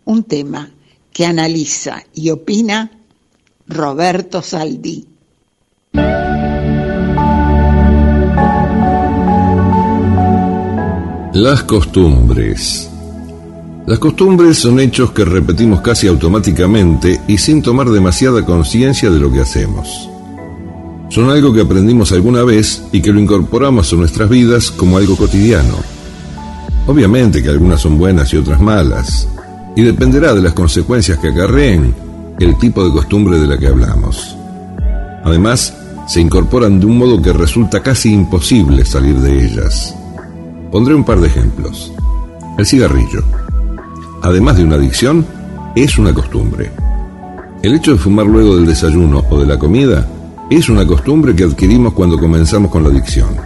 Un 0.06 0.24
tema 0.24 0.72
que 1.12 1.26
analiza 1.26 2.06
y 2.14 2.30
opina 2.30 2.90
Roberto 3.68 4.42
Saldí. 4.42 5.10
Las 11.34 11.64
costumbres. 11.64 12.92
Las 13.88 14.00
costumbres 14.00 14.58
son 14.58 14.80
hechos 14.80 15.12
que 15.12 15.24
repetimos 15.24 15.82
casi 15.82 16.08
automáticamente 16.08 17.22
y 17.28 17.38
sin 17.38 17.62
tomar 17.62 17.88
demasiada 17.90 18.44
conciencia 18.44 19.12
de 19.12 19.20
lo 19.20 19.32
que 19.32 19.42
hacemos. 19.42 20.10
Son 21.10 21.30
algo 21.30 21.54
que 21.54 21.62
aprendimos 21.62 22.12
alguna 22.12 22.44
vez 22.44 22.82
y 22.92 23.00
que 23.00 23.14
lo 23.14 23.20
incorporamos 23.20 23.94
a 23.94 23.96
nuestras 23.96 24.28
vidas 24.28 24.72
como 24.72 24.98
algo 24.98 25.16
cotidiano. 25.16 25.76
Obviamente 26.88 27.44
que 27.44 27.50
algunas 27.50 27.82
son 27.82 28.00
buenas 28.00 28.34
y 28.34 28.38
otras 28.38 28.60
malas, 28.60 29.28
y 29.76 29.84
dependerá 29.84 30.34
de 30.34 30.42
las 30.42 30.54
consecuencias 30.54 31.20
que 31.20 31.28
acarreen 31.28 31.94
el 32.40 32.58
tipo 32.58 32.84
de 32.84 32.92
costumbre 32.92 33.38
de 33.38 33.46
la 33.46 33.60
que 33.60 33.68
hablamos. 33.68 34.36
Además, 35.24 35.76
se 36.08 36.22
incorporan 36.22 36.80
de 36.80 36.88
un 36.88 36.98
modo 36.98 37.22
que 37.22 37.34
resulta 37.34 37.84
casi 37.84 38.12
imposible 38.12 38.84
salir 38.84 39.20
de 39.20 39.46
ellas. 39.46 39.96
Pondré 40.72 40.96
un 40.96 41.04
par 41.04 41.20
de 41.20 41.28
ejemplos. 41.28 41.92
El 42.58 42.66
cigarrillo, 42.66 43.24
además 44.26 44.58
de 44.58 44.64
una 44.64 44.76
adicción, 44.76 45.24
es 45.76 46.00
una 46.00 46.12
costumbre. 46.14 46.72
El 47.62 47.76
hecho 47.76 47.92
de 47.92 47.98
fumar 47.98 48.26
luego 48.26 48.56
del 48.56 48.66
desayuno 48.66 49.24
o 49.30 49.40
de 49.40 49.46
la 49.46 49.60
comida 49.60 50.08
es 50.50 50.68
una 50.68 50.86
costumbre 50.86 51.36
que 51.36 51.44
adquirimos 51.44 51.94
cuando 51.94 52.18
comenzamos 52.18 52.72
con 52.72 52.84
la 52.84 52.90
adicción. 52.90 53.38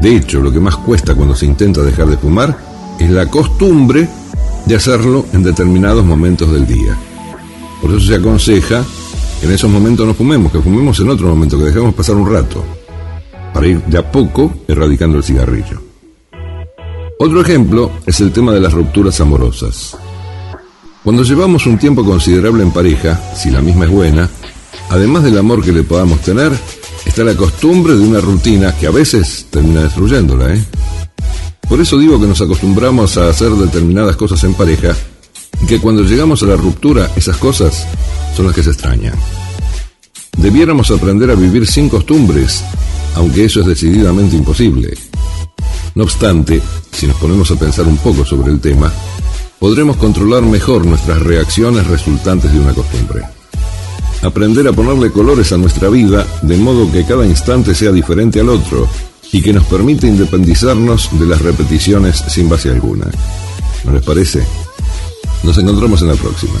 De 0.00 0.16
hecho, 0.16 0.40
lo 0.40 0.52
que 0.52 0.60
más 0.60 0.76
cuesta 0.76 1.14
cuando 1.14 1.34
se 1.34 1.46
intenta 1.46 1.82
dejar 1.82 2.08
de 2.08 2.18
fumar 2.18 2.56
es 2.98 3.10
la 3.10 3.26
costumbre 3.26 4.06
de 4.66 4.76
hacerlo 4.76 5.24
en 5.32 5.42
determinados 5.42 6.04
momentos 6.04 6.52
del 6.52 6.66
día. 6.66 6.94
Por 7.80 7.90
eso 7.90 8.00
se 8.00 8.16
aconseja 8.16 8.84
que 9.40 9.46
en 9.46 9.52
esos 9.52 9.70
momentos 9.70 10.06
no 10.06 10.12
fumemos, 10.12 10.52
que 10.52 10.60
fumemos 10.60 11.00
en 11.00 11.08
otro 11.08 11.28
momento, 11.28 11.58
que 11.58 11.64
dejemos 11.64 11.94
pasar 11.94 12.16
un 12.16 12.30
rato, 12.30 12.62
para 13.54 13.66
ir 13.66 13.82
de 13.84 13.96
a 13.96 14.12
poco 14.12 14.52
erradicando 14.68 15.16
el 15.16 15.24
cigarrillo. 15.24 15.89
Otro 17.22 17.42
ejemplo 17.42 17.92
es 18.06 18.18
el 18.22 18.32
tema 18.32 18.50
de 18.50 18.60
las 18.60 18.72
rupturas 18.72 19.20
amorosas. 19.20 19.94
Cuando 21.04 21.22
llevamos 21.22 21.66
un 21.66 21.76
tiempo 21.76 22.02
considerable 22.02 22.62
en 22.62 22.70
pareja, 22.70 23.20
si 23.36 23.50
la 23.50 23.60
misma 23.60 23.84
es 23.84 23.90
buena, 23.90 24.30
además 24.88 25.24
del 25.24 25.36
amor 25.36 25.62
que 25.62 25.70
le 25.70 25.82
podamos 25.82 26.20
tener, 26.22 26.50
está 27.04 27.22
la 27.22 27.36
costumbre 27.36 27.94
de 27.94 28.00
una 28.00 28.22
rutina 28.22 28.74
que 28.74 28.86
a 28.86 28.90
veces 28.90 29.48
termina 29.50 29.82
destruyéndola, 29.82 30.54
¿eh? 30.54 30.64
Por 31.68 31.78
eso 31.82 31.98
digo 31.98 32.18
que 32.18 32.26
nos 32.26 32.40
acostumbramos 32.40 33.18
a 33.18 33.28
hacer 33.28 33.50
determinadas 33.50 34.16
cosas 34.16 34.42
en 34.44 34.54
pareja 34.54 34.96
y 35.62 35.66
que 35.66 35.78
cuando 35.78 36.02
llegamos 36.04 36.42
a 36.42 36.46
la 36.46 36.56
ruptura 36.56 37.10
esas 37.16 37.36
cosas 37.36 37.86
son 38.34 38.46
las 38.46 38.54
que 38.54 38.62
se 38.62 38.70
extrañan. 38.70 39.14
Debiéramos 40.38 40.90
aprender 40.90 41.30
a 41.30 41.34
vivir 41.34 41.66
sin 41.66 41.90
costumbres, 41.90 42.64
aunque 43.14 43.44
eso 43.44 43.60
es 43.60 43.66
decididamente 43.66 44.36
imposible. 44.36 44.96
No 45.94 46.04
obstante, 46.04 46.62
si 46.92 47.06
nos 47.06 47.16
ponemos 47.16 47.50
a 47.50 47.56
pensar 47.56 47.86
un 47.86 47.96
poco 47.98 48.24
sobre 48.24 48.52
el 48.52 48.60
tema, 48.60 48.92
podremos 49.58 49.96
controlar 49.96 50.42
mejor 50.42 50.86
nuestras 50.86 51.20
reacciones 51.20 51.86
resultantes 51.86 52.52
de 52.52 52.60
una 52.60 52.72
costumbre. 52.72 53.22
Aprender 54.22 54.68
a 54.68 54.72
ponerle 54.72 55.10
colores 55.10 55.52
a 55.52 55.56
nuestra 55.56 55.88
vida 55.88 56.26
de 56.42 56.56
modo 56.56 56.90
que 56.92 57.04
cada 57.04 57.26
instante 57.26 57.74
sea 57.74 57.90
diferente 57.90 58.40
al 58.40 58.50
otro 58.50 58.88
y 59.32 59.42
que 59.42 59.52
nos 59.52 59.64
permite 59.64 60.06
independizarnos 60.06 61.08
de 61.18 61.26
las 61.26 61.40
repeticiones 61.40 62.16
sin 62.28 62.48
base 62.48 62.70
alguna. 62.70 63.06
¿No 63.84 63.92
les 63.92 64.02
parece? 64.02 64.44
Nos 65.42 65.56
encontramos 65.58 66.02
en 66.02 66.08
la 66.08 66.14
próxima. 66.14 66.58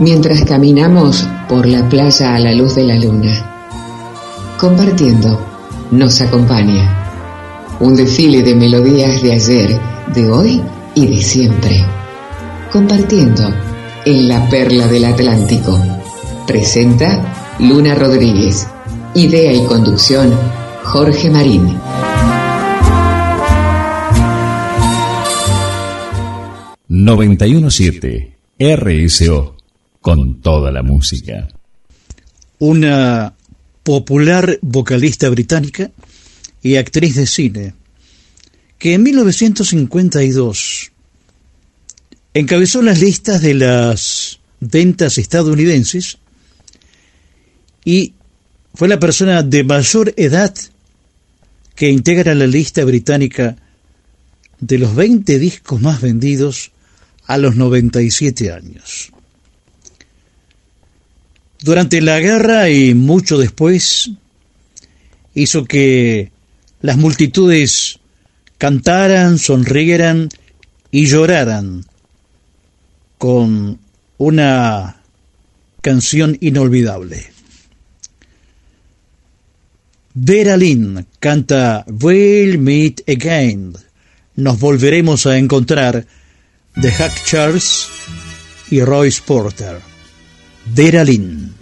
Mientras 0.00 0.44
caminamos 0.44 1.26
por 1.48 1.66
la 1.66 1.88
playa 1.88 2.36
a 2.36 2.38
la 2.38 2.52
luz 2.52 2.76
de 2.76 2.84
la 2.84 2.96
luna, 2.96 4.56
compartiendo, 4.56 5.40
nos 5.90 6.20
acompaña 6.20 6.98
un 7.80 7.94
desfile 7.94 8.42
de 8.42 8.54
melodías 8.54 9.22
de 9.22 9.32
ayer, 9.32 9.80
de 10.14 10.30
hoy 10.30 10.62
y 10.94 11.06
de 11.06 11.20
siempre. 11.20 11.84
Compartiendo 12.72 13.42
en 14.04 14.28
la 14.28 14.48
perla 14.48 14.86
del 14.86 15.04
Atlántico. 15.04 15.78
Presenta 16.46 17.56
Luna 17.58 17.94
Rodríguez. 17.94 18.68
Idea 19.14 19.52
y 19.52 19.64
conducción 19.64 20.32
Jorge 20.84 21.30
Marín. 21.30 21.76
...917... 26.88 28.34
RSO... 28.58 29.57
...con 30.08 30.40
toda 30.40 30.72
la 30.72 30.82
música. 30.82 31.48
Una 32.60 33.34
popular 33.82 34.58
vocalista 34.62 35.28
británica 35.28 35.90
y 36.62 36.76
actriz 36.76 37.14
de 37.14 37.26
cine, 37.26 37.74
que 38.78 38.94
en 38.94 39.02
1952 39.02 40.92
encabezó 42.32 42.80
las 42.80 43.00
listas 43.00 43.42
de 43.42 43.52
las 43.52 44.40
ventas 44.60 45.18
estadounidenses 45.18 46.16
y 47.84 48.14
fue 48.72 48.88
la 48.88 48.98
persona 48.98 49.42
de 49.42 49.62
mayor 49.62 50.14
edad 50.16 50.54
que 51.74 51.90
integra 51.90 52.34
la 52.34 52.46
lista 52.46 52.82
británica 52.86 53.56
de 54.58 54.78
los 54.78 54.94
20 54.94 55.38
discos 55.38 55.82
más 55.82 56.00
vendidos 56.00 56.70
a 57.26 57.36
los 57.36 57.56
97 57.56 58.50
años. 58.50 59.12
Durante 61.60 62.00
la 62.00 62.20
guerra 62.20 62.70
y 62.70 62.94
mucho 62.94 63.36
después, 63.36 64.10
hizo 65.34 65.64
que 65.64 66.30
las 66.80 66.96
multitudes 66.96 67.98
cantaran, 68.58 69.38
sonrieran 69.38 70.28
y 70.90 71.06
lloraran 71.06 71.84
con 73.18 73.78
una 74.18 75.02
canción 75.80 76.36
inolvidable. 76.40 77.32
Vera 80.14 80.56
Lynn 80.56 81.06
canta 81.20 81.84
We'll 81.88 82.58
Meet 82.58 83.08
Again. 83.08 83.74
Nos 84.36 84.58
volveremos 84.58 85.26
a 85.26 85.38
encontrar 85.38 86.06
de 86.74 86.92
Hack 86.92 87.24
Charles 87.24 87.88
y 88.70 88.80
Royce 88.82 89.22
Porter. 89.24 89.97
Vera 90.74 91.02
Lynn. 91.04 91.54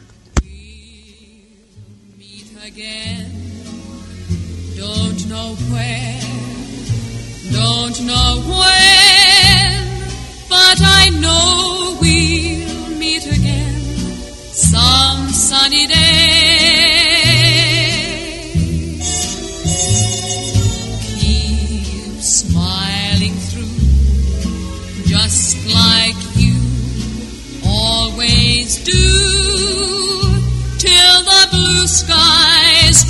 Don't 7.52 8.00
know 8.02 8.40
when, 8.48 8.65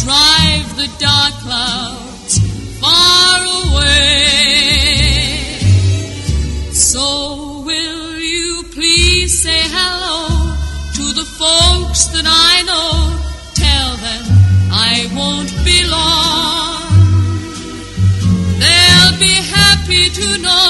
drive 0.07 0.69
the 0.77 0.89
dark 1.01 1.35
clouds 1.43 2.39
far 2.79 3.39
away. 3.63 3.99
So 6.71 7.65
will 7.67 8.17
you 8.17 8.63
please 8.71 9.43
say 9.43 9.63
hello 9.77 10.55
to 10.99 11.05
the 11.21 11.27
folks 11.43 12.01
that 12.15 12.25
I 12.25 12.55
know? 12.71 13.19
Tell 13.65 13.91
them 14.07 14.25
I 14.71 15.11
won't 15.19 15.53
be 15.67 15.79
long. 15.97 16.87
They'll 18.63 19.17
be 19.19 19.37
happy 19.59 20.05
to 20.21 20.27
know 20.39 20.66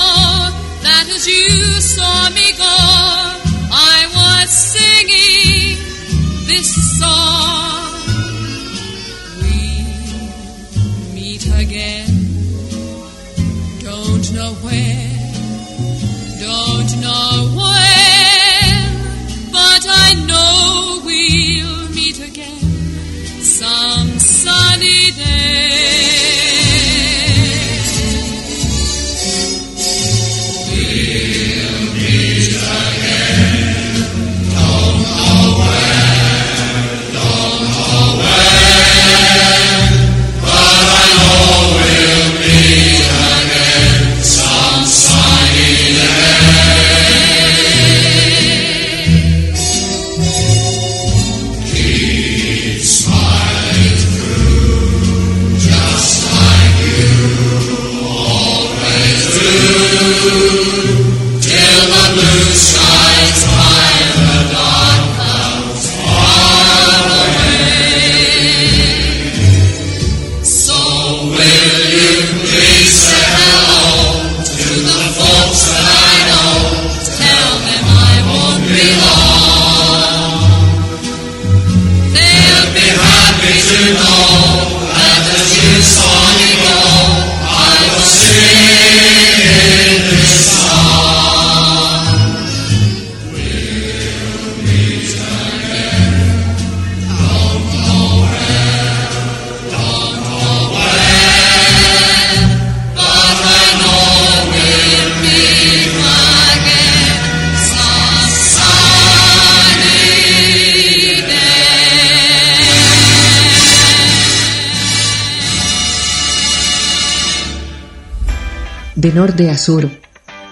norte 119.17 119.49
a 119.49 119.57
sur, 119.57 119.89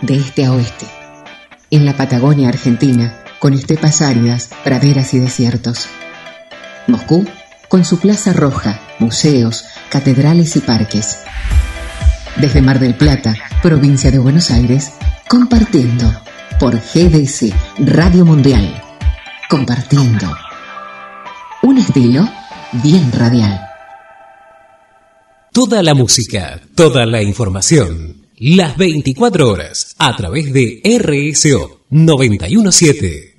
de 0.00 0.16
este 0.16 0.46
a 0.46 0.52
oeste. 0.52 0.86
En 1.70 1.84
la 1.84 1.98
Patagonia 1.98 2.48
Argentina, 2.48 3.22
con 3.38 3.52
estepas 3.52 4.00
áridas, 4.00 4.48
praderas 4.64 5.12
y 5.12 5.18
desiertos. 5.18 5.86
Moscú, 6.86 7.26
con 7.68 7.84
su 7.84 8.00
Plaza 8.00 8.32
Roja, 8.32 8.80
museos, 9.00 9.66
catedrales 9.90 10.56
y 10.56 10.60
parques. 10.60 11.18
Desde 12.40 12.62
Mar 12.62 12.80
del 12.80 12.94
Plata, 12.96 13.34
provincia 13.62 14.10
de 14.10 14.18
Buenos 14.18 14.50
Aires, 14.50 14.92
compartiendo 15.28 16.10
por 16.58 16.74
GDS 16.74 17.52
Radio 17.80 18.24
Mundial. 18.24 18.82
Compartiendo. 19.50 20.34
Un 21.62 21.76
estilo 21.76 22.26
bien 22.82 23.12
radial. 23.12 23.60
Toda 25.52 25.82
la 25.82 25.92
música, 25.92 26.58
toda 26.74 27.04
la 27.04 27.22
información, 27.22 28.23
las 28.36 28.76
24 28.76 29.48
horas, 29.48 29.94
a 29.98 30.16
través 30.16 30.52
de 30.52 30.82
RSO 30.84 31.82
917. 31.90 33.36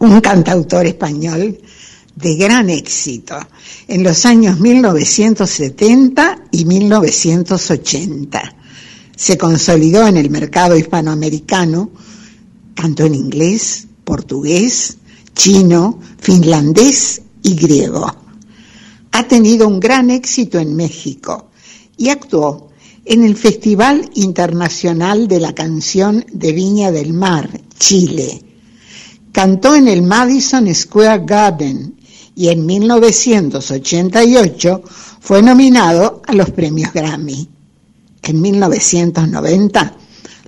Un 0.00 0.20
cantautor 0.20 0.86
español 0.86 1.60
de 2.16 2.34
gran 2.34 2.70
éxito 2.70 3.36
en 3.86 4.02
los 4.02 4.26
años 4.26 4.58
1970 4.58 6.46
y 6.50 6.64
1980. 6.64 8.56
Se 9.16 9.38
consolidó 9.38 10.04
en 10.08 10.16
el 10.16 10.28
mercado 10.28 10.76
hispanoamericano, 10.76 11.90
cantó 12.74 13.04
en 13.04 13.14
inglés, 13.14 13.86
portugués, 14.02 14.96
chino, 15.34 16.00
finlandés 16.18 17.22
y 17.44 17.54
griego. 17.54 18.12
Ha 19.12 19.28
tenido 19.28 19.68
un 19.68 19.78
gran 19.78 20.10
éxito 20.10 20.58
en 20.58 20.74
México 20.74 21.50
y 21.96 22.08
actuó 22.08 22.69
en 23.04 23.24
el 23.24 23.36
Festival 23.36 24.10
Internacional 24.14 25.28
de 25.28 25.40
la 25.40 25.54
Canción 25.54 26.24
de 26.32 26.52
Viña 26.52 26.90
del 26.90 27.12
Mar, 27.12 27.60
Chile. 27.78 28.42
Cantó 29.32 29.74
en 29.74 29.88
el 29.88 30.02
Madison 30.02 30.72
Square 30.74 31.24
Garden 31.24 31.94
y 32.34 32.48
en 32.48 32.66
1988 32.66 34.82
fue 35.20 35.42
nominado 35.42 36.22
a 36.26 36.32
los 36.32 36.50
premios 36.50 36.92
Grammy. 36.92 37.48
En 38.22 38.40
1990, 38.40 39.96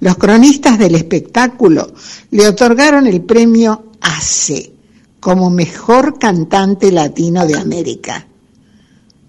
los 0.01 0.16
cronistas 0.16 0.79
del 0.79 0.95
espectáculo 0.95 1.93
le 2.31 2.49
otorgaron 2.49 3.07
el 3.07 3.23
premio 3.23 3.93
ACE 4.01 4.73
como 5.20 5.51
mejor 5.51 6.19
cantante 6.19 6.91
latino 6.91 7.47
de 7.47 7.57
América. 7.57 8.27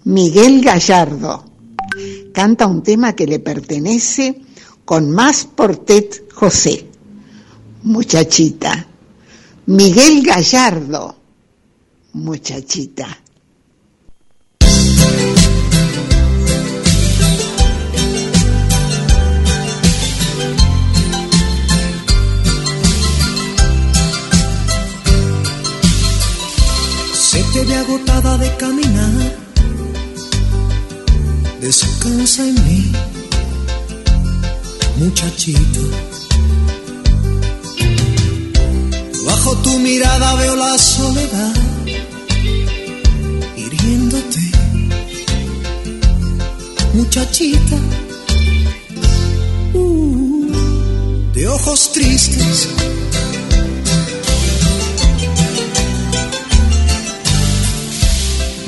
Miguel 0.04 0.62
Gallardo 0.62 1.53
canta 2.32 2.66
un 2.66 2.82
tema 2.82 3.14
que 3.14 3.26
le 3.26 3.38
pertenece 3.38 4.40
con 4.84 5.10
más 5.10 5.44
portet 5.44 6.30
José. 6.32 6.86
Muchachita. 7.82 8.86
Miguel 9.66 10.22
Gallardo 10.22 11.24
muchachita. 12.14 13.06
Se 27.12 27.42
te 27.52 27.64
ve 27.64 27.74
agotada 27.74 28.38
de 28.38 28.56
caminar, 28.56 29.12
descansa 31.64 32.42
en 32.42 32.54
mí, 32.66 32.92
muchachito. 34.96 35.80
Bajo 39.26 39.56
tu 39.58 39.78
mirada 39.78 40.34
veo 40.34 40.56
la 40.56 40.78
soledad 40.78 41.64
muchachita, 46.94 47.76
uh, 49.74 50.46
de 51.32 51.48
ojos 51.48 51.92
tristes. 51.92 52.68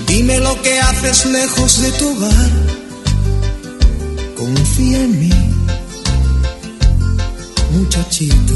Dime 0.06 0.38
lo 0.40 0.60
que 0.62 0.78
haces 0.80 1.26
lejos 1.26 1.80
de 1.82 1.92
tu 1.92 2.08
hogar, 2.10 2.50
confía 4.36 4.98
en 5.02 5.18
mí, 5.18 5.30
muchachito. 7.72 8.54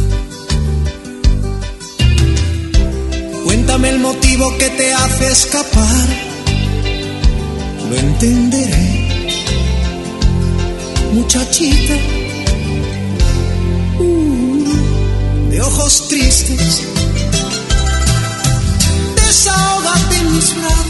Cuéntame 3.44 3.90
el 3.90 3.98
motivo 3.98 4.56
que 4.58 4.68
te 4.70 4.92
hace 4.92 5.32
escapar, 5.32 6.06
lo 7.88 7.96
entenderé 7.96 9.10
muchachita, 11.12 11.94
uh, 13.98 15.50
de 15.50 15.60
ojos 15.60 16.08
tristes, 16.08 16.82
desahógate 19.16 20.16
en 20.16 20.32
mis 20.34 20.56
brazos, 20.56 20.89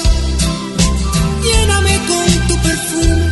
lléname 1.51 1.93
con 2.07 2.47
tu 2.47 2.55
perfume. 2.61 3.23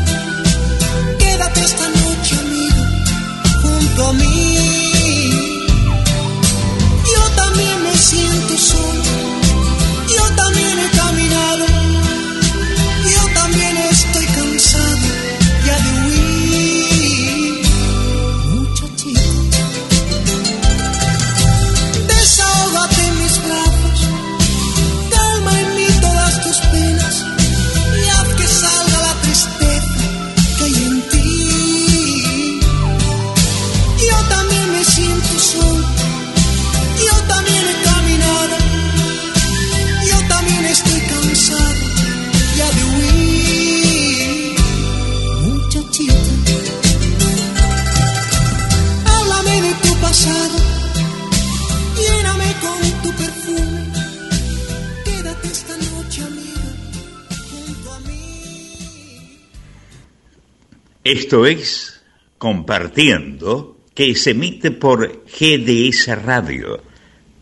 Quédate 1.20 1.60
esta 1.62 1.88
noche, 1.90 2.36
amigo, 2.40 2.82
junto 3.62 4.08
a 4.08 4.14
mí. 4.14 4.39
Esto 61.10 61.48
es 61.48 62.04
Compartiendo, 62.38 63.80
que 63.96 64.14
se 64.14 64.30
emite 64.30 64.70
por 64.70 65.26
GDS 65.26 66.24
Radio, 66.24 66.84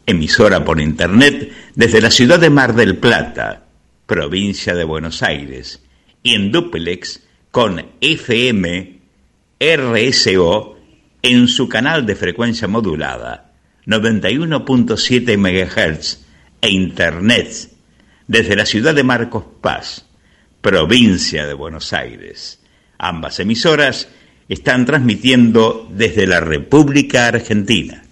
emisora 0.06 0.64
por 0.64 0.80
Internet 0.80 1.52
desde 1.76 2.00
la 2.00 2.10
ciudad 2.10 2.40
de 2.40 2.50
Mar 2.50 2.76
del 2.76 2.96
Plata, 2.96 3.66
provincia 4.06 4.74
de 4.74 4.86
Buenos 4.86 5.22
Aires, 5.22 5.84
y 6.24 6.36
en 6.36 6.54
duplex 6.54 7.24
con 7.52 7.86
FM 8.00 9.02
RSO 9.60 10.78
en 11.22 11.50
su 11.50 11.68
canal 11.68 12.06
de 12.06 12.16
frecuencia 12.16 12.70
modulada 12.70 13.52
91.7 13.86 15.38
MHz 15.38 16.20
e 16.62 16.70
Internet 16.70 17.70
desde 18.28 18.56
la 18.56 18.66
ciudad 18.66 18.96
de 18.96 19.04
Marcos 19.04 19.44
Paz, 19.60 20.06
provincia 20.62 21.46
de 21.46 21.54
Buenos 21.54 21.92
Aires. 21.92 22.62
Ambas 22.98 23.40
emisoras 23.40 24.10
están 24.50 24.86
transmitiendo 24.86 25.88
desde 25.92 26.26
la 26.26 26.40
República 26.40 27.28
Argentina. 27.28 28.04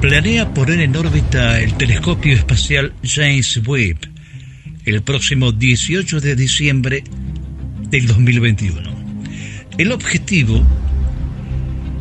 Planea 0.00 0.54
poner 0.54 0.80
en 0.80 0.96
órbita 0.96 1.60
el 1.60 1.74
telescopio 1.74 2.34
espacial 2.34 2.94
James 3.02 3.60
Webb 3.66 3.98
el 4.86 5.02
próximo 5.02 5.52
18 5.52 6.20
de 6.20 6.36
diciembre 6.36 7.04
del 7.90 8.06
2021. 8.06 8.80
El 9.76 9.92
objetivo 9.92 10.66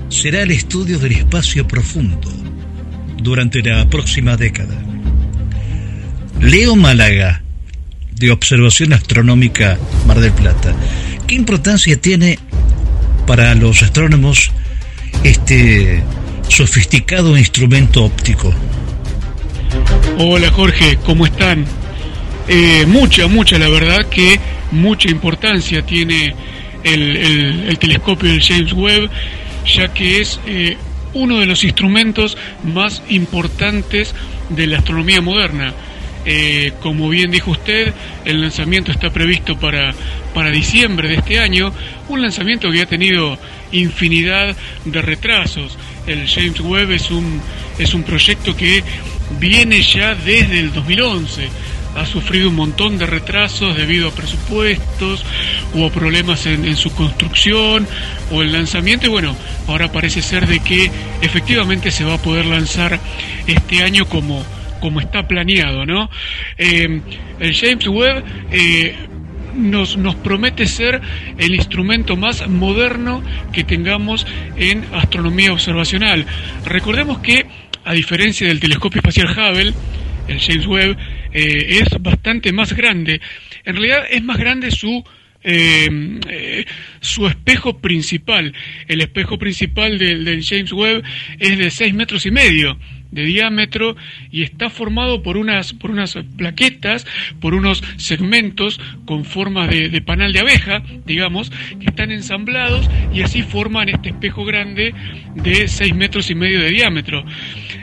será 0.07 0.43
el 0.43 0.51
estudio 0.51 0.97
del 0.97 1.11
espacio 1.11 1.67
profundo 1.67 2.31
durante 3.21 3.61
la 3.61 3.89
próxima 3.89 4.37
década. 4.37 4.81
Leo 6.39 6.77
Málaga, 6.77 7.43
de 8.13 8.31
Observación 8.31 8.93
Astronómica 8.93 9.77
Mar 10.07 10.21
del 10.21 10.31
Plata. 10.31 10.73
¿Qué 11.27 11.35
importancia 11.35 11.99
tiene 11.99 12.39
para 13.27 13.53
los 13.55 13.83
astrónomos 13.83 14.51
este 15.23 16.01
sofisticado 16.49 17.37
instrumento 17.37 18.03
óptico. 18.03 18.53
Hola 20.17 20.51
Jorge, 20.51 20.97
¿cómo 21.05 21.25
están? 21.25 21.65
Eh, 22.47 22.85
mucha, 22.87 23.27
mucha, 23.27 23.57
la 23.57 23.69
verdad 23.69 24.05
que 24.09 24.39
mucha 24.71 25.09
importancia 25.09 25.85
tiene 25.85 26.33
el, 26.83 27.77
telescopio 27.79 28.29
del 28.29 28.41
James 28.41 28.73
Webb, 28.73 29.09
ya 29.65 29.93
que 29.93 30.21
es 30.21 30.39
eh, 30.47 30.75
uno 31.13 31.39
de 31.39 31.45
los 31.45 31.63
instrumentos 31.63 32.37
más 32.63 33.03
importantes 33.09 34.13
de 34.49 34.67
la 34.67 34.79
astronomía 34.79 35.21
moderna. 35.21 35.73
Eh, 36.25 36.73
como 36.81 37.07
bien 37.07 37.31
dijo 37.31 37.51
usted, 37.51 37.93
el 38.25 38.41
lanzamiento 38.41 38.91
está 38.91 39.09
previsto 39.09 39.57
para, 39.57 39.93
para 40.33 40.51
diciembre 40.51 41.07
de 41.07 41.15
este 41.15 41.39
año, 41.39 41.71
un 42.09 42.21
lanzamiento 42.21 42.69
que 42.71 42.81
ha 42.81 42.85
tenido 42.85 43.37
infinidad 43.71 44.55
de 44.85 45.01
retrasos. 45.01 45.77
El 46.07 46.27
James 46.27 46.59
Webb 46.59 46.91
es 46.91 47.11
un, 47.11 47.41
es 47.77 47.93
un 47.93 48.03
proyecto 48.03 48.55
que 48.55 48.83
viene 49.39 49.81
ya 49.81 50.15
desde 50.15 50.59
el 50.59 50.73
2011 50.73 51.49
ha 51.95 52.05
sufrido 52.05 52.49
un 52.49 52.55
montón 52.55 52.97
de 52.97 53.05
retrasos 53.05 53.75
debido 53.75 54.07
a 54.07 54.11
presupuestos 54.11 55.25
o 55.75 55.85
a 55.85 55.91
problemas 55.91 56.45
en, 56.45 56.65
en, 56.65 56.75
su 56.75 56.93
construcción 56.93 57.87
o 58.31 58.41
el 58.41 58.51
lanzamiento 58.51 59.07
y 59.07 59.09
bueno, 59.09 59.35
ahora 59.67 59.91
parece 59.91 60.21
ser 60.21 60.47
de 60.47 60.59
que 60.59 60.91
efectivamente 61.21 61.91
se 61.91 62.03
va 62.03 62.15
a 62.15 62.21
poder 62.21 62.45
lanzar 62.45 62.99
este 63.47 63.83
año 63.83 64.05
como, 64.05 64.45
como 64.79 64.99
está 64.99 65.27
planeado, 65.27 65.85
¿no? 65.85 66.09
Eh, 66.57 67.01
el 67.39 67.55
James 67.55 67.87
Webb 67.87 68.23
eh, 68.51 68.95
nos, 69.59 69.97
nos 69.97 70.15
promete 70.15 70.65
ser 70.65 71.01
el 71.37 71.55
instrumento 71.55 72.15
más 72.15 72.47
moderno 72.47 73.23
que 73.53 73.63
tengamos 73.63 74.25
en 74.55 74.85
astronomía 74.93 75.53
observacional. 75.53 76.25
Recordemos 76.65 77.19
que, 77.19 77.45
a 77.83 77.93
diferencia 77.93 78.47
del 78.47 78.59
telescopio 78.59 78.99
espacial 78.99 79.29
Hubble, 79.31 79.73
el 80.27 80.39
James 80.39 80.67
Webb 80.67 80.97
eh, 81.33 81.79
es 81.81 81.89
bastante 82.01 82.51
más 82.51 82.73
grande. 82.73 83.21
En 83.65 83.75
realidad 83.75 84.05
es 84.09 84.23
más 84.23 84.37
grande 84.37 84.71
su 84.71 85.03
su 86.99 87.25
espejo 87.25 87.79
principal. 87.79 88.53
El 88.89 88.99
espejo 88.99 89.37
principal 89.37 89.97
del, 89.97 90.25
del, 90.25 90.43
James 90.43 90.73
Webb 90.73 91.01
es 91.39 91.57
de 91.57 91.71
6 91.71 91.93
metros 91.93 92.25
y 92.25 92.31
medio 92.31 92.77
de 93.11 93.23
diámetro 93.25 93.95
y 94.31 94.43
está 94.43 94.69
formado 94.69 95.23
por 95.23 95.37
unas, 95.37 95.73
por 95.73 95.91
unas 95.91 96.17
plaquetas, 96.37 97.05
por 97.39 97.53
unos 97.53 97.83
segmentos 97.97 98.79
con 99.05 99.25
forma 99.25 99.67
de, 99.67 100.01
panal 100.01 100.33
de 100.33 100.39
abeja, 100.39 100.83
digamos, 101.05 101.51
que 101.79 101.87
están 101.87 102.11
ensamblados 102.11 102.89
y 103.13 103.21
así 103.21 103.41
forman 103.41 103.89
este 103.89 104.09
espejo 104.09 104.45
grande 104.45 104.93
de 105.35 105.67
6 105.67 105.95
metros 105.95 106.29
y 106.29 106.35
medio 106.35 106.59
de 106.61 106.69
diámetro. 106.69 107.23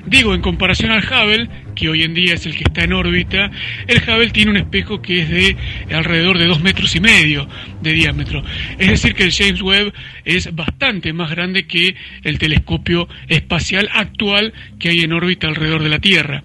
Digo, 0.06 0.34
en 0.34 0.40
comparación 0.40 0.90
al 0.92 1.04
Hubble, 1.04 1.48
que 1.76 1.88
hoy 1.88 2.02
en 2.02 2.14
día 2.14 2.34
es 2.34 2.44
el 2.46 2.56
que 2.56 2.64
está 2.64 2.82
en 2.82 2.92
órbita, 2.92 3.50
el 3.86 3.98
Hubble 3.98 4.30
tiene 4.30 4.50
un 4.50 4.56
espejo 4.56 5.00
que 5.00 5.20
es 5.20 5.30
de 5.30 5.56
alrededor 5.94 6.38
de 6.38 6.46
2 6.46 6.60
metros 6.60 6.96
y 6.96 7.00
medio 7.00 7.46
de 7.80 7.92
diámetro. 7.92 8.42
Es 8.78 8.88
decir, 8.88 9.14
que 9.14 9.22
el 9.22 9.32
James 9.32 9.62
Webb 9.62 9.92
es 10.24 10.52
bastante 10.54 11.12
más 11.12 11.30
grande 11.30 11.66
que 11.66 11.94
el 12.24 12.38
telescopio 12.38 13.08
espacial 13.28 13.88
actual 13.92 14.52
que 14.80 14.88
hay 14.88 15.00
en 15.00 15.12
órbita 15.12 15.46
alrededor 15.46 15.82
de 15.82 15.90
la 15.90 16.00
Tierra. 16.00 16.42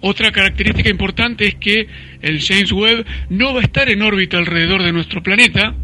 Otra 0.00 0.30
característica 0.30 0.90
importante 0.90 1.48
es 1.48 1.54
que 1.56 1.88
el 2.22 2.40
James 2.40 2.70
Webb 2.70 3.06
no 3.30 3.54
va 3.54 3.60
a 3.60 3.64
estar 3.64 3.88
en 3.88 4.02
órbita 4.02 4.38
alrededor 4.38 4.82
de 4.82 4.92
nuestro 4.92 5.22
planeta, 5.22 5.74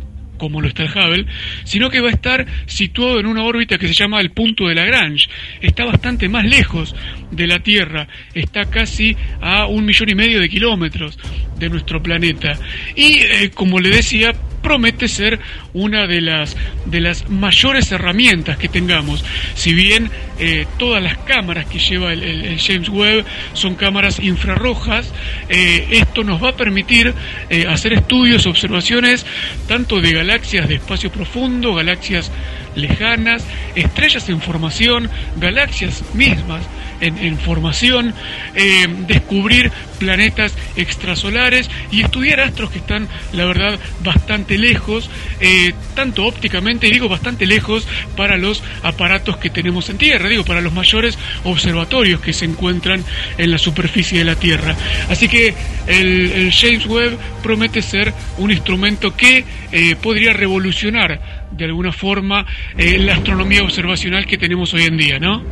como 0.43 0.61
lo 0.61 0.67
está 0.67 0.83
el 0.83 0.91
Hubble, 0.91 1.27
sino 1.63 1.89
que 1.89 2.01
va 2.01 2.09
a 2.09 2.11
estar 2.11 2.45
situado 2.67 3.21
en 3.21 3.27
una 3.27 3.45
órbita 3.45 3.79
que 3.79 3.87
se 3.87 3.95
llama 3.95 4.21
el 4.21 4.33
punto 4.33 4.67
de 4.67 4.75
Lagrange. 4.75 5.29
Está 5.61 5.85
bastante 5.85 6.29
más 6.29 6.45
lejos 6.45 6.97
de 7.31 7.47
la 7.47 7.61
Tierra, 7.61 8.09
está 8.35 8.65
casi 8.65 9.17
a 9.41 9.67
un 9.67 9.85
millón 9.85 10.09
y 10.09 10.17
medio 10.17 10.41
de 10.41 10.49
kilómetros 10.49 11.17
de 11.61 11.71
nuestro 11.71 12.03
planeta. 12.03 12.59
Y 12.97 13.21
eh, 13.21 13.53
como 13.55 13.79
le 13.79 13.91
decía, 13.91 14.33
promete 14.63 15.09
ser 15.09 15.41
una 15.75 16.07
de 16.07 16.21
las, 16.21 16.57
de 16.87 17.01
las 17.01 17.29
mayores 17.29 17.91
herramientas 17.93 18.57
que 18.57 18.69
tengamos. 18.69 19.25
Si 19.55 19.75
bien 19.75 20.11
eh, 20.39 20.67
todas 20.79 21.03
las 21.03 21.19
cámaras 21.19 21.67
que 21.67 21.79
lleva 21.79 22.13
el, 22.13 22.59
James 22.59 22.89
Webb 22.89 23.25
son 23.53 23.75
cámaras 23.75 24.19
infrarrojas, 24.19 25.13
eh, 25.49 25.89
esto 25.91 26.25
nos 26.25 26.43
va 26.43 26.51
a 26.51 26.57
permitir 26.57 27.13
eh, 27.51 27.67
hacer 27.69 27.93
estudios, 27.93 28.47
observaciones, 28.47 29.27
tanto 29.69 30.01
de 30.01 30.13
galaxias 30.13 30.69
de 30.69 30.77
espacio 30.77 31.11
profundo, 31.11 31.75
galaxias 31.75 32.31
lejanas, 32.75 33.45
estrellas 33.75 34.29
en 34.29 34.41
formación, 34.41 35.11
galaxias 35.37 36.03
mismas 36.15 36.63
en, 37.03 37.39
formación, 37.39 38.15
eh, 38.55 38.87
descubrir 39.07 39.71
planetas 39.99 40.55
extrasolares 40.77 41.71
y 41.91 42.03
estudiar 42.03 42.41
astros 42.41 42.71
que 42.71 42.79
están, 42.79 43.09
la 43.33 43.45
verdad, 43.45 43.79
bastante 44.03 44.57
lejos, 44.59 45.11
eh, 45.41 45.73
tanto 45.95 46.25
ópticamente, 46.25 46.89
digo 46.89 47.09
bastante 47.09 47.47
lejos 47.47 47.87
para 48.17 48.37
los 48.37 48.63
aparatos 48.83 49.37
que 49.37 49.51
tenemos 49.51 49.91
en 49.91 49.99
Tierra, 49.99 50.29
digo, 50.29 50.45
para 50.45 50.61
los 50.61 50.73
mayores 50.73 51.19
observatorios 51.45 52.21
que 52.21 52.33
se 52.33 52.45
encuentran 52.45 53.05
en 53.39 53.51
la 53.51 53.59
superficie 53.59 54.19
de 54.19 54.25
la 54.25 54.37
Tierra. 54.37 54.77
Así 55.09 55.29
que 55.29 55.55
el, 55.87 56.51
James 56.53 56.87
Webb 56.87 57.19
promete 57.43 57.83
ser 57.83 58.15
un 58.39 58.51
instrumento 58.51 59.17
que 59.17 59.45
eh, 59.73 59.97
podría 59.97 60.33
revolucionar 60.33 61.43
de 61.51 61.65
alguna 61.65 61.93
forma 61.93 62.47
la 62.77 63.15
astronomía 63.15 63.63
observacional 63.63 64.27
que 64.27 64.39
tenemos 64.39 64.73
hoy 64.73 64.85
en 64.85 64.97
día, 64.97 65.19
¿no? 65.19 65.43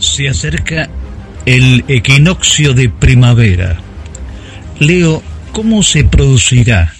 Se 0.00 0.28
acerca 0.28 0.90
el 1.46 1.84
equinoccio 1.88 2.74
de 2.74 2.88
primavera. 2.88 3.78
Leo, 4.78 5.22
¿cómo 5.52 5.82
se 5.82 6.04
producirá 6.04 6.94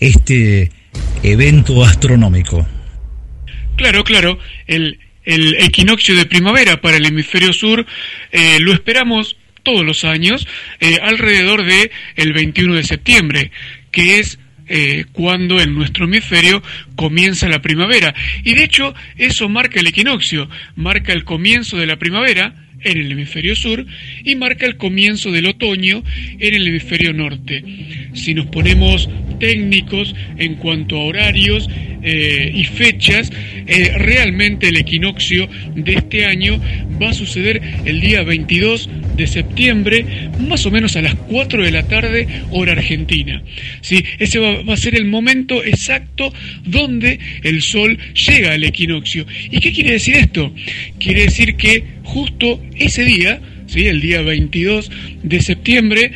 este 0.00 0.70
evento 1.22 1.84
astronómico? 1.84 2.66
Claro, 3.76 4.04
claro, 4.04 4.38
el, 4.66 4.98
equinoccio 5.24 6.16
de 6.16 6.26
primavera 6.26 6.80
para 6.80 6.96
el 6.96 7.06
hemisferio 7.06 7.52
sur 7.52 7.86
eh, 8.32 8.58
lo 8.60 8.72
esperamos 8.72 9.36
todos 9.62 9.84
los 9.84 10.04
años 10.04 10.48
eh, 10.80 10.98
alrededor 11.00 11.64
de 11.64 11.92
el 12.16 12.32
21 12.32 12.74
de 12.74 12.82
septiembre, 12.82 13.52
que 13.92 14.18
es 14.18 14.40
eh, 14.74 15.04
cuando 15.12 15.60
en 15.60 15.74
nuestro 15.74 16.06
hemisferio 16.06 16.62
comienza 16.96 17.46
la 17.46 17.60
primavera. 17.60 18.14
Y 18.42 18.54
de 18.54 18.64
hecho 18.64 18.94
eso 19.18 19.50
marca 19.50 19.80
el 19.80 19.86
equinoccio, 19.86 20.48
marca 20.76 21.12
el 21.12 21.24
comienzo 21.24 21.76
de 21.76 21.84
la 21.84 21.96
primavera 21.96 22.54
en 22.84 22.98
el 22.98 23.12
hemisferio 23.12 23.56
sur 23.56 23.84
y 24.24 24.34
marca 24.36 24.66
el 24.66 24.76
comienzo 24.76 25.30
del 25.30 25.46
otoño 25.46 26.02
en 26.38 26.54
el 26.54 26.66
hemisferio 26.66 27.12
norte. 27.12 27.64
Si 28.14 28.34
nos 28.34 28.46
ponemos 28.46 29.08
técnicos 29.38 30.14
en 30.38 30.54
cuanto 30.54 30.96
a 30.96 31.04
horarios 31.04 31.68
eh, 32.04 32.52
y 32.54 32.64
fechas, 32.64 33.30
eh, 33.66 33.92
realmente 33.96 34.68
el 34.68 34.76
equinoccio 34.76 35.48
de 35.74 35.94
este 35.94 36.26
año 36.26 36.60
va 37.00 37.10
a 37.10 37.14
suceder 37.14 37.60
el 37.84 38.00
día 38.00 38.22
22 38.22 38.88
de 39.16 39.26
septiembre, 39.26 40.04
más 40.40 40.64
o 40.66 40.70
menos 40.70 40.96
a 40.96 41.02
las 41.02 41.14
4 41.14 41.64
de 41.64 41.70
la 41.70 41.86
tarde, 41.86 42.26
hora 42.50 42.72
argentina. 42.72 43.42
¿Sí? 43.80 44.04
Ese 44.18 44.38
va, 44.38 44.62
va, 44.62 44.74
a 44.74 44.76
ser 44.76 44.94
el 44.94 45.04
momento 45.04 45.64
exacto 45.64 46.32
donde 46.64 47.18
el 47.42 47.62
Sol 47.62 47.98
llega 48.14 48.52
al 48.52 48.64
equinoccio. 48.64 49.26
¿Y 49.50 49.60
qué 49.60 49.72
quiere 49.72 49.92
decir 49.92 50.16
esto? 50.16 50.52
Quiere 50.98 51.24
decir 51.24 51.56
que 51.56 52.01
justo 52.02 52.60
ese 52.76 53.04
día, 53.04 53.40
¿sí? 53.66 53.86
el 53.86 54.00
día 54.00 54.22
22 54.22 54.90
de 55.22 55.40
septiembre, 55.40 56.12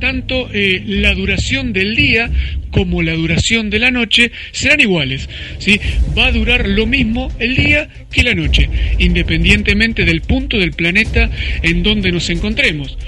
tanto 0.00 0.50
eh, 0.52 0.82
la 0.86 1.14
duración 1.14 1.72
del 1.72 1.94
día 1.94 2.30
como 2.70 3.02
la 3.02 3.14
duración 3.14 3.70
de 3.70 3.78
la 3.78 3.90
noche 3.90 4.32
serán 4.50 4.80
iguales. 4.80 5.28
¿sí? 5.58 5.80
Va 6.18 6.26
a 6.26 6.32
durar 6.32 6.68
lo 6.68 6.86
mismo 6.86 7.30
el 7.38 7.54
día 7.54 7.88
que 8.10 8.24
la 8.24 8.34
noche, 8.34 8.68
independientemente 8.98 10.04
del 10.04 10.22
punto 10.22 10.58
del 10.58 10.72
planeta 10.72 11.30
en 11.62 11.82
donde 11.82 12.10
nos 12.10 12.28
encontremos. 12.30 12.98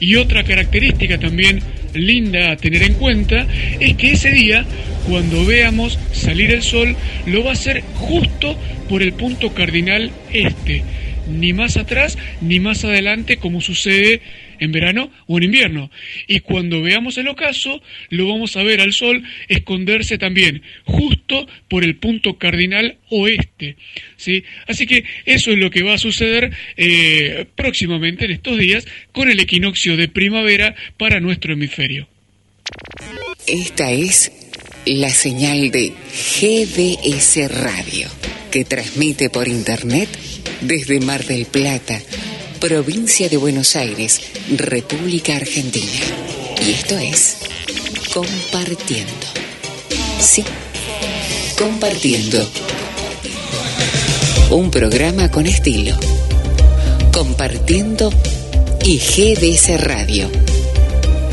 Y 0.00 0.16
otra 0.16 0.42
característica 0.42 1.18
también 1.18 1.60
linda 1.94 2.50
a 2.50 2.56
tener 2.56 2.82
en 2.82 2.94
cuenta 2.94 3.46
es 3.78 3.94
que 3.94 4.12
ese 4.12 4.32
día, 4.32 4.64
cuando 5.08 5.44
veamos 5.46 5.98
salir 6.12 6.50
el 6.50 6.62
sol, 6.62 6.96
lo 7.26 7.44
va 7.44 7.50
a 7.50 7.52
hacer 7.52 7.82
justo 7.94 8.58
por 8.88 9.02
el 9.02 9.12
punto 9.12 9.54
cardinal 9.54 10.10
este, 10.32 10.82
ni 11.28 11.52
más 11.52 11.76
atrás 11.76 12.18
ni 12.40 12.60
más 12.60 12.84
adelante 12.84 13.36
como 13.36 13.60
sucede 13.60 14.20
en 14.58 14.72
verano 14.72 15.10
o 15.26 15.38
en 15.38 15.44
invierno. 15.44 15.90
Y 16.28 16.40
cuando 16.40 16.82
veamos 16.82 17.18
el 17.18 17.28
ocaso, 17.28 17.82
lo 18.10 18.28
vamos 18.28 18.56
a 18.56 18.62
ver 18.62 18.80
al 18.80 18.92
Sol 18.92 19.24
esconderse 19.48 20.18
también 20.18 20.62
justo 20.84 21.48
por 21.68 21.84
el 21.84 21.96
punto 21.96 22.38
cardinal 22.38 22.98
oeste. 23.10 23.76
¿sí? 24.16 24.44
Así 24.66 24.86
que 24.86 25.04
eso 25.24 25.50
es 25.50 25.58
lo 25.58 25.70
que 25.70 25.82
va 25.82 25.94
a 25.94 25.98
suceder 25.98 26.52
eh, 26.76 27.46
próximamente 27.56 28.24
en 28.24 28.30
estos 28.30 28.58
días 28.58 28.86
con 29.10 29.30
el 29.30 29.40
equinoccio 29.40 29.96
de 29.96 30.08
primavera 30.08 30.74
para 30.96 31.20
nuestro 31.20 31.54
hemisferio. 31.54 32.08
Esta 33.46 33.90
es 33.90 34.41
la 34.84 35.10
señal 35.10 35.70
de 35.70 35.94
GDS 36.40 37.50
Radio, 37.50 38.08
que 38.50 38.64
transmite 38.64 39.30
por 39.30 39.48
Internet 39.48 40.08
desde 40.60 41.00
Mar 41.00 41.24
del 41.24 41.46
Plata 41.46 42.00
provincia 42.62 43.28
de 43.28 43.36
Buenos 43.36 43.74
Aires, 43.74 44.20
República 44.56 45.34
Argentina. 45.34 46.00
Y 46.64 46.70
esto 46.70 46.96
es 46.96 47.38
Compartiendo. 48.14 49.26
Sí, 50.20 50.44
Compartiendo. 51.58 52.48
Un 54.50 54.70
programa 54.70 55.28
con 55.28 55.46
estilo. 55.46 55.96
Compartiendo 57.12 58.12
y 58.84 58.98
GDS 58.98 59.80
Radio. 59.80 60.30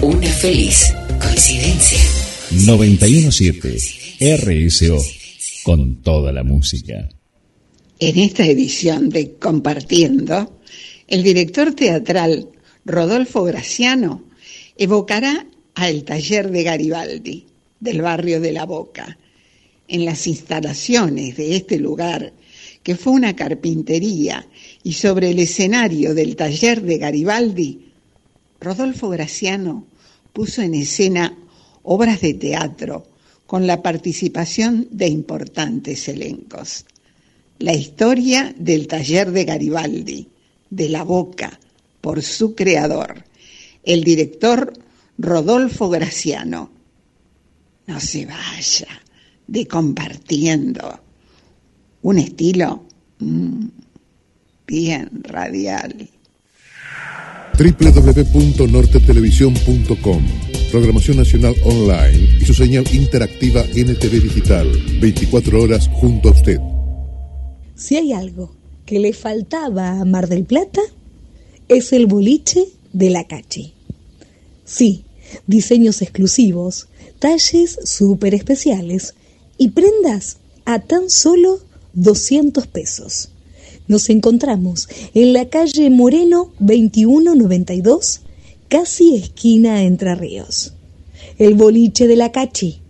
Una 0.02 0.30
feliz 0.30 0.94
coincidencia. 1.22 2.19
917 2.52 4.38
RSO. 4.38 4.98
Con 5.64 6.02
toda 6.02 6.32
la 6.32 6.44
música. 6.44 7.08
En 8.00 8.18
esta 8.18 8.44
edición 8.44 9.10
de 9.10 9.36
Compartiendo, 9.36 10.60
el 11.08 11.22
director 11.22 11.76
teatral 11.76 12.50
Rodolfo 12.86 13.44
Graciano 13.44 14.24
evocará 14.78 15.46
al 15.76 16.04
taller 16.06 16.50
de 16.50 16.64
Garibaldi 16.64 17.46
del 17.80 18.02
barrio 18.02 18.42
de 18.42 18.52
La 18.52 18.66
Boca. 18.66 19.20
En 19.88 20.06
las 20.06 20.26
instalaciones 20.26 21.38
de 21.38 21.56
este 21.56 21.78
lugar, 21.78 22.34
que 22.82 22.96
fue 22.96 23.14
una 23.14 23.36
carpintería, 23.36 24.48
y 24.82 24.94
sobre 24.94 25.30
el 25.30 25.38
escenario 25.38 26.16
del 26.16 26.36
taller 26.36 26.82
de 26.82 26.98
Garibaldi, 26.98 27.92
Rodolfo 28.60 29.10
Graciano 29.10 29.86
puso 30.34 30.64
en 30.64 30.74
escena 30.74 31.38
obras 31.92 32.22
de 32.22 32.36
teatro 32.36 33.08
con 33.48 33.66
la 33.66 33.82
participación 33.82 34.88
de 34.92 35.08
importantes 35.08 36.08
elencos. 36.08 36.86
La 37.58 37.74
historia 37.74 38.54
del 38.56 38.88
taller 38.88 39.32
de 39.32 39.44
Garibaldi, 39.44 40.28
de 40.70 40.90
la 40.90 41.04
boca 41.04 41.60
por 42.00 42.22
su 42.22 42.54
creador, 42.54 43.26
el 43.84 44.04
director 44.04 44.72
Rodolfo 45.18 45.90
Graciano. 45.90 46.70
No 47.88 48.00
se 48.00 48.28
vaya 48.28 49.02
de 49.48 49.66
compartiendo 49.66 51.00
un 52.04 52.20
estilo 52.20 52.84
mmm, 53.18 53.66
bien 54.68 55.10
radial 55.24 56.08
www.nortetelevisión.com 57.60 60.24
Programación 60.72 61.18
Nacional 61.18 61.54
Online 61.66 62.38
y 62.40 62.46
su 62.46 62.54
señal 62.54 62.86
interactiva 62.94 63.64
NTV 63.64 64.22
Digital, 64.22 64.72
24 65.02 65.62
horas 65.62 65.90
junto 65.92 66.30
a 66.30 66.32
usted. 66.32 66.58
Si 67.76 67.98
hay 67.98 68.14
algo 68.14 68.56
que 68.86 69.00
le 69.00 69.12
faltaba 69.12 70.00
a 70.00 70.06
Mar 70.06 70.30
del 70.30 70.46
Plata 70.46 70.80
es 71.68 71.92
el 71.92 72.06
boliche 72.06 72.66
de 72.94 73.10
la 73.10 73.28
Cachi. 73.28 73.74
Sí, 74.64 75.04
diseños 75.46 76.02
exclusivos, 76.02 76.88
talles 77.20 77.78
súper 77.84 78.36
especiales 78.36 79.16
y 79.58 79.72
prendas 79.72 80.38
a 80.64 80.80
tan 80.80 81.10
solo 81.10 81.60
200 81.94 82.68
pesos. 82.68 83.32
Nos 83.90 84.08
encontramos 84.12 84.88
en 85.16 85.34
la 85.34 85.50
calle 85.50 85.90
Moreno 85.90 86.52
2192, 86.60 88.22
casi 88.68 89.16
esquina 89.16 89.82
Entre 89.82 90.14
Ríos. 90.14 90.74
El 91.40 91.56
boliche 91.56 92.08
de 92.08 92.16
la 92.16 92.32
Cachi, 92.32 92.82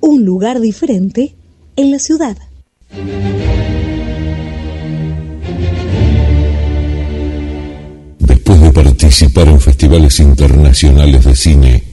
un 0.00 0.24
lugar 0.24 0.58
diferente 0.60 1.36
en 1.76 1.92
la 1.92 2.00
ciudad. 2.00 2.36
Después 8.18 8.60
de 8.60 8.72
participar 8.72 9.46
en 9.46 9.60
festivales 9.60 10.18
internacionales 10.18 11.26
de 11.26 11.36
cine, 11.36 11.84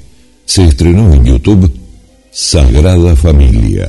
se 0.45 0.63
estrenó 0.63 1.13
en 1.13 1.25
YouTube 1.25 1.71
Sagrada 2.31 3.15
Familia. 3.15 3.87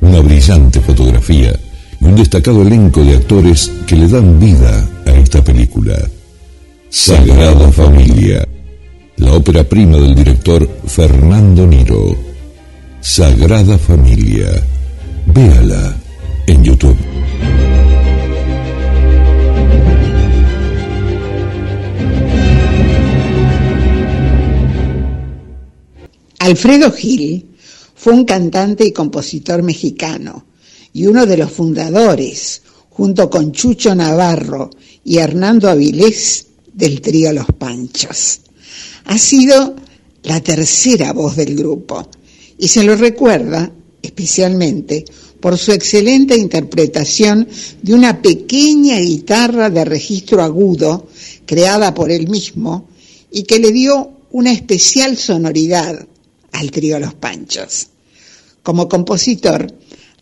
Una 0.00 0.20
brillante 0.20 0.80
fotografía 0.80 1.58
y 2.02 2.04
un 2.04 2.16
destacado 2.16 2.62
elenco 2.62 3.04
de 3.04 3.14
actores 3.14 3.70
que 3.86 3.94
le 3.94 4.08
dan 4.08 4.40
vida 4.40 4.88
a 5.06 5.10
esta 5.12 5.42
película. 5.42 5.96
Sagrada 6.90 7.70
Familia, 7.70 8.46
la 9.18 9.32
ópera 9.34 9.62
prima 9.62 9.98
del 9.98 10.14
director 10.14 10.68
Fernando 10.86 11.64
Niro. 11.64 12.16
Sagrada 13.00 13.78
Familia, 13.78 14.48
véala 15.26 15.96
en 16.48 16.64
YouTube. 16.64 16.96
Alfredo 26.40 26.90
Gil 26.90 27.46
fue 27.94 28.12
un 28.12 28.24
cantante 28.24 28.84
y 28.84 28.92
compositor 28.92 29.62
mexicano 29.62 30.46
y 30.92 31.06
uno 31.06 31.26
de 31.26 31.36
los 31.36 31.50
fundadores, 31.50 32.62
junto 32.90 33.30
con 33.30 33.52
Chucho 33.52 33.94
Navarro 33.94 34.70
y 35.04 35.18
Hernando 35.18 35.68
Avilés, 35.68 36.46
del 36.72 37.00
trío 37.00 37.32
Los 37.32 37.46
Panchos. 37.58 38.40
Ha 39.04 39.18
sido 39.18 39.76
la 40.22 40.40
tercera 40.40 41.12
voz 41.12 41.36
del 41.36 41.54
grupo 41.54 42.08
y 42.58 42.68
se 42.68 42.82
lo 42.84 42.96
recuerda 42.96 43.70
especialmente 44.00 45.04
por 45.40 45.58
su 45.58 45.72
excelente 45.72 46.36
interpretación 46.36 47.48
de 47.82 47.94
una 47.94 48.22
pequeña 48.22 48.98
guitarra 48.98 49.70
de 49.70 49.84
registro 49.84 50.42
agudo 50.42 51.08
creada 51.46 51.92
por 51.92 52.10
él 52.10 52.28
mismo 52.28 52.88
y 53.30 53.42
que 53.42 53.58
le 53.58 53.72
dio 53.72 54.10
una 54.30 54.52
especial 54.52 55.16
sonoridad 55.16 56.06
al 56.52 56.70
trío 56.70 56.98
Los 56.98 57.14
Panchos. 57.14 57.88
Como 58.62 58.88
compositor, 58.88 59.66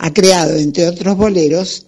ha 0.02 0.12
creado, 0.14 0.56
entre 0.56 0.88
otros 0.88 1.16
boleros, 1.16 1.84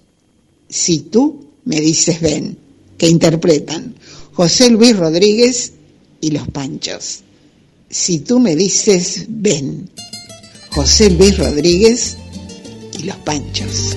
Si 0.69 1.01
tú 1.01 1.49
me 1.65 1.81
dices 1.81 2.21
ven, 2.21 2.59
que 2.99 3.09
interpretan 3.09 3.95
José 4.33 4.71
Luis 4.71 4.97
Rodríguez 4.97 5.73
y 6.21 6.31
Los 6.31 6.49
Panchos. 6.49 7.21
Si 7.89 8.21
tú 8.21 8.39
me 8.39 8.55
dices 8.55 9.27
ven, 9.29 9.91
José 10.71 11.11
Luis 11.11 11.37
Rodríguez 11.39 12.17
y 12.99 13.03
los 13.05 13.17
Panchos. 13.17 13.97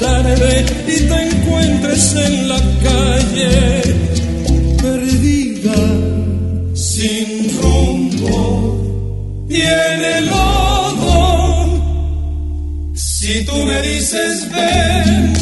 y 0.00 0.96
te 1.08 1.22
encuentres 1.26 2.14
en 2.14 2.48
la 2.48 2.60
calle 2.82 3.82
perdida, 4.80 5.74
sin 6.74 7.50
rumbo 7.60 9.46
y 9.48 9.60
en 9.60 10.04
el 10.16 10.26
lodo. 10.26 11.82
Si 12.94 13.44
tú 13.44 13.56
me 13.64 13.82
dices 13.82 14.48
ven, 14.50 15.41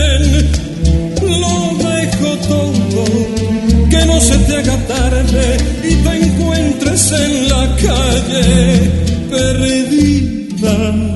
se 4.21 4.37
te 4.37 4.57
haga 4.57 4.77
tarde 4.87 5.57
y 5.83 5.95
te 5.95 6.15
encuentres 6.25 7.11
en 7.11 7.49
la 7.49 7.75
calle 7.75 8.91
perdida, 9.29 11.10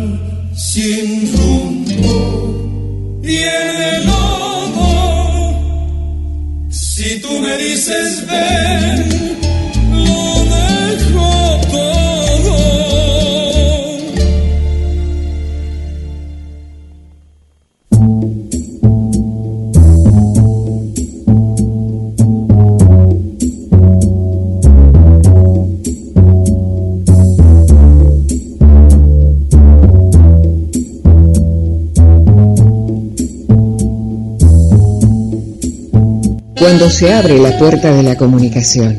se 36.96 37.12
abre 37.12 37.38
la 37.40 37.58
puerta 37.58 37.94
de 37.94 38.04
la 38.04 38.16
comunicación, 38.16 38.98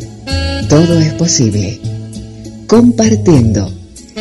todo 0.68 0.98
es 0.98 1.14
posible. 1.14 1.80
Compartiendo. 2.66 3.72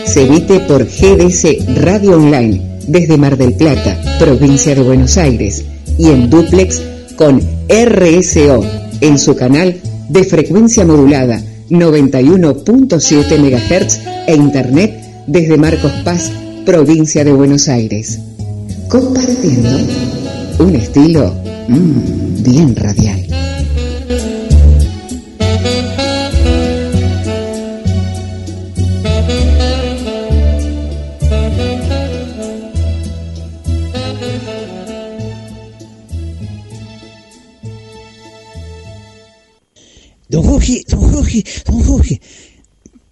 Se 0.05 0.21
emite 0.21 0.61
por 0.61 0.85
GDC 0.85 1.75
Radio 1.81 2.15
Online 2.15 2.79
desde 2.87 3.17
Mar 3.17 3.35
del 3.35 3.53
Plata, 3.55 3.99
provincia 4.17 4.73
de 4.75 4.81
Buenos 4.81 5.17
Aires, 5.17 5.65
y 5.97 6.07
en 6.07 6.29
duplex 6.29 6.81
con 7.17 7.41
RSO 7.67 8.63
en 9.01 9.19
su 9.19 9.35
canal 9.35 9.75
de 10.07 10.23
frecuencia 10.23 10.85
modulada 10.85 11.41
91.7 11.69 13.37
MHz 13.37 13.99
e 14.27 14.35
internet 14.35 15.25
desde 15.27 15.57
Marcos 15.57 15.91
Paz, 16.05 16.31
provincia 16.65 17.25
de 17.25 17.33
Buenos 17.33 17.67
Aires. 17.67 18.19
Compartiendo 18.87 19.69
un 20.59 20.75
estilo 20.77 21.33
mm, 21.67 22.41
bien 22.41 22.73
radial. 22.73 23.24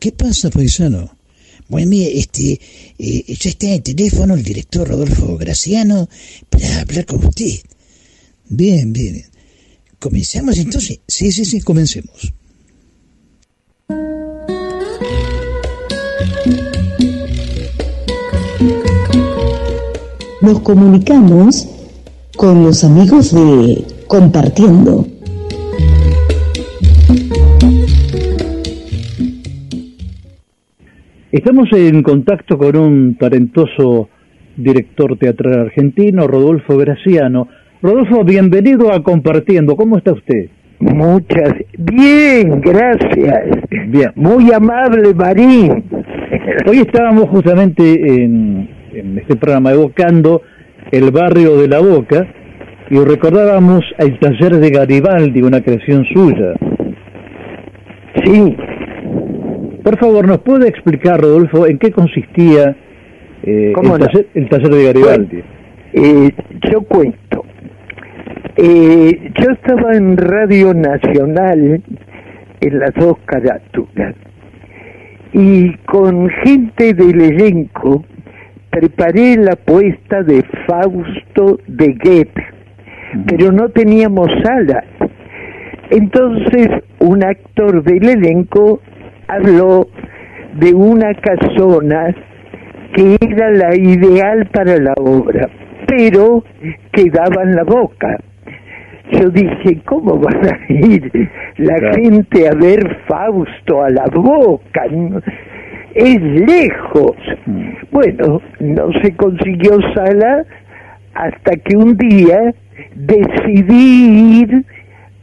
¿Qué 0.04 0.12
pasa, 0.12 0.50
paisano? 0.50 1.16
Bueno, 1.70 1.88
mire, 1.88 2.20
este, 2.20 2.60
eh, 3.00 3.24
ya 3.40 3.50
está 3.50 3.68
en 3.68 3.74
el 3.76 3.84
teléfono 3.84 4.34
el 4.34 4.44
director 4.44 4.86
Rodolfo 4.86 5.38
Graciano 5.38 6.10
para 6.50 6.82
hablar 6.82 7.06
con 7.06 7.26
usted. 7.26 7.62
Bien, 8.50 8.92
bien. 8.92 9.24
¿Comenzamos 10.00 10.58
entonces? 10.58 11.00
Sí, 11.08 11.32
sí, 11.32 11.46
sí, 11.46 11.62
comencemos. 11.62 12.34
Nos 20.42 20.60
comunicamos 20.64 21.66
con 22.36 22.66
los 22.66 22.84
amigos 22.84 23.34
de 23.34 23.86
Compartiendo. 24.08 25.12
Estamos 31.34 31.68
en 31.73 32.03
contacto 32.03 32.60
con 32.60 32.77
un 32.77 33.15
talentoso 33.15 34.07
director 34.55 35.18
teatral 35.18 35.61
argentino, 35.61 36.27
Rodolfo 36.27 36.77
Graciano. 36.77 37.47
Rodolfo, 37.81 38.23
bienvenido 38.23 38.93
a 38.93 39.01
Compartiendo. 39.01 39.76
¿Cómo 39.76 39.97
está 39.97 40.11
usted? 40.11 40.49
Muchas. 40.77 41.55
Bien, 41.76 42.61
gracias. 42.61 43.49
Bien. 43.88 44.11
Muy 44.14 44.53
amable, 44.53 45.11
Marín. 45.15 45.84
Hoy 46.68 46.77
estábamos 46.77 47.27
justamente 47.30 47.81
en, 47.84 48.69
en 48.93 49.18
este 49.18 49.35
programa 49.35 49.72
evocando 49.72 50.43
el 50.91 51.10
barrio 51.10 51.57
de 51.57 51.68
La 51.68 51.80
Boca 51.80 52.27
y 52.91 52.99
recordábamos 52.99 53.81
el 53.97 54.19
taller 54.19 54.57
de 54.57 54.69
Garibaldi, 54.69 55.41
una 55.41 55.61
creación 55.61 56.05
suya. 56.14 56.53
Sí. 58.23 58.55
Por 59.84 59.97
favor, 59.97 60.26
¿nos 60.26 60.39
puede 60.39 60.69
explicar, 60.69 61.19
Rodolfo, 61.19 61.68
en 61.68 61.77
qué 61.77 61.91
consistía 61.91 62.76
eh, 63.43 63.68
el, 63.68 63.73
¿Cómo 63.73 63.97
no? 63.97 64.05
taller, 64.05 64.27
el 64.34 64.49
taller 64.49 64.69
de 64.69 64.84
Garibaldi? 64.85 65.43
Eh, 65.93 66.31
yo 66.72 66.81
cuento. 66.84 67.45
Eh, 68.55 69.31
yo 69.39 69.51
estaba 69.51 69.95
en 69.95 70.15
Radio 70.15 70.73
Nacional 70.73 71.81
en 72.61 72.80
las 72.80 72.93
dos 72.93 73.18
carátulas 73.26 74.15
y 75.34 75.73
con 75.85 76.30
gente 76.30 76.93
del 76.93 77.19
elenco 77.19 78.05
preparé 78.69 79.35
la 79.38 79.55
puesta 79.55 80.23
de 80.23 80.43
Fausto 80.68 81.60
de 81.68 81.93
Goethe, 81.93 82.45
pero 83.27 83.51
no 83.51 83.69
teníamos 83.69 84.27
sala. 84.43 84.84
Entonces 85.89 86.69
un 86.99 87.23
actor 87.23 87.84
del 87.84 88.07
elenco 88.07 88.81
habló 89.35 89.88
de 90.55 90.73
una 90.73 91.14
casona 91.15 92.15
que 92.95 93.18
era 93.22 93.49
la 93.51 93.76
ideal 93.76 94.45
para 94.53 94.77
la 94.77 94.93
obra, 94.97 95.49
pero 95.88 96.43
quedaba 96.91 97.43
en 97.43 97.55
la 97.55 97.64
boca. 97.64 98.18
Yo 99.11 99.30
dije, 99.30 99.81
¿cómo 99.85 100.18
van 100.18 100.45
a 100.45 100.60
ir 100.69 101.30
la 101.57 101.76
Claro. 101.76 101.93
gente 101.95 102.47
a 102.47 102.53
ver 102.55 102.97
Fausto 103.07 103.84
a 103.84 103.89
la 103.89 104.05
boca? 104.14 104.84
Es 105.93 106.22
lejos. 106.22 107.15
Bueno, 107.91 108.41
no 108.60 108.91
se 109.01 109.15
consiguió 109.15 109.77
sala 109.93 110.45
hasta 111.14 111.55
que 111.57 111.76
un 111.76 111.95
día 111.97 112.53
decidí 112.95 114.41
ir 114.41 114.65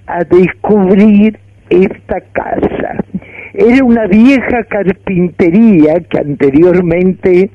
a 0.07 0.23
descubrir 0.25 1.39
esta 1.71 2.21
casa. 2.33 3.05
Era 3.61 3.85
una 3.85 4.07
vieja 4.07 4.65
carpintería 4.71 6.01
que 6.09 6.19
anteriormente 6.19 7.51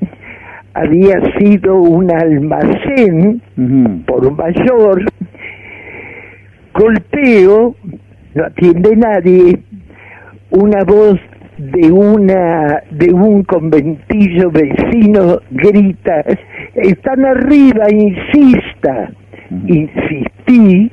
había 0.72 1.20
sido 1.36 1.74
un 1.74 2.08
almacén 2.14 3.42
por 4.06 4.30
mayor. 4.30 5.02
Golpeo, 6.74 7.74
no 8.36 8.44
atiende 8.44 8.94
nadie, 8.94 9.58
una 10.50 10.84
voz 10.84 11.18
de 11.58 11.90
una 11.90 12.84
de 12.92 13.12
un 13.12 13.42
conventillo 13.42 14.52
vecino 14.52 15.40
grita 15.50 16.22
están 16.74 17.24
arriba 17.24 17.86
insista 17.90 19.10
insistí 19.66 20.92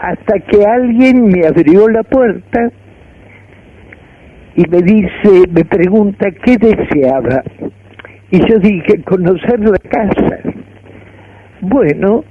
hasta 0.00 0.38
que 0.40 0.64
alguien 0.66 1.28
me 1.28 1.46
abrió 1.46 1.88
la 1.88 2.02
puerta 2.02 2.72
y 4.58 4.62
me 4.68 4.82
dice 4.82 5.48
me 5.52 5.64
pregunta 5.64 6.30
qué 6.44 6.58
deseaba 6.58 7.42
y 8.30 8.38
yo 8.40 8.58
dije 8.58 9.02
conocer 9.04 9.60
la 9.60 9.78
casa 9.78 10.38
bueno 11.60 12.24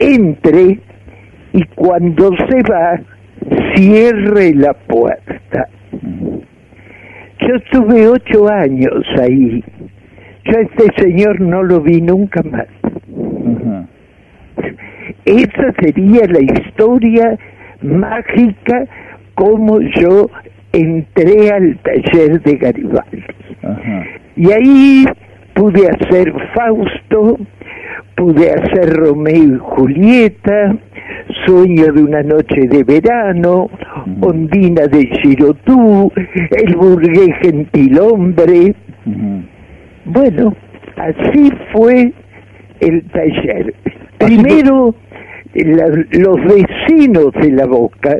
entre 0.00 0.80
y 1.52 1.64
cuando 1.74 2.30
se 2.48 2.62
va 2.70 3.00
cierre 3.74 4.52
la 4.54 4.74
puerta 4.74 5.68
yo 7.40 7.54
estuve 7.54 8.06
ocho 8.08 8.48
años 8.48 9.04
ahí. 9.20 9.64
Yo 10.44 10.58
a 10.58 10.62
este 10.62 11.02
señor 11.02 11.40
no 11.40 11.62
lo 11.62 11.80
vi 11.80 12.00
nunca 12.00 12.42
más. 12.42 12.66
Esa 15.24 15.72
sería 15.80 16.26
la 16.26 16.40
historia 16.40 17.38
mágica 17.80 18.86
como 19.34 19.80
yo 19.80 20.28
entré 20.72 21.50
al 21.50 21.78
taller 21.78 22.40
de 22.42 22.56
Garibaldi. 22.56 23.22
Y 24.36 24.52
ahí 24.52 25.04
pude 25.54 25.88
hacer 25.88 26.32
Fausto, 26.54 27.38
pude 28.16 28.50
hacer 28.50 28.90
Romeo 28.94 29.56
y 29.56 29.58
Julieta, 29.58 30.76
Sueño 31.46 31.92
de 31.92 32.02
una 32.02 32.22
noche 32.22 32.68
de 32.68 32.84
verano, 32.84 33.68
Ondina 34.20 34.86
de 34.86 35.06
Girotú, 35.22 36.12
El 36.50 36.76
burgués 36.76 37.30
gentilhombre. 37.42 38.74
Bueno, 40.04 40.54
así 40.96 41.50
fue 41.72 42.12
el 42.80 43.02
taller. 43.10 43.74
Primero, 44.18 44.94
la- 45.54 46.04
los 46.12 46.36
vecinos 46.44 47.32
de 47.40 47.50
la 47.52 47.66
Boca 47.66 48.16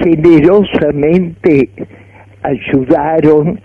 generosamente 0.00 1.70
ayudaron 2.42 3.60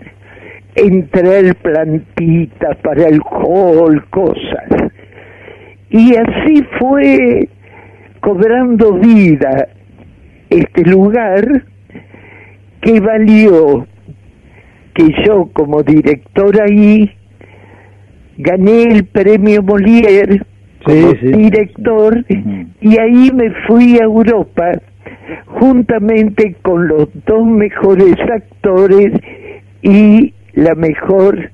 entrar 0.74 1.54
plantita 1.56 2.74
para 2.82 3.06
el 3.08 3.20
hall, 3.20 4.04
cosas. 4.10 4.92
Y 5.90 6.14
así 6.16 6.64
fue 6.78 7.48
cobrando 8.20 8.94
vida 8.94 9.68
este 10.50 10.82
lugar 10.84 11.64
que 12.80 13.00
valió 13.00 13.86
que 14.94 15.08
yo 15.24 15.48
como 15.52 15.82
director 15.82 16.60
ahí 16.60 17.10
gané 18.38 18.84
el 18.84 19.04
premio 19.04 19.62
Molière 19.62 20.42
como 20.84 21.12
director 21.12 22.24
y 22.80 22.98
ahí 22.98 23.30
me 23.32 23.50
fui 23.66 23.98
a 23.98 24.04
Europa 24.04 24.72
juntamente 25.46 26.56
con 26.62 26.88
los 26.88 27.08
dos 27.26 27.46
mejores 27.46 28.16
actores 28.32 29.12
y 29.82 30.32
la 30.54 30.74
mejor 30.74 31.50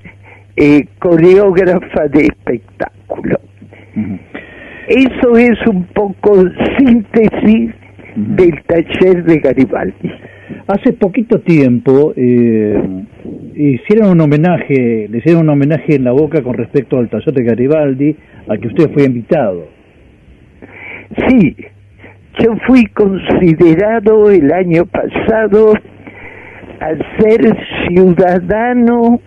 eh, 0.55 0.85
coreógrafa 0.99 2.07
de 2.07 2.27
espectáculo. 2.27 3.39
Eso 4.87 5.37
es 5.37 5.57
un 5.67 5.83
poco 5.85 6.43
síntesis 6.77 7.71
del 8.15 8.63
taller 8.65 9.23
de 9.23 9.39
Garibaldi. 9.39 10.11
Hace 10.67 10.93
poquito 10.93 11.39
tiempo 11.41 12.13
eh, 12.15 12.81
hicieron 13.55 14.11
un 14.11 14.21
homenaje, 14.21 15.07
le 15.09 15.17
hicieron 15.17 15.43
un 15.43 15.49
homenaje 15.49 15.95
en 15.95 16.03
la 16.03 16.11
boca 16.11 16.41
con 16.41 16.53
respecto 16.53 16.97
al 16.97 17.09
taller 17.09 17.33
de 17.33 17.43
Garibaldi, 17.43 18.15
al 18.47 18.59
que 18.59 18.67
usted 18.67 18.91
fue 18.91 19.05
invitado. 19.05 19.67
Sí, 21.27 21.55
yo 22.39 22.55
fui 22.67 22.85
considerado 22.87 24.29
el 24.29 24.51
año 24.51 24.85
pasado 24.85 25.73
a 26.79 27.19
ser 27.19 27.57
ciudadano 27.87 29.19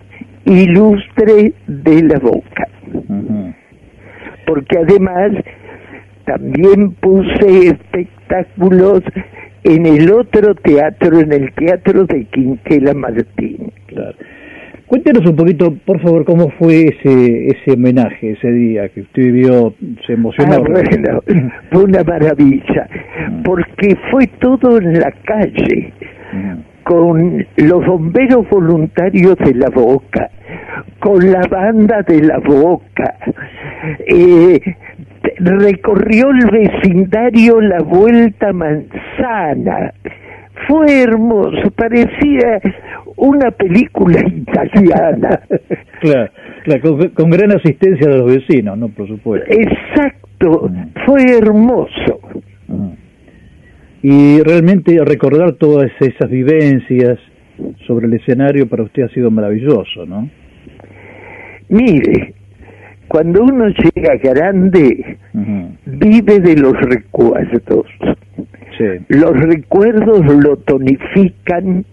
ilustre 0.45 1.53
de 1.67 2.03
la 2.03 2.19
boca. 2.19 2.67
Porque 4.45 4.77
además 4.77 5.31
también 6.25 6.91
puse 6.93 7.67
espectáculos 7.67 9.01
en 9.63 9.85
el 9.85 10.11
otro 10.11 10.55
teatro, 10.55 11.19
en 11.19 11.33
el 11.33 11.53
teatro 11.53 12.05
de 12.05 12.25
Quinquela 12.25 12.93
Martín. 12.93 13.71
Cuéntenos 14.89 15.23
un 15.29 15.35
poquito, 15.35 15.71
por 15.85 16.01
favor, 16.01 16.25
cómo 16.25 16.49
fue 16.57 16.85
ese 16.85 17.49
ese 17.49 17.73
homenaje, 17.73 18.31
ese 18.31 18.51
día 18.51 18.89
que 18.89 19.01
usted 19.01 19.21
vivió, 19.21 19.75
se 20.07 20.13
emocionó. 20.13 20.55
Ah, 20.55 20.63
bueno, 20.67 21.21
fue 21.71 21.83
una 21.83 22.03
maravilla, 22.03 22.89
porque 23.45 23.95
fue 24.09 24.25
todo 24.39 24.79
en 24.79 24.99
la 24.99 25.11
calle, 25.25 25.93
con 26.81 27.45
los 27.57 27.85
bomberos 27.85 28.49
voluntarios 28.49 29.35
de 29.35 29.53
la 29.53 29.69
Boca, 29.69 30.31
con 30.97 31.19
la 31.31 31.41
banda 31.47 32.01
de 32.01 32.23
la 32.23 32.39
Boca. 32.39 33.15
Eh, 34.07 34.59
recorrió 35.37 36.31
el 36.31 36.49
vecindario 36.49 37.61
la 37.61 37.83
vuelta 37.83 38.51
manzana. 38.53 39.93
Fue 40.67 41.01
hermoso, 41.01 41.71
parecía 41.75 42.61
una 43.15 43.51
película 43.51 44.19
italiana. 44.25 45.41
Claro, 46.01 46.31
claro, 46.63 46.81
con, 46.81 47.09
con 47.09 47.29
gran 47.29 47.51
asistencia 47.51 48.07
de 48.07 48.17
los 48.17 48.27
vecinos, 48.27 48.77
¿no? 48.77 48.89
Por 48.89 49.07
supuesto. 49.07 49.51
Exacto, 49.51 50.71
fue 51.05 51.37
hermoso. 51.37 52.19
Y 54.01 54.41
realmente 54.43 54.97
recordar 55.03 55.53
todas 55.53 55.91
esas 55.99 56.29
vivencias 56.29 57.19
sobre 57.85 58.07
el 58.07 58.13
escenario 58.13 58.67
para 58.69 58.83
usted 58.83 59.03
ha 59.03 59.09
sido 59.09 59.29
maravilloso, 59.29 60.05
¿no? 60.05 60.29
Mire, 61.67 62.33
cuando 63.09 63.43
uno 63.43 63.67
llega 63.67 64.15
grande, 64.15 65.17
vive 65.85 66.39
de 66.39 66.55
los 66.55 66.73
recuerdos. 66.79 67.85
Los 69.09 69.37
recuerdos 69.39 70.25
lo 70.25 70.57
tonifican 70.57 71.85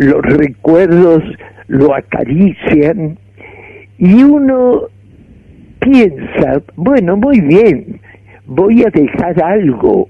los 0.00 0.22
recuerdos 0.22 1.22
lo 1.68 1.94
acarician 1.94 3.18
y 3.98 4.22
uno 4.22 4.84
piensa, 5.80 6.62
bueno, 6.74 7.16
muy 7.16 7.40
bien, 7.40 8.00
voy 8.46 8.82
a 8.82 8.90
dejar 8.90 9.42
algo, 9.42 10.08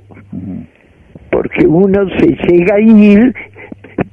porque 1.30 1.66
uno 1.66 2.08
se 2.18 2.36
llega 2.46 2.76
a 2.76 2.80
ir, 2.80 3.34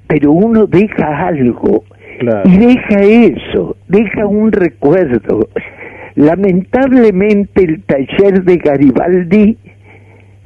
pero 0.08 0.32
uno 0.32 0.66
deja 0.66 1.28
algo, 1.28 1.84
y 2.46 2.58
deja 2.58 3.02
eso, 3.02 3.78
deja 3.88 4.26
un 4.26 4.52
recuerdo. 4.52 5.48
Lamentablemente 6.16 7.64
el 7.64 7.84
taller 7.84 8.44
de 8.44 8.58
Garibaldi 8.58 9.58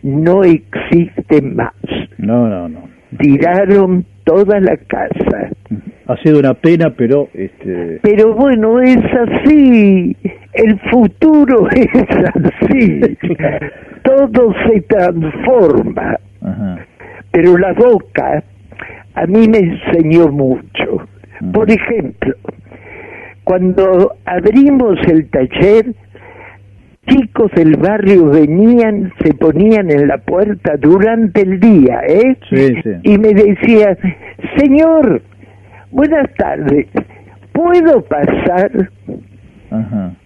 no 0.03 0.43
existe 0.43 1.41
más. 1.41 1.73
No, 2.17 2.47
no, 2.47 2.69
no. 2.69 2.89
Tiraron 3.19 4.05
toda 4.23 4.59
la 4.59 4.77
casa. 4.77 5.49
Ha 6.07 6.17
sido 6.17 6.39
una 6.39 6.53
pena, 6.53 6.93
pero 6.95 7.29
este 7.33 7.99
Pero 8.01 8.33
bueno, 8.33 8.79
es 8.81 8.97
así. 8.97 10.15
El 10.53 10.79
futuro 10.89 11.67
es 11.75 11.89
así. 12.69 13.01
Todo 14.03 14.53
se 14.67 14.81
transforma. 14.81 16.17
Pero 17.31 17.57
la 17.57 17.73
boca 17.73 18.43
a 19.13 19.25
mí 19.25 19.47
me 19.47 19.59
enseñó 19.59 20.27
mucho. 20.27 21.07
Por 21.53 21.69
ejemplo, 21.71 22.35
cuando 23.43 24.15
abrimos 24.25 24.99
el 25.07 25.29
taller, 25.29 25.93
chicos 27.07 27.51
del 27.55 27.77
barrio 27.77 28.27
venían, 28.27 29.11
se 29.21 29.33
ponían 29.33 29.89
en 29.91 30.07
la 30.07 30.17
puerta 30.17 30.75
durante 30.77 31.41
el 31.41 31.59
día, 31.59 32.01
¿eh? 32.07 32.37
Y 33.03 33.17
me 33.17 33.33
decían, 33.33 33.97
señor, 34.57 35.21
buenas 35.91 36.33
tardes, 36.35 36.87
¿puedo 37.53 38.03
pasar? 38.03 38.89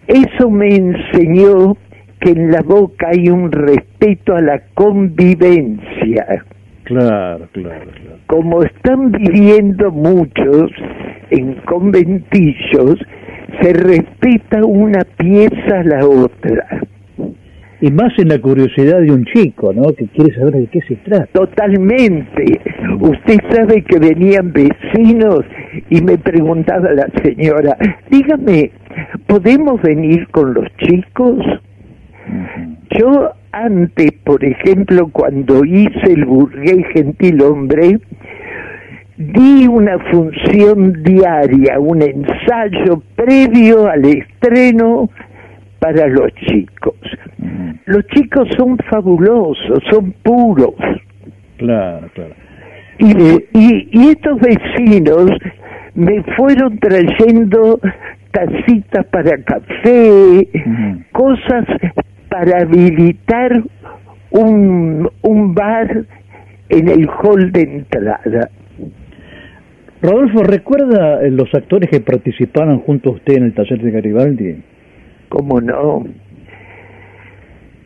Eso 0.06 0.50
me 0.50 0.74
enseñó 0.74 1.76
que 2.20 2.30
en 2.30 2.50
la 2.50 2.62
boca 2.62 3.08
hay 3.08 3.28
un 3.28 3.50
respeto 3.52 4.34
a 4.34 4.40
la 4.40 4.60
convivencia. 4.74 6.44
Claro, 6.84 7.48
claro, 7.52 7.90
claro. 7.90 8.18
Como 8.26 8.62
están 8.62 9.10
viviendo 9.12 9.90
muchos 9.90 10.70
en 11.30 11.54
conventillos, 11.64 12.98
se 13.60 13.72
respeta 13.72 14.64
una 14.64 15.04
pieza 15.16 15.80
a 15.80 15.84
la 15.84 16.06
otra. 16.06 16.80
Y 17.80 17.90
más 17.90 18.12
en 18.18 18.28
la 18.28 18.38
curiosidad 18.38 19.00
de 19.00 19.12
un 19.12 19.26
chico, 19.26 19.72
¿no? 19.72 19.92
Que 19.92 20.06
quiere 20.06 20.34
saber 20.34 20.54
de 20.54 20.66
qué 20.68 20.80
se 20.82 20.96
trata. 20.96 21.26
Totalmente. 21.32 22.60
Usted 23.00 23.36
sabe 23.50 23.82
que 23.82 23.98
venían 23.98 24.52
vecinos 24.52 25.44
y 25.90 26.00
me 26.00 26.16
preguntaba 26.16 26.90
la 26.92 27.06
señora, 27.22 27.76
dígame, 28.10 28.70
¿podemos 29.26 29.80
venir 29.82 30.26
con 30.28 30.54
los 30.54 30.66
chicos? 30.78 31.38
Yo 32.98 33.32
antes, 33.52 34.12
por 34.24 34.44
ejemplo, 34.44 35.08
cuando 35.12 35.64
hice 35.64 36.12
el 36.12 36.24
burgués 36.24 36.86
gentilhombre, 36.92 37.98
di 39.16 39.66
una 39.66 39.98
función 40.10 41.02
diaria, 41.02 41.78
un 41.80 42.02
ensayo 42.02 43.02
previo 43.14 43.88
al 43.88 44.04
estreno 44.04 45.08
para 45.78 46.06
los 46.08 46.32
chicos. 46.46 46.94
Los 47.86 48.06
chicos 48.08 48.48
son 48.56 48.76
fabulosos, 48.90 49.82
son 49.90 50.12
puros. 50.22 50.74
Claro, 51.56 52.08
claro. 52.14 52.34
Y, 52.98 53.12
y, 53.52 53.88
y 53.92 54.08
estos 54.08 54.38
vecinos 54.40 55.30
me 55.94 56.22
fueron 56.36 56.78
trayendo 56.78 57.80
tacitas 58.30 59.06
para 59.06 59.42
café, 59.44 60.48
cosas 61.12 61.64
para 62.28 62.62
habilitar 62.62 63.62
un, 64.30 65.10
un 65.22 65.54
bar 65.54 66.04
en 66.68 66.88
el 66.88 67.08
hall 67.08 67.50
de 67.52 67.62
entrada. 67.62 68.50
Rodolfo, 70.02 70.42
¿recuerda 70.42 71.22
los 71.30 71.52
actores 71.54 71.90
que 71.90 72.00
participaron 72.00 72.80
junto 72.80 73.10
a 73.10 73.12
usted 73.14 73.38
en 73.38 73.44
el 73.44 73.54
taller 73.54 73.80
de 73.80 73.90
Garibaldi? 73.90 74.56
¿Cómo 75.28 75.60
no? 75.60 76.06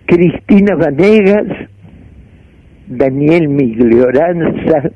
Cristina 0.06 0.74
Vanegas, 0.74 1.46
Daniel 2.88 3.48
Miglioranza, 3.48 4.90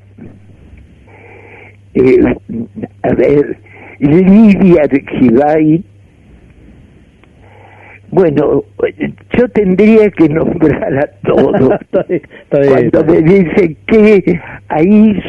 eh, 1.95 2.19
a 3.03 3.15
ver, 3.15 3.59
Lidia 4.01 4.82
Argibay. 4.82 5.85
Bueno, 8.11 8.65
yo 9.36 9.49
tendría 9.49 10.11
que 10.11 10.28
nombrar 10.28 10.99
a 10.99 11.07
todos. 11.27 11.78
Cuando 12.51 13.05
me 13.05 13.23
dicen 13.23 13.77
que 13.86 14.41
ahí 14.69 15.20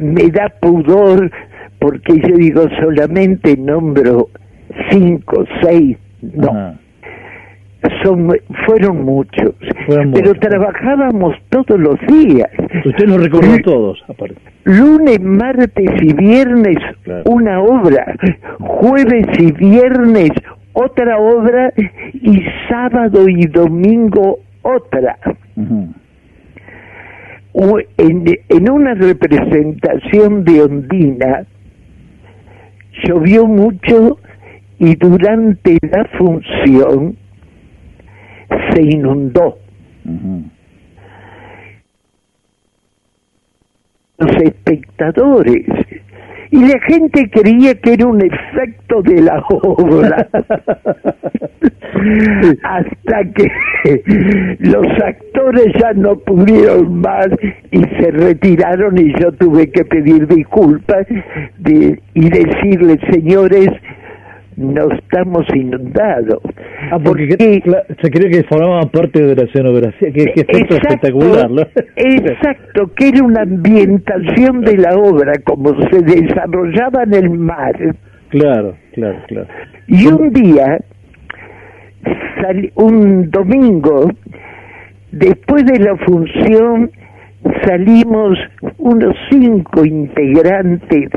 me 0.00 0.28
da 0.30 0.48
pudor 0.60 1.30
porque 1.78 2.20
yo 2.26 2.36
digo 2.36 2.64
solamente 2.80 3.56
nombro 3.56 4.28
cinco, 4.90 5.44
seis, 5.62 5.96
no. 6.20 6.78
Son, 8.02 8.30
fueron 8.66 9.06
muchos, 9.06 9.54
pero 10.12 10.34
trabajábamos 10.34 11.34
todos 11.48 11.80
los 11.80 11.98
días. 12.06 12.50
Usted 12.84 13.06
nos 13.06 13.22
recordó 13.22 13.56
todos, 13.64 14.04
aparte. 14.06 14.36
Lunes, 14.64 15.18
martes 15.22 15.90
y 16.02 16.12
viernes 16.12 16.76
una 17.24 17.58
obra, 17.58 18.14
jueves 18.58 19.26
y 19.38 19.52
viernes 19.52 20.30
otra 20.74 21.16
obra. 21.16 21.72
Y 22.12 22.42
sábado 22.68 23.26
y 23.26 23.46
domingo 23.46 24.40
otra 24.60 25.16
en, 27.54 28.24
en 28.48 28.70
una 28.70 28.94
representación 28.94 30.44
de 30.44 30.62
Ondina 30.62 31.46
llovió 33.04 33.46
mucho 33.46 34.18
y 34.78 34.94
durante 34.96 35.78
la 35.82 36.04
función 36.16 37.16
se 38.72 38.82
inundó. 38.82 39.58
Los 44.18 44.36
espectadores 44.42 45.66
y 46.50 46.58
la 46.66 46.78
gente 46.80 47.30
creía 47.30 47.74
que 47.74 47.92
era 47.94 48.06
un 48.06 48.20
efecto 48.22 49.02
de 49.02 49.22
la 49.22 49.42
obra. 49.48 50.28
Hasta 52.62 53.24
que 53.34 53.50
los 54.58 54.86
actores 55.04 55.66
ya 55.78 55.92
no 55.92 56.16
pudieron 56.18 57.00
más 57.00 57.28
y 57.70 57.80
se 57.80 58.10
retiraron 58.10 58.98
y 58.98 59.12
yo 59.20 59.32
tuve 59.32 59.70
que 59.70 59.84
pedir 59.84 60.26
disculpas 60.26 61.06
y 61.58 62.30
decirles 62.30 62.98
señores 63.10 63.68
no 64.60 64.90
estamos 64.92 65.46
inundados. 65.54 66.40
Ah, 66.92 66.98
porque, 67.02 67.28
se 68.02 68.10
cree 68.10 68.30
que 68.30 68.44
formaba 68.44 68.82
parte 68.82 69.22
de 69.22 69.34
la 69.34 69.44
escenografía, 69.44 70.12
que, 70.12 70.24
que 70.26 70.40
efecto 70.42 70.76
espectacular. 70.76 71.50
¿no? 71.50 71.62
Exacto, 71.96 72.92
que 72.94 73.08
era 73.08 73.24
una 73.24 73.42
ambientación 73.42 74.60
de 74.60 74.76
la 74.76 74.94
obra, 74.96 75.32
como 75.44 75.74
se 75.88 76.02
desarrollaba 76.02 77.04
en 77.04 77.14
el 77.14 77.30
mar. 77.30 77.74
Claro, 78.28 78.76
claro, 78.92 79.18
claro. 79.26 79.48
Y 79.86 80.06
un 80.06 80.30
día, 80.30 80.78
un 82.74 83.30
domingo, 83.30 84.10
después 85.10 85.64
de 85.64 85.78
la 85.78 85.96
función, 85.96 86.90
salimos 87.64 88.38
unos 88.76 89.16
cinco 89.30 89.86
integrantes 89.86 91.08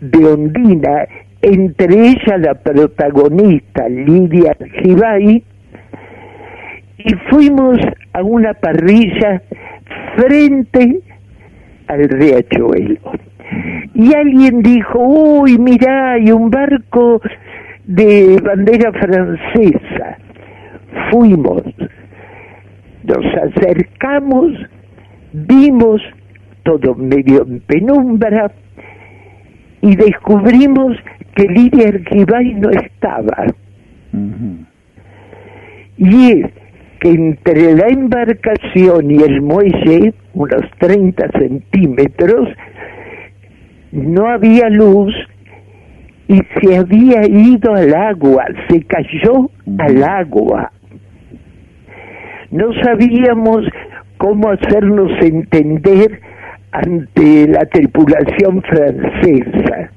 de 0.00 0.24
Ondina 0.24 1.06
entre 1.42 2.10
ella 2.10 2.38
la 2.38 2.54
protagonista 2.54 3.88
Lidia 3.88 4.56
Gibay, 4.82 5.42
y 6.98 7.14
fuimos 7.30 7.78
a 8.12 8.22
una 8.22 8.54
parrilla 8.54 9.42
frente 10.16 11.00
al 11.88 12.08
riachuelo. 12.08 13.00
Y 13.94 14.14
alguien 14.14 14.62
dijo, 14.62 14.98
uy, 14.98 15.58
mira, 15.58 16.12
hay 16.12 16.30
un 16.30 16.50
barco 16.50 17.20
de 17.84 18.40
bandera 18.42 18.92
francesa. 18.92 20.18
Fuimos, 21.10 21.62
nos 23.02 23.26
acercamos, 23.34 24.52
vimos 25.32 26.00
todo 26.62 26.94
medio 26.94 27.42
en 27.42 27.60
penumbra 27.60 28.52
y 29.80 29.96
descubrimos 29.96 30.96
que 31.34 31.44
Lidia 31.44 31.88
Arquibay 31.88 32.54
no 32.54 32.70
estaba. 32.70 33.46
Y 35.96 36.30
es 36.30 36.50
que 37.00 37.10
entre 37.10 37.74
la 37.74 37.88
embarcación 37.88 39.10
y 39.10 39.22
el 39.22 39.42
muelle, 39.42 40.14
unos 40.34 40.62
30 40.78 41.30
centímetros, 41.38 42.48
no 43.92 44.26
había 44.26 44.68
luz 44.68 45.14
y 46.28 46.40
se 46.60 46.76
había 46.76 47.26
ido 47.26 47.74
al 47.74 47.94
agua, 47.94 48.44
se 48.68 48.82
cayó 48.84 49.50
al 49.78 50.02
agua. 50.02 50.72
No 52.50 52.72
sabíamos 52.82 53.64
cómo 54.18 54.50
hacernos 54.50 55.10
entender 55.20 56.20
ante 56.70 57.48
la 57.48 57.64
tripulación 57.66 58.62
francesa 58.62 59.90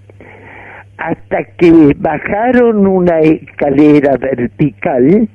hasta 1.06 1.44
que 1.57 1.95
bajaron 1.98 2.88
una 2.88 3.19
escalera 3.19 4.18
vertical 4.18 5.30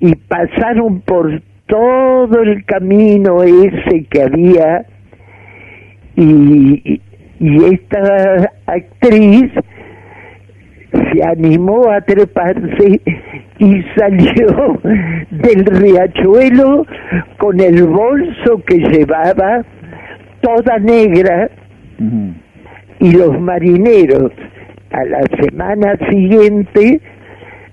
y 0.00 0.14
pasaron 0.14 1.02
por 1.02 1.42
todo 1.66 2.42
el 2.42 2.64
camino 2.64 3.42
ese 3.42 4.04
que 4.04 4.22
había 4.22 4.86
y, 6.16 7.00
esta 7.40 8.52
actriz 8.66 9.50
se 10.92 11.24
animó 11.24 11.90
a 11.90 12.00
treparse 12.00 13.00
y 13.58 13.82
salió 13.98 14.80
del 15.30 15.66
riachuelo 15.66 16.86
con 17.38 17.60
el 17.60 17.82
bolso 17.84 18.62
que 18.66 18.78
llevaba 18.78 19.62
toda 20.40 20.78
negra 20.78 21.50
y 23.04 23.12
los 23.12 23.38
marineros 23.38 24.32
a 24.90 25.04
la 25.04 25.20
semana 25.38 25.94
siguiente 26.08 27.00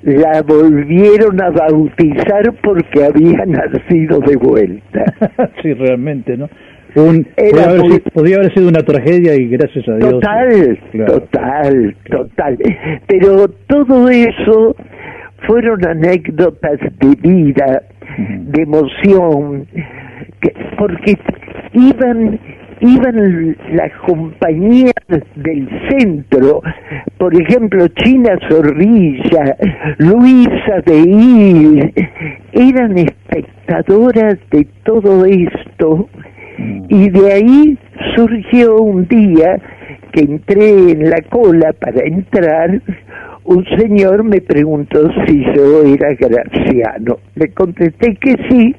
la 0.03 0.41
volvieron 0.41 1.41
a 1.41 1.51
bautizar 1.51 2.53
porque 2.61 3.05
había 3.05 3.45
nacido 3.45 4.19
de 4.19 4.35
vuelta. 4.35 5.05
sí, 5.61 5.73
realmente, 5.73 6.35
¿no? 6.35 6.49
Un, 6.95 7.23
podía, 7.23 7.63
haber, 7.63 7.81
sido, 7.83 7.99
podía, 8.13 8.35
haber, 8.35 8.53
sido 8.53 8.67
una 8.67 8.81
tragedia 8.81 9.35
y 9.35 9.47
gracias 9.47 9.87
a 9.87 9.95
Dios. 9.95 10.11
Total, 10.11 10.79
claro, 10.91 11.13
total, 11.13 11.95
claro. 12.03 12.25
total. 12.25 12.57
Pero 13.07 13.47
todo 13.67 14.09
eso 14.09 14.75
fueron 15.47 15.87
anécdotas 15.87 16.77
de 16.99 17.15
vida, 17.21 17.83
de 18.17 18.63
emoción, 18.63 19.65
que, 20.41 20.53
porque 20.77 21.17
iban 21.71 22.37
iban 22.81 23.55
las 23.73 23.91
compañías 24.07 24.93
del 25.35 25.69
centro, 25.89 26.61
por 27.17 27.33
ejemplo, 27.39 27.87
China 28.03 28.37
Zorrilla, 28.49 29.55
Luisa 29.99 30.81
de 30.85 30.99
Ir, 30.99 31.93
eran 32.51 32.97
espectadoras 32.97 34.37
de 34.51 34.67
todo 34.83 35.25
esto 35.25 36.09
y 36.89 37.09
de 37.09 37.33
ahí 37.33 37.77
surgió 38.15 38.77
un 38.77 39.07
día 39.07 39.59
que 40.11 40.21
entré 40.21 40.91
en 40.91 41.09
la 41.09 41.21
cola 41.29 41.73
para 41.73 42.03
entrar, 42.03 42.81
un 43.43 43.65
señor 43.77 44.23
me 44.23 44.41
preguntó 44.41 45.09
si 45.25 45.43
yo 45.55 45.83
era 45.83 46.13
graciano. 46.15 47.17
Le 47.35 47.49
contesté 47.53 48.15
que 48.15 48.35
sí 48.49 48.75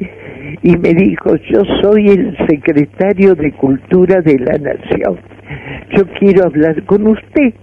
y 0.63 0.77
me 0.77 0.95
dijo, 0.95 1.37
yo 1.37 1.65
soy 1.83 2.09
el 2.09 2.37
secretario 2.49 3.35
de 3.35 3.53
Cultura 3.53 4.21
de 4.21 4.39
la 4.39 4.59
Nación. 4.59 5.19
Yo 5.97 6.07
quiero 6.19 6.45
hablar 6.45 6.83
con 6.85 7.07
usted 7.07 7.55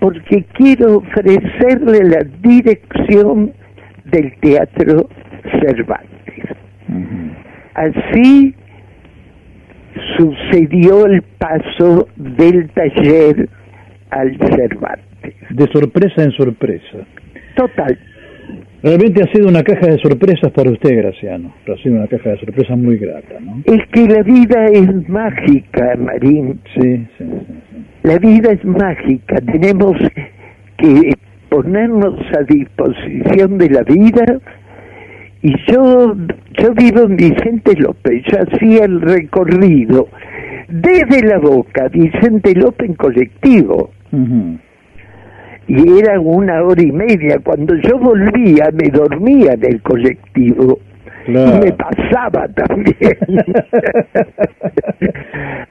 porque 0.00 0.44
quiero 0.54 0.98
ofrecerle 0.98 2.04
la 2.04 2.24
dirección 2.42 3.52
del 4.04 4.34
Teatro 4.40 5.08
Cervantes. 5.60 6.56
Uh 6.88 6.92
-huh. 6.92 7.34
Así 7.74 8.54
sucedió 10.16 11.06
el 11.06 11.22
paso 11.38 12.08
del 12.16 12.68
taller 12.70 13.48
al 14.10 14.36
Cervantes. 14.38 15.34
De 15.50 15.66
sorpresa 15.68 16.22
en 16.22 16.32
sorpresa. 16.32 16.98
Total. 17.56 17.98
Realmente 18.84 19.22
ha 19.22 19.32
sido 19.32 19.48
una 19.48 19.62
caja 19.62 19.86
de 19.86 19.98
sorpresas 19.98 20.52
para 20.52 20.70
usted, 20.70 20.94
Graciano. 20.94 21.54
Ha 21.66 21.82
sido 21.82 21.96
una 21.96 22.06
caja 22.06 22.30
de 22.30 22.38
sorpresas 22.38 22.76
muy 22.76 22.98
grata, 22.98 23.40
¿no? 23.40 23.62
Es 23.64 23.80
que 23.92 24.06
la 24.06 24.22
vida 24.22 24.66
es 24.66 25.08
mágica, 25.08 25.96
Marín. 25.96 26.60
Sí, 26.74 27.06
sí, 27.16 27.24
sí, 27.24 27.46
sí. 27.70 27.84
La 28.02 28.18
vida 28.18 28.52
es 28.52 28.62
mágica. 28.62 29.36
Tenemos 29.36 29.96
que 30.76 31.14
ponernos 31.48 32.20
a 32.38 32.42
disposición 32.42 33.56
de 33.56 33.70
la 33.70 33.82
vida. 33.84 34.38
Y 35.40 35.54
yo, 35.72 36.14
yo 36.58 36.74
vivo 36.74 37.04
en 37.04 37.16
Vicente 37.16 37.74
López. 37.76 38.22
Yo 38.30 38.38
hacía 38.38 38.84
el 38.84 39.00
recorrido 39.00 40.08
desde 40.68 41.26
la 41.26 41.38
boca, 41.38 41.88
Vicente 41.88 42.54
López 42.54 42.90
en 42.90 42.96
colectivo. 42.96 43.92
Uh 44.12 44.16
-huh 44.16 44.58
y 45.66 45.98
era 45.98 46.20
una 46.20 46.62
hora 46.62 46.82
y 46.82 46.92
media. 46.92 47.38
Cuando 47.42 47.74
yo 47.76 47.98
volvía 47.98 48.68
me 48.72 48.90
dormía 48.90 49.52
en 49.52 49.64
el 49.64 49.82
colectivo. 49.82 50.78
Claro. 51.26 51.56
Y 51.56 51.60
me 51.64 51.72
pasaba 51.72 52.46
también. 52.48 52.94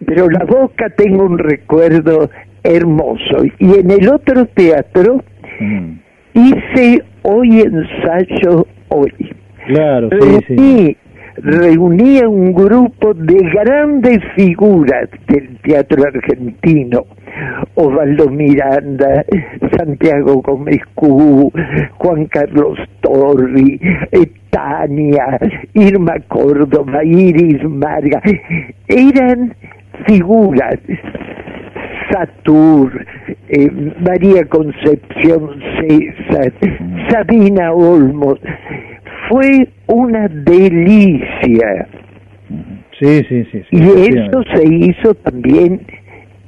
Pero 0.05 0.29
la 0.29 0.45
boca 0.45 0.89
tengo 0.89 1.23
un 1.25 1.37
recuerdo 1.37 2.29
hermoso. 2.63 3.43
Y 3.59 3.79
en 3.79 3.91
el 3.91 4.09
otro 4.09 4.45
teatro 4.47 5.23
mm. 5.59 5.91
hice 6.33 7.03
hoy 7.21 7.61
ensayo 7.61 8.65
hoy. 8.89 9.13
Claro, 9.67 10.09
sí, 10.19 10.57
sí. 10.57 10.97
reuní 11.37 12.19
a 12.19 12.27
un 12.27 12.53
grupo 12.53 13.13
de 13.13 13.37
grandes 13.53 14.19
figuras 14.35 15.07
del 15.27 15.57
teatro 15.59 16.03
argentino 16.03 17.05
Osvaldo 17.75 18.29
Miranda, 18.29 19.25
Santiago 19.77 20.41
Gómez 20.41 20.81
Cú, 20.95 21.51
Juan 21.97 22.25
Carlos 22.25 22.77
Torri, 23.01 23.79
Tania, 24.49 25.39
Irma 25.73 26.15
Córdoba, 26.27 27.03
Iris 27.03 27.63
Marga, 27.63 28.21
eran 28.87 29.55
figuras. 30.05 30.79
Satur, 32.11 33.05
eh, 33.49 33.71
María 33.99 34.45
Concepción 34.45 35.59
César, 35.79 36.53
Sabina 37.09 37.71
Olmos. 37.71 38.39
Fue 39.29 39.67
una 39.87 40.27
delicia. 40.27 41.87
Sí, 42.99 43.23
sí, 43.27 43.43
sí. 43.51 43.63
sí 43.69 43.77
y 43.77 44.15
eso 44.15 44.43
se 44.53 44.63
hizo 44.67 45.13
también 45.15 45.81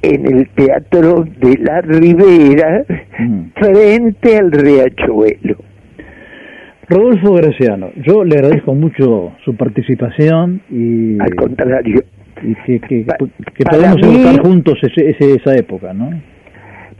en 0.02 0.26
el 0.26 0.48
Teatro 0.50 1.24
de 1.24 1.58
la 1.58 1.80
Ribera, 1.80 2.84
mm. 3.18 3.40
frente 3.54 4.36
al 4.36 4.52
Riachuelo. 4.52 5.56
Rodolfo 6.88 7.32
Graciano, 7.34 7.90
yo 7.96 8.24
le 8.24 8.36
agradezco 8.36 8.74
mucho 8.74 9.32
su 9.44 9.56
participación 9.56 10.62
y... 10.70 11.20
Al 11.20 11.34
contrario. 11.34 12.04
Y 12.42 12.54
que, 12.66 12.80
que, 12.80 13.04
pa 13.04 13.16
que 13.54 13.64
podamos 13.64 14.06
mí, 14.06 14.38
juntos 14.42 14.78
ese, 14.82 15.10
ese, 15.10 15.34
esa 15.34 15.56
época, 15.56 15.94
¿no? 15.94 16.10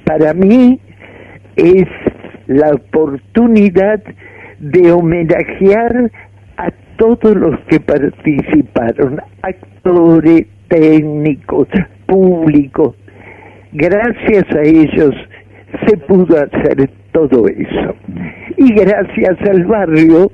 Para 0.05 0.33
mí 0.33 0.81
es 1.57 1.87
la 2.47 2.71
oportunidad 2.71 4.03
de 4.59 4.91
homenajear 4.91 6.11
a 6.57 6.71
todos 6.97 7.37
los 7.37 7.61
que 7.69 7.79
participaron, 7.81 9.21
actores, 9.43 10.47
técnicos, 10.69 11.69
público. 12.07 12.95
Gracias 13.73 14.45
a 14.55 14.63
ellos 14.63 15.15
se 15.87 15.97
pudo 15.99 16.37
hacer 16.37 16.89
todo 17.13 17.47
eso. 17.49 17.95
Y 18.57 18.73
gracias 18.73 19.37
al 19.49 19.65
barrio, 19.65 20.31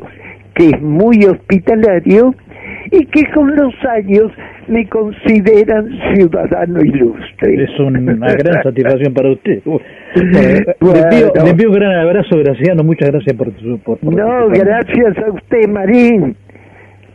que 0.54 0.68
es 0.68 0.82
muy 0.82 1.24
hospitalario 1.24 2.34
y 2.90 3.06
que 3.06 3.24
con 3.32 3.54
los 3.56 3.72
años 3.88 4.30
me 4.68 4.88
consideran 4.88 5.88
ciudadano 6.14 6.80
ilustre. 6.82 7.64
Es 7.64 7.78
una 7.80 8.34
gran 8.34 8.62
satisfacción 8.62 9.14
para 9.14 9.32
usted. 9.32 9.62
Bueno, 10.14 11.08
le, 11.10 11.20
envío, 11.20 11.32
le, 11.42 11.50
envío, 11.50 11.68
un 11.70 11.74
gran 11.74 11.98
abrazo, 12.00 12.36
Graciano. 12.36 12.84
Muchas 12.84 13.10
gracias 13.10 13.34
por 13.34 13.50
por, 13.82 13.98
por 13.98 14.14
No, 14.14 14.48
gracias 14.48 15.16
a 15.16 15.32
usted, 15.32 15.66
Marín. 15.70 16.36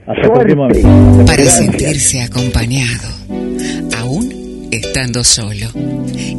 Hasta 0.07 0.23
Suerte. 0.23 0.55
Para 0.55 1.43
sentirse 1.43 2.23
acompañado, 2.23 3.07
aún 3.99 4.26
estando 4.71 5.23
solo. 5.23 5.71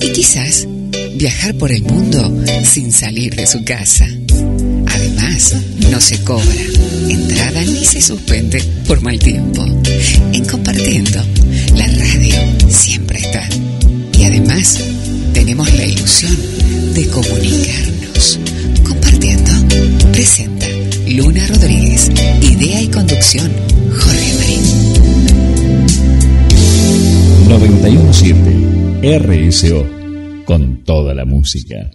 Y 0.00 0.12
quizás 0.12 0.66
viajar 1.14 1.54
por 1.54 1.72
el 1.72 1.82
mundo 1.82 2.44
sin 2.64 2.92
salir 2.92 3.34
de 3.34 3.46
su 3.46 3.64
casa. 3.64 4.06
Además, 4.86 5.54
no 5.90 6.00
se 6.00 6.18
cobra 6.22 6.62
entrada 7.08 7.62
ni 7.64 7.84
se 7.84 8.00
suspende 8.00 8.62
por 8.86 9.00
mal 9.00 9.18
tiempo. 9.18 9.64
En 10.32 10.44
compartiendo, 10.44 11.24
la 11.76 11.86
radio 11.86 12.36
siempre 12.68 13.18
está. 13.18 13.48
Y 14.18 14.24
además, 14.24 14.78
tenemos 15.32 15.72
la 15.74 15.86
ilusión 15.86 16.36
de 16.94 17.06
comunicarnos. 17.08 18.38
Compartiendo, 18.86 19.50
presenta 20.12 20.66
Luna 21.06 21.46
Rodríguez. 21.46 22.10
Idea 22.42 22.82
y 22.82 22.88
conducción, 22.88 23.50
Jorge 23.90 24.34
Marín. 24.34 24.87
917 27.58 29.18
RSO, 29.18 30.44
con 30.44 30.84
toda 30.84 31.12
la 31.12 31.24
música. 31.24 31.90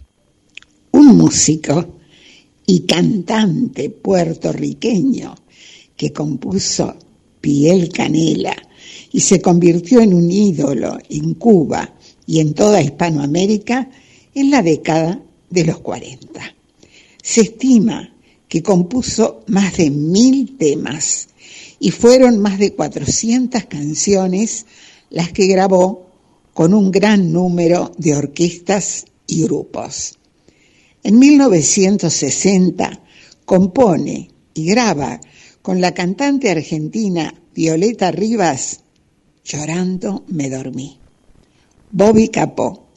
Un 0.91 1.15
músico 1.15 1.99
y 2.65 2.81
cantante 2.81 3.89
puertorriqueño 3.89 5.33
que 5.95 6.11
compuso 6.11 6.93
Piel 7.39 7.87
Canela 7.93 8.57
y 9.13 9.21
se 9.21 9.41
convirtió 9.41 10.01
en 10.01 10.13
un 10.13 10.29
ídolo 10.29 10.97
en 11.09 11.35
Cuba 11.35 11.93
y 12.27 12.41
en 12.41 12.53
toda 12.53 12.81
Hispanoamérica 12.81 13.89
en 14.35 14.51
la 14.51 14.61
década 14.61 15.21
de 15.49 15.63
los 15.63 15.79
40. 15.79 16.41
Se 17.21 17.39
estima 17.39 18.13
que 18.49 18.61
compuso 18.61 19.45
más 19.47 19.77
de 19.77 19.89
mil 19.91 20.57
temas 20.57 21.29
y 21.79 21.91
fueron 21.91 22.39
más 22.39 22.59
de 22.59 22.73
400 22.73 23.63
canciones 23.63 24.65
las 25.13 25.31
que 25.31 25.45
grabó 25.45 26.07
con 26.53 26.73
un 26.73 26.91
gran 26.91 27.31
número 27.31 27.91
de 27.97 28.15
orquestas 28.15 29.05
y 29.27 29.43
grupos. 29.43 30.17
En 31.03 31.19
1960 31.19 32.99
compone 33.45 34.29
y 34.55 34.65
graba 34.65 35.21
con 35.61 35.81
la 35.81 35.93
cantante 35.93 36.49
argentina 36.49 37.33
Violeta 37.53 38.11
Rivas, 38.11 38.81
Llorando 39.45 40.23
me 40.27 40.49
dormí. 40.49 40.97
Bobby 41.91 42.29
Capó, 42.29 42.87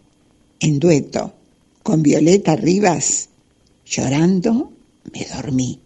en 0.59 0.79
dueto 0.79 1.35
con 1.83 2.03
Violeta 2.03 2.57
Rivas, 2.57 3.29
Llorando 3.85 4.73
me 5.13 5.27
dormí. 5.27 5.81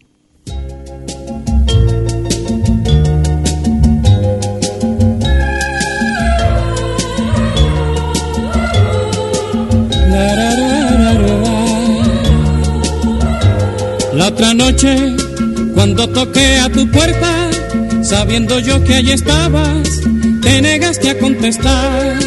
La 14.13 14.27
otra 14.27 14.55
noche, 14.55 15.15
cuando 15.75 16.09
toqué 16.09 16.59
a 16.59 16.69
tu 16.69 16.91
puerta, 16.91 17.49
sabiendo 18.03 18.59
yo 18.59 18.83
que 18.83 18.95
allí 18.97 19.13
estabas, 19.13 20.01
te 20.43 20.61
negaste 20.61 21.11
a 21.11 21.19
contestar. 21.19 22.19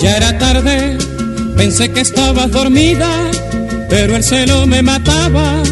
Ya 0.00 0.16
era 0.16 0.38
tarde, 0.38 0.96
pensé 1.56 1.90
que 1.90 2.00
estabas 2.00 2.50
dormida, 2.50 3.08
pero 3.88 4.16
el 4.16 4.22
celo 4.22 4.66
me 4.66 4.82
mataba 4.82 5.62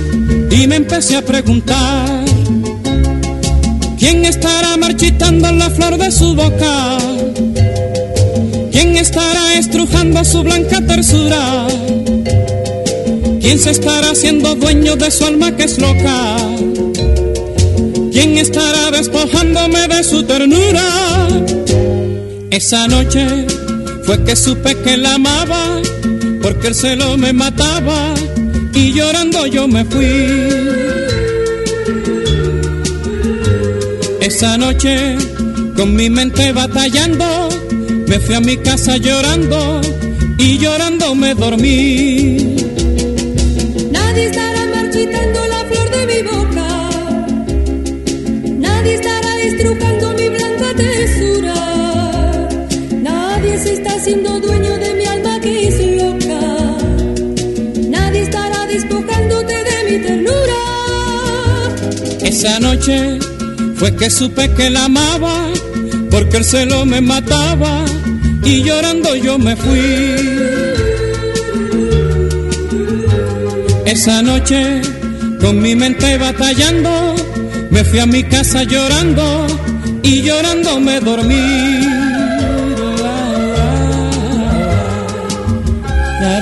y 0.50 0.66
me 0.66 0.76
empecé 0.76 1.16
a 1.16 1.22
preguntar. 1.22 2.24
¿Quién 3.98 4.24
estará 4.24 4.76
marchitando 4.76 5.52
la 5.52 5.70
flor 5.70 5.98
de 5.98 6.10
su 6.10 6.34
boca? 6.34 6.98
¿Quién 9.00 9.12
estará 9.12 9.58
estrujando 9.58 10.22
su 10.26 10.42
blanca 10.42 10.78
tersura? 10.86 11.66
¿Quién 13.40 13.58
se 13.58 13.70
estará 13.70 14.10
haciendo 14.10 14.54
dueño 14.54 14.94
de 14.94 15.10
su 15.10 15.24
alma 15.24 15.56
que 15.56 15.64
es 15.64 15.78
loca? 15.78 16.36
¿Quién 18.12 18.36
estará 18.36 18.90
despojándome 18.90 19.88
de 19.88 20.04
su 20.04 20.22
ternura? 20.24 20.84
Esa 22.50 22.88
noche 22.88 23.46
fue 24.04 24.22
que 24.22 24.36
supe 24.36 24.76
que 24.82 24.98
la 24.98 25.14
amaba, 25.14 25.80
porque 26.42 26.66
el 26.66 26.74
celo 26.74 27.16
me 27.16 27.32
mataba 27.32 28.12
y 28.74 28.92
llorando 28.92 29.46
yo 29.46 29.66
me 29.66 29.82
fui. 29.86 30.46
Esa 34.20 34.58
noche, 34.58 35.16
con 35.74 35.96
mi 35.96 36.10
mente 36.10 36.52
batallando, 36.52 37.49
me 38.10 38.18
fui 38.18 38.34
a 38.34 38.40
mi 38.40 38.56
casa 38.56 38.96
llorando 38.96 39.80
y 40.36 40.58
llorando 40.58 41.14
me 41.14 41.32
dormí. 41.32 42.56
Nadie 43.92 44.24
estará 44.30 44.62
marchitando 44.74 45.40
la 45.54 45.60
flor 45.68 45.90
de 45.96 46.02
mi 46.10 46.20
boca. 46.30 46.68
Nadie 48.66 48.94
estará 48.94 49.32
estrujando 49.48 50.12
mi 50.18 50.28
blanca 50.28 50.68
tesura. 50.82 51.54
Nadie 53.00 53.58
se 53.60 53.74
está 53.74 53.94
haciendo 53.94 54.40
dueño 54.40 54.76
de 54.78 54.94
mi 54.94 55.06
alma 55.06 55.40
que 55.40 55.68
es 55.68 55.76
loca. 56.02 56.40
Nadie 57.96 58.22
estará 58.22 58.66
despojándote 58.66 59.54
de 59.68 59.76
mi 59.88 60.04
ternura. 60.04 60.62
Esa 62.22 62.58
noche 62.58 63.20
fue 63.76 63.94
que 63.94 64.10
supe 64.10 64.50
que 64.56 64.68
la 64.68 64.86
amaba, 64.86 65.46
porque 66.10 66.38
el 66.38 66.44
celo 66.44 66.84
me 66.84 67.00
mataba 67.00 67.84
y 68.44 68.62
llorando 68.62 69.14
yo 69.16 69.38
me 69.38 69.56
fui. 69.56 70.14
Esa 73.86 74.22
noche, 74.22 74.80
con 75.40 75.60
mi 75.60 75.74
mente 75.74 76.16
batallando, 76.18 77.14
me 77.70 77.84
fui 77.84 77.98
a 77.98 78.06
mi 78.06 78.22
casa 78.22 78.62
llorando 78.62 79.46
y 80.02 80.22
llorando 80.22 80.80
me 80.80 81.00
dormí. 81.00 81.80
A 86.22 86.40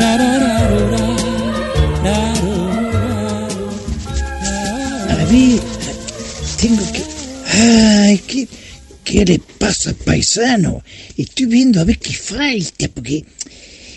tengo 6.60 6.92
que... 6.92 7.02
Ay, 7.52 8.18
¿qué, 8.18 8.48
¿qué 9.04 9.24
le 9.24 9.40
pasa, 9.58 9.92
paisano? 10.04 10.82
Estoy 11.18 11.46
viendo 11.46 11.80
a 11.80 11.84
ver 11.84 11.98
qué 11.98 12.14
falta, 12.14 12.88
porque 12.88 13.24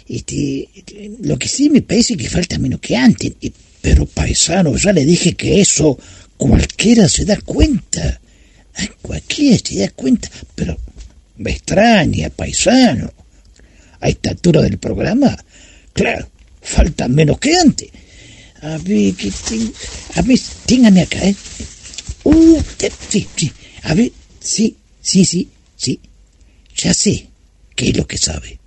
este, 0.10 0.68
lo 1.22 1.38
que 1.40 1.48
sí 1.48 1.70
me 1.70 1.82
parece 1.82 2.18
que 2.18 2.28
falta 2.30 2.58
menos 2.58 2.80
que 2.82 2.96
antes. 2.98 3.34
Eh, 3.42 3.52
Pero, 3.82 4.06
paisano, 4.06 4.76
ya 4.76 4.92
le 4.92 5.06
dije 5.06 5.34
que 5.36 5.62
eso 5.62 5.98
cualquiera 6.38 7.08
se 7.08 7.24
da 7.26 7.38
cuenta. 7.42 8.20
Cualquiera 9.02 9.58
se 9.64 9.76
da 9.80 9.90
cuenta, 9.90 10.30
pero 10.56 10.78
me 11.38 11.52
extraña, 11.52 12.30
paisano. 12.30 13.12
A 14.00 14.10
esta 14.10 14.32
altura 14.32 14.62
del 14.64 14.78
programa, 14.80 15.38
claro, 15.94 16.28
falta 16.62 17.08
menos 17.08 17.38
que 17.40 17.56
antes. 17.56 17.90
A 18.62 18.78
ver, 18.80 19.14
que 19.14 19.32
ten- 19.48 19.74
a 20.16 20.22
ver, 20.24 20.40
téngame 20.66 21.02
acá, 21.02 21.20
¿eh? 21.28 21.36
Uh, 22.24 22.60
sí, 23.10 23.28
sí. 23.36 23.52
A 23.84 23.94
ver, 23.94 24.12
sí, 24.40 24.76
sí, 25.02 25.26
sí, 25.26 25.50
sí. 25.76 26.00
Ya 26.78 26.94
sé 26.94 27.28
qué 27.76 27.90
es 27.90 27.98
lo 27.98 28.08
que 28.08 28.18
sabe. 28.18 28.60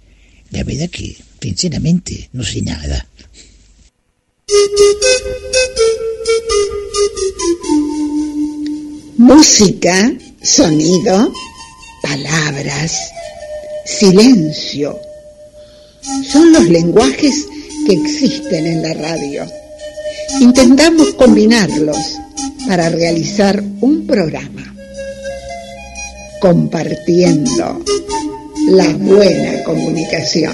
La 0.50 0.62
verdad 0.62 0.88
que, 0.90 1.16
sinceramente, 1.40 2.28
no 2.32 2.44
sé 2.44 2.62
nada. 2.62 3.06
Música, 9.16 10.12
sonido, 10.42 11.32
palabras, 12.02 12.92
silencio. 13.84 14.98
Son 16.30 16.52
los 16.52 16.68
lenguajes 16.68 17.46
que 17.86 17.94
existen 17.94 18.66
en 18.66 18.82
la 18.82 18.94
radio. 18.94 19.46
Intentamos 20.40 21.14
combinarlos 21.14 21.96
para 22.66 22.88
realizar 22.88 23.62
un 23.80 24.06
programa. 24.06 24.73
Compartiendo 26.44 27.82
la 28.68 28.92
buena 28.98 29.64
comunicación. 29.64 30.52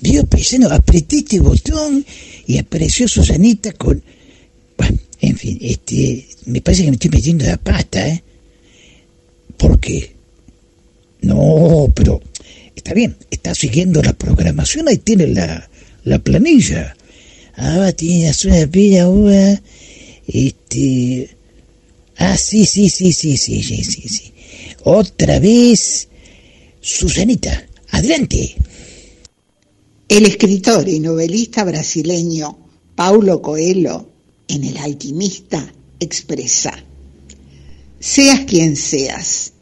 Vio, 0.00 0.24
paisano, 0.26 0.68
apreté 0.70 1.16
este 1.16 1.40
botón 1.40 2.06
y 2.46 2.58
apareció 2.58 3.08
Susanita 3.08 3.72
con... 3.72 4.00
Bueno, 4.78 4.98
en 5.20 5.36
fin, 5.36 5.58
este, 5.60 6.28
me 6.46 6.60
parece 6.60 6.84
que 6.84 6.90
me 6.90 6.94
estoy 6.94 7.10
metiendo 7.10 7.46
la 7.46 7.56
pata, 7.56 8.06
¿eh? 8.06 8.22
¿Por 9.56 9.80
qué? 9.80 10.13
No, 11.24 11.90
pero 11.94 12.20
está 12.74 12.92
bien, 12.92 13.16
está 13.30 13.54
siguiendo 13.54 14.02
la 14.02 14.12
programación, 14.12 14.88
ahí 14.88 14.98
tiene 14.98 15.26
la, 15.28 15.68
la 16.04 16.18
planilla. 16.18 16.96
Ahora 17.56 17.92
tiene 17.92 18.32
una 18.44 18.66
pila 18.66 19.08
este... 20.26 21.36
Ah, 22.16 22.36
sí, 22.36 22.66
sí, 22.66 22.90
sí, 22.90 23.12
sí, 23.12 23.36
sí, 23.36 23.62
sí, 23.62 23.84
sí, 23.84 24.08
sí. 24.08 24.32
Otra 24.84 25.40
vez, 25.40 26.08
Susanita, 26.80 27.66
adelante. 27.90 28.54
El 30.08 30.26
escritor 30.26 30.88
y 30.88 31.00
novelista 31.00 31.64
brasileño 31.64 32.58
Paulo 32.94 33.40
Coelho, 33.40 34.10
en 34.46 34.64
El 34.64 34.76
alquimista, 34.76 35.72
expresa, 35.98 36.84
seas 37.98 38.40
quien 38.40 38.76
seas, 38.76 39.53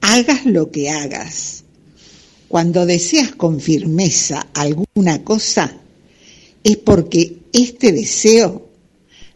hagas 0.00 0.46
lo 0.46 0.70
que 0.70 0.90
hagas. 0.90 1.64
Cuando 2.48 2.84
deseas 2.86 3.32
con 3.32 3.60
firmeza 3.60 4.46
alguna 4.54 5.22
cosa, 5.22 5.76
es 6.64 6.76
porque 6.78 7.38
este 7.52 7.92
deseo 7.92 8.68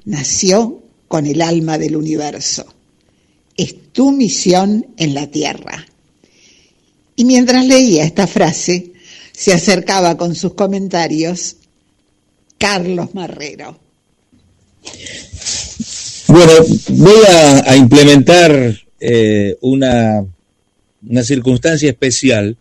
nació 0.04 0.82
con 1.08 1.26
el 1.26 1.40
alma 1.42 1.78
del 1.78 1.96
universo. 1.96 2.66
Es 3.56 3.92
tu 3.92 4.10
misión 4.10 4.86
en 4.96 5.14
la 5.14 5.30
tierra. 5.30 5.86
Y 7.16 7.24
mientras 7.24 7.64
leía 7.66 8.04
esta 8.04 8.26
frase, 8.26 8.92
se 9.32 9.52
acercaba 9.52 10.16
con 10.16 10.34
sus 10.34 10.54
comentarios 10.54 11.56
Carlos 12.58 13.14
Marrero. 13.14 13.78
Bueno, 16.28 16.52
voy 16.88 17.20
a, 17.28 17.76
implementar 17.76 18.76
eh, 18.98 19.56
una, 19.60 20.24
una 21.08 21.22
circunstancia 21.22 21.90
especial 21.90 22.56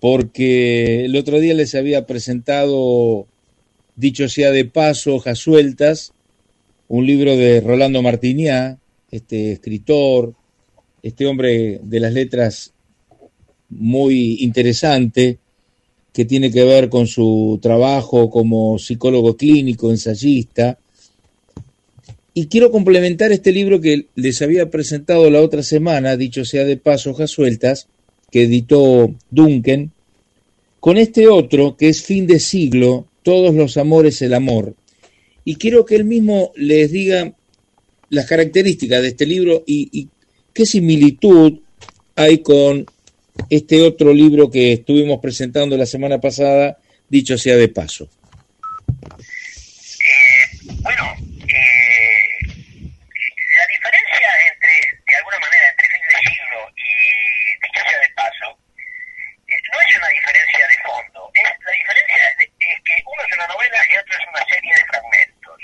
porque 0.00 1.06
el 1.06 1.16
otro 1.16 1.40
día 1.40 1.54
les 1.54 1.74
había 1.74 2.04
presentado, 2.06 3.26
dicho 3.96 4.28
sea 4.28 4.50
de 4.50 4.66
paso, 4.66 5.14
hojas 5.14 5.38
sueltas, 5.38 6.12
un 6.88 7.06
libro 7.06 7.36
de 7.36 7.60
Rolando 7.60 8.02
Martiniá, 8.02 8.78
este 9.10 9.52
escritor, 9.52 10.34
este 11.02 11.26
hombre 11.26 11.80
de 11.82 12.00
las 12.00 12.12
letras 12.12 12.74
muy 13.70 14.42
interesante, 14.42 15.38
que 16.12 16.24
tiene 16.24 16.50
que 16.50 16.64
ver 16.64 16.90
con 16.90 17.06
su 17.06 17.58
trabajo 17.62 18.30
como 18.30 18.78
psicólogo 18.78 19.36
clínico, 19.36 19.90
ensayista. 19.90 20.78
Y 22.34 22.48
quiero 22.48 22.72
complementar 22.72 23.30
este 23.30 23.52
libro 23.52 23.80
que 23.80 24.06
les 24.16 24.42
había 24.42 24.68
presentado 24.68 25.30
la 25.30 25.40
otra 25.40 25.62
semana, 25.62 26.16
dicho 26.16 26.44
sea 26.44 26.64
de 26.64 26.76
paso, 26.76 27.12
hojas 27.12 27.30
sueltas, 27.30 27.86
que 28.30 28.42
editó 28.42 29.14
Duncan, 29.30 29.92
con 30.80 30.98
este 30.98 31.28
otro 31.28 31.76
que 31.76 31.88
es 31.88 32.02
fin 32.02 32.26
de 32.26 32.40
siglo, 32.40 33.06
todos 33.22 33.54
los 33.54 33.76
amores 33.76 34.20
el 34.20 34.34
amor. 34.34 34.74
Y 35.44 35.56
quiero 35.56 35.84
que 35.84 35.94
él 35.94 36.04
mismo 36.04 36.52
les 36.56 36.90
diga 36.90 37.32
las 38.10 38.26
características 38.26 39.02
de 39.02 39.08
este 39.08 39.26
libro 39.26 39.62
y, 39.66 39.88
y 39.92 40.08
qué 40.52 40.66
similitud 40.66 41.60
hay 42.16 42.38
con 42.38 42.86
este 43.50 43.82
otro 43.82 44.12
libro 44.12 44.50
que 44.50 44.72
estuvimos 44.72 45.20
presentando 45.20 45.76
la 45.76 45.86
semana 45.86 46.20
pasada, 46.20 46.78
dicho 47.08 47.36
sea 47.38 47.56
de 47.56 47.68
paso. 47.68 48.08
bueno, 50.82 51.04
eh, 51.48 52.24
la 53.58 53.66
diferencia 53.66 54.28
entre, 54.52 54.74
de 55.06 55.16
alguna 55.16 55.38
manera, 55.40 55.70
entre 55.70 55.88
fin 55.88 56.02
de 56.08 56.30
siglo 56.30 56.58
y 56.76 57.66
dicho 57.66 57.82
sea 57.88 58.00
de 58.00 58.08
paso, 58.14 58.58
eh, 59.48 59.60
no 59.72 59.78
es 59.80 59.96
una 59.98 60.08
diferencia 60.08 60.66
de 60.68 60.78
fondo. 60.86 61.30
Es, 61.34 61.42
la 61.44 61.72
diferencia 61.72 62.16
es, 62.16 62.48
es 62.48 62.78
que 62.84 63.02
uno 63.04 63.22
es 63.28 63.34
una 63.36 63.46
novela 63.48 63.78
y 63.90 63.96
otro 63.98 64.14
es 64.14 64.26
una 64.28 64.44
serie 64.46 64.72
de 64.74 64.84
fragmentos. 64.86 65.60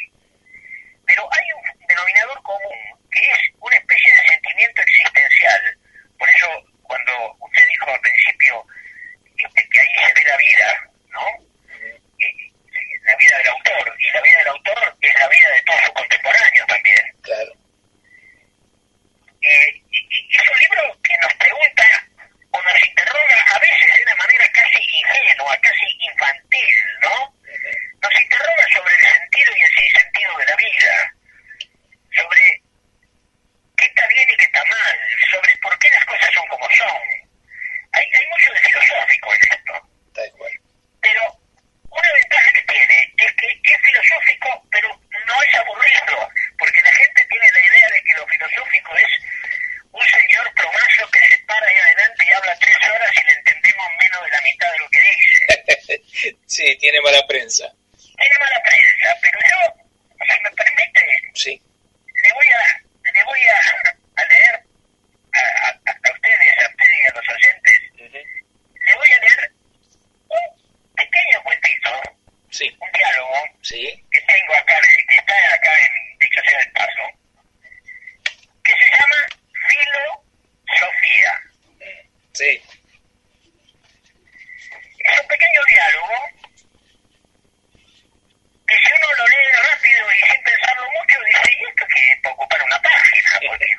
Pero 1.07 1.23
hay 1.33 1.47
un 1.55 1.87
denominador 1.89 2.43
común, 2.43 2.79
que 3.11 3.21
es 3.21 3.41
una 3.61 3.77
especie 3.77 4.13
de 4.13 4.29
sentimiento 4.29 4.83
existencial. 4.83 5.63
Por 6.19 6.29
eso, 6.31 6.49
cuando 6.83 7.37
usted 7.41 7.65
dijo 7.67 7.91
al 7.91 8.01
principio 8.01 8.67
este, 9.39 9.69
que 9.69 9.81
ahí 9.81 9.95
se 10.07 10.13
ve 10.15 10.23
la 10.29 10.37
vida, 10.37 10.69
¿no? 11.11 11.25
Eh, 12.21 12.51
la 13.03 13.17
vida 13.17 13.39
del 13.39 13.49
autor, 13.49 13.97
y 13.99 14.11
la 14.13 14.21
vida 14.21 14.39
del 14.39 14.49
autor 14.49 14.97
es 15.01 15.15
la 15.19 15.29
vida 15.29 15.49
de 15.51 15.63
todos 15.63 15.81
sus 15.81 15.95
contemporáneos 15.95 16.67
también. 16.67 17.05
Claro. 17.23 17.53
Eh, 19.43 19.83
y, 19.91 19.99
y 20.11 20.37
es 20.37 20.49
un 20.51 20.59
libro 20.59 20.83
que 21.03 21.17
nos 21.19 21.33
pregunta 21.35 21.85
o 22.51 22.63
nos 22.63 22.87
interroga 22.87 23.39
a 23.55 23.59
veces 23.59 23.97
de 23.97 24.03
una 24.03 24.17
manera 24.17 24.47
casi 24.53 24.79
ingenua, 24.79 25.57
casi 25.63 25.87
infantil, 26.01 26.77
¿no? 27.03 27.35
Nos 28.03 28.21
interroga 28.21 28.65
sobre 28.75 28.95
el 28.95 29.01
sentido 29.01 29.53
y 29.57 29.61
el 29.63 29.71
sinsentido 29.71 30.37
de 30.39 30.47
la 30.47 30.57
vida, 30.57 31.15
sobre 32.17 32.63
qué 33.77 33.85
está 33.87 34.07
bien 34.09 34.29
y 34.29 34.37
qué 34.37 34.45
está 34.45 34.65
mal, 34.65 34.99
sobre 35.31 35.57
por 35.57 35.79
qué 35.79 35.89
las 35.91 36.05
cosas 36.05 36.31
son 36.35 36.47
como 36.49 36.69
son. 36.77 37.01
Hay, 37.93 38.05
hay 38.05 38.27
mucho 38.29 38.53
de 38.53 38.61
filosófico 38.61 39.35
en 39.35 39.41
esto. 39.53 39.75
Pero 41.01 41.23
una 41.91 42.13
ventaja 42.13 42.53
que 42.53 42.63
tiene 42.63 43.15
es 43.17 43.33
que 43.33 43.61
es 43.63 43.81
filosófico, 43.83 44.67
pero 44.71 44.89
no 45.27 45.43
es 45.43 45.55
aburrido, 45.55 46.29
porque 46.59 46.83
la 46.83 46.93
gente 46.93 47.27
tiene 47.29 47.47
la 47.53 47.61
idea 47.67 47.89
de 47.89 48.03
que 48.03 48.15
lo 48.15 48.27
filosófico 48.29 48.97
es 48.97 49.11
un 49.93 50.07
señor 50.07 50.55
promazo 50.55 51.11
que 51.11 51.19
se 51.21 51.39
para 51.47 51.67
ahí 51.67 51.77
adelante 51.77 52.25
y 52.25 52.33
habla 52.33 52.59
tres 52.61 52.77
horas 52.77 53.11
y 53.17 53.25
le 53.27 53.33
entendemos 53.33 53.87
menos 54.01 54.25
de 54.25 54.31
la 54.31 54.41
mitad 54.43 54.73
de 54.73 54.79
lo 54.79 54.89
que 54.89 55.01
dice. 55.01 56.41
Sí, 56.61 56.77
tiene 56.77 57.01
mala 57.01 57.27
prensa. 57.27 57.65
Tiene 58.17 58.39
mala 58.39 58.63
prensa, 58.63 59.17
pero 59.23 59.39
yo, 59.49 59.85
si 60.29 60.43
me 60.43 60.51
permite, 60.51 61.03
Sí. 61.35 61.63
le 62.25 62.33
voy 62.35 62.47
a, 62.49 63.11
le 63.15 63.25
voy 63.25 63.41
a, 63.41 63.59
a 64.17 64.25
leer 64.27 64.55
a, 65.33 65.39
a, 65.39 65.69
a 65.69 66.13
ustedes, 66.13 66.59
a 66.59 66.69
ustedes 66.69 66.99
y 67.03 67.07
a 67.07 67.13
los 67.15 67.29
oyentes, 67.29 67.81
le 68.87 68.95
voy 68.95 69.11
a 69.11 69.19
leer 69.21 69.53
un 70.29 70.95
pequeño 70.97 71.43
cuentito, 71.45 72.03
Sí. 72.51 72.77
un 72.79 72.93
diálogo 72.93 73.45
Sí. 73.63 74.05
que 74.13 74.21
tengo 74.21 74.55
acá, 74.55 74.77
en- 74.77 75.07
que 75.07 75.17
está 75.17 75.55
acá 75.55 75.73
en 75.81 76.19
Dicho 76.19 76.41
sea 76.47 76.59
del 76.59 76.73
Paso, 76.73 77.07
que 78.65 78.73
se 78.73 78.91
llama 78.91 79.17
Filosofía. 80.67 81.41
Sí. 82.35 82.63
Es 85.03 85.21
un 85.21 85.27
pequeño 85.29 85.61
diálogo 85.67 86.29
que 88.69 88.77
si 88.77 88.93
uno 88.93 89.15
lo 89.17 89.27
lee 89.27 89.53
rápido 89.71 90.07
y 90.15 90.31
sin 90.31 90.43
pensarlo 90.45 90.85
mucho, 90.93 91.17
dice, 91.27 91.51
¿y 91.59 91.65
esto 91.69 91.85
qué 91.93 92.13
es? 92.13 92.21
Para 92.23 92.35
ocupar 92.35 92.63
una 92.63 92.83
página. 92.83 93.41
Porque- 93.49 93.77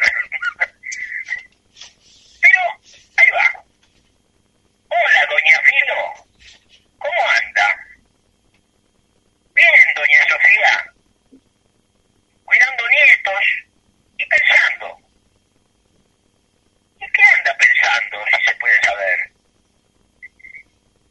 Pero, 2.41 2.61
ahí 3.17 3.29
va. 3.29 3.63
Hola, 4.89 5.25
doña 5.29 5.61
Filo. 5.63 6.27
¿Cómo 6.99 7.29
anda? 7.29 7.77
Bien, 9.53 9.83
doña 9.95 10.27
Sofía. 10.27 10.85
Cuidando 12.43 12.83
nietos 12.89 13.43
y 14.17 14.25
pensando. 14.25 14.97
¿Y 16.99 17.11
qué 17.13 17.23
anda 17.23 17.55
pensando, 17.57 18.25
si 18.31 18.43
se 18.45 18.55
puede 18.55 18.81
saber? 18.83 19.31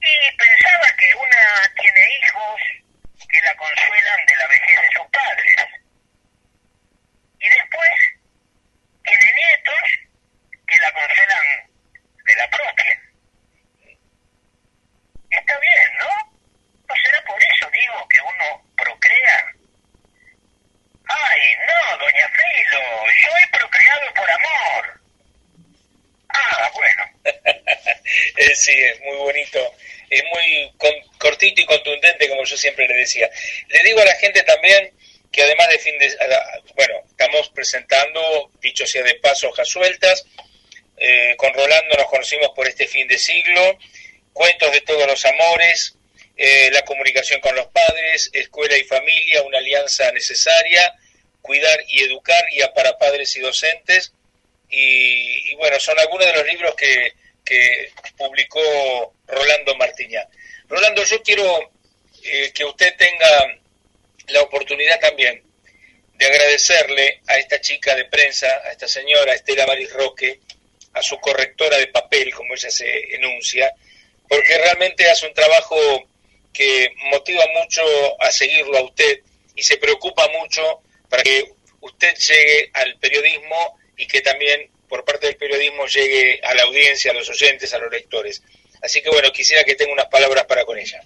Y 0.03 0.37
pensaba 0.37 0.87
que 0.97 1.15
una 1.15 1.73
tiene 1.81 2.09
hijos 2.19 2.61
que 3.29 3.41
la 3.41 3.55
consuelan 3.57 4.27
de 4.27 4.37
la 4.37 4.47
vejez 4.49 4.81
de 4.83 4.91
sus 4.93 5.07
padres. 5.11 5.57
Y 7.39 7.49
después 7.49 7.91
tiene 9.05 9.25
nietos 9.35 9.85
que 10.67 10.79
la 10.79 10.93
consuelan 10.93 11.47
de 12.27 12.35
la 12.37 12.51
propia. 12.51 13.01
Está 15.31 15.59
bien, 15.59 15.89
¿no? 15.99 16.09
¿No 16.89 16.95
será 17.03 17.23
por 17.25 17.39
eso, 17.43 17.71
digo, 17.71 18.09
que 18.09 18.21
uno 18.21 18.63
procrea? 18.77 19.47
Ay, 21.07 21.41
no, 21.67 21.99
doña 21.99 22.29
Filo, 22.29 22.81
yo 23.23 23.29
he 23.39 23.49
procreado 23.59 24.15
por 24.15 24.31
amor. 24.31 25.01
Ah, 26.31 26.71
bueno. 26.75 27.05
Eh, 28.37 28.55
sí, 28.57 28.73
es 28.73 29.01
muy 29.01 29.17
bonito, 29.19 29.75
es 30.09 30.23
muy 30.25 30.73
con- 30.79 31.19
cortito 31.19 31.61
y 31.61 31.67
contundente, 31.67 32.29
como 32.29 32.45
yo 32.45 32.50
siempre 32.61 32.87
le 32.87 32.95
decía. 32.95 33.31
Le 33.69 33.83
digo 33.83 34.01
a 34.01 34.05
la 34.05 34.15
gente 34.17 34.43
también 34.43 34.93
que 35.33 35.43
además 35.43 35.69
de 35.69 35.79
fin 35.79 35.99
de... 35.99 36.17
Bueno, 36.75 36.95
estamos 37.09 37.51
presentando, 37.51 38.51
dicho 38.61 38.87
sea 38.87 39.03
de 39.03 39.15
paso, 39.17 39.49
hojas 39.49 39.69
sueltas. 39.69 40.25
Eh, 40.97 41.35
con 41.37 41.55
Rolando 41.55 41.97
nos 41.97 42.07
conocimos 42.07 42.51
por 42.55 42.69
este 42.69 42.87
fin 42.87 43.09
de 43.09 43.17
siglo, 43.17 43.79
cuentos 44.35 44.71
de 44.71 44.83
todos 44.83 45.07
los 45.07 45.25
amores, 45.25 45.97
eh, 46.37 46.69
la 46.73 46.83
comunicación 46.83 47.41
con 47.41 47.55
los 47.55 47.69
padres, 47.69 48.29
escuela 48.35 48.77
y 48.77 48.85
familia, 48.85 49.43
una 49.43 49.59
alianza 49.59 50.13
necesaria, 50.13 50.95
cuidar 51.41 51.85
y 51.89 52.03
educar, 52.03 52.45
guía 52.51 52.73
para 52.75 52.99
padres 52.99 53.35
y 53.37 53.41
docentes. 53.41 54.13
Y, 54.69 55.55
bueno, 55.57 55.81
son 55.81 55.99
algunos 55.99 56.27
de 56.27 56.33
los 56.35 56.47
libros 56.47 56.75
que, 56.77 57.13
que 57.45 57.93
publicó 58.17 59.15
Rolando 59.27 59.75
Martiñá. 59.77 60.29
Rolando, 60.69 61.03
yo 61.05 61.23
quiero 61.23 61.70
que 62.61 62.67
usted 62.67 62.95
tenga 62.95 63.59
la 64.29 64.43
oportunidad 64.43 65.01
también 65.01 65.43
de 66.13 66.27
agradecerle 66.27 67.23
a 67.27 67.39
esta 67.39 67.59
chica 67.59 67.97
de 67.97 68.05
prensa, 68.05 68.49
a 68.67 68.73
esta 68.73 68.87
señora 68.87 69.33
Estela 69.33 69.67
Maris 69.67 69.91
Roque, 69.95 70.41
a 70.93 71.01
su 71.01 71.19
correctora 71.21 71.79
de 71.79 71.87
papel, 71.87 72.35
como 72.35 72.53
ella 72.53 72.71
se 72.71 73.15
enuncia, 73.15 73.73
porque 74.29 74.59
realmente 74.59 75.09
hace 75.09 75.27
un 75.27 75.33
trabajo 75.33 75.75
que 76.53 76.93
motiva 77.11 77.47
mucho 77.59 77.83
a 78.21 78.31
seguirlo 78.31 78.77
a 78.77 78.83
usted 78.83 79.21
y 79.55 79.63
se 79.63 79.79
preocupa 79.79 80.29
mucho 80.29 80.83
para 81.09 81.23
que 81.23 81.51
usted 81.81 82.15
llegue 82.15 82.71
al 82.75 82.99
periodismo 82.99 83.79
y 83.97 84.07
que 84.07 84.21
también 84.21 84.71
por 84.87 85.03
parte 85.07 85.29
del 85.29 85.37
periodismo 85.37 85.87
llegue 85.87 86.43
a 86.43 86.53
la 86.53 86.65
audiencia, 86.65 87.13
a 87.13 87.15
los 87.15 87.31
oyentes, 87.31 87.73
a 87.73 87.79
los 87.79 87.91
lectores. 87.91 88.43
Así 88.83 89.01
que 89.01 89.09
bueno, 89.09 89.33
quisiera 89.33 89.65
que 89.65 89.77
tenga 89.77 89.95
unas 89.95 90.09
palabras 90.09 90.45
para 90.45 90.67
con 90.67 90.79
ella. 90.79 91.01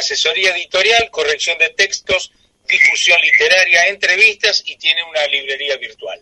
asesoría 0.00 0.54
editorial, 0.54 1.10
corrección 1.10 1.56
de 1.58 1.70
textos, 1.70 2.32
difusión 2.68 3.20
literaria, 3.20 3.88
entrevistas 3.88 4.62
y 4.66 4.76
tiene 4.76 5.02
una 5.04 5.26
librería 5.26 5.76
virtual. 5.76 6.19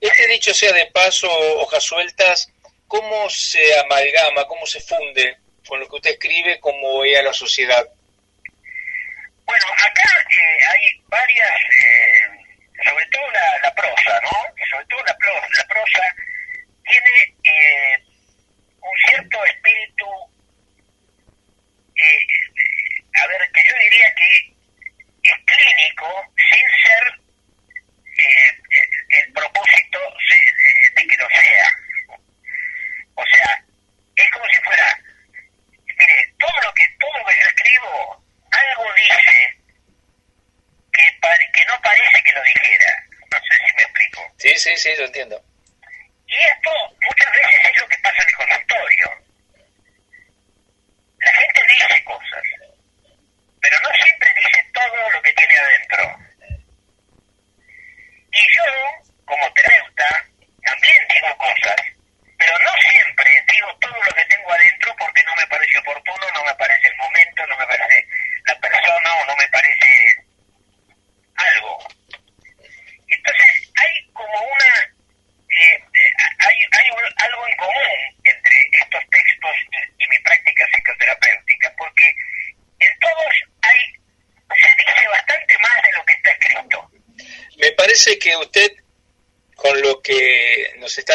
Este 0.00 0.26
dicho 0.28 0.52
sea 0.52 0.72
de 0.72 0.86
paso, 0.86 1.28
hojas 1.58 1.84
sueltas, 1.84 2.48
¿cómo 2.86 3.30
se 3.30 3.78
amalgama, 3.80 4.46
cómo 4.46 4.66
se 4.66 4.80
funde 4.80 5.38
con 5.66 5.80
lo 5.80 5.88
que 5.88 5.96
usted 5.96 6.10
escribe, 6.10 6.60
cómo 6.60 7.00
vea 7.00 7.22
la 7.22 7.32
sociedad? 7.32 7.88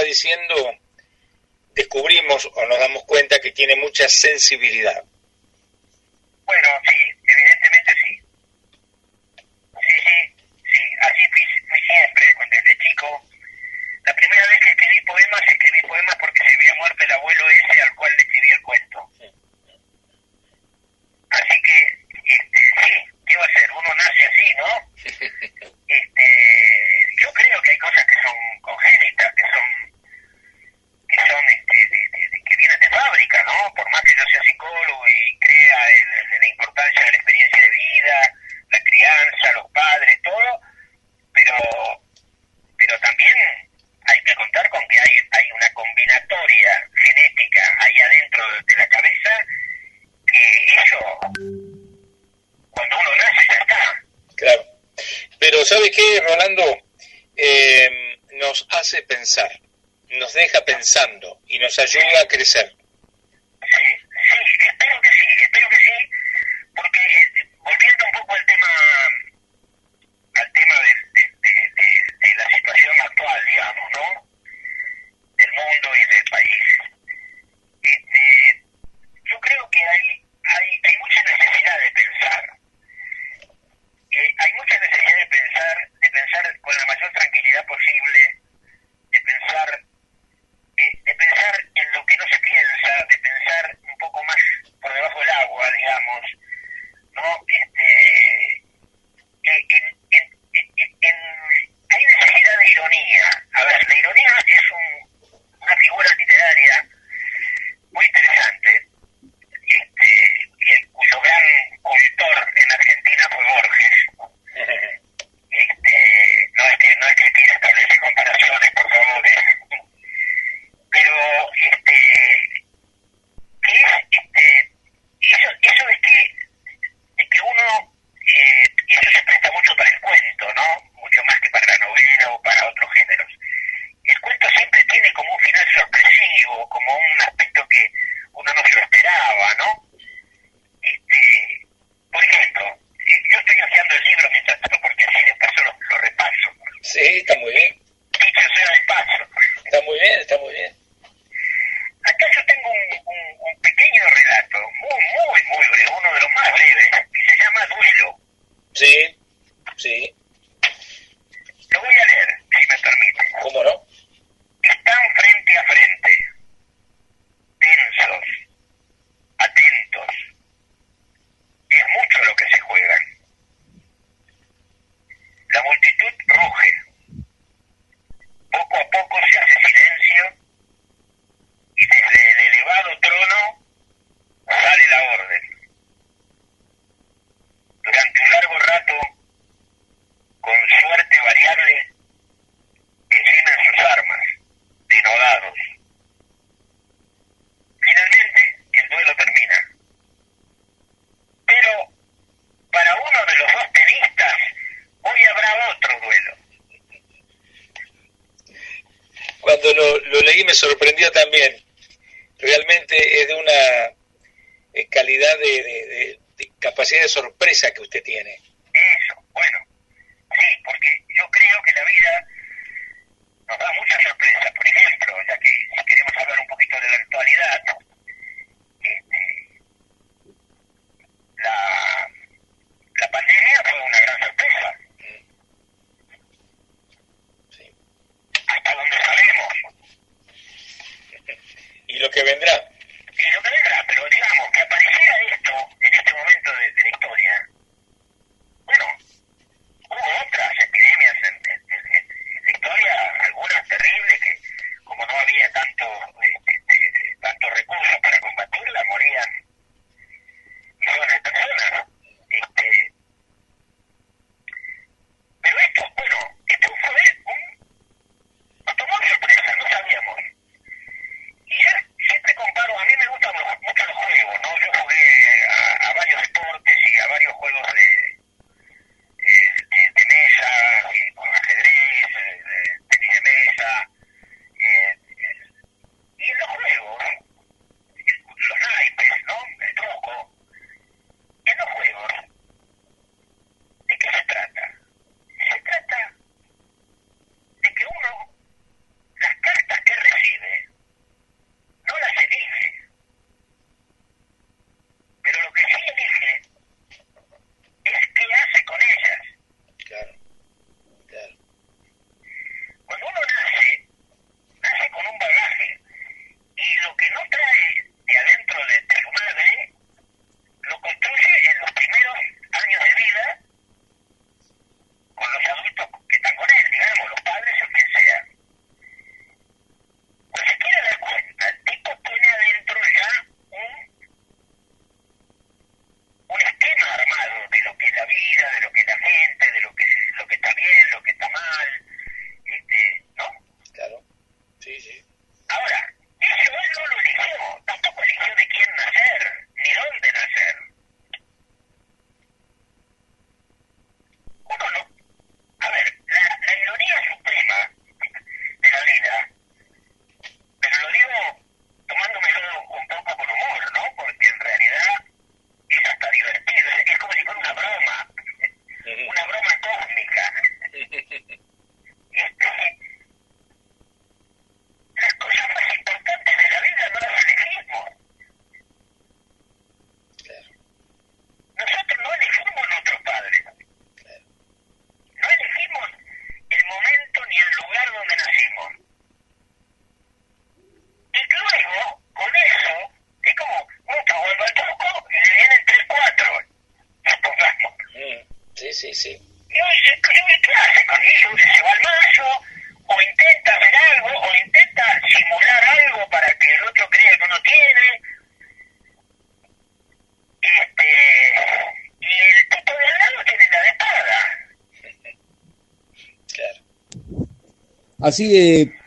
diciendo, 0.10 0.56
descubrimos 1.74 2.46
o 2.46 2.66
nos 2.66 2.80
damos 2.80 3.04
cuenta 3.06 3.40
que 3.40 3.52
tiene 3.52 3.76
mucha 3.76 4.10
sensibilidad. 4.10 5.04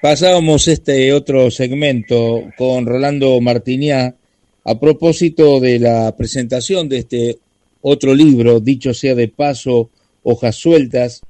Pasábamos 0.01 0.69
este 0.69 1.12
otro 1.12 1.51
segmento 1.51 2.51
con 2.57 2.86
Rolando 2.86 3.40
Martiniá 3.40 4.15
a 4.65 4.81
propósito 4.81 5.61
de 5.61 5.78
la 5.78 6.16
presentación 6.16 6.89
de 6.89 6.99
este 6.99 7.39
otro 7.82 8.15
libro, 8.15 8.61
dicho 8.61 8.94
sea 8.94 9.15
de 9.15 9.28
paso, 9.28 9.90
Hojas 10.23 10.57
Sueltas, 10.57 11.20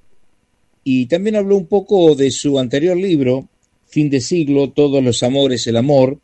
y 0.85 1.07
también 1.07 1.37
habló 1.37 1.57
un 1.57 1.67
poco 1.67 2.15
de 2.15 2.31
su 2.31 2.59
anterior 2.59 2.97
libro, 2.97 3.49
Fin 3.87 4.09
de 4.11 4.21
siglo, 4.21 4.71
Todos 4.71 5.03
los 5.03 5.23
Amores, 5.23 5.67
el 5.67 5.77
Amor, 5.77 6.19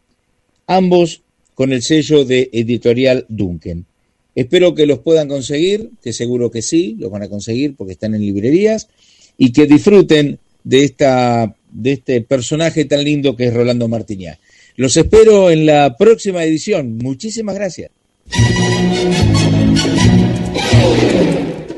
ambos 0.67 1.23
con 1.55 1.73
el 1.73 1.83
sello 1.83 2.25
de 2.25 2.49
editorial 2.53 3.27
Duncan. 3.29 3.85
Espero 4.35 4.75
que 4.75 4.87
los 4.87 5.01
puedan 5.01 5.29
conseguir, 5.29 5.91
que 6.03 6.13
seguro 6.13 6.51
que 6.51 6.63
sí, 6.63 6.97
los 6.99 7.11
van 7.11 7.25
a 7.25 7.29
conseguir 7.29 7.75
porque 7.77 7.93
están 7.93 8.15
en 8.15 8.23
librerías, 8.23 8.89
y 9.37 9.53
que 9.53 9.67
disfruten 9.67 10.39
de, 10.65 10.85
esta, 10.85 11.55
de 11.79 11.93
este 11.93 12.21
personaje 12.23 12.85
tan 12.85 13.05
lindo 13.05 13.37
que 13.37 13.47
es 13.47 13.55
Rolando 13.55 13.87
Martiñá. 13.87 14.39
Los 14.77 14.97
espero 14.97 15.51
en 15.51 15.65
la 15.65 15.97
próxima 15.97 16.45
edición. 16.45 16.99
Muchísimas 16.99 17.55
gracias. 17.55 17.91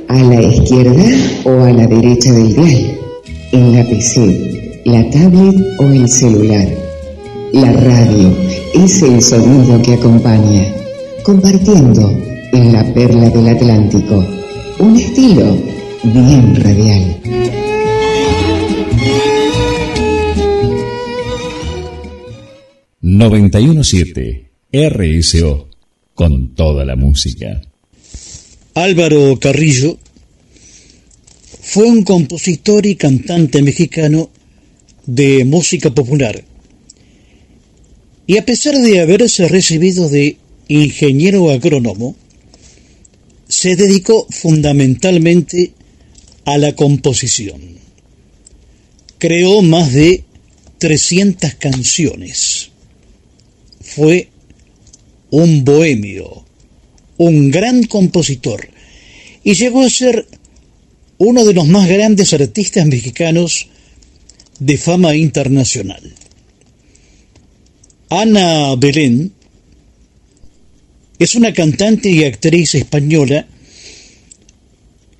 A 0.09 0.23
la 0.23 0.43
izquierda 0.43 1.05
o 1.45 1.65
a 1.65 1.73
la 1.73 1.87
derecha 1.87 2.33
del 2.33 2.55
dial. 2.55 2.99
En 3.53 3.73
la 3.77 3.85
PC, 3.89 4.83
la 4.85 5.11
tablet 5.11 5.57
o 5.79 5.85
el 5.85 6.09
celular. 6.09 6.69
La 7.53 7.73
radio 7.73 8.37
es 8.75 9.03
el 9.03 9.21
sonido 9.21 9.83
que 9.83 9.95
acompaña. 9.95 10.65
Compartiendo 11.23 12.11
en 12.53 12.73
la 12.73 12.95
perla 12.95 13.29
del 13.29 13.49
Atlántico. 13.49 14.25
Un 14.79 14.97
estilo 14.97 15.59
bien 16.05 16.57
radial. 16.57 17.50
917 23.13 24.51
RSO 24.73 25.69
con 26.15 26.55
toda 26.55 26.85
la 26.85 26.95
música. 26.95 27.61
Álvaro 28.75 29.37
Carrillo 29.41 29.99
fue 31.61 31.87
un 31.87 32.05
compositor 32.05 32.87
y 32.87 32.95
cantante 32.95 33.63
mexicano 33.63 34.31
de 35.07 35.45
música 35.45 35.91
popular. 35.91 36.45
Y 38.29 38.39
a 38.39 38.45
pesar 38.45 38.79
de 38.79 39.01
haberse 39.01 39.49
recibido 39.49 40.09
de 40.09 40.37
ingeniero 40.69 41.51
agrónomo, 41.51 42.15
se 43.49 43.75
dedicó 43.75 44.25
fundamentalmente 44.31 45.73
a 46.45 46.59
la 46.59 46.77
composición. 46.77 47.61
Creó 49.19 49.63
más 49.63 49.93
de 49.93 50.23
300 50.79 51.55
canciones. 51.55 52.70
Fue 53.95 54.29
un 55.31 55.65
bohemio, 55.65 56.45
un 57.17 57.51
gran 57.51 57.83
compositor, 57.85 58.69
y 59.43 59.55
llegó 59.55 59.83
a 59.83 59.91
ser 59.91 60.27
uno 61.19 61.45
de 61.45 61.55
los 61.55 61.67
más 61.67 61.89
grandes 61.89 62.33
artistas 62.33 62.87
mexicanos 62.87 63.69
de 64.61 64.79
fama 64.79 65.17
internacional. 65.17 66.03
Ana 68.11 68.77
Belén 68.77 69.33
es 71.19 71.35
una 71.35 71.53
cantante 71.53 72.11
y 72.11 72.25
actriz 72.25 72.75
española 72.77 73.47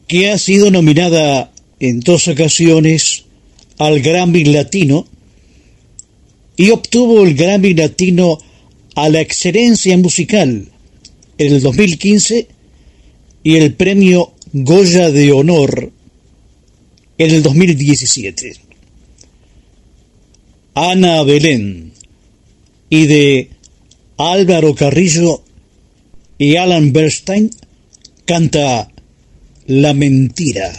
que 0.07 0.31
ha 0.31 0.39
sido 0.39 0.71
nominada 0.71 1.53
en 1.81 2.01
dos 2.01 2.29
ocasiones 2.29 3.25
al 3.79 4.01
Grammy 4.01 4.45
Latino 4.45 5.07
y 6.57 6.71
obtuvo 6.71 7.25
el 7.25 7.35
Grammy 7.35 7.75
Latino 7.75 8.39
a 8.95 9.09
la 9.09 9.21
excelencia 9.21 9.97
musical 9.97 10.69
en 11.39 11.55
el 11.55 11.61
2015 11.61 12.49
y 13.43 13.57
el 13.57 13.75
premio 13.75 14.33
Goya 14.53 15.11
de 15.11 15.33
Honor 15.33 15.93
en 17.19 17.31
el 17.31 17.43
2017. 17.43 18.57
Ana 20.75 21.23
Belén 21.23 21.93
y 22.89 23.07
de 23.07 23.51
Álvaro 24.17 24.75
Carrillo 24.75 25.43
y 26.39 26.57
Alan 26.57 26.93
Bernstein 26.93 27.51
canta 28.25 28.91
La 29.67 29.95
mentira. 29.95 30.73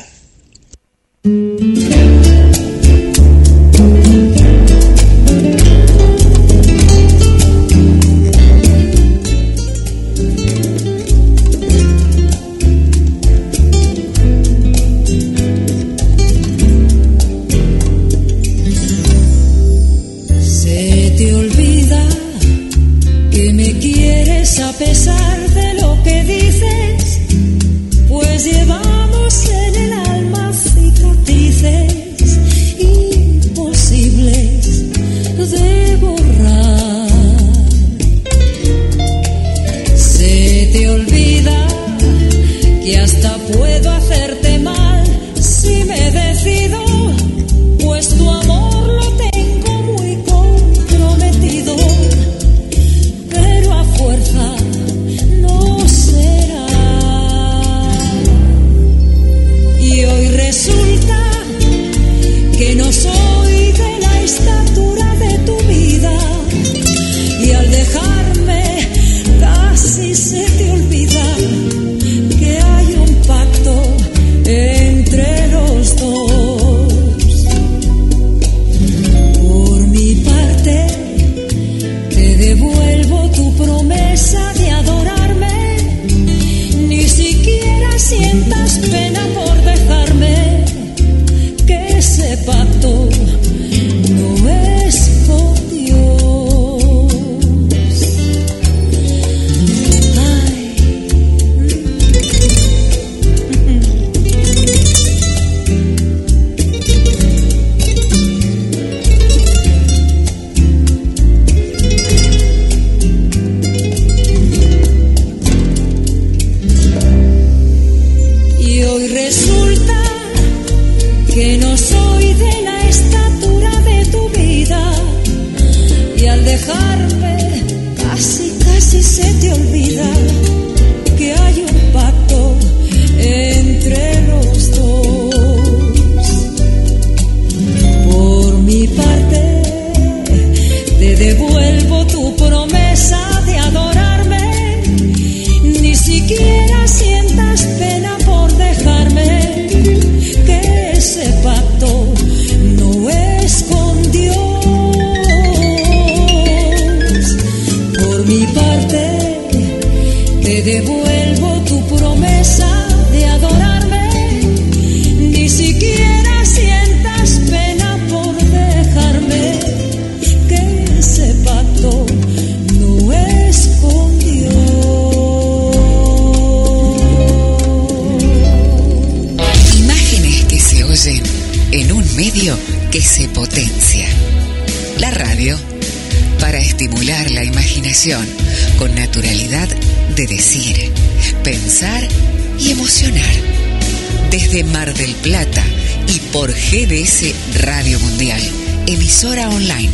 Y 196.07 196.19
por 196.31 196.51
GDS 196.51 197.33
Radio 197.61 197.99
Mundial, 197.99 198.41
emisora 198.87 199.49
online, 199.49 199.89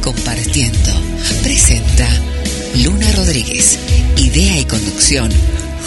compartiendo, 0.00 0.90
presenta 1.42 2.08
Luna 2.84 3.10
Rodríguez, 3.12 3.78
idea 4.16 4.58
y 4.58 4.64
conducción, 4.64 5.30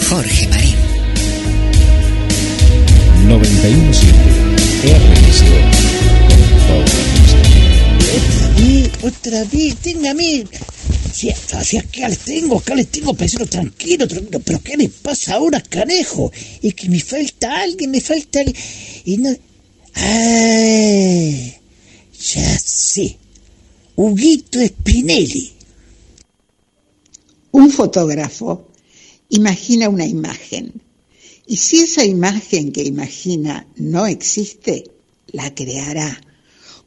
Jorge 0.08 0.48
Marín. 0.48 0.74
917 3.28 4.46
RSO 4.86 5.44
con 6.28 6.40
toda 6.66 6.78
la 6.78 7.04
música. 7.18 7.56
Otra 8.16 8.48
vez, 8.62 8.90
otra 9.02 9.44
vez, 9.44 9.76
téngame. 9.76 10.46
Si, 11.12 11.30
si 11.64 11.78
acá 11.78 12.08
les 12.08 12.18
tengo, 12.18 12.58
acá 12.58 12.74
les 12.74 12.88
tengo, 12.88 13.14
pero 13.14 13.46
tranquilo, 13.46 14.06
tranquilo. 14.06 14.40
Pero 14.44 14.62
¿qué 14.62 14.76
les 14.76 14.90
pasa 14.90 15.34
ahora, 15.34 15.60
canejo? 15.60 16.30
Es 16.62 16.74
que 16.74 16.88
me 16.88 17.00
falta 17.00 17.62
alguien, 17.62 17.90
me 17.90 18.00
falta 18.00 18.40
alguien. 18.40 18.56
Y 19.04 19.16
no. 19.18 19.30
¡Ay! 19.96 21.54
Ya 22.12 22.58
sé. 22.58 23.18
Huguito 23.96 24.58
Spinelli. 24.64 25.52
Un 27.52 27.70
fotógrafo 27.70 28.68
imagina 29.30 29.88
una 29.88 30.06
imagen 30.06 30.82
y 31.46 31.56
si 31.56 31.80
esa 31.80 32.04
imagen 32.04 32.72
que 32.72 32.82
imagina 32.82 33.66
no 33.76 34.06
existe, 34.06 34.90
la 35.28 35.54
creará, 35.54 36.20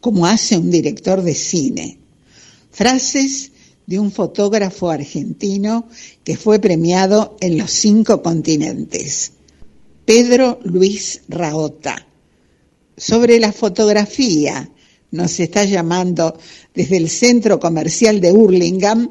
como 0.01 0.25
hace 0.27 0.57
un 0.57 0.69
director 0.69 1.23
de 1.23 1.33
cine. 1.33 1.97
Frases 2.69 3.51
de 3.87 3.99
un 3.99 4.11
fotógrafo 4.11 4.89
argentino 4.89 5.89
que 6.23 6.37
fue 6.37 6.59
premiado 6.59 7.37
en 7.39 7.57
los 7.57 7.71
cinco 7.71 8.21
continentes, 8.21 9.31
Pedro 10.05 10.59
Luis 10.63 11.21
Raota. 11.27 12.08
Sobre 12.99 13.39
la 13.39 13.53
fotografía 13.53 14.69
nos 15.11 15.39
está 15.39 15.63
llamando 15.63 16.37
desde 16.75 16.97
el 16.97 17.07
centro 17.07 17.57
comercial 17.57 18.19
de 18.19 18.33
Hurlingham 18.33 19.09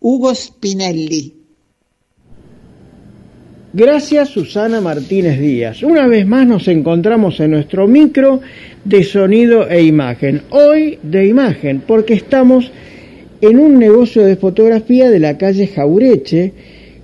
Hugo 0.00 0.34
Spinelli. 0.34 1.34
Gracias 3.72 4.30
Susana 4.30 4.80
Martínez 4.80 5.38
Díaz. 5.38 5.84
Una 5.84 6.08
vez 6.08 6.26
más 6.26 6.48
nos 6.48 6.66
encontramos 6.66 7.38
en 7.38 7.52
nuestro 7.52 7.86
micro 7.86 8.40
de 8.84 9.04
sonido 9.04 9.68
e 9.68 9.84
imagen. 9.84 10.42
Hoy 10.50 10.98
de 11.04 11.28
imagen, 11.28 11.84
porque 11.86 12.14
estamos 12.14 12.72
en 13.40 13.60
un 13.60 13.78
negocio 13.78 14.24
de 14.24 14.34
fotografía 14.34 15.10
de 15.10 15.20
la 15.20 15.38
calle 15.38 15.68
Jaureche 15.68 16.52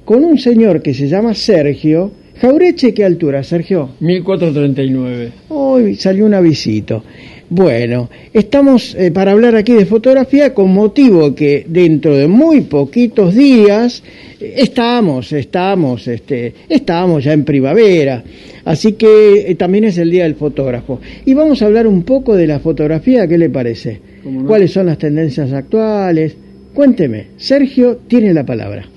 con 0.05 0.25
un 0.25 0.37
señor 0.39 0.83
que 0.83 0.95
se 0.95 1.07
llama 1.07 1.33
Sergio. 1.33 2.24
Jaureche, 2.41 2.93
¿qué 2.93 3.05
altura, 3.05 3.43
Sergio? 3.43 3.91
1439. 4.01 5.33
Hoy 5.49 5.95
salió 5.95 6.27
un 6.27 6.35
avisito. 6.35 7.03
Bueno, 7.49 8.11
estamos 8.33 8.95
eh, 8.95 9.11
para 9.13 9.33
hablar 9.33 9.55
aquí 9.55 9.73
de 9.75 9.87
fotografía 9.87 10.55
con 10.55 10.73
motivo 10.73 11.35
que 11.35 11.65
dentro 11.69 12.17
de 12.17 12.27
muy 12.27 12.63
poquitos 12.63 13.35
días 13.35 14.03
eh, 14.41 14.55
estamos, 14.57 15.31
estamos, 15.33 16.09
este, 16.09 16.55
estamos 16.69 17.23
ya 17.23 17.33
en 17.33 17.45
primavera, 17.45 18.25
así 18.65 18.95
que 18.95 19.45
eh, 19.47 19.55
también 19.55 19.85
es 19.85 19.99
el 19.99 20.11
día 20.11 20.25
del 20.25 20.35
fotógrafo. 20.35 21.01
Y 21.25 21.35
vamos 21.35 21.63
a 21.63 21.67
hablar 21.67 21.87
un 21.87 22.03
poco 22.03 22.35
de 22.35 22.47
la 22.47 22.59
fotografía, 22.59 23.29
¿qué 23.29 23.39
le 23.39 23.51
parece? 23.51 24.01
no? 24.25 24.47
¿Cuáles 24.47 24.73
son 24.73 24.87
las 24.87 24.99
tendencias 24.99 25.53
actuales? 25.53 26.37
Cuénteme, 26.73 27.27
Sergio 27.37 27.99
tiene 28.09 28.35
la 28.35 28.45
palabra. 28.45 28.89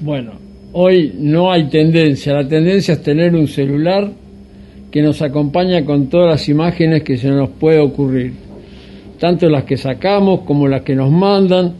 Bueno, 0.00 0.41
hoy 0.72 1.12
no 1.18 1.52
hay 1.52 1.64
tendencia, 1.64 2.34
la 2.34 2.48
tendencia 2.48 2.94
es 2.94 3.02
tener 3.02 3.34
un 3.34 3.46
celular 3.46 4.10
que 4.90 5.02
nos 5.02 5.22
acompaña 5.22 5.84
con 5.84 6.08
todas 6.08 6.28
las 6.28 6.48
imágenes 6.48 7.02
que 7.02 7.16
se 7.16 7.28
nos 7.28 7.48
puede 7.50 7.78
ocurrir, 7.78 8.32
tanto 9.18 9.48
las 9.48 9.64
que 9.64 9.76
sacamos 9.76 10.40
como 10.40 10.68
las 10.68 10.82
que 10.82 10.94
nos 10.94 11.10
mandan. 11.10 11.74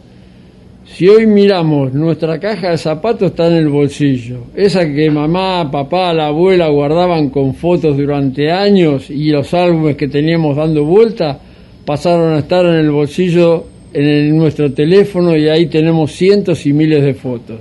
Si 0.85 1.07
hoy 1.07 1.27
miramos, 1.27 1.93
nuestra 1.93 2.39
caja 2.39 2.71
de 2.71 2.77
zapatos 2.77 3.31
está 3.31 3.47
en 3.47 3.53
el 3.53 3.69
bolsillo, 3.69 4.45
esa 4.55 4.85
que 4.91 5.09
mamá, 5.09 5.69
papá, 5.71 6.13
la 6.13 6.27
abuela 6.27 6.67
guardaban 6.69 7.29
con 7.29 7.55
fotos 7.55 7.95
durante 7.95 8.51
años 8.51 9.09
y 9.09 9.29
los 9.29 9.53
álbumes 9.53 9.95
que 9.95 10.07
teníamos 10.07 10.57
dando 10.57 10.83
vuelta 10.83 11.39
pasaron 11.85 12.33
a 12.33 12.39
estar 12.39 12.65
en 12.65 12.75
el 12.75 12.91
bolsillo 12.91 13.65
en 13.93 14.35
nuestro 14.35 14.73
teléfono 14.73 15.37
y 15.37 15.47
ahí 15.47 15.67
tenemos 15.67 16.11
cientos 16.11 16.65
y 16.65 16.73
miles 16.73 17.03
de 17.03 17.13
fotos, 17.13 17.59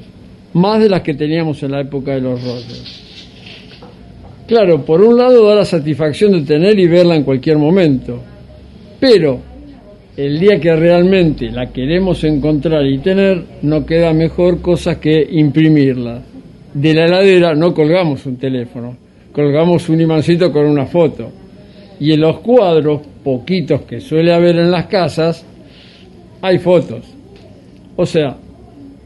más 0.54 0.80
de 0.80 0.88
las 0.88 1.02
que 1.02 1.14
teníamos 1.14 1.62
en 1.62 1.72
la 1.72 1.80
época 1.80 2.12
de 2.12 2.20
los 2.20 2.42
rollos. 2.42 3.02
Claro, 4.46 4.84
por 4.84 5.00
un 5.00 5.16
lado 5.16 5.46
da 5.48 5.54
la 5.54 5.64
satisfacción 5.64 6.32
de 6.32 6.42
tener 6.42 6.78
y 6.78 6.86
verla 6.86 7.16
en 7.16 7.24
cualquier 7.24 7.58
momento, 7.58 8.20
pero 9.00 9.40
el 10.16 10.38
día 10.38 10.60
que 10.60 10.74
realmente 10.76 11.50
la 11.50 11.72
queremos 11.72 12.22
encontrar 12.24 12.84
y 12.86 12.98
tener, 12.98 13.42
no 13.62 13.86
queda 13.86 14.12
mejor 14.12 14.60
cosa 14.60 15.00
que 15.00 15.26
imprimirla. 15.30 16.22
De 16.74 16.94
la 16.94 17.06
heladera 17.06 17.54
no 17.54 17.72
colgamos 17.72 18.26
un 18.26 18.36
teléfono, 18.36 18.96
colgamos 19.32 19.88
un 19.88 20.00
imancito 20.00 20.52
con 20.52 20.66
una 20.66 20.86
foto. 20.86 21.30
Y 21.98 22.12
en 22.12 22.20
los 22.20 22.40
cuadros, 22.40 23.00
poquitos 23.24 23.82
que 23.82 24.00
suele 24.00 24.32
haber 24.34 24.56
en 24.56 24.70
las 24.70 24.86
casas, 24.86 25.46
hay 26.42 26.58
fotos. 26.58 27.06
O 27.96 28.04
sea, 28.04 28.36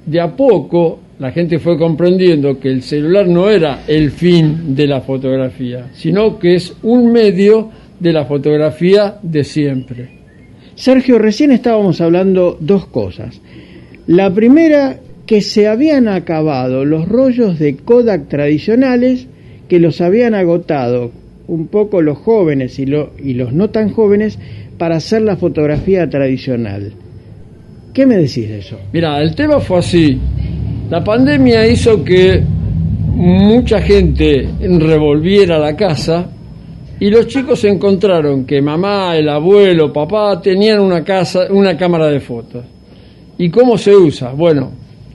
de 0.06 0.20
a 0.20 0.34
poco 0.34 1.00
la 1.18 1.30
gente 1.32 1.58
fue 1.58 1.78
comprendiendo 1.78 2.58
que 2.60 2.68
el 2.68 2.82
celular 2.82 3.26
no 3.26 3.48
era 3.48 3.82
el 3.88 4.10
fin 4.10 4.74
de 4.74 4.86
la 4.86 5.00
fotografía, 5.00 5.86
sino 5.94 6.38
que 6.38 6.54
es 6.56 6.74
un 6.82 7.10
medio 7.12 7.70
de 7.98 8.12
la 8.12 8.24
fotografía 8.26 9.16
de 9.22 9.42
siempre. 9.44 10.08
Sergio, 10.74 11.18
recién 11.18 11.52
estábamos 11.52 12.00
hablando 12.02 12.58
dos 12.60 12.86
cosas. 12.86 13.40
La 14.06 14.32
primera, 14.34 14.98
que 15.24 15.40
se 15.40 15.66
habían 15.66 16.06
acabado 16.06 16.84
los 16.84 17.08
rollos 17.08 17.58
de 17.58 17.76
Kodak 17.76 18.28
tradicionales, 18.28 19.26
que 19.68 19.80
los 19.80 20.00
habían 20.02 20.34
agotado 20.34 21.10
un 21.48 21.68
poco 21.68 22.02
los 22.02 22.18
jóvenes 22.18 22.78
y, 22.78 22.86
lo- 22.86 23.12
y 23.22 23.32
los 23.34 23.52
no 23.54 23.70
tan 23.70 23.88
jóvenes 23.90 24.38
para 24.78 24.96
hacer 24.96 25.22
la 25.22 25.36
fotografía 25.36 26.08
tradicional. 26.10 26.92
¿Qué 27.94 28.04
me 28.04 28.16
decís 28.16 28.48
de 28.48 28.58
eso? 28.58 28.78
Mira, 28.92 29.20
el 29.22 29.34
tema 29.34 29.58
fue 29.60 29.78
así. 29.78 30.18
La 30.88 31.02
pandemia 31.02 31.66
hizo 31.66 32.04
que 32.04 32.40
mucha 33.16 33.80
gente 33.80 34.48
revolviera 34.60 35.58
la 35.58 35.74
casa 35.74 36.30
y 37.00 37.10
los 37.10 37.26
chicos 37.26 37.64
encontraron 37.64 38.44
que 38.44 38.62
mamá, 38.62 39.16
el 39.16 39.28
abuelo, 39.28 39.92
papá 39.92 40.40
tenían 40.40 40.78
una 40.78 41.02
casa, 41.02 41.48
una 41.50 41.76
cámara 41.76 42.06
de 42.06 42.20
fotos. 42.20 42.64
¿Y 43.36 43.50
cómo 43.50 43.76
se 43.76 43.96
usa? 43.96 44.30
Bueno, 44.30 44.70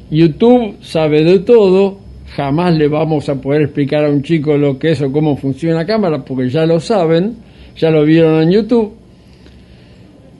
YouTube 0.09 0.75
sabe 0.81 1.23
de 1.23 1.39
todo, 1.39 1.99
jamás 2.35 2.75
le 2.75 2.89
vamos 2.89 3.29
a 3.29 3.35
poder 3.35 3.61
explicar 3.61 4.03
a 4.03 4.09
un 4.09 4.23
chico 4.23 4.57
lo 4.57 4.77
que 4.77 4.91
es 4.91 5.01
o 5.01 5.09
cómo 5.09 5.37
funciona 5.37 5.77
la 5.77 5.85
cámara 5.85 6.25
porque 6.25 6.49
ya 6.49 6.65
lo 6.65 6.81
saben, 6.81 7.37
ya 7.77 7.89
lo 7.89 8.03
vieron 8.03 8.43
en 8.43 8.51
YouTube. 8.51 8.91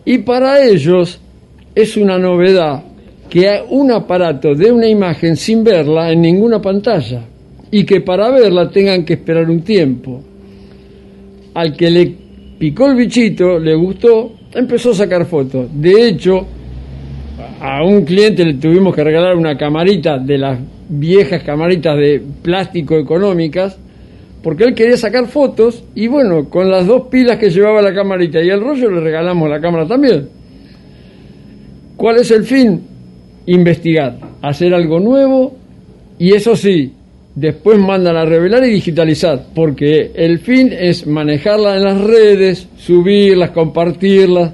Y 0.04 0.18
para 0.18 0.62
ellos 0.62 1.22
es 1.74 1.96
una 1.96 2.20
novedad 2.20 2.84
que 3.32 3.64
un 3.70 3.90
aparato 3.92 4.54
dé 4.54 4.70
una 4.74 4.90
imagen 4.90 5.38
sin 5.38 5.64
verla 5.64 6.12
en 6.12 6.22
ninguna 6.22 6.62
pantalla 6.62 7.22
y 7.72 7.86
que 7.86 8.02
para 8.02 8.30
verla 8.30 8.70
tengan 8.70 9.06
que 9.06 9.14
esperar 9.14 9.50
un 9.50 9.62
tiempo. 9.62 10.22
Al 11.54 11.74
que 11.78 11.90
le 11.90 12.14
picó 12.60 12.88
el 12.88 12.98
bichito, 12.98 13.58
le 13.58 13.74
gustó, 13.74 14.34
empezó 14.54 14.92
a 14.92 14.96
sacar 14.96 15.26
fotos. 15.26 15.70
De 15.74 16.10
hecho, 16.10 16.46
a 17.62 17.82
un 17.86 18.04
cliente 18.04 18.44
le 18.44 18.56
tuvimos 18.56 18.94
que 18.94 19.02
regalar 19.02 19.38
una 19.38 19.58
camarita 19.58 20.18
de 20.18 20.38
las 20.38 20.60
viejas 20.90 21.42
camaritas 21.44 21.96
de 21.96 22.22
plástico 22.42 22.98
económicas, 22.98 23.78
porque 24.44 24.66
él 24.66 24.76
quería 24.76 24.98
sacar 24.98 25.28
fotos 25.28 25.86
y 25.96 26.08
bueno, 26.08 26.50
con 26.50 26.70
las 26.70 26.86
dos 26.86 27.04
pilas 27.08 27.38
que 27.38 27.50
llevaba 27.50 27.82
la 27.82 27.94
camarita 27.94 28.44
y 28.44 28.50
el 28.50 28.60
rollo 28.60 28.92
le 28.92 29.00
regalamos 29.00 29.50
la 29.50 29.62
cámara 29.62 29.88
también. 29.88 30.28
¿Cuál 31.96 32.18
es 32.18 32.30
el 32.32 32.44
fin? 32.44 32.91
Investigar, 33.54 34.18
hacer 34.42 34.74
algo 34.74 35.00
nuevo 35.00 35.54
y 36.20 36.34
eso 36.34 36.56
sí, 36.56 36.94
después 37.36 37.80
mandan 37.80 38.16
a 38.16 38.26
revelar 38.26 38.64
y 38.66 38.72
digitalizar, 38.72 39.46
porque 39.56 40.12
el 40.16 40.40
fin 40.40 40.72
es 40.72 41.08
manejarla 41.08 41.76
en 41.78 41.84
las 41.84 42.02
redes, 42.02 42.68
subirlas, 42.78 43.52
compartirlas, 43.52 44.52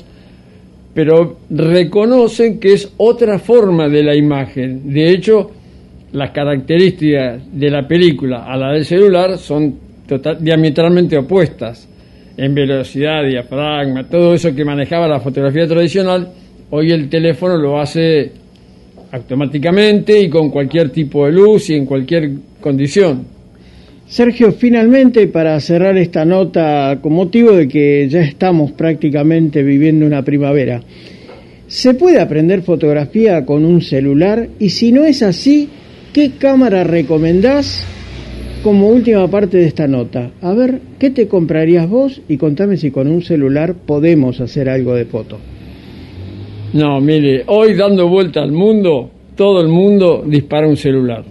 pero 0.93 1.37
reconocen 1.49 2.59
que 2.59 2.73
es 2.73 2.91
otra 2.97 3.37
forma 3.39 3.87
de 3.89 4.03
la 4.03 4.15
imagen. 4.15 4.91
De 4.93 5.09
hecho, 5.11 5.51
las 6.13 6.31
características 6.31 7.41
de 7.51 7.69
la 7.69 7.87
película 7.87 8.45
a 8.45 8.55
la 8.57 8.71
del 8.71 8.85
celular 8.85 9.37
son 9.37 9.75
total- 10.07 10.37
diametralmente 10.43 11.17
opuestas. 11.17 11.87
en 12.39 12.53
velocidad, 12.53 13.23
diafragma, 13.27 14.07
todo 14.07 14.35
eso 14.35 14.53
que 14.55 14.63
manejaba 14.63 15.07
la 15.07 15.19
fotografía 15.19 15.65
tradicional, 15.67 16.27
hoy 16.69 16.91
el 16.91 17.09
teléfono 17.09 17.57
lo 17.57 17.79
hace 17.79 18.31
automáticamente 19.11 20.19
y 20.19 20.29
con 20.29 20.49
cualquier 20.49 20.89
tipo 20.89 21.25
de 21.25 21.31
luz 21.31 21.69
y 21.69 21.75
en 21.75 21.85
cualquier 21.85 22.31
condición. 22.59 23.37
Sergio, 24.07 24.53
finalmente 24.53 25.27
para 25.27 25.59
cerrar 25.59 25.97
esta 25.97 26.23
nota 26.23 26.97
con 27.01 27.11
motivo 27.11 27.51
de 27.51 27.67
que 27.67 28.07
ya 28.09 28.21
estamos 28.21 28.71
prácticamente 28.71 29.63
viviendo 29.63 30.05
una 30.05 30.23
primavera, 30.23 30.81
¿se 31.67 31.93
puede 31.93 32.21
aprender 32.21 32.61
fotografía 32.61 33.45
con 33.45 33.65
un 33.65 33.81
celular? 33.81 34.47
Y 34.59 34.69
si 34.69 34.93
no 34.93 35.03
es 35.03 35.23
así, 35.23 35.67
¿qué 36.13 36.31
cámara 36.39 36.85
recomendás 36.85 37.83
como 38.63 38.87
última 38.87 39.27
parte 39.29 39.57
de 39.57 39.65
esta 39.65 39.87
nota? 39.87 40.31
A 40.41 40.53
ver, 40.53 40.79
¿qué 40.99 41.09
te 41.09 41.27
comprarías 41.27 41.89
vos? 41.89 42.21
Y 42.29 42.37
contame 42.37 42.77
si 42.77 42.91
con 42.91 43.09
un 43.09 43.21
celular 43.21 43.73
podemos 43.73 44.39
hacer 44.39 44.69
algo 44.69 44.95
de 44.95 45.03
foto. 45.03 45.37
No, 46.73 46.99
mire, 46.99 47.43
hoy 47.47 47.75
dando 47.75 48.09
vuelta 48.09 48.41
al 48.41 48.51
mundo, 48.51 49.09
todo 49.35 49.61
el 49.61 49.69
mundo 49.69 50.23
dispara 50.25 50.67
un 50.67 50.75
celular. 50.75 51.23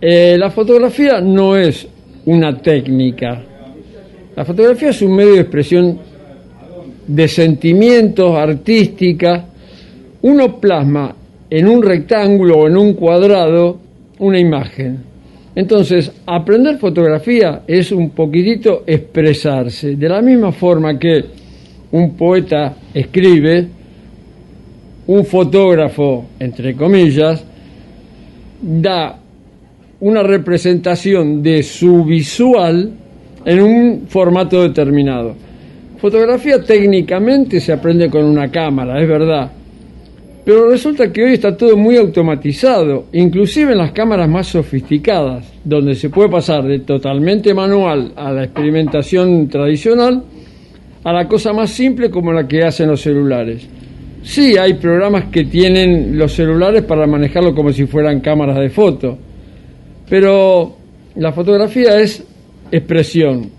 Eh, 0.00 0.36
la 0.38 0.50
fotografía 0.50 1.20
no 1.20 1.56
es 1.56 1.86
una 2.26 2.56
técnica. 2.58 3.42
La 4.36 4.44
fotografía 4.44 4.90
es 4.90 5.02
un 5.02 5.16
medio 5.16 5.34
de 5.34 5.40
expresión 5.40 5.98
de 7.06 7.28
sentimientos, 7.28 8.36
artística. 8.36 9.44
Uno 10.22 10.60
plasma 10.60 11.14
en 11.50 11.68
un 11.68 11.82
rectángulo 11.82 12.58
o 12.58 12.68
en 12.68 12.76
un 12.76 12.94
cuadrado 12.94 13.78
una 14.20 14.38
imagen. 14.38 14.98
Entonces, 15.54 16.12
aprender 16.26 16.78
fotografía 16.78 17.62
es 17.66 17.90
un 17.92 18.10
poquitito 18.10 18.84
expresarse. 18.86 19.96
De 19.96 20.08
la 20.08 20.22
misma 20.22 20.52
forma 20.52 20.98
que 20.98 21.41
un 21.92 22.16
poeta 22.16 22.74
escribe, 22.92 23.68
un 25.06 25.24
fotógrafo, 25.24 26.26
entre 26.38 26.74
comillas, 26.74 27.44
da 28.60 29.18
una 30.00 30.22
representación 30.22 31.42
de 31.42 31.62
su 31.62 32.04
visual 32.04 32.90
en 33.44 33.62
un 33.62 34.02
formato 34.08 34.62
determinado. 34.62 35.34
Fotografía 35.98 36.62
técnicamente 36.62 37.60
se 37.60 37.72
aprende 37.72 38.10
con 38.10 38.24
una 38.24 38.50
cámara, 38.50 39.00
es 39.00 39.08
verdad, 39.08 39.52
pero 40.44 40.68
resulta 40.68 41.12
que 41.12 41.22
hoy 41.22 41.34
está 41.34 41.56
todo 41.56 41.76
muy 41.76 41.96
automatizado, 41.96 43.04
inclusive 43.12 43.72
en 43.72 43.78
las 43.78 43.92
cámaras 43.92 44.28
más 44.28 44.48
sofisticadas, 44.48 45.52
donde 45.62 45.94
se 45.94 46.10
puede 46.10 46.28
pasar 46.28 46.64
de 46.64 46.80
totalmente 46.80 47.54
manual 47.54 48.12
a 48.16 48.32
la 48.32 48.44
experimentación 48.44 49.48
tradicional, 49.48 50.24
a 51.04 51.12
la 51.12 51.26
cosa 51.26 51.52
más 51.52 51.70
simple 51.70 52.10
como 52.10 52.32
la 52.32 52.46
que 52.46 52.62
hacen 52.62 52.88
los 52.88 53.00
celulares. 53.00 53.68
Sí, 54.22 54.56
hay 54.56 54.74
programas 54.74 55.24
que 55.26 55.44
tienen 55.44 56.16
los 56.16 56.32
celulares 56.32 56.82
para 56.82 57.06
manejarlo 57.06 57.54
como 57.54 57.72
si 57.72 57.86
fueran 57.86 58.20
cámaras 58.20 58.58
de 58.58 58.70
foto, 58.70 59.18
pero 60.08 60.76
la 61.16 61.32
fotografía 61.32 62.00
es 62.00 62.24
expresión, 62.70 63.50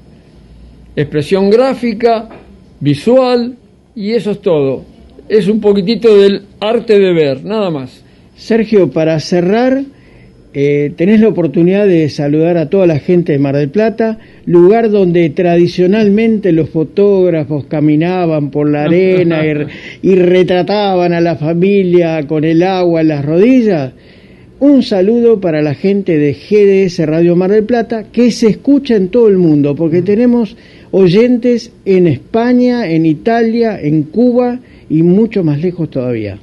expresión 0.96 1.50
gráfica, 1.50 2.30
visual, 2.80 3.56
y 3.96 4.12
eso 4.12 4.32
es 4.32 4.42
todo. 4.42 4.84
Es 5.28 5.48
un 5.48 5.60
poquitito 5.60 6.18
del 6.18 6.44
arte 6.60 7.00
de 7.00 7.14
ver, 7.14 7.44
nada 7.44 7.70
más. 7.70 8.04
Sergio, 8.36 8.90
para 8.90 9.20
cerrar, 9.20 9.84
eh, 10.54 10.92
tenés 10.96 11.20
la 11.20 11.30
oportunidad 11.30 11.88
de 11.88 12.08
saludar 12.10 12.58
a 12.58 12.70
toda 12.70 12.86
la 12.86 13.00
gente 13.00 13.32
de 13.32 13.40
Mar 13.40 13.56
del 13.56 13.70
Plata, 13.70 14.20
lugar 14.46 14.92
donde 14.92 15.30
tradicionalmente 15.32 16.52
los 16.52 16.70
fotógrafos 16.70 17.66
caminaban 17.66 18.52
por 18.52 18.70
la 18.70 18.84
arena 18.84 19.42
y, 19.46 19.68
y 20.12 20.16
retrataban 20.16 21.14
a 21.14 21.22
la 21.22 21.38
familia 21.38 22.28
con 22.28 22.44
el 22.44 22.62
agua 22.62 23.02
en 23.02 23.08
las 23.08 23.26
rodillas. 23.26 23.94
Un 24.60 24.84
saludo 24.84 25.42
para 25.42 25.62
la 25.62 25.74
gente 25.74 26.18
de 26.18 26.34
GDS 26.34 27.06
Radio 27.06 27.36
Mar 27.36 27.52
del 27.52 27.64
Plata 27.64 28.06
que 28.12 28.32
se 28.32 28.48
escucha 28.48 28.96
en 28.96 29.10
todo 29.10 29.28
el 29.28 29.38
mundo, 29.38 29.76
porque 29.76 30.02
tenemos 30.02 30.56
oyentes 30.92 31.72
en 31.86 32.06
España, 32.06 32.90
en 32.90 33.08
Italia, 33.08 33.82
en 33.82 34.04
Cuba 34.04 34.60
y 34.90 35.02
mucho 35.02 35.44
más 35.44 35.60
lejos 35.60 35.90
todavía. 35.90 36.38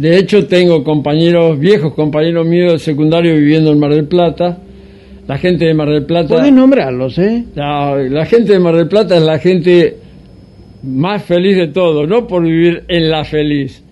De 0.00 0.16
hecho, 0.16 0.46
tengo 0.46 0.82
compañeros, 0.82 1.58
viejos 1.58 1.92
compañeros 1.92 2.46
míos 2.46 2.70
del 2.72 2.80
secundario 2.80 3.34
viviendo 3.34 3.70
en 3.70 3.78
Mar 3.78 3.94
del 3.94 4.06
Plata. 4.06 4.56
La 5.28 5.36
gente 5.36 5.66
de 5.66 5.74
Mar 5.74 5.90
del 5.90 6.06
Plata. 6.06 6.36
Puedes 6.36 6.54
nombrarlos, 6.54 7.18
¿eh? 7.18 7.44
La, 7.54 7.94
la 7.96 8.24
gente 8.24 8.54
de 8.54 8.60
Mar 8.60 8.74
del 8.76 8.88
Plata 8.88 9.18
es 9.18 9.22
la 9.22 9.38
gente 9.38 9.98
más 10.84 11.22
feliz 11.22 11.54
de 11.54 11.68
todo, 11.68 12.06
no 12.06 12.26
por 12.26 12.42
vivir 12.44 12.84
en 12.88 13.10
la 13.10 13.24
feliz. 13.24 13.84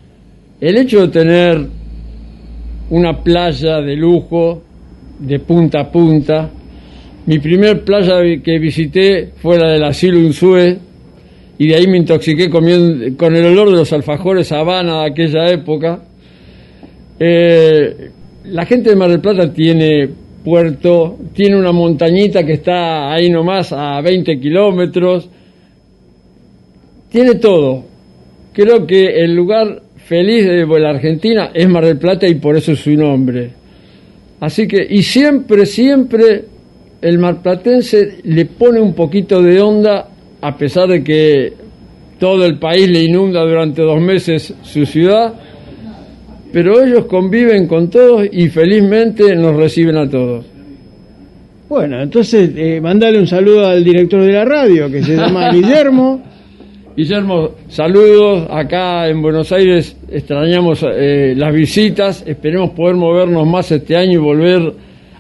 El 0.63 0.79
hecho 0.79 1.03
de 1.03 1.09
tener 1.09 1.67
una 2.89 3.23
playa 3.23 3.83
de 3.83 3.95
lujo, 3.95 4.63
de 5.19 5.41
punta 5.41 5.81
a 5.81 5.93
punta. 5.93 6.49
Mi 7.27 7.39
primer 7.39 7.85
playa 7.85 8.23
que 8.43 8.59
visité 8.59 9.33
fue 9.43 9.59
la 9.59 9.73
del 9.73 9.85
asilo 9.85 10.21
Unzue 10.21 10.79
y 11.59 11.67
de 11.67 11.75
ahí 11.75 11.87
me 11.89 11.99
intoxiqué 11.99 12.49
comiendo, 12.49 13.17
con 13.17 13.35
el 13.35 13.45
olor 13.47 13.71
de 13.71 13.77
los 13.77 13.93
alfajores 13.93 14.53
Habana 14.53 15.03
de 15.03 15.11
aquella 15.11 15.51
época. 15.51 16.01
Eh, 17.19 18.11
la 18.45 18.65
gente 18.65 18.91
de 18.91 18.97
Mar 18.97 19.11
del 19.11 19.21
Plata 19.21 19.53
tiene 19.53 20.09
puerto, 20.45 21.19
tiene 21.35 21.57
una 21.57 21.73
montañita 21.73 22.45
que 22.47 22.55
está 22.55 23.13
ahí 23.13 23.29
nomás 23.29 23.73
a 23.73 24.01
20 24.01 24.39
kilómetros, 24.39 25.29
tiene 27.11 27.35
todo. 27.35 27.85
Creo 28.53 28.87
que 28.87 29.23
el 29.23 29.35
lugar 29.35 29.83
feliz 29.97 30.47
de 30.47 30.67
la 30.67 30.91
Argentina 30.91 31.51
es 31.53 31.69
Mar 31.69 31.85
del 31.85 31.99
Plata 31.99 32.27
y 32.27 32.37
por 32.37 32.57
eso 32.57 32.73
es 32.73 32.79
su 32.79 32.93
nombre. 32.93 33.51
Así 34.41 34.69
que, 34.69 34.87
y 34.89 35.03
siempre, 35.03 35.67
siempre 35.67 36.45
el 37.01 37.19
marplatense 37.19 38.19
le 38.25 38.47
pone 38.47 38.81
un 38.81 38.95
poquito 38.95 39.43
de 39.43 39.61
onda, 39.61 40.09
a 40.41 40.57
pesar 40.57 40.89
de 40.89 41.03
que 41.03 41.53
todo 42.19 42.45
el 42.45 42.59
país 42.59 42.89
le 42.89 43.05
inunda 43.05 43.43
durante 43.43 43.83
dos 43.83 44.01
meses 44.01 44.55
su 44.63 44.85
ciudad, 44.87 45.35
pero 46.53 46.83
ellos 46.83 47.05
conviven 47.07 47.67
con 47.67 47.91
todos 47.91 48.27
y 48.31 48.49
felizmente 48.49 49.35
nos 49.37 49.57
reciben 49.57 49.97
a 49.97 50.09
todos. 50.09 50.47
Bueno, 51.69 52.01
entonces 52.03 52.51
eh, 52.57 52.81
mandale 52.81 53.19
un 53.19 53.27
saludo 53.27 53.67
al 53.67 53.85
director 53.85 54.23
de 54.23 54.33
la 54.33 54.45
radio, 54.45 54.91
que 54.91 55.03
se 55.03 55.17
llama 55.17 55.51
Guillermo. 55.53 56.23
Guillermo, 56.97 57.51
saludos. 57.69 58.49
Acá 58.51 59.07
en 59.07 59.21
Buenos 59.21 59.53
Aires 59.53 59.97
extrañamos 60.11 60.83
eh, 60.83 61.35
las 61.37 61.55
visitas. 61.55 62.25
Esperemos 62.27 62.71
poder 62.71 62.97
movernos 62.97 63.47
más 63.47 63.71
este 63.71 63.97
año 63.97 64.15
y 64.15 64.17
volver 64.17 64.73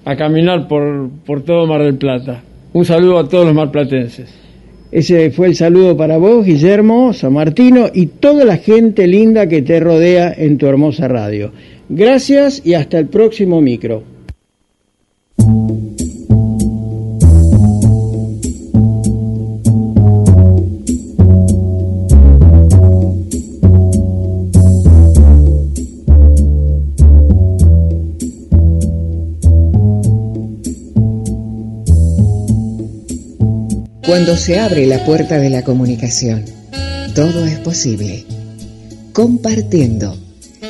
a 0.04 0.16
caminar 0.16 0.66
por, 0.66 1.10
por 1.24 1.42
todo 1.42 1.66
Mar 1.66 1.84
del 1.84 1.96
Plata. 1.96 2.42
Un 2.72 2.84
saludo 2.84 3.18
a 3.18 3.28
todos 3.28 3.46
los 3.46 3.54
marplatenses. 3.54 4.47
Ese 4.90 5.30
fue 5.30 5.48
el 5.48 5.54
saludo 5.54 5.96
para 5.96 6.16
vos, 6.16 6.46
Guillermo, 6.46 7.12
San 7.12 7.34
Martino 7.34 7.90
y 7.92 8.06
toda 8.06 8.46
la 8.46 8.56
gente 8.56 9.06
linda 9.06 9.46
que 9.46 9.60
te 9.60 9.80
rodea 9.80 10.32
en 10.34 10.56
tu 10.56 10.66
hermosa 10.66 11.08
radio. 11.08 11.52
Gracias 11.90 12.62
y 12.64 12.72
hasta 12.72 12.98
el 12.98 13.06
próximo 13.06 13.60
micro. 13.60 14.02
Se 34.38 34.58
abre 34.58 34.86
la 34.86 35.04
puerta 35.04 35.38
de 35.38 35.50
la 35.50 35.62
comunicación, 35.62 36.44
todo 37.14 37.44
es 37.44 37.58
posible. 37.58 38.24
Compartiendo. 39.12 40.16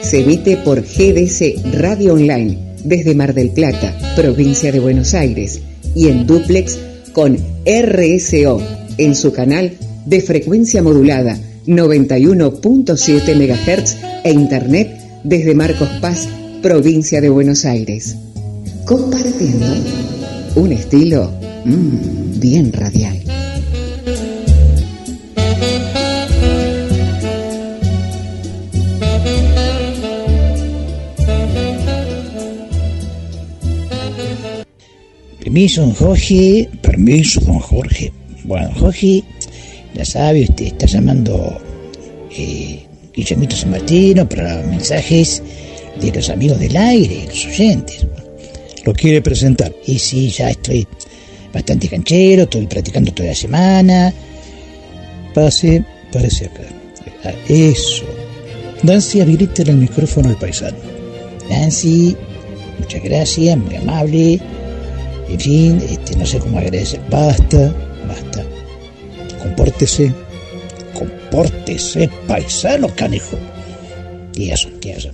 Se 0.00 0.20
emite 0.20 0.56
por 0.56 0.80
GDC 0.80 1.74
Radio 1.74 2.14
Online 2.14 2.58
desde 2.82 3.14
Mar 3.14 3.34
del 3.34 3.50
Plata, 3.50 3.94
provincia 4.16 4.72
de 4.72 4.80
Buenos 4.80 5.12
Aires, 5.12 5.60
y 5.94 6.08
en 6.08 6.26
duplex 6.26 6.78
con 7.12 7.36
RSO 7.66 8.62
en 8.96 9.14
su 9.14 9.32
canal 9.32 9.72
de 10.06 10.22
frecuencia 10.22 10.82
modulada 10.82 11.38
91.7 11.66 13.34
MHz 13.34 13.96
e 14.24 14.32
internet 14.32 14.98
desde 15.24 15.54
Marcos 15.54 15.90
Paz, 16.00 16.26
provincia 16.62 17.20
de 17.20 17.28
Buenos 17.28 17.66
Aires. 17.66 18.16
Compartiendo 18.86 19.66
un 20.56 20.72
estilo 20.72 21.30
mmm, 21.66 22.40
bien 22.40 22.72
radial. 22.72 23.27
Permiso, 35.48 35.80
don 35.80 35.94
Jorge. 35.94 36.68
Permiso, 36.82 37.40
don 37.40 37.58
Jorge. 37.58 38.12
Bueno, 38.44 38.70
Jorge, 38.78 39.24
ya 39.94 40.04
sabe, 40.04 40.42
usted 40.42 40.66
está 40.66 40.84
llamando 40.84 41.58
eh, 42.36 42.84
Guillermito 43.14 43.56
San 43.56 43.70
Martino 43.70 44.28
para 44.28 44.62
mensajes 44.64 45.42
de 45.98 46.12
los 46.12 46.28
amigos 46.28 46.60
del 46.60 46.76
aire, 46.76 47.24
los 47.26 47.46
oyentes. 47.46 48.06
¿Lo 48.84 48.92
quiere 48.92 49.22
presentar? 49.22 49.72
Y 49.86 49.98
sí, 49.98 50.28
ya 50.28 50.50
estoy 50.50 50.86
bastante 51.50 51.88
canchero, 51.88 52.42
estoy 52.42 52.66
practicando 52.66 53.10
toda 53.14 53.30
la 53.30 53.34
semana. 53.34 54.12
Pase, 55.32 55.82
parece 56.12 56.44
acá. 56.44 56.64
Ah, 57.24 57.32
Eso. 57.48 58.04
Nancy, 58.82 59.22
habilite 59.22 59.62
el 59.62 59.78
micrófono 59.78 60.28
al 60.28 60.36
paisano. 60.36 60.76
Nancy, 61.48 62.14
muchas 62.78 63.02
gracias, 63.02 63.56
muy 63.56 63.76
amable. 63.76 64.38
En 65.28 65.40
fin, 65.40 65.82
este, 65.88 66.16
no 66.16 66.24
sé 66.24 66.38
cómo 66.38 66.58
agradecer. 66.58 67.00
Basta, 67.10 67.74
basta. 68.06 68.44
Compórtese. 69.42 70.12
Compórtese, 70.94 72.08
paisano 72.26 72.88
canejo. 72.94 73.38
¿Qué 74.32 74.52
eso? 74.52 74.68
¿Qué 74.80 74.92
eso? 74.92 75.10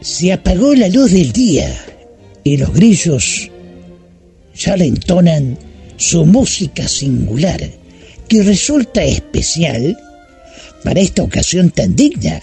Se 0.00 0.32
apagó 0.32 0.74
la 0.74 0.88
luz 0.88 1.10
del 1.12 1.32
día 1.32 1.74
y 2.44 2.56
los 2.56 2.72
grillos 2.72 3.50
ya 4.54 4.76
le 4.76 4.86
entonan 4.86 5.58
su 5.96 6.24
música 6.24 6.86
singular, 6.86 7.60
que 8.28 8.42
resulta 8.42 9.02
especial 9.02 9.98
para 10.84 11.00
esta 11.00 11.22
ocasión 11.22 11.70
tan 11.70 11.96
digna. 11.96 12.40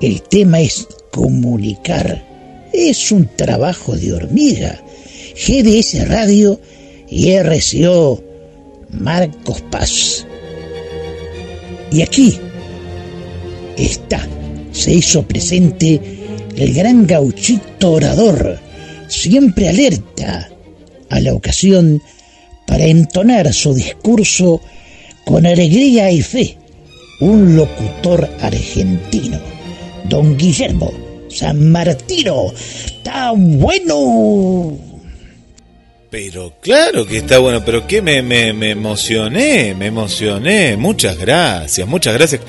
El 0.00 0.22
tema 0.22 0.60
es 0.60 0.86
comunicar. 1.10 2.24
Es 2.72 3.12
un 3.12 3.28
trabajo 3.36 3.96
de 3.96 4.12
hormiga. 4.12 4.80
GDS 5.34 6.08
Radio 6.08 6.60
y 7.08 7.32
RCO 7.32 8.22
Marcos 8.90 9.62
Paz. 9.70 10.26
Y 11.90 12.02
aquí 12.02 12.38
está, 13.76 14.26
se 14.72 14.94
hizo 14.94 15.22
presente 15.22 16.00
el 16.56 16.74
gran 16.74 17.06
gauchito 17.06 17.92
orador, 17.92 18.58
siempre 19.08 19.68
alerta 19.68 20.50
a 21.10 21.20
la 21.20 21.34
ocasión 21.34 22.02
para 22.66 22.84
entonar 22.86 23.52
su 23.52 23.74
discurso 23.74 24.60
con 25.24 25.46
alegría 25.46 26.10
y 26.10 26.22
fe, 26.22 26.56
un 27.20 27.56
locutor 27.56 28.28
argentino, 28.40 29.38
don 30.08 30.36
Guillermo 30.36 30.92
San 31.32 31.70
Martino. 31.70 32.52
¡Está 32.52 33.32
bueno! 33.34 34.91
Pero 36.12 36.52
claro 36.60 37.06
que 37.06 37.16
está 37.16 37.38
bueno, 37.38 37.64
pero 37.64 37.86
que 37.86 38.02
me, 38.02 38.20
me, 38.20 38.52
me 38.52 38.68
emocioné, 38.68 39.74
me 39.74 39.86
emocioné. 39.86 40.76
Muchas 40.76 41.16
gracias, 41.16 41.88
muchas 41.88 42.12
gracias. 42.12 42.42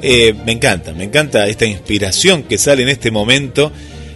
Eh, 0.00 0.32
me 0.46 0.52
encanta, 0.52 0.94
me 0.94 1.04
encanta 1.04 1.46
esta 1.46 1.66
inspiración 1.66 2.44
que 2.44 2.56
sale 2.56 2.84
en 2.84 2.88
este 2.88 3.10
momento, 3.10 3.70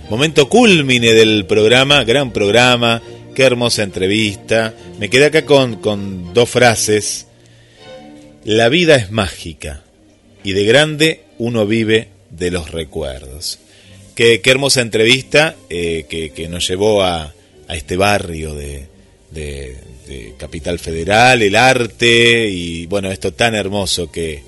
momento 0.08 0.48
culmine 0.48 1.12
del 1.12 1.44
programa, 1.44 2.04
gran 2.04 2.32
programa, 2.32 3.02
qué 3.34 3.42
hermosa 3.42 3.82
entrevista. 3.82 4.72
Me 4.98 5.10
quedé 5.10 5.26
acá 5.26 5.44
con, 5.44 5.76
con 5.76 6.32
dos 6.32 6.48
frases. 6.48 7.26
La 8.44 8.70
vida 8.70 8.96
es 8.96 9.10
mágica 9.10 9.82
y 10.42 10.52
de 10.52 10.64
grande 10.64 11.24
uno 11.36 11.66
vive 11.66 12.08
de 12.30 12.50
los 12.50 12.70
recuerdos. 12.70 13.58
Qué, 14.14 14.40
qué 14.40 14.50
hermosa 14.52 14.80
entrevista 14.80 15.54
eh, 15.68 16.06
que, 16.08 16.30
que, 16.30 16.48
nos 16.48 16.66
llevó 16.66 17.02
a, 17.02 17.35
a 17.68 17.74
este 17.74 17.96
barrio 17.96 18.54
de, 18.54 18.86
Capital 20.38 20.78
Federal, 20.78 21.42
el 21.42 21.56
arte 21.56 22.48
y 22.48 22.86
bueno, 22.86 23.10
esto 23.10 23.32
tan 23.32 23.54
hermoso 23.54 24.10
que, 24.10 24.42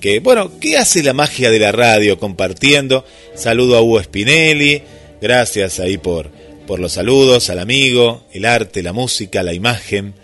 que, 0.00 0.20
bueno, 0.20 0.58
¿qué 0.60 0.76
hace 0.76 1.02
la 1.02 1.12
magia 1.12 1.50
de 1.50 1.60
la 1.60 1.72
radio 1.72 2.18
compartiendo? 2.18 3.04
Saludo 3.34 3.76
a 3.76 3.82
Hugo 3.82 4.02
Spinelli, 4.02 4.82
gracias 5.22 5.80
ahí 5.80 5.98
por, 5.98 6.30
por 6.66 6.80
los 6.80 6.92
saludos, 6.92 7.48
al 7.48 7.60
amigo, 7.60 8.24
el 8.32 8.44
arte, 8.44 8.82
la 8.82 8.92
música, 8.92 9.42
la 9.42 9.54
imagen. 9.54 10.14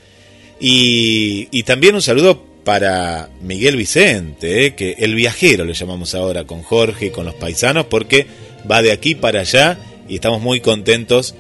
Y, 0.61 1.49
y 1.51 1.63
también 1.63 1.95
un 1.95 2.03
saludo 2.03 2.45
para 2.65 3.31
Miguel 3.41 3.77
Vicente, 3.77 4.67
eh, 4.67 4.75
que 4.75 4.97
el 4.99 5.15
viajero 5.15 5.65
le 5.65 5.75
llamamos 5.75 6.15
ahora 6.15 6.45
con 6.45 6.63
Jorge 6.63 7.07
y 7.07 7.11
con 7.11 7.25
los 7.25 7.35
paisanos, 7.35 7.87
porque 7.87 8.27
va 8.71 8.83
de 8.83 8.93
aquí 8.93 9.15
para 9.15 9.41
allá 9.41 9.79
y 10.09 10.17
estamos 10.17 10.43
muy 10.43 10.61
contentos 10.61 11.35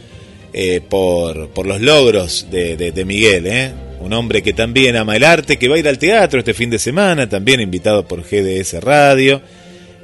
eh, 0.52 0.80
por, 0.80 1.50
por, 1.50 1.66
los 1.66 1.80
logros 1.80 2.48
de, 2.50 2.76
de, 2.76 3.04
Miguel, 3.04 3.46
eh. 3.46 3.72
un 4.00 4.12
hombre 4.12 4.42
que 4.42 4.52
también 4.52 4.96
ama 4.96 5.16
el 5.16 5.24
arte, 5.24 5.58
que 5.58 5.68
va 5.68 5.76
a 5.76 5.78
ir 5.78 5.88
al 5.88 5.98
teatro 5.98 6.40
este 6.40 6.54
fin 6.54 6.70
de 6.70 6.78
semana, 6.78 7.28
también 7.28 7.60
invitado 7.60 8.06
por 8.06 8.22
GDS 8.22 8.82
Radio. 8.82 9.40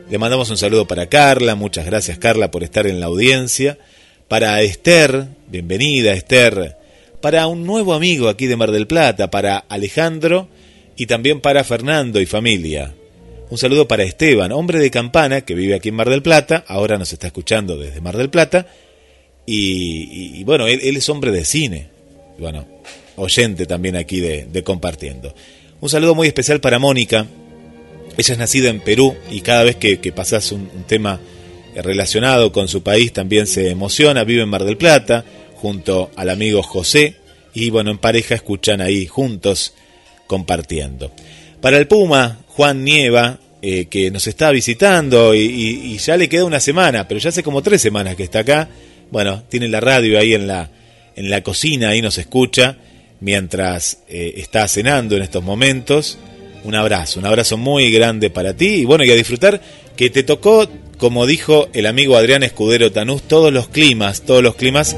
Le 0.08 0.18
mandamos 0.18 0.50
un 0.50 0.56
saludo 0.56 0.86
para 0.86 1.08
Carla, 1.08 1.56
muchas 1.56 1.84
gracias 1.84 2.18
Carla 2.18 2.50
por 2.50 2.62
estar 2.62 2.86
en 2.86 3.00
la 3.00 3.06
audiencia. 3.06 3.78
Para 4.28 4.60
Esther, 4.62 5.26
bienvenida 5.48 6.12
Esther. 6.12 6.76
Para 7.20 7.46
un 7.48 7.64
nuevo 7.64 7.92
amigo 7.92 8.28
aquí 8.28 8.46
de 8.46 8.56
Mar 8.56 8.70
del 8.70 8.86
Plata, 8.86 9.30
para 9.30 9.58
Alejandro 9.58 10.48
y 10.96 11.06
también 11.06 11.40
para 11.40 11.64
Fernando 11.64 12.20
y 12.20 12.26
familia. 12.26 12.94
Un 13.48 13.58
saludo 13.58 13.86
para 13.86 14.02
Esteban, 14.02 14.52
hombre 14.52 14.78
de 14.78 14.90
campana 14.90 15.40
que 15.40 15.54
vive 15.54 15.74
aquí 15.74 15.90
en 15.90 15.94
Mar 15.94 16.10
del 16.10 16.22
Plata, 16.22 16.64
ahora 16.66 16.98
nos 16.98 17.12
está 17.12 17.28
escuchando 17.28 17.76
desde 17.76 18.00
Mar 18.00 18.16
del 18.16 18.30
Plata. 18.30 18.66
Y, 19.46 20.42
bueno, 20.44 20.66
él, 20.66 20.96
es 20.96 21.08
hombre 21.08 21.30
de 21.30 21.44
cine. 21.44 21.86
Bueno, 22.38 22.66
oyente 23.14 23.66
también 23.66 23.96
aquí 23.96 24.20
de, 24.20 24.62
Compartiendo. 24.64 25.34
Un 25.80 25.88
saludo 25.88 26.14
muy 26.14 26.26
especial 26.26 26.60
para 26.60 26.78
Mónica. 26.78 27.26
Ella 28.16 28.32
es 28.32 28.38
nacida 28.38 28.70
en 28.70 28.80
Perú 28.80 29.14
y 29.30 29.40
cada 29.40 29.62
vez 29.62 29.76
que, 29.76 30.00
que 30.00 30.10
pasas 30.10 30.50
un, 30.50 30.68
tema 30.86 31.20
relacionado 31.76 32.50
con 32.50 32.66
su 32.66 32.82
país 32.82 33.12
también 33.12 33.46
se 33.46 33.70
emociona. 33.70 34.24
Vive 34.24 34.42
en 34.42 34.48
Mar 34.48 34.64
del 34.64 34.76
Plata 34.76 35.24
junto 35.56 36.10
al 36.16 36.30
amigo 36.30 36.62
José 36.62 37.16
y 37.54 37.70
bueno, 37.70 37.90
en 37.90 37.98
pareja 37.98 38.34
escuchan 38.34 38.80
ahí 38.80 39.06
juntos 39.06 39.74
compartiendo. 40.26 41.12
Para 41.60 41.78
el 41.78 41.86
Puma, 41.86 42.40
Juan 42.48 42.84
Nieva, 42.84 43.38
eh, 43.62 43.86
que 43.86 44.10
nos 44.10 44.26
está 44.26 44.50
visitando 44.50 45.34
y, 45.34 45.40
y, 45.40 45.98
ya 45.98 46.16
le 46.16 46.28
queda 46.28 46.44
una 46.44 46.60
semana, 46.60 47.08
pero 47.08 47.18
ya 47.20 47.30
hace 47.30 47.42
como 47.42 47.62
tres 47.62 47.80
semanas 47.80 48.16
que 48.16 48.24
está 48.24 48.40
acá. 48.40 48.68
Bueno, 49.10 49.44
tiene 49.48 49.68
la 49.68 49.80
radio 49.80 50.18
ahí 50.18 50.34
en 50.34 50.46
la, 50.46 50.70
en 51.14 51.30
la 51.30 51.42
cocina, 51.42 51.90
ahí 51.90 52.02
nos 52.02 52.18
escucha 52.18 52.76
mientras 53.20 54.02
eh, 54.08 54.34
está 54.36 54.66
cenando 54.68 55.16
en 55.16 55.22
estos 55.22 55.42
momentos. 55.42 56.18
Un 56.64 56.74
abrazo, 56.74 57.20
un 57.20 57.26
abrazo 57.26 57.56
muy 57.56 57.90
grande 57.92 58.30
para 58.30 58.54
ti 58.54 58.66
y 58.66 58.84
bueno, 58.84 59.04
y 59.04 59.10
a 59.10 59.14
disfrutar 59.14 59.60
que 59.96 60.10
te 60.10 60.22
tocó, 60.22 60.68
como 60.98 61.26
dijo 61.26 61.68
el 61.72 61.86
amigo 61.86 62.16
Adrián 62.16 62.42
Escudero 62.42 62.90
Tanús, 62.90 63.22
todos 63.22 63.52
los 63.52 63.68
climas, 63.68 64.22
todos 64.22 64.42
los 64.42 64.56
climas 64.56 64.96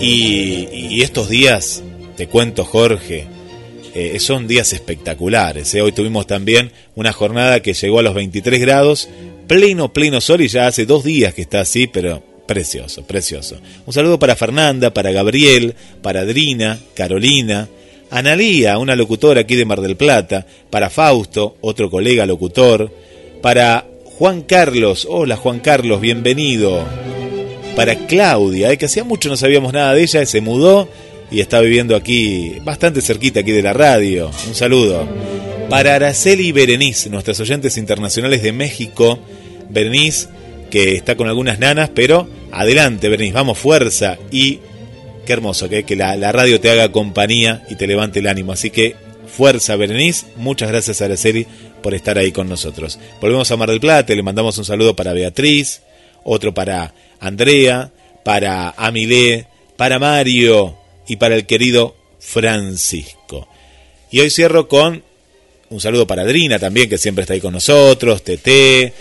y, 0.00 0.68
y 0.72 1.02
estos 1.02 1.28
días, 1.28 1.82
te 2.16 2.28
cuento 2.28 2.64
Jorge, 2.64 3.26
eh, 3.94 4.18
son 4.20 4.48
días 4.48 4.72
espectaculares. 4.72 5.74
Eh. 5.74 5.82
Hoy 5.82 5.92
tuvimos 5.92 6.26
también 6.26 6.72
una 6.94 7.12
jornada 7.12 7.60
que 7.60 7.74
llegó 7.74 7.98
a 7.98 8.02
los 8.02 8.14
23 8.14 8.60
grados, 8.60 9.08
pleno, 9.46 9.92
pleno 9.92 10.20
sol 10.22 10.40
y 10.40 10.48
ya 10.48 10.66
hace 10.66 10.86
dos 10.86 11.04
días 11.04 11.34
que 11.34 11.42
está 11.42 11.60
así, 11.60 11.86
pero 11.86 12.22
precioso, 12.52 13.02
precioso. 13.02 13.56
Un 13.86 13.94
saludo 13.94 14.18
para 14.18 14.36
Fernanda, 14.36 14.92
para 14.92 15.10
Gabriel, 15.10 15.74
para 16.02 16.20
Adrina, 16.20 16.78
Carolina, 16.94 17.66
Analía, 18.10 18.76
una 18.76 18.94
locutora 18.94 19.40
aquí 19.40 19.56
de 19.56 19.64
Mar 19.64 19.80
del 19.80 19.96
Plata, 19.96 20.44
para 20.68 20.90
Fausto, 20.90 21.56
otro 21.62 21.88
colega 21.88 22.26
locutor, 22.26 22.92
para 23.40 23.86
Juan 24.18 24.42
Carlos, 24.42 25.06
hola 25.08 25.36
Juan 25.36 25.60
Carlos, 25.60 25.98
bienvenido. 26.02 26.84
Para 27.74 27.94
Claudia, 28.06 28.70
eh, 28.70 28.76
que 28.76 28.84
hacía 28.84 29.02
mucho 29.02 29.30
no 29.30 29.38
sabíamos 29.38 29.72
nada 29.72 29.94
de 29.94 30.02
ella, 30.02 30.26
se 30.26 30.42
mudó 30.42 30.90
y 31.30 31.40
está 31.40 31.58
viviendo 31.60 31.96
aquí, 31.96 32.58
bastante 32.62 33.00
cerquita 33.00 33.40
aquí 33.40 33.52
de 33.52 33.62
la 33.62 33.72
radio. 33.72 34.30
Un 34.46 34.54
saludo. 34.54 35.08
Para 35.70 35.94
Araceli 35.94 36.48
y 36.48 36.52
Berenice, 36.52 37.08
nuestras 37.08 37.40
oyentes 37.40 37.78
internacionales 37.78 38.42
de 38.42 38.52
México. 38.52 39.18
Berenice, 39.70 40.28
que 40.72 40.94
está 40.94 41.18
con 41.18 41.28
algunas 41.28 41.58
nanas, 41.58 41.90
pero 41.94 42.26
adelante, 42.50 43.10
Berenice, 43.10 43.34
vamos, 43.34 43.58
fuerza. 43.58 44.16
Y 44.30 44.60
qué 45.26 45.34
hermoso 45.34 45.68
que, 45.68 45.84
que 45.84 45.96
la, 45.96 46.16
la, 46.16 46.32
radio 46.32 46.58
te 46.62 46.70
haga 46.70 46.90
compañía 46.90 47.62
y 47.68 47.74
te 47.74 47.86
levante 47.86 48.20
el 48.20 48.26
ánimo. 48.26 48.52
Así 48.52 48.70
que 48.70 48.96
fuerza, 49.26 49.76
Berenice. 49.76 50.28
Muchas 50.36 50.70
gracias, 50.70 51.02
Araceli, 51.02 51.46
por 51.82 51.92
estar 51.92 52.16
ahí 52.16 52.32
con 52.32 52.48
nosotros. 52.48 52.98
Volvemos 53.20 53.50
a 53.50 53.56
Mar 53.58 53.68
del 53.68 53.80
Plata, 53.80 54.14
le 54.14 54.22
mandamos 54.22 54.56
un 54.56 54.64
saludo 54.64 54.96
para 54.96 55.12
Beatriz, 55.12 55.82
otro 56.24 56.54
para 56.54 56.94
Andrea, 57.20 57.92
para 58.24 58.70
Amilé, 58.70 59.48
para 59.76 59.98
Mario, 59.98 60.78
y 61.06 61.16
para 61.16 61.34
el 61.34 61.44
querido 61.44 61.94
Francisco. 62.18 63.46
Y 64.10 64.20
hoy 64.20 64.30
cierro 64.30 64.68
con 64.68 65.02
un 65.68 65.80
saludo 65.82 66.06
para 66.06 66.22
Adrina 66.22 66.58
también, 66.58 66.88
que 66.88 66.96
siempre 66.96 67.22
está 67.22 67.34
ahí 67.34 67.40
con 67.42 67.52
nosotros, 67.52 68.22
Tete, 68.22 68.94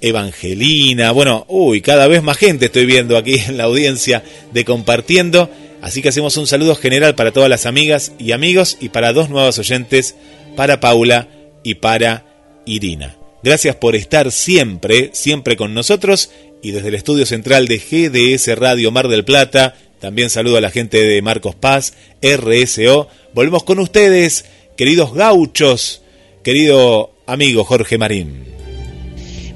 Evangelina, 0.00 1.10
bueno, 1.12 1.44
uy, 1.48 1.80
cada 1.80 2.06
vez 2.06 2.22
más 2.22 2.36
gente 2.36 2.66
estoy 2.66 2.86
viendo 2.86 3.16
aquí 3.16 3.34
en 3.46 3.56
la 3.56 3.64
audiencia 3.64 4.22
de 4.52 4.64
compartiendo. 4.64 5.50
Así 5.80 6.02
que 6.02 6.08
hacemos 6.08 6.36
un 6.36 6.46
saludo 6.46 6.74
general 6.74 7.14
para 7.14 7.32
todas 7.32 7.48
las 7.48 7.66
amigas 7.66 8.12
y 8.18 8.32
amigos 8.32 8.76
y 8.80 8.88
para 8.88 9.12
dos 9.12 9.30
nuevos 9.30 9.58
oyentes, 9.58 10.16
para 10.56 10.80
Paula 10.80 11.28
y 11.62 11.76
para 11.76 12.24
Irina. 12.66 13.16
Gracias 13.42 13.76
por 13.76 13.94
estar 13.94 14.32
siempre, 14.32 15.10
siempre 15.12 15.56
con 15.56 15.74
nosotros 15.74 16.30
y 16.62 16.72
desde 16.72 16.88
el 16.88 16.96
estudio 16.96 17.24
central 17.26 17.68
de 17.68 17.78
GDS 17.78 18.58
Radio 18.58 18.90
Mar 18.90 19.06
del 19.06 19.24
Plata, 19.24 19.76
también 20.00 20.30
saludo 20.30 20.58
a 20.58 20.60
la 20.60 20.70
gente 20.70 21.02
de 21.02 21.22
Marcos 21.22 21.54
Paz, 21.54 21.94
RSO. 22.22 23.08
Volvemos 23.34 23.64
con 23.64 23.78
ustedes, 23.78 24.44
queridos 24.76 25.14
gauchos, 25.14 26.02
querido 26.42 27.14
amigo 27.26 27.64
Jorge 27.64 27.98
Marín. 27.98 28.57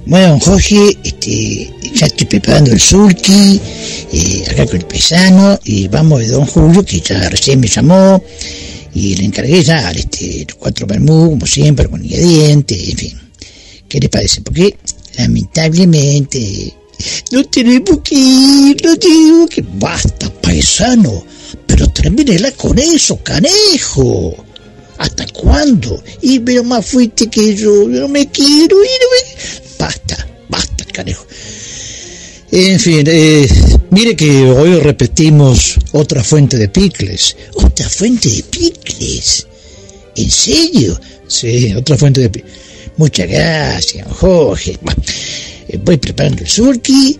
Bueno, 0.04 0.38
Jorge, 0.40 0.98
este, 1.04 1.72
ya 1.94 2.06
estoy 2.06 2.26
preparando 2.26 2.72
el 2.72 2.80
surki, 2.80 3.60
eh, 4.12 4.44
acá 4.50 4.66
con 4.66 4.76
el 4.76 4.86
pesano, 4.86 5.58
y 5.64 5.86
vamos 5.86 6.20
de 6.20 6.28
Don 6.28 6.44
Julio, 6.44 6.84
que 6.84 7.00
ya 7.00 7.28
recién 7.28 7.60
me 7.60 7.68
llamó, 7.68 8.22
y 8.94 9.14
le 9.14 9.24
encargué 9.24 9.62
ya 9.62 9.92
este, 9.92 10.44
los 10.48 10.56
cuatro 10.56 10.86
bermú, 10.86 11.30
como 11.30 11.46
siempre, 11.46 11.88
con 11.88 12.04
ingredientes, 12.04 12.88
en 12.88 12.96
fin. 12.96 13.20
¿Qué 13.88 14.00
le 14.00 14.08
parece? 14.08 14.40
Porque 14.40 14.76
lamentablemente 15.18 16.74
no 17.30 17.44
tenemos 17.44 18.00
que 18.02 18.14
ir, 18.14 18.84
no 18.84 18.96
tenemos 18.96 19.50
que... 19.50 19.64
Basta, 19.74 20.32
paisano, 20.34 21.24
pero 21.66 21.86
termínela 21.88 22.50
con 22.52 22.76
eso, 22.78 23.22
canejo. 23.22 24.34
¿Hasta 24.98 25.26
cuándo? 25.28 26.02
Y 26.20 26.38
pero 26.40 26.62
más 26.64 26.86
fuiste 26.86 27.28
que 27.28 27.54
yo, 27.56 27.88
yo 27.90 28.00
no 28.00 28.08
me 28.08 28.28
quiero 28.28 28.82
ir, 28.82 28.90
no. 29.00 29.31
En 32.54 32.78
fin, 32.78 33.02
eh, 33.06 33.48
mire 33.90 34.14
que 34.14 34.44
hoy 34.44 34.78
repetimos 34.78 35.78
otra 35.92 36.22
fuente 36.22 36.58
de 36.58 36.68
picles. 36.68 37.34
¿Otra 37.54 37.88
fuente 37.88 38.28
de 38.28 38.42
picles? 38.42 39.46
¿En 40.14 40.30
serio? 40.30 41.00
Sí, 41.26 41.72
otra 41.74 41.96
fuente 41.96 42.20
de 42.20 42.28
picles. 42.28 42.52
Muchas 42.98 43.26
gracias, 43.26 44.06
Jorge. 44.06 44.78
Eh, 45.68 45.78
voy 45.82 45.96
preparando 45.96 46.42
el 46.42 46.48
surki 46.48 47.18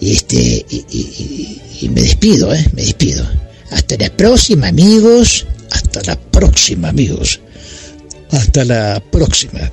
y, 0.00 0.12
este, 0.14 0.66
y, 0.68 0.84
y, 0.90 1.60
y 1.82 1.88
me 1.88 2.02
despido, 2.02 2.52
¿eh? 2.52 2.66
Me 2.72 2.82
despido. 2.82 3.24
Hasta 3.70 3.96
la 3.98 4.10
próxima, 4.10 4.66
amigos. 4.66 5.46
Hasta 5.70 6.02
la 6.02 6.16
próxima, 6.18 6.88
amigos. 6.88 7.38
Hasta 8.32 8.64
la 8.64 9.00
próxima. 9.12 9.70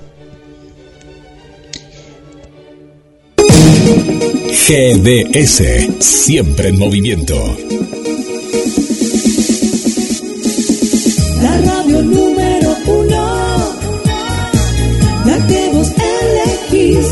GDS, 4.70 5.64
siempre 6.00 6.70
en 6.70 6.78
movimiento. 6.78 7.58
La 11.42 11.58
radio 11.62 12.04
número 12.04 12.78
uno, 12.86 13.74
la 15.26 15.48
que 15.48 15.70
vos 15.74 15.88
elegís. 16.72 17.08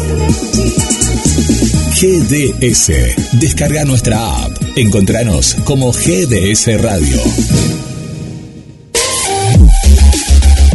GDS, 2.00 2.92
descarga 3.40 3.84
nuestra 3.86 4.44
app. 4.44 4.52
Encontranos 4.76 5.56
como 5.64 5.92
GDS 5.92 6.80
Radio. 6.80 7.20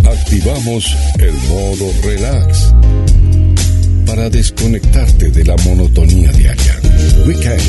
Activamos 0.05 0.97
el 1.21 1.33
modo 1.49 1.93
relax 2.03 2.73
para 4.15 4.29
desconectarte 4.29 5.31
de 5.31 5.43
la 5.43 5.57
monotonía 5.65 6.31
diaria. 6.33 6.79
Weekend. 7.27 7.63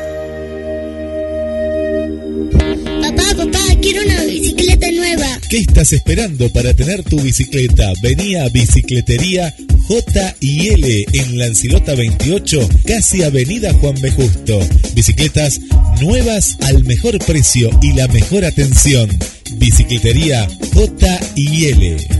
¿Qué 5.50 5.58
estás 5.58 5.92
esperando 5.92 6.48
para 6.50 6.72
tener 6.74 7.02
tu 7.02 7.20
bicicleta? 7.20 7.92
Vení 8.00 8.36
a 8.36 8.48
Bicicletería 8.50 9.52
J 9.88 10.36
y 10.38 10.68
L 10.68 11.06
en 11.12 11.38
Lancilota 11.38 11.96
28, 11.96 12.68
casi 12.86 13.24
Avenida 13.24 13.72
Juan 13.74 13.96
B. 14.00 14.12
Justo. 14.12 14.60
Bicicletas 14.94 15.60
nuevas 16.00 16.56
al 16.60 16.84
mejor 16.84 17.18
precio 17.18 17.68
y 17.82 17.94
la 17.94 18.06
mejor 18.06 18.44
atención. 18.44 19.10
Bicicletería 19.56 20.48
J 20.72 21.20
y 21.34 21.64
L. 21.64 22.19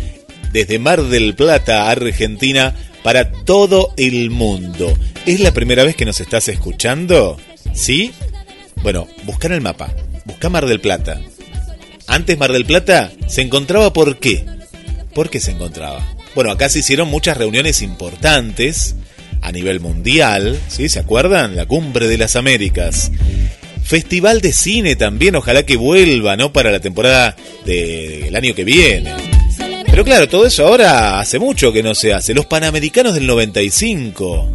desde 0.53 0.79
Mar 0.79 1.05
del 1.05 1.35
Plata, 1.35 1.89
Argentina, 1.89 2.75
para 3.03 3.33
todo 3.33 3.95
el 3.97 4.29
mundo. 4.29 4.93
¿Es 5.25 5.41
la 5.41 5.55
primera 5.55 5.85
vez 5.85 5.97
que 5.97 6.05
nos 6.05 6.21
estás 6.21 6.49
escuchando? 6.49 7.39
¿Sí? 7.73 8.13
Bueno, 8.83 9.09
busca 9.23 9.47
en 9.47 9.55
el 9.55 9.63
mapa, 9.63 9.95
busca 10.27 10.51
Mar 10.51 10.67
del 10.67 10.83
Plata. 10.83 11.19
Antes 12.07 12.37
Mar 12.37 12.53
del 12.53 12.67
Plata 12.67 13.11
se 13.27 13.41
encontraba 13.41 13.91
por 13.95 14.19
qué. 14.19 14.45
¿Por 15.15 15.31
qué 15.31 15.41
se 15.41 15.53
encontraba? 15.53 16.07
Bueno, 16.35 16.51
acá 16.51 16.69
se 16.69 16.81
hicieron 16.81 17.09
muchas 17.09 17.39
reuniones 17.39 17.81
importantes 17.81 18.97
a 19.45 19.53
nivel 19.53 19.79
mundial, 19.79 20.59
¿sí? 20.69 20.89
¿Se 20.89 20.99
acuerdan? 20.99 21.55
La 21.55 21.67
Cumbre 21.67 22.09
de 22.09 22.17
las 22.17 22.35
Américas. 22.35 23.13
Festival 23.85 24.41
de 24.41 24.55
cine 24.55 24.97
también, 24.97 25.37
ojalá 25.37 25.65
que 25.65 25.77
vuelva, 25.77 26.35
¿no? 26.37 26.51
Para 26.51 26.71
la 26.71 26.81
temporada 26.81 27.37
del 27.67 28.35
año 28.35 28.55
que 28.55 28.65
viene. 28.65 29.13
Pero 29.85 30.03
claro, 30.03 30.29
todo 30.29 30.47
eso 30.47 30.67
ahora 30.67 31.21
hace 31.21 31.39
mucho 31.39 31.75
que 31.75 31.83
no 31.83 31.95
se 31.95 32.15
hace. 32.15 32.33
Los 32.33 32.47
Panamericanos 32.47 33.15
del 33.15 33.27
95. 33.27 34.51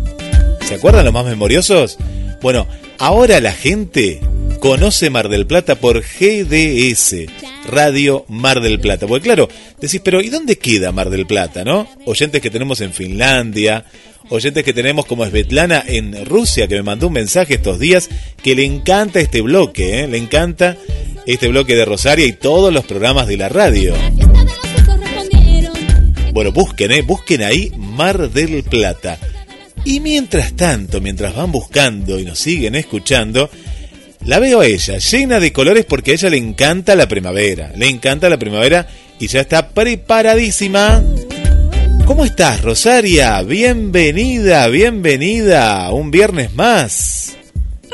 ¿Se 0.67 0.73
acuerdan 0.73 1.05
los 1.05 1.13
más 1.13 1.25
memoriosos? 1.25 1.99
Bueno, 2.41 2.67
ahora 2.97 3.39
la 3.39 3.53
gente 3.53 4.19
conoce 4.59 5.11
Mar 5.11 5.29
del 5.29 5.45
Plata 5.45 5.75
por 5.75 6.01
GDS, 6.01 7.27
Radio 7.67 8.25
Mar 8.27 8.59
del 8.59 8.79
Plata. 8.79 9.05
Porque 9.05 9.25
claro, 9.25 9.49
decís, 9.79 10.01
pero 10.03 10.19
¿y 10.19 10.29
dónde 10.29 10.57
queda 10.57 10.91
Mar 10.91 11.11
del 11.11 11.27
Plata, 11.27 11.63
no? 11.63 11.87
Oyentes 12.05 12.41
que 12.41 12.49
tenemos 12.49 12.81
en 12.81 12.91
Finlandia, 12.91 13.85
oyentes 14.30 14.64
que 14.64 14.73
tenemos 14.73 15.06
como 15.06 15.25
Svetlana 15.25 15.83
en 15.88 16.25
Rusia, 16.25 16.67
que 16.67 16.75
me 16.75 16.83
mandó 16.83 17.07
un 17.07 17.14
mensaje 17.14 17.56
estos 17.56 17.80
días, 17.80 18.09
que 18.43 18.56
le 18.56 18.65
encanta 18.65 19.19
este 19.19 19.41
bloque, 19.41 20.01
¿eh? 20.01 20.07
le 20.07 20.17
encanta 20.17 20.77
este 21.25 21.48
bloque 21.48 21.75
de 21.75 21.85
Rosaria 21.85 22.25
y 22.25 22.33
todos 22.33 22.73
los 22.73 22.85
programas 22.85 23.27
de 23.27 23.38
la 23.38 23.49
radio. 23.49 23.93
Bueno, 26.33 26.51
busquen, 26.51 26.91
¿eh? 26.91 27.01
busquen 27.01 27.43
ahí 27.43 27.72
Mar 27.77 28.30
del 28.30 28.64
Plata. 28.64 29.17
Y 29.85 29.99
mientras 29.99 30.56
tanto, 30.56 31.01
mientras 31.01 31.35
van 31.35 31.51
buscando 31.51 32.19
y 32.19 32.25
nos 32.25 32.39
siguen 32.39 32.75
escuchando, 32.75 33.49
la 34.25 34.39
veo 34.39 34.59
a 34.59 34.65
ella 34.65 34.98
llena 34.98 35.39
de 35.39 35.53
colores 35.53 35.85
porque 35.85 36.11
a 36.11 36.14
ella 36.15 36.30
le 36.30 36.38
encanta 36.38 36.95
la 36.95 37.07
primavera. 37.07 37.72
Le 37.75 37.88
encanta 37.88 38.30
la 38.30 38.38
primavera 38.38 38.88
y 39.19 39.27
ya 39.27 39.41
está 39.41 39.69
preparadísima. 39.69 41.03
¿Cómo 42.09 42.25
estás, 42.25 42.63
Rosaria? 42.63 43.43
Bienvenida, 43.43 44.67
bienvenida. 44.67 45.91
Un 45.91 46.09
viernes 46.09 46.55
más. 46.55 47.38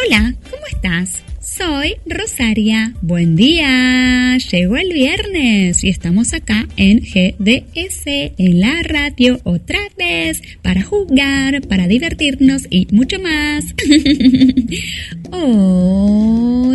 Hola, 0.01 0.33
¿cómo 0.49 0.65
estás? 0.71 1.21
Soy 1.41 1.97
Rosaria. 2.05 2.93
Buen 3.01 3.35
día. 3.35 4.37
Llegó 4.37 4.77
el 4.77 4.93
viernes 4.93 5.83
y 5.83 5.89
estamos 5.89 6.31
acá 6.33 6.65
en 6.77 7.01
GDS, 7.01 8.05
en 8.37 8.61
la 8.61 8.83
radio, 8.83 9.41
otra 9.43 9.79
vez, 9.97 10.41
para 10.61 10.81
jugar, 10.81 11.59
para 11.67 11.85
divertirnos 11.87 12.67
y 12.69 12.87
mucho 12.95 13.19
más. 13.19 13.65
Hoy 15.33 16.71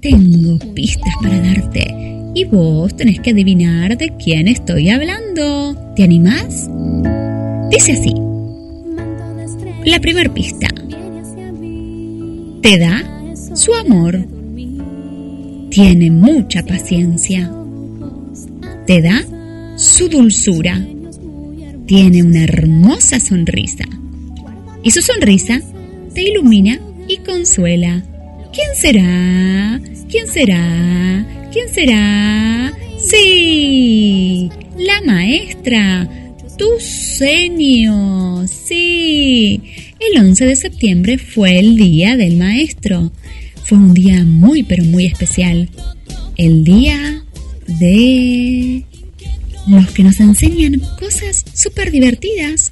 tengo 0.00 0.56
pistas 0.72 1.14
para 1.20 1.40
darte 1.40 2.19
y 2.34 2.44
vos 2.44 2.94
tenés 2.96 3.20
que 3.20 3.30
adivinar 3.30 3.96
de 3.96 4.12
quién 4.16 4.48
estoy 4.48 4.90
hablando. 4.90 5.74
¿Te 5.96 6.04
animás? 6.04 6.68
Dice 7.70 7.92
así. 7.92 8.14
La 9.84 9.98
primera 10.00 10.32
pista. 10.32 10.68
Te 12.62 12.78
da 12.78 13.02
su 13.54 13.74
amor. 13.74 14.26
Tiene 15.70 16.10
mucha 16.10 16.62
paciencia. 16.62 17.50
Te 18.86 19.02
da 19.02 19.24
su 19.76 20.08
dulzura. 20.08 20.84
Tiene 21.86 22.22
una 22.22 22.44
hermosa 22.44 23.18
sonrisa. 23.18 23.84
Y 24.82 24.90
su 24.90 25.02
sonrisa 25.02 25.60
te 26.14 26.22
ilumina 26.22 26.78
y 27.08 27.18
consuela. 27.18 28.02
¿Quién 28.52 28.74
será? 28.76 29.80
¿Quién 30.08 30.26
será? 30.26 31.39
¿Quién 31.52 31.68
será? 31.74 32.72
Sí, 32.98 34.48
la 34.78 35.02
maestra, 35.02 36.08
tu 36.56 36.68
senio. 36.78 38.46
Sí, 38.46 39.60
el 39.98 40.20
11 40.20 40.46
de 40.46 40.54
septiembre 40.54 41.18
fue 41.18 41.58
el 41.58 41.76
Día 41.76 42.16
del 42.16 42.36
Maestro. 42.36 43.10
Fue 43.64 43.78
un 43.78 43.94
día 43.94 44.24
muy, 44.24 44.62
pero 44.62 44.84
muy 44.84 45.06
especial. 45.06 45.68
El 46.36 46.62
día 46.62 47.24
de 47.66 48.84
los 49.66 49.90
que 49.90 50.04
nos 50.04 50.20
enseñan 50.20 50.80
cosas 51.00 51.44
súper 51.52 51.90
divertidas, 51.90 52.70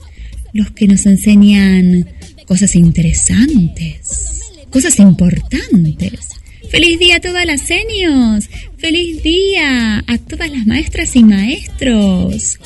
los 0.52 0.70
que 0.70 0.86
nos 0.86 1.04
enseñan 1.04 2.08
cosas 2.46 2.76
interesantes, 2.76 4.40
cosas 4.70 5.00
importantes. 5.00 6.28
¡Feliz 6.70 6.98
día 6.98 7.16
a 7.16 7.20
todas 7.20 7.46
las 7.46 7.62
senios! 7.62 8.50
¡Feliz 8.76 9.22
día 9.22 10.04
a 10.06 10.18
todas 10.18 10.50
las 10.50 10.66
maestras 10.66 11.16
y 11.16 11.24
maestros! 11.24 12.58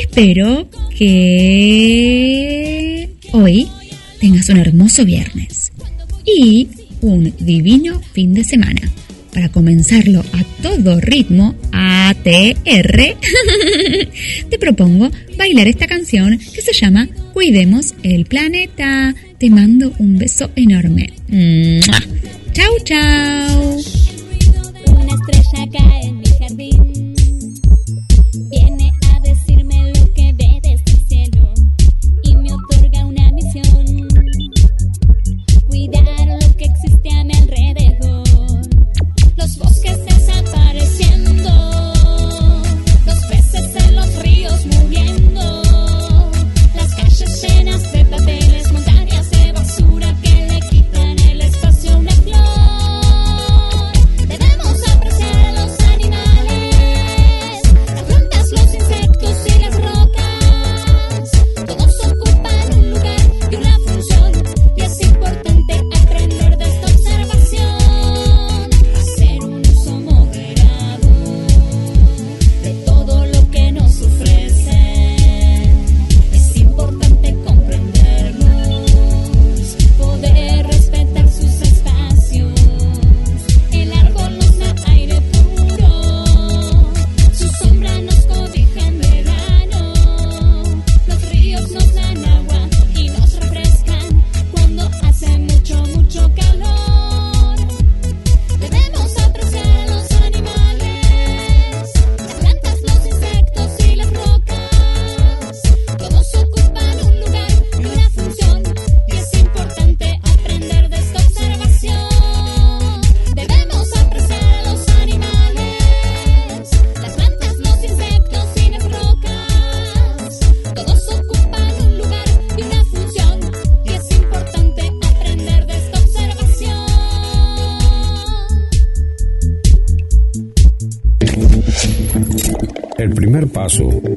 Espero 0.00 0.68
que 0.98 3.08
hoy 3.32 3.68
tengas 4.20 4.48
un 4.48 4.56
hermoso 4.56 5.04
viernes 5.04 5.70
y 6.24 6.68
un 7.00 7.32
divino 7.38 8.00
fin 8.12 8.34
de 8.34 8.42
semana. 8.42 8.90
Para 9.32 9.50
comenzarlo 9.50 10.20
a 10.20 10.44
todo 10.60 11.00
ritmo, 11.00 11.54
ATR, 11.70 12.56
te 14.50 14.58
propongo 14.58 15.12
bailar 15.38 15.68
esta 15.68 15.86
canción 15.86 16.38
que 16.38 16.60
se 16.60 16.72
llama 16.72 17.08
Cuidemos 17.32 17.94
el 18.02 18.26
planeta. 18.26 19.14
Te 19.38 19.48
mando 19.48 19.94
un 19.98 20.18
beso 20.18 20.50
enorme. 20.56 21.12
Chau, 22.54 22.78
chau. 22.84 23.52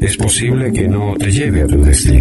Es 0.01 0.17
posible 0.17 0.71
que 0.71 0.87
no 0.87 1.15
te 1.17 1.31
lleve 1.31 1.61
a 1.61 1.67
tu 1.67 1.81
destino, 1.83 2.14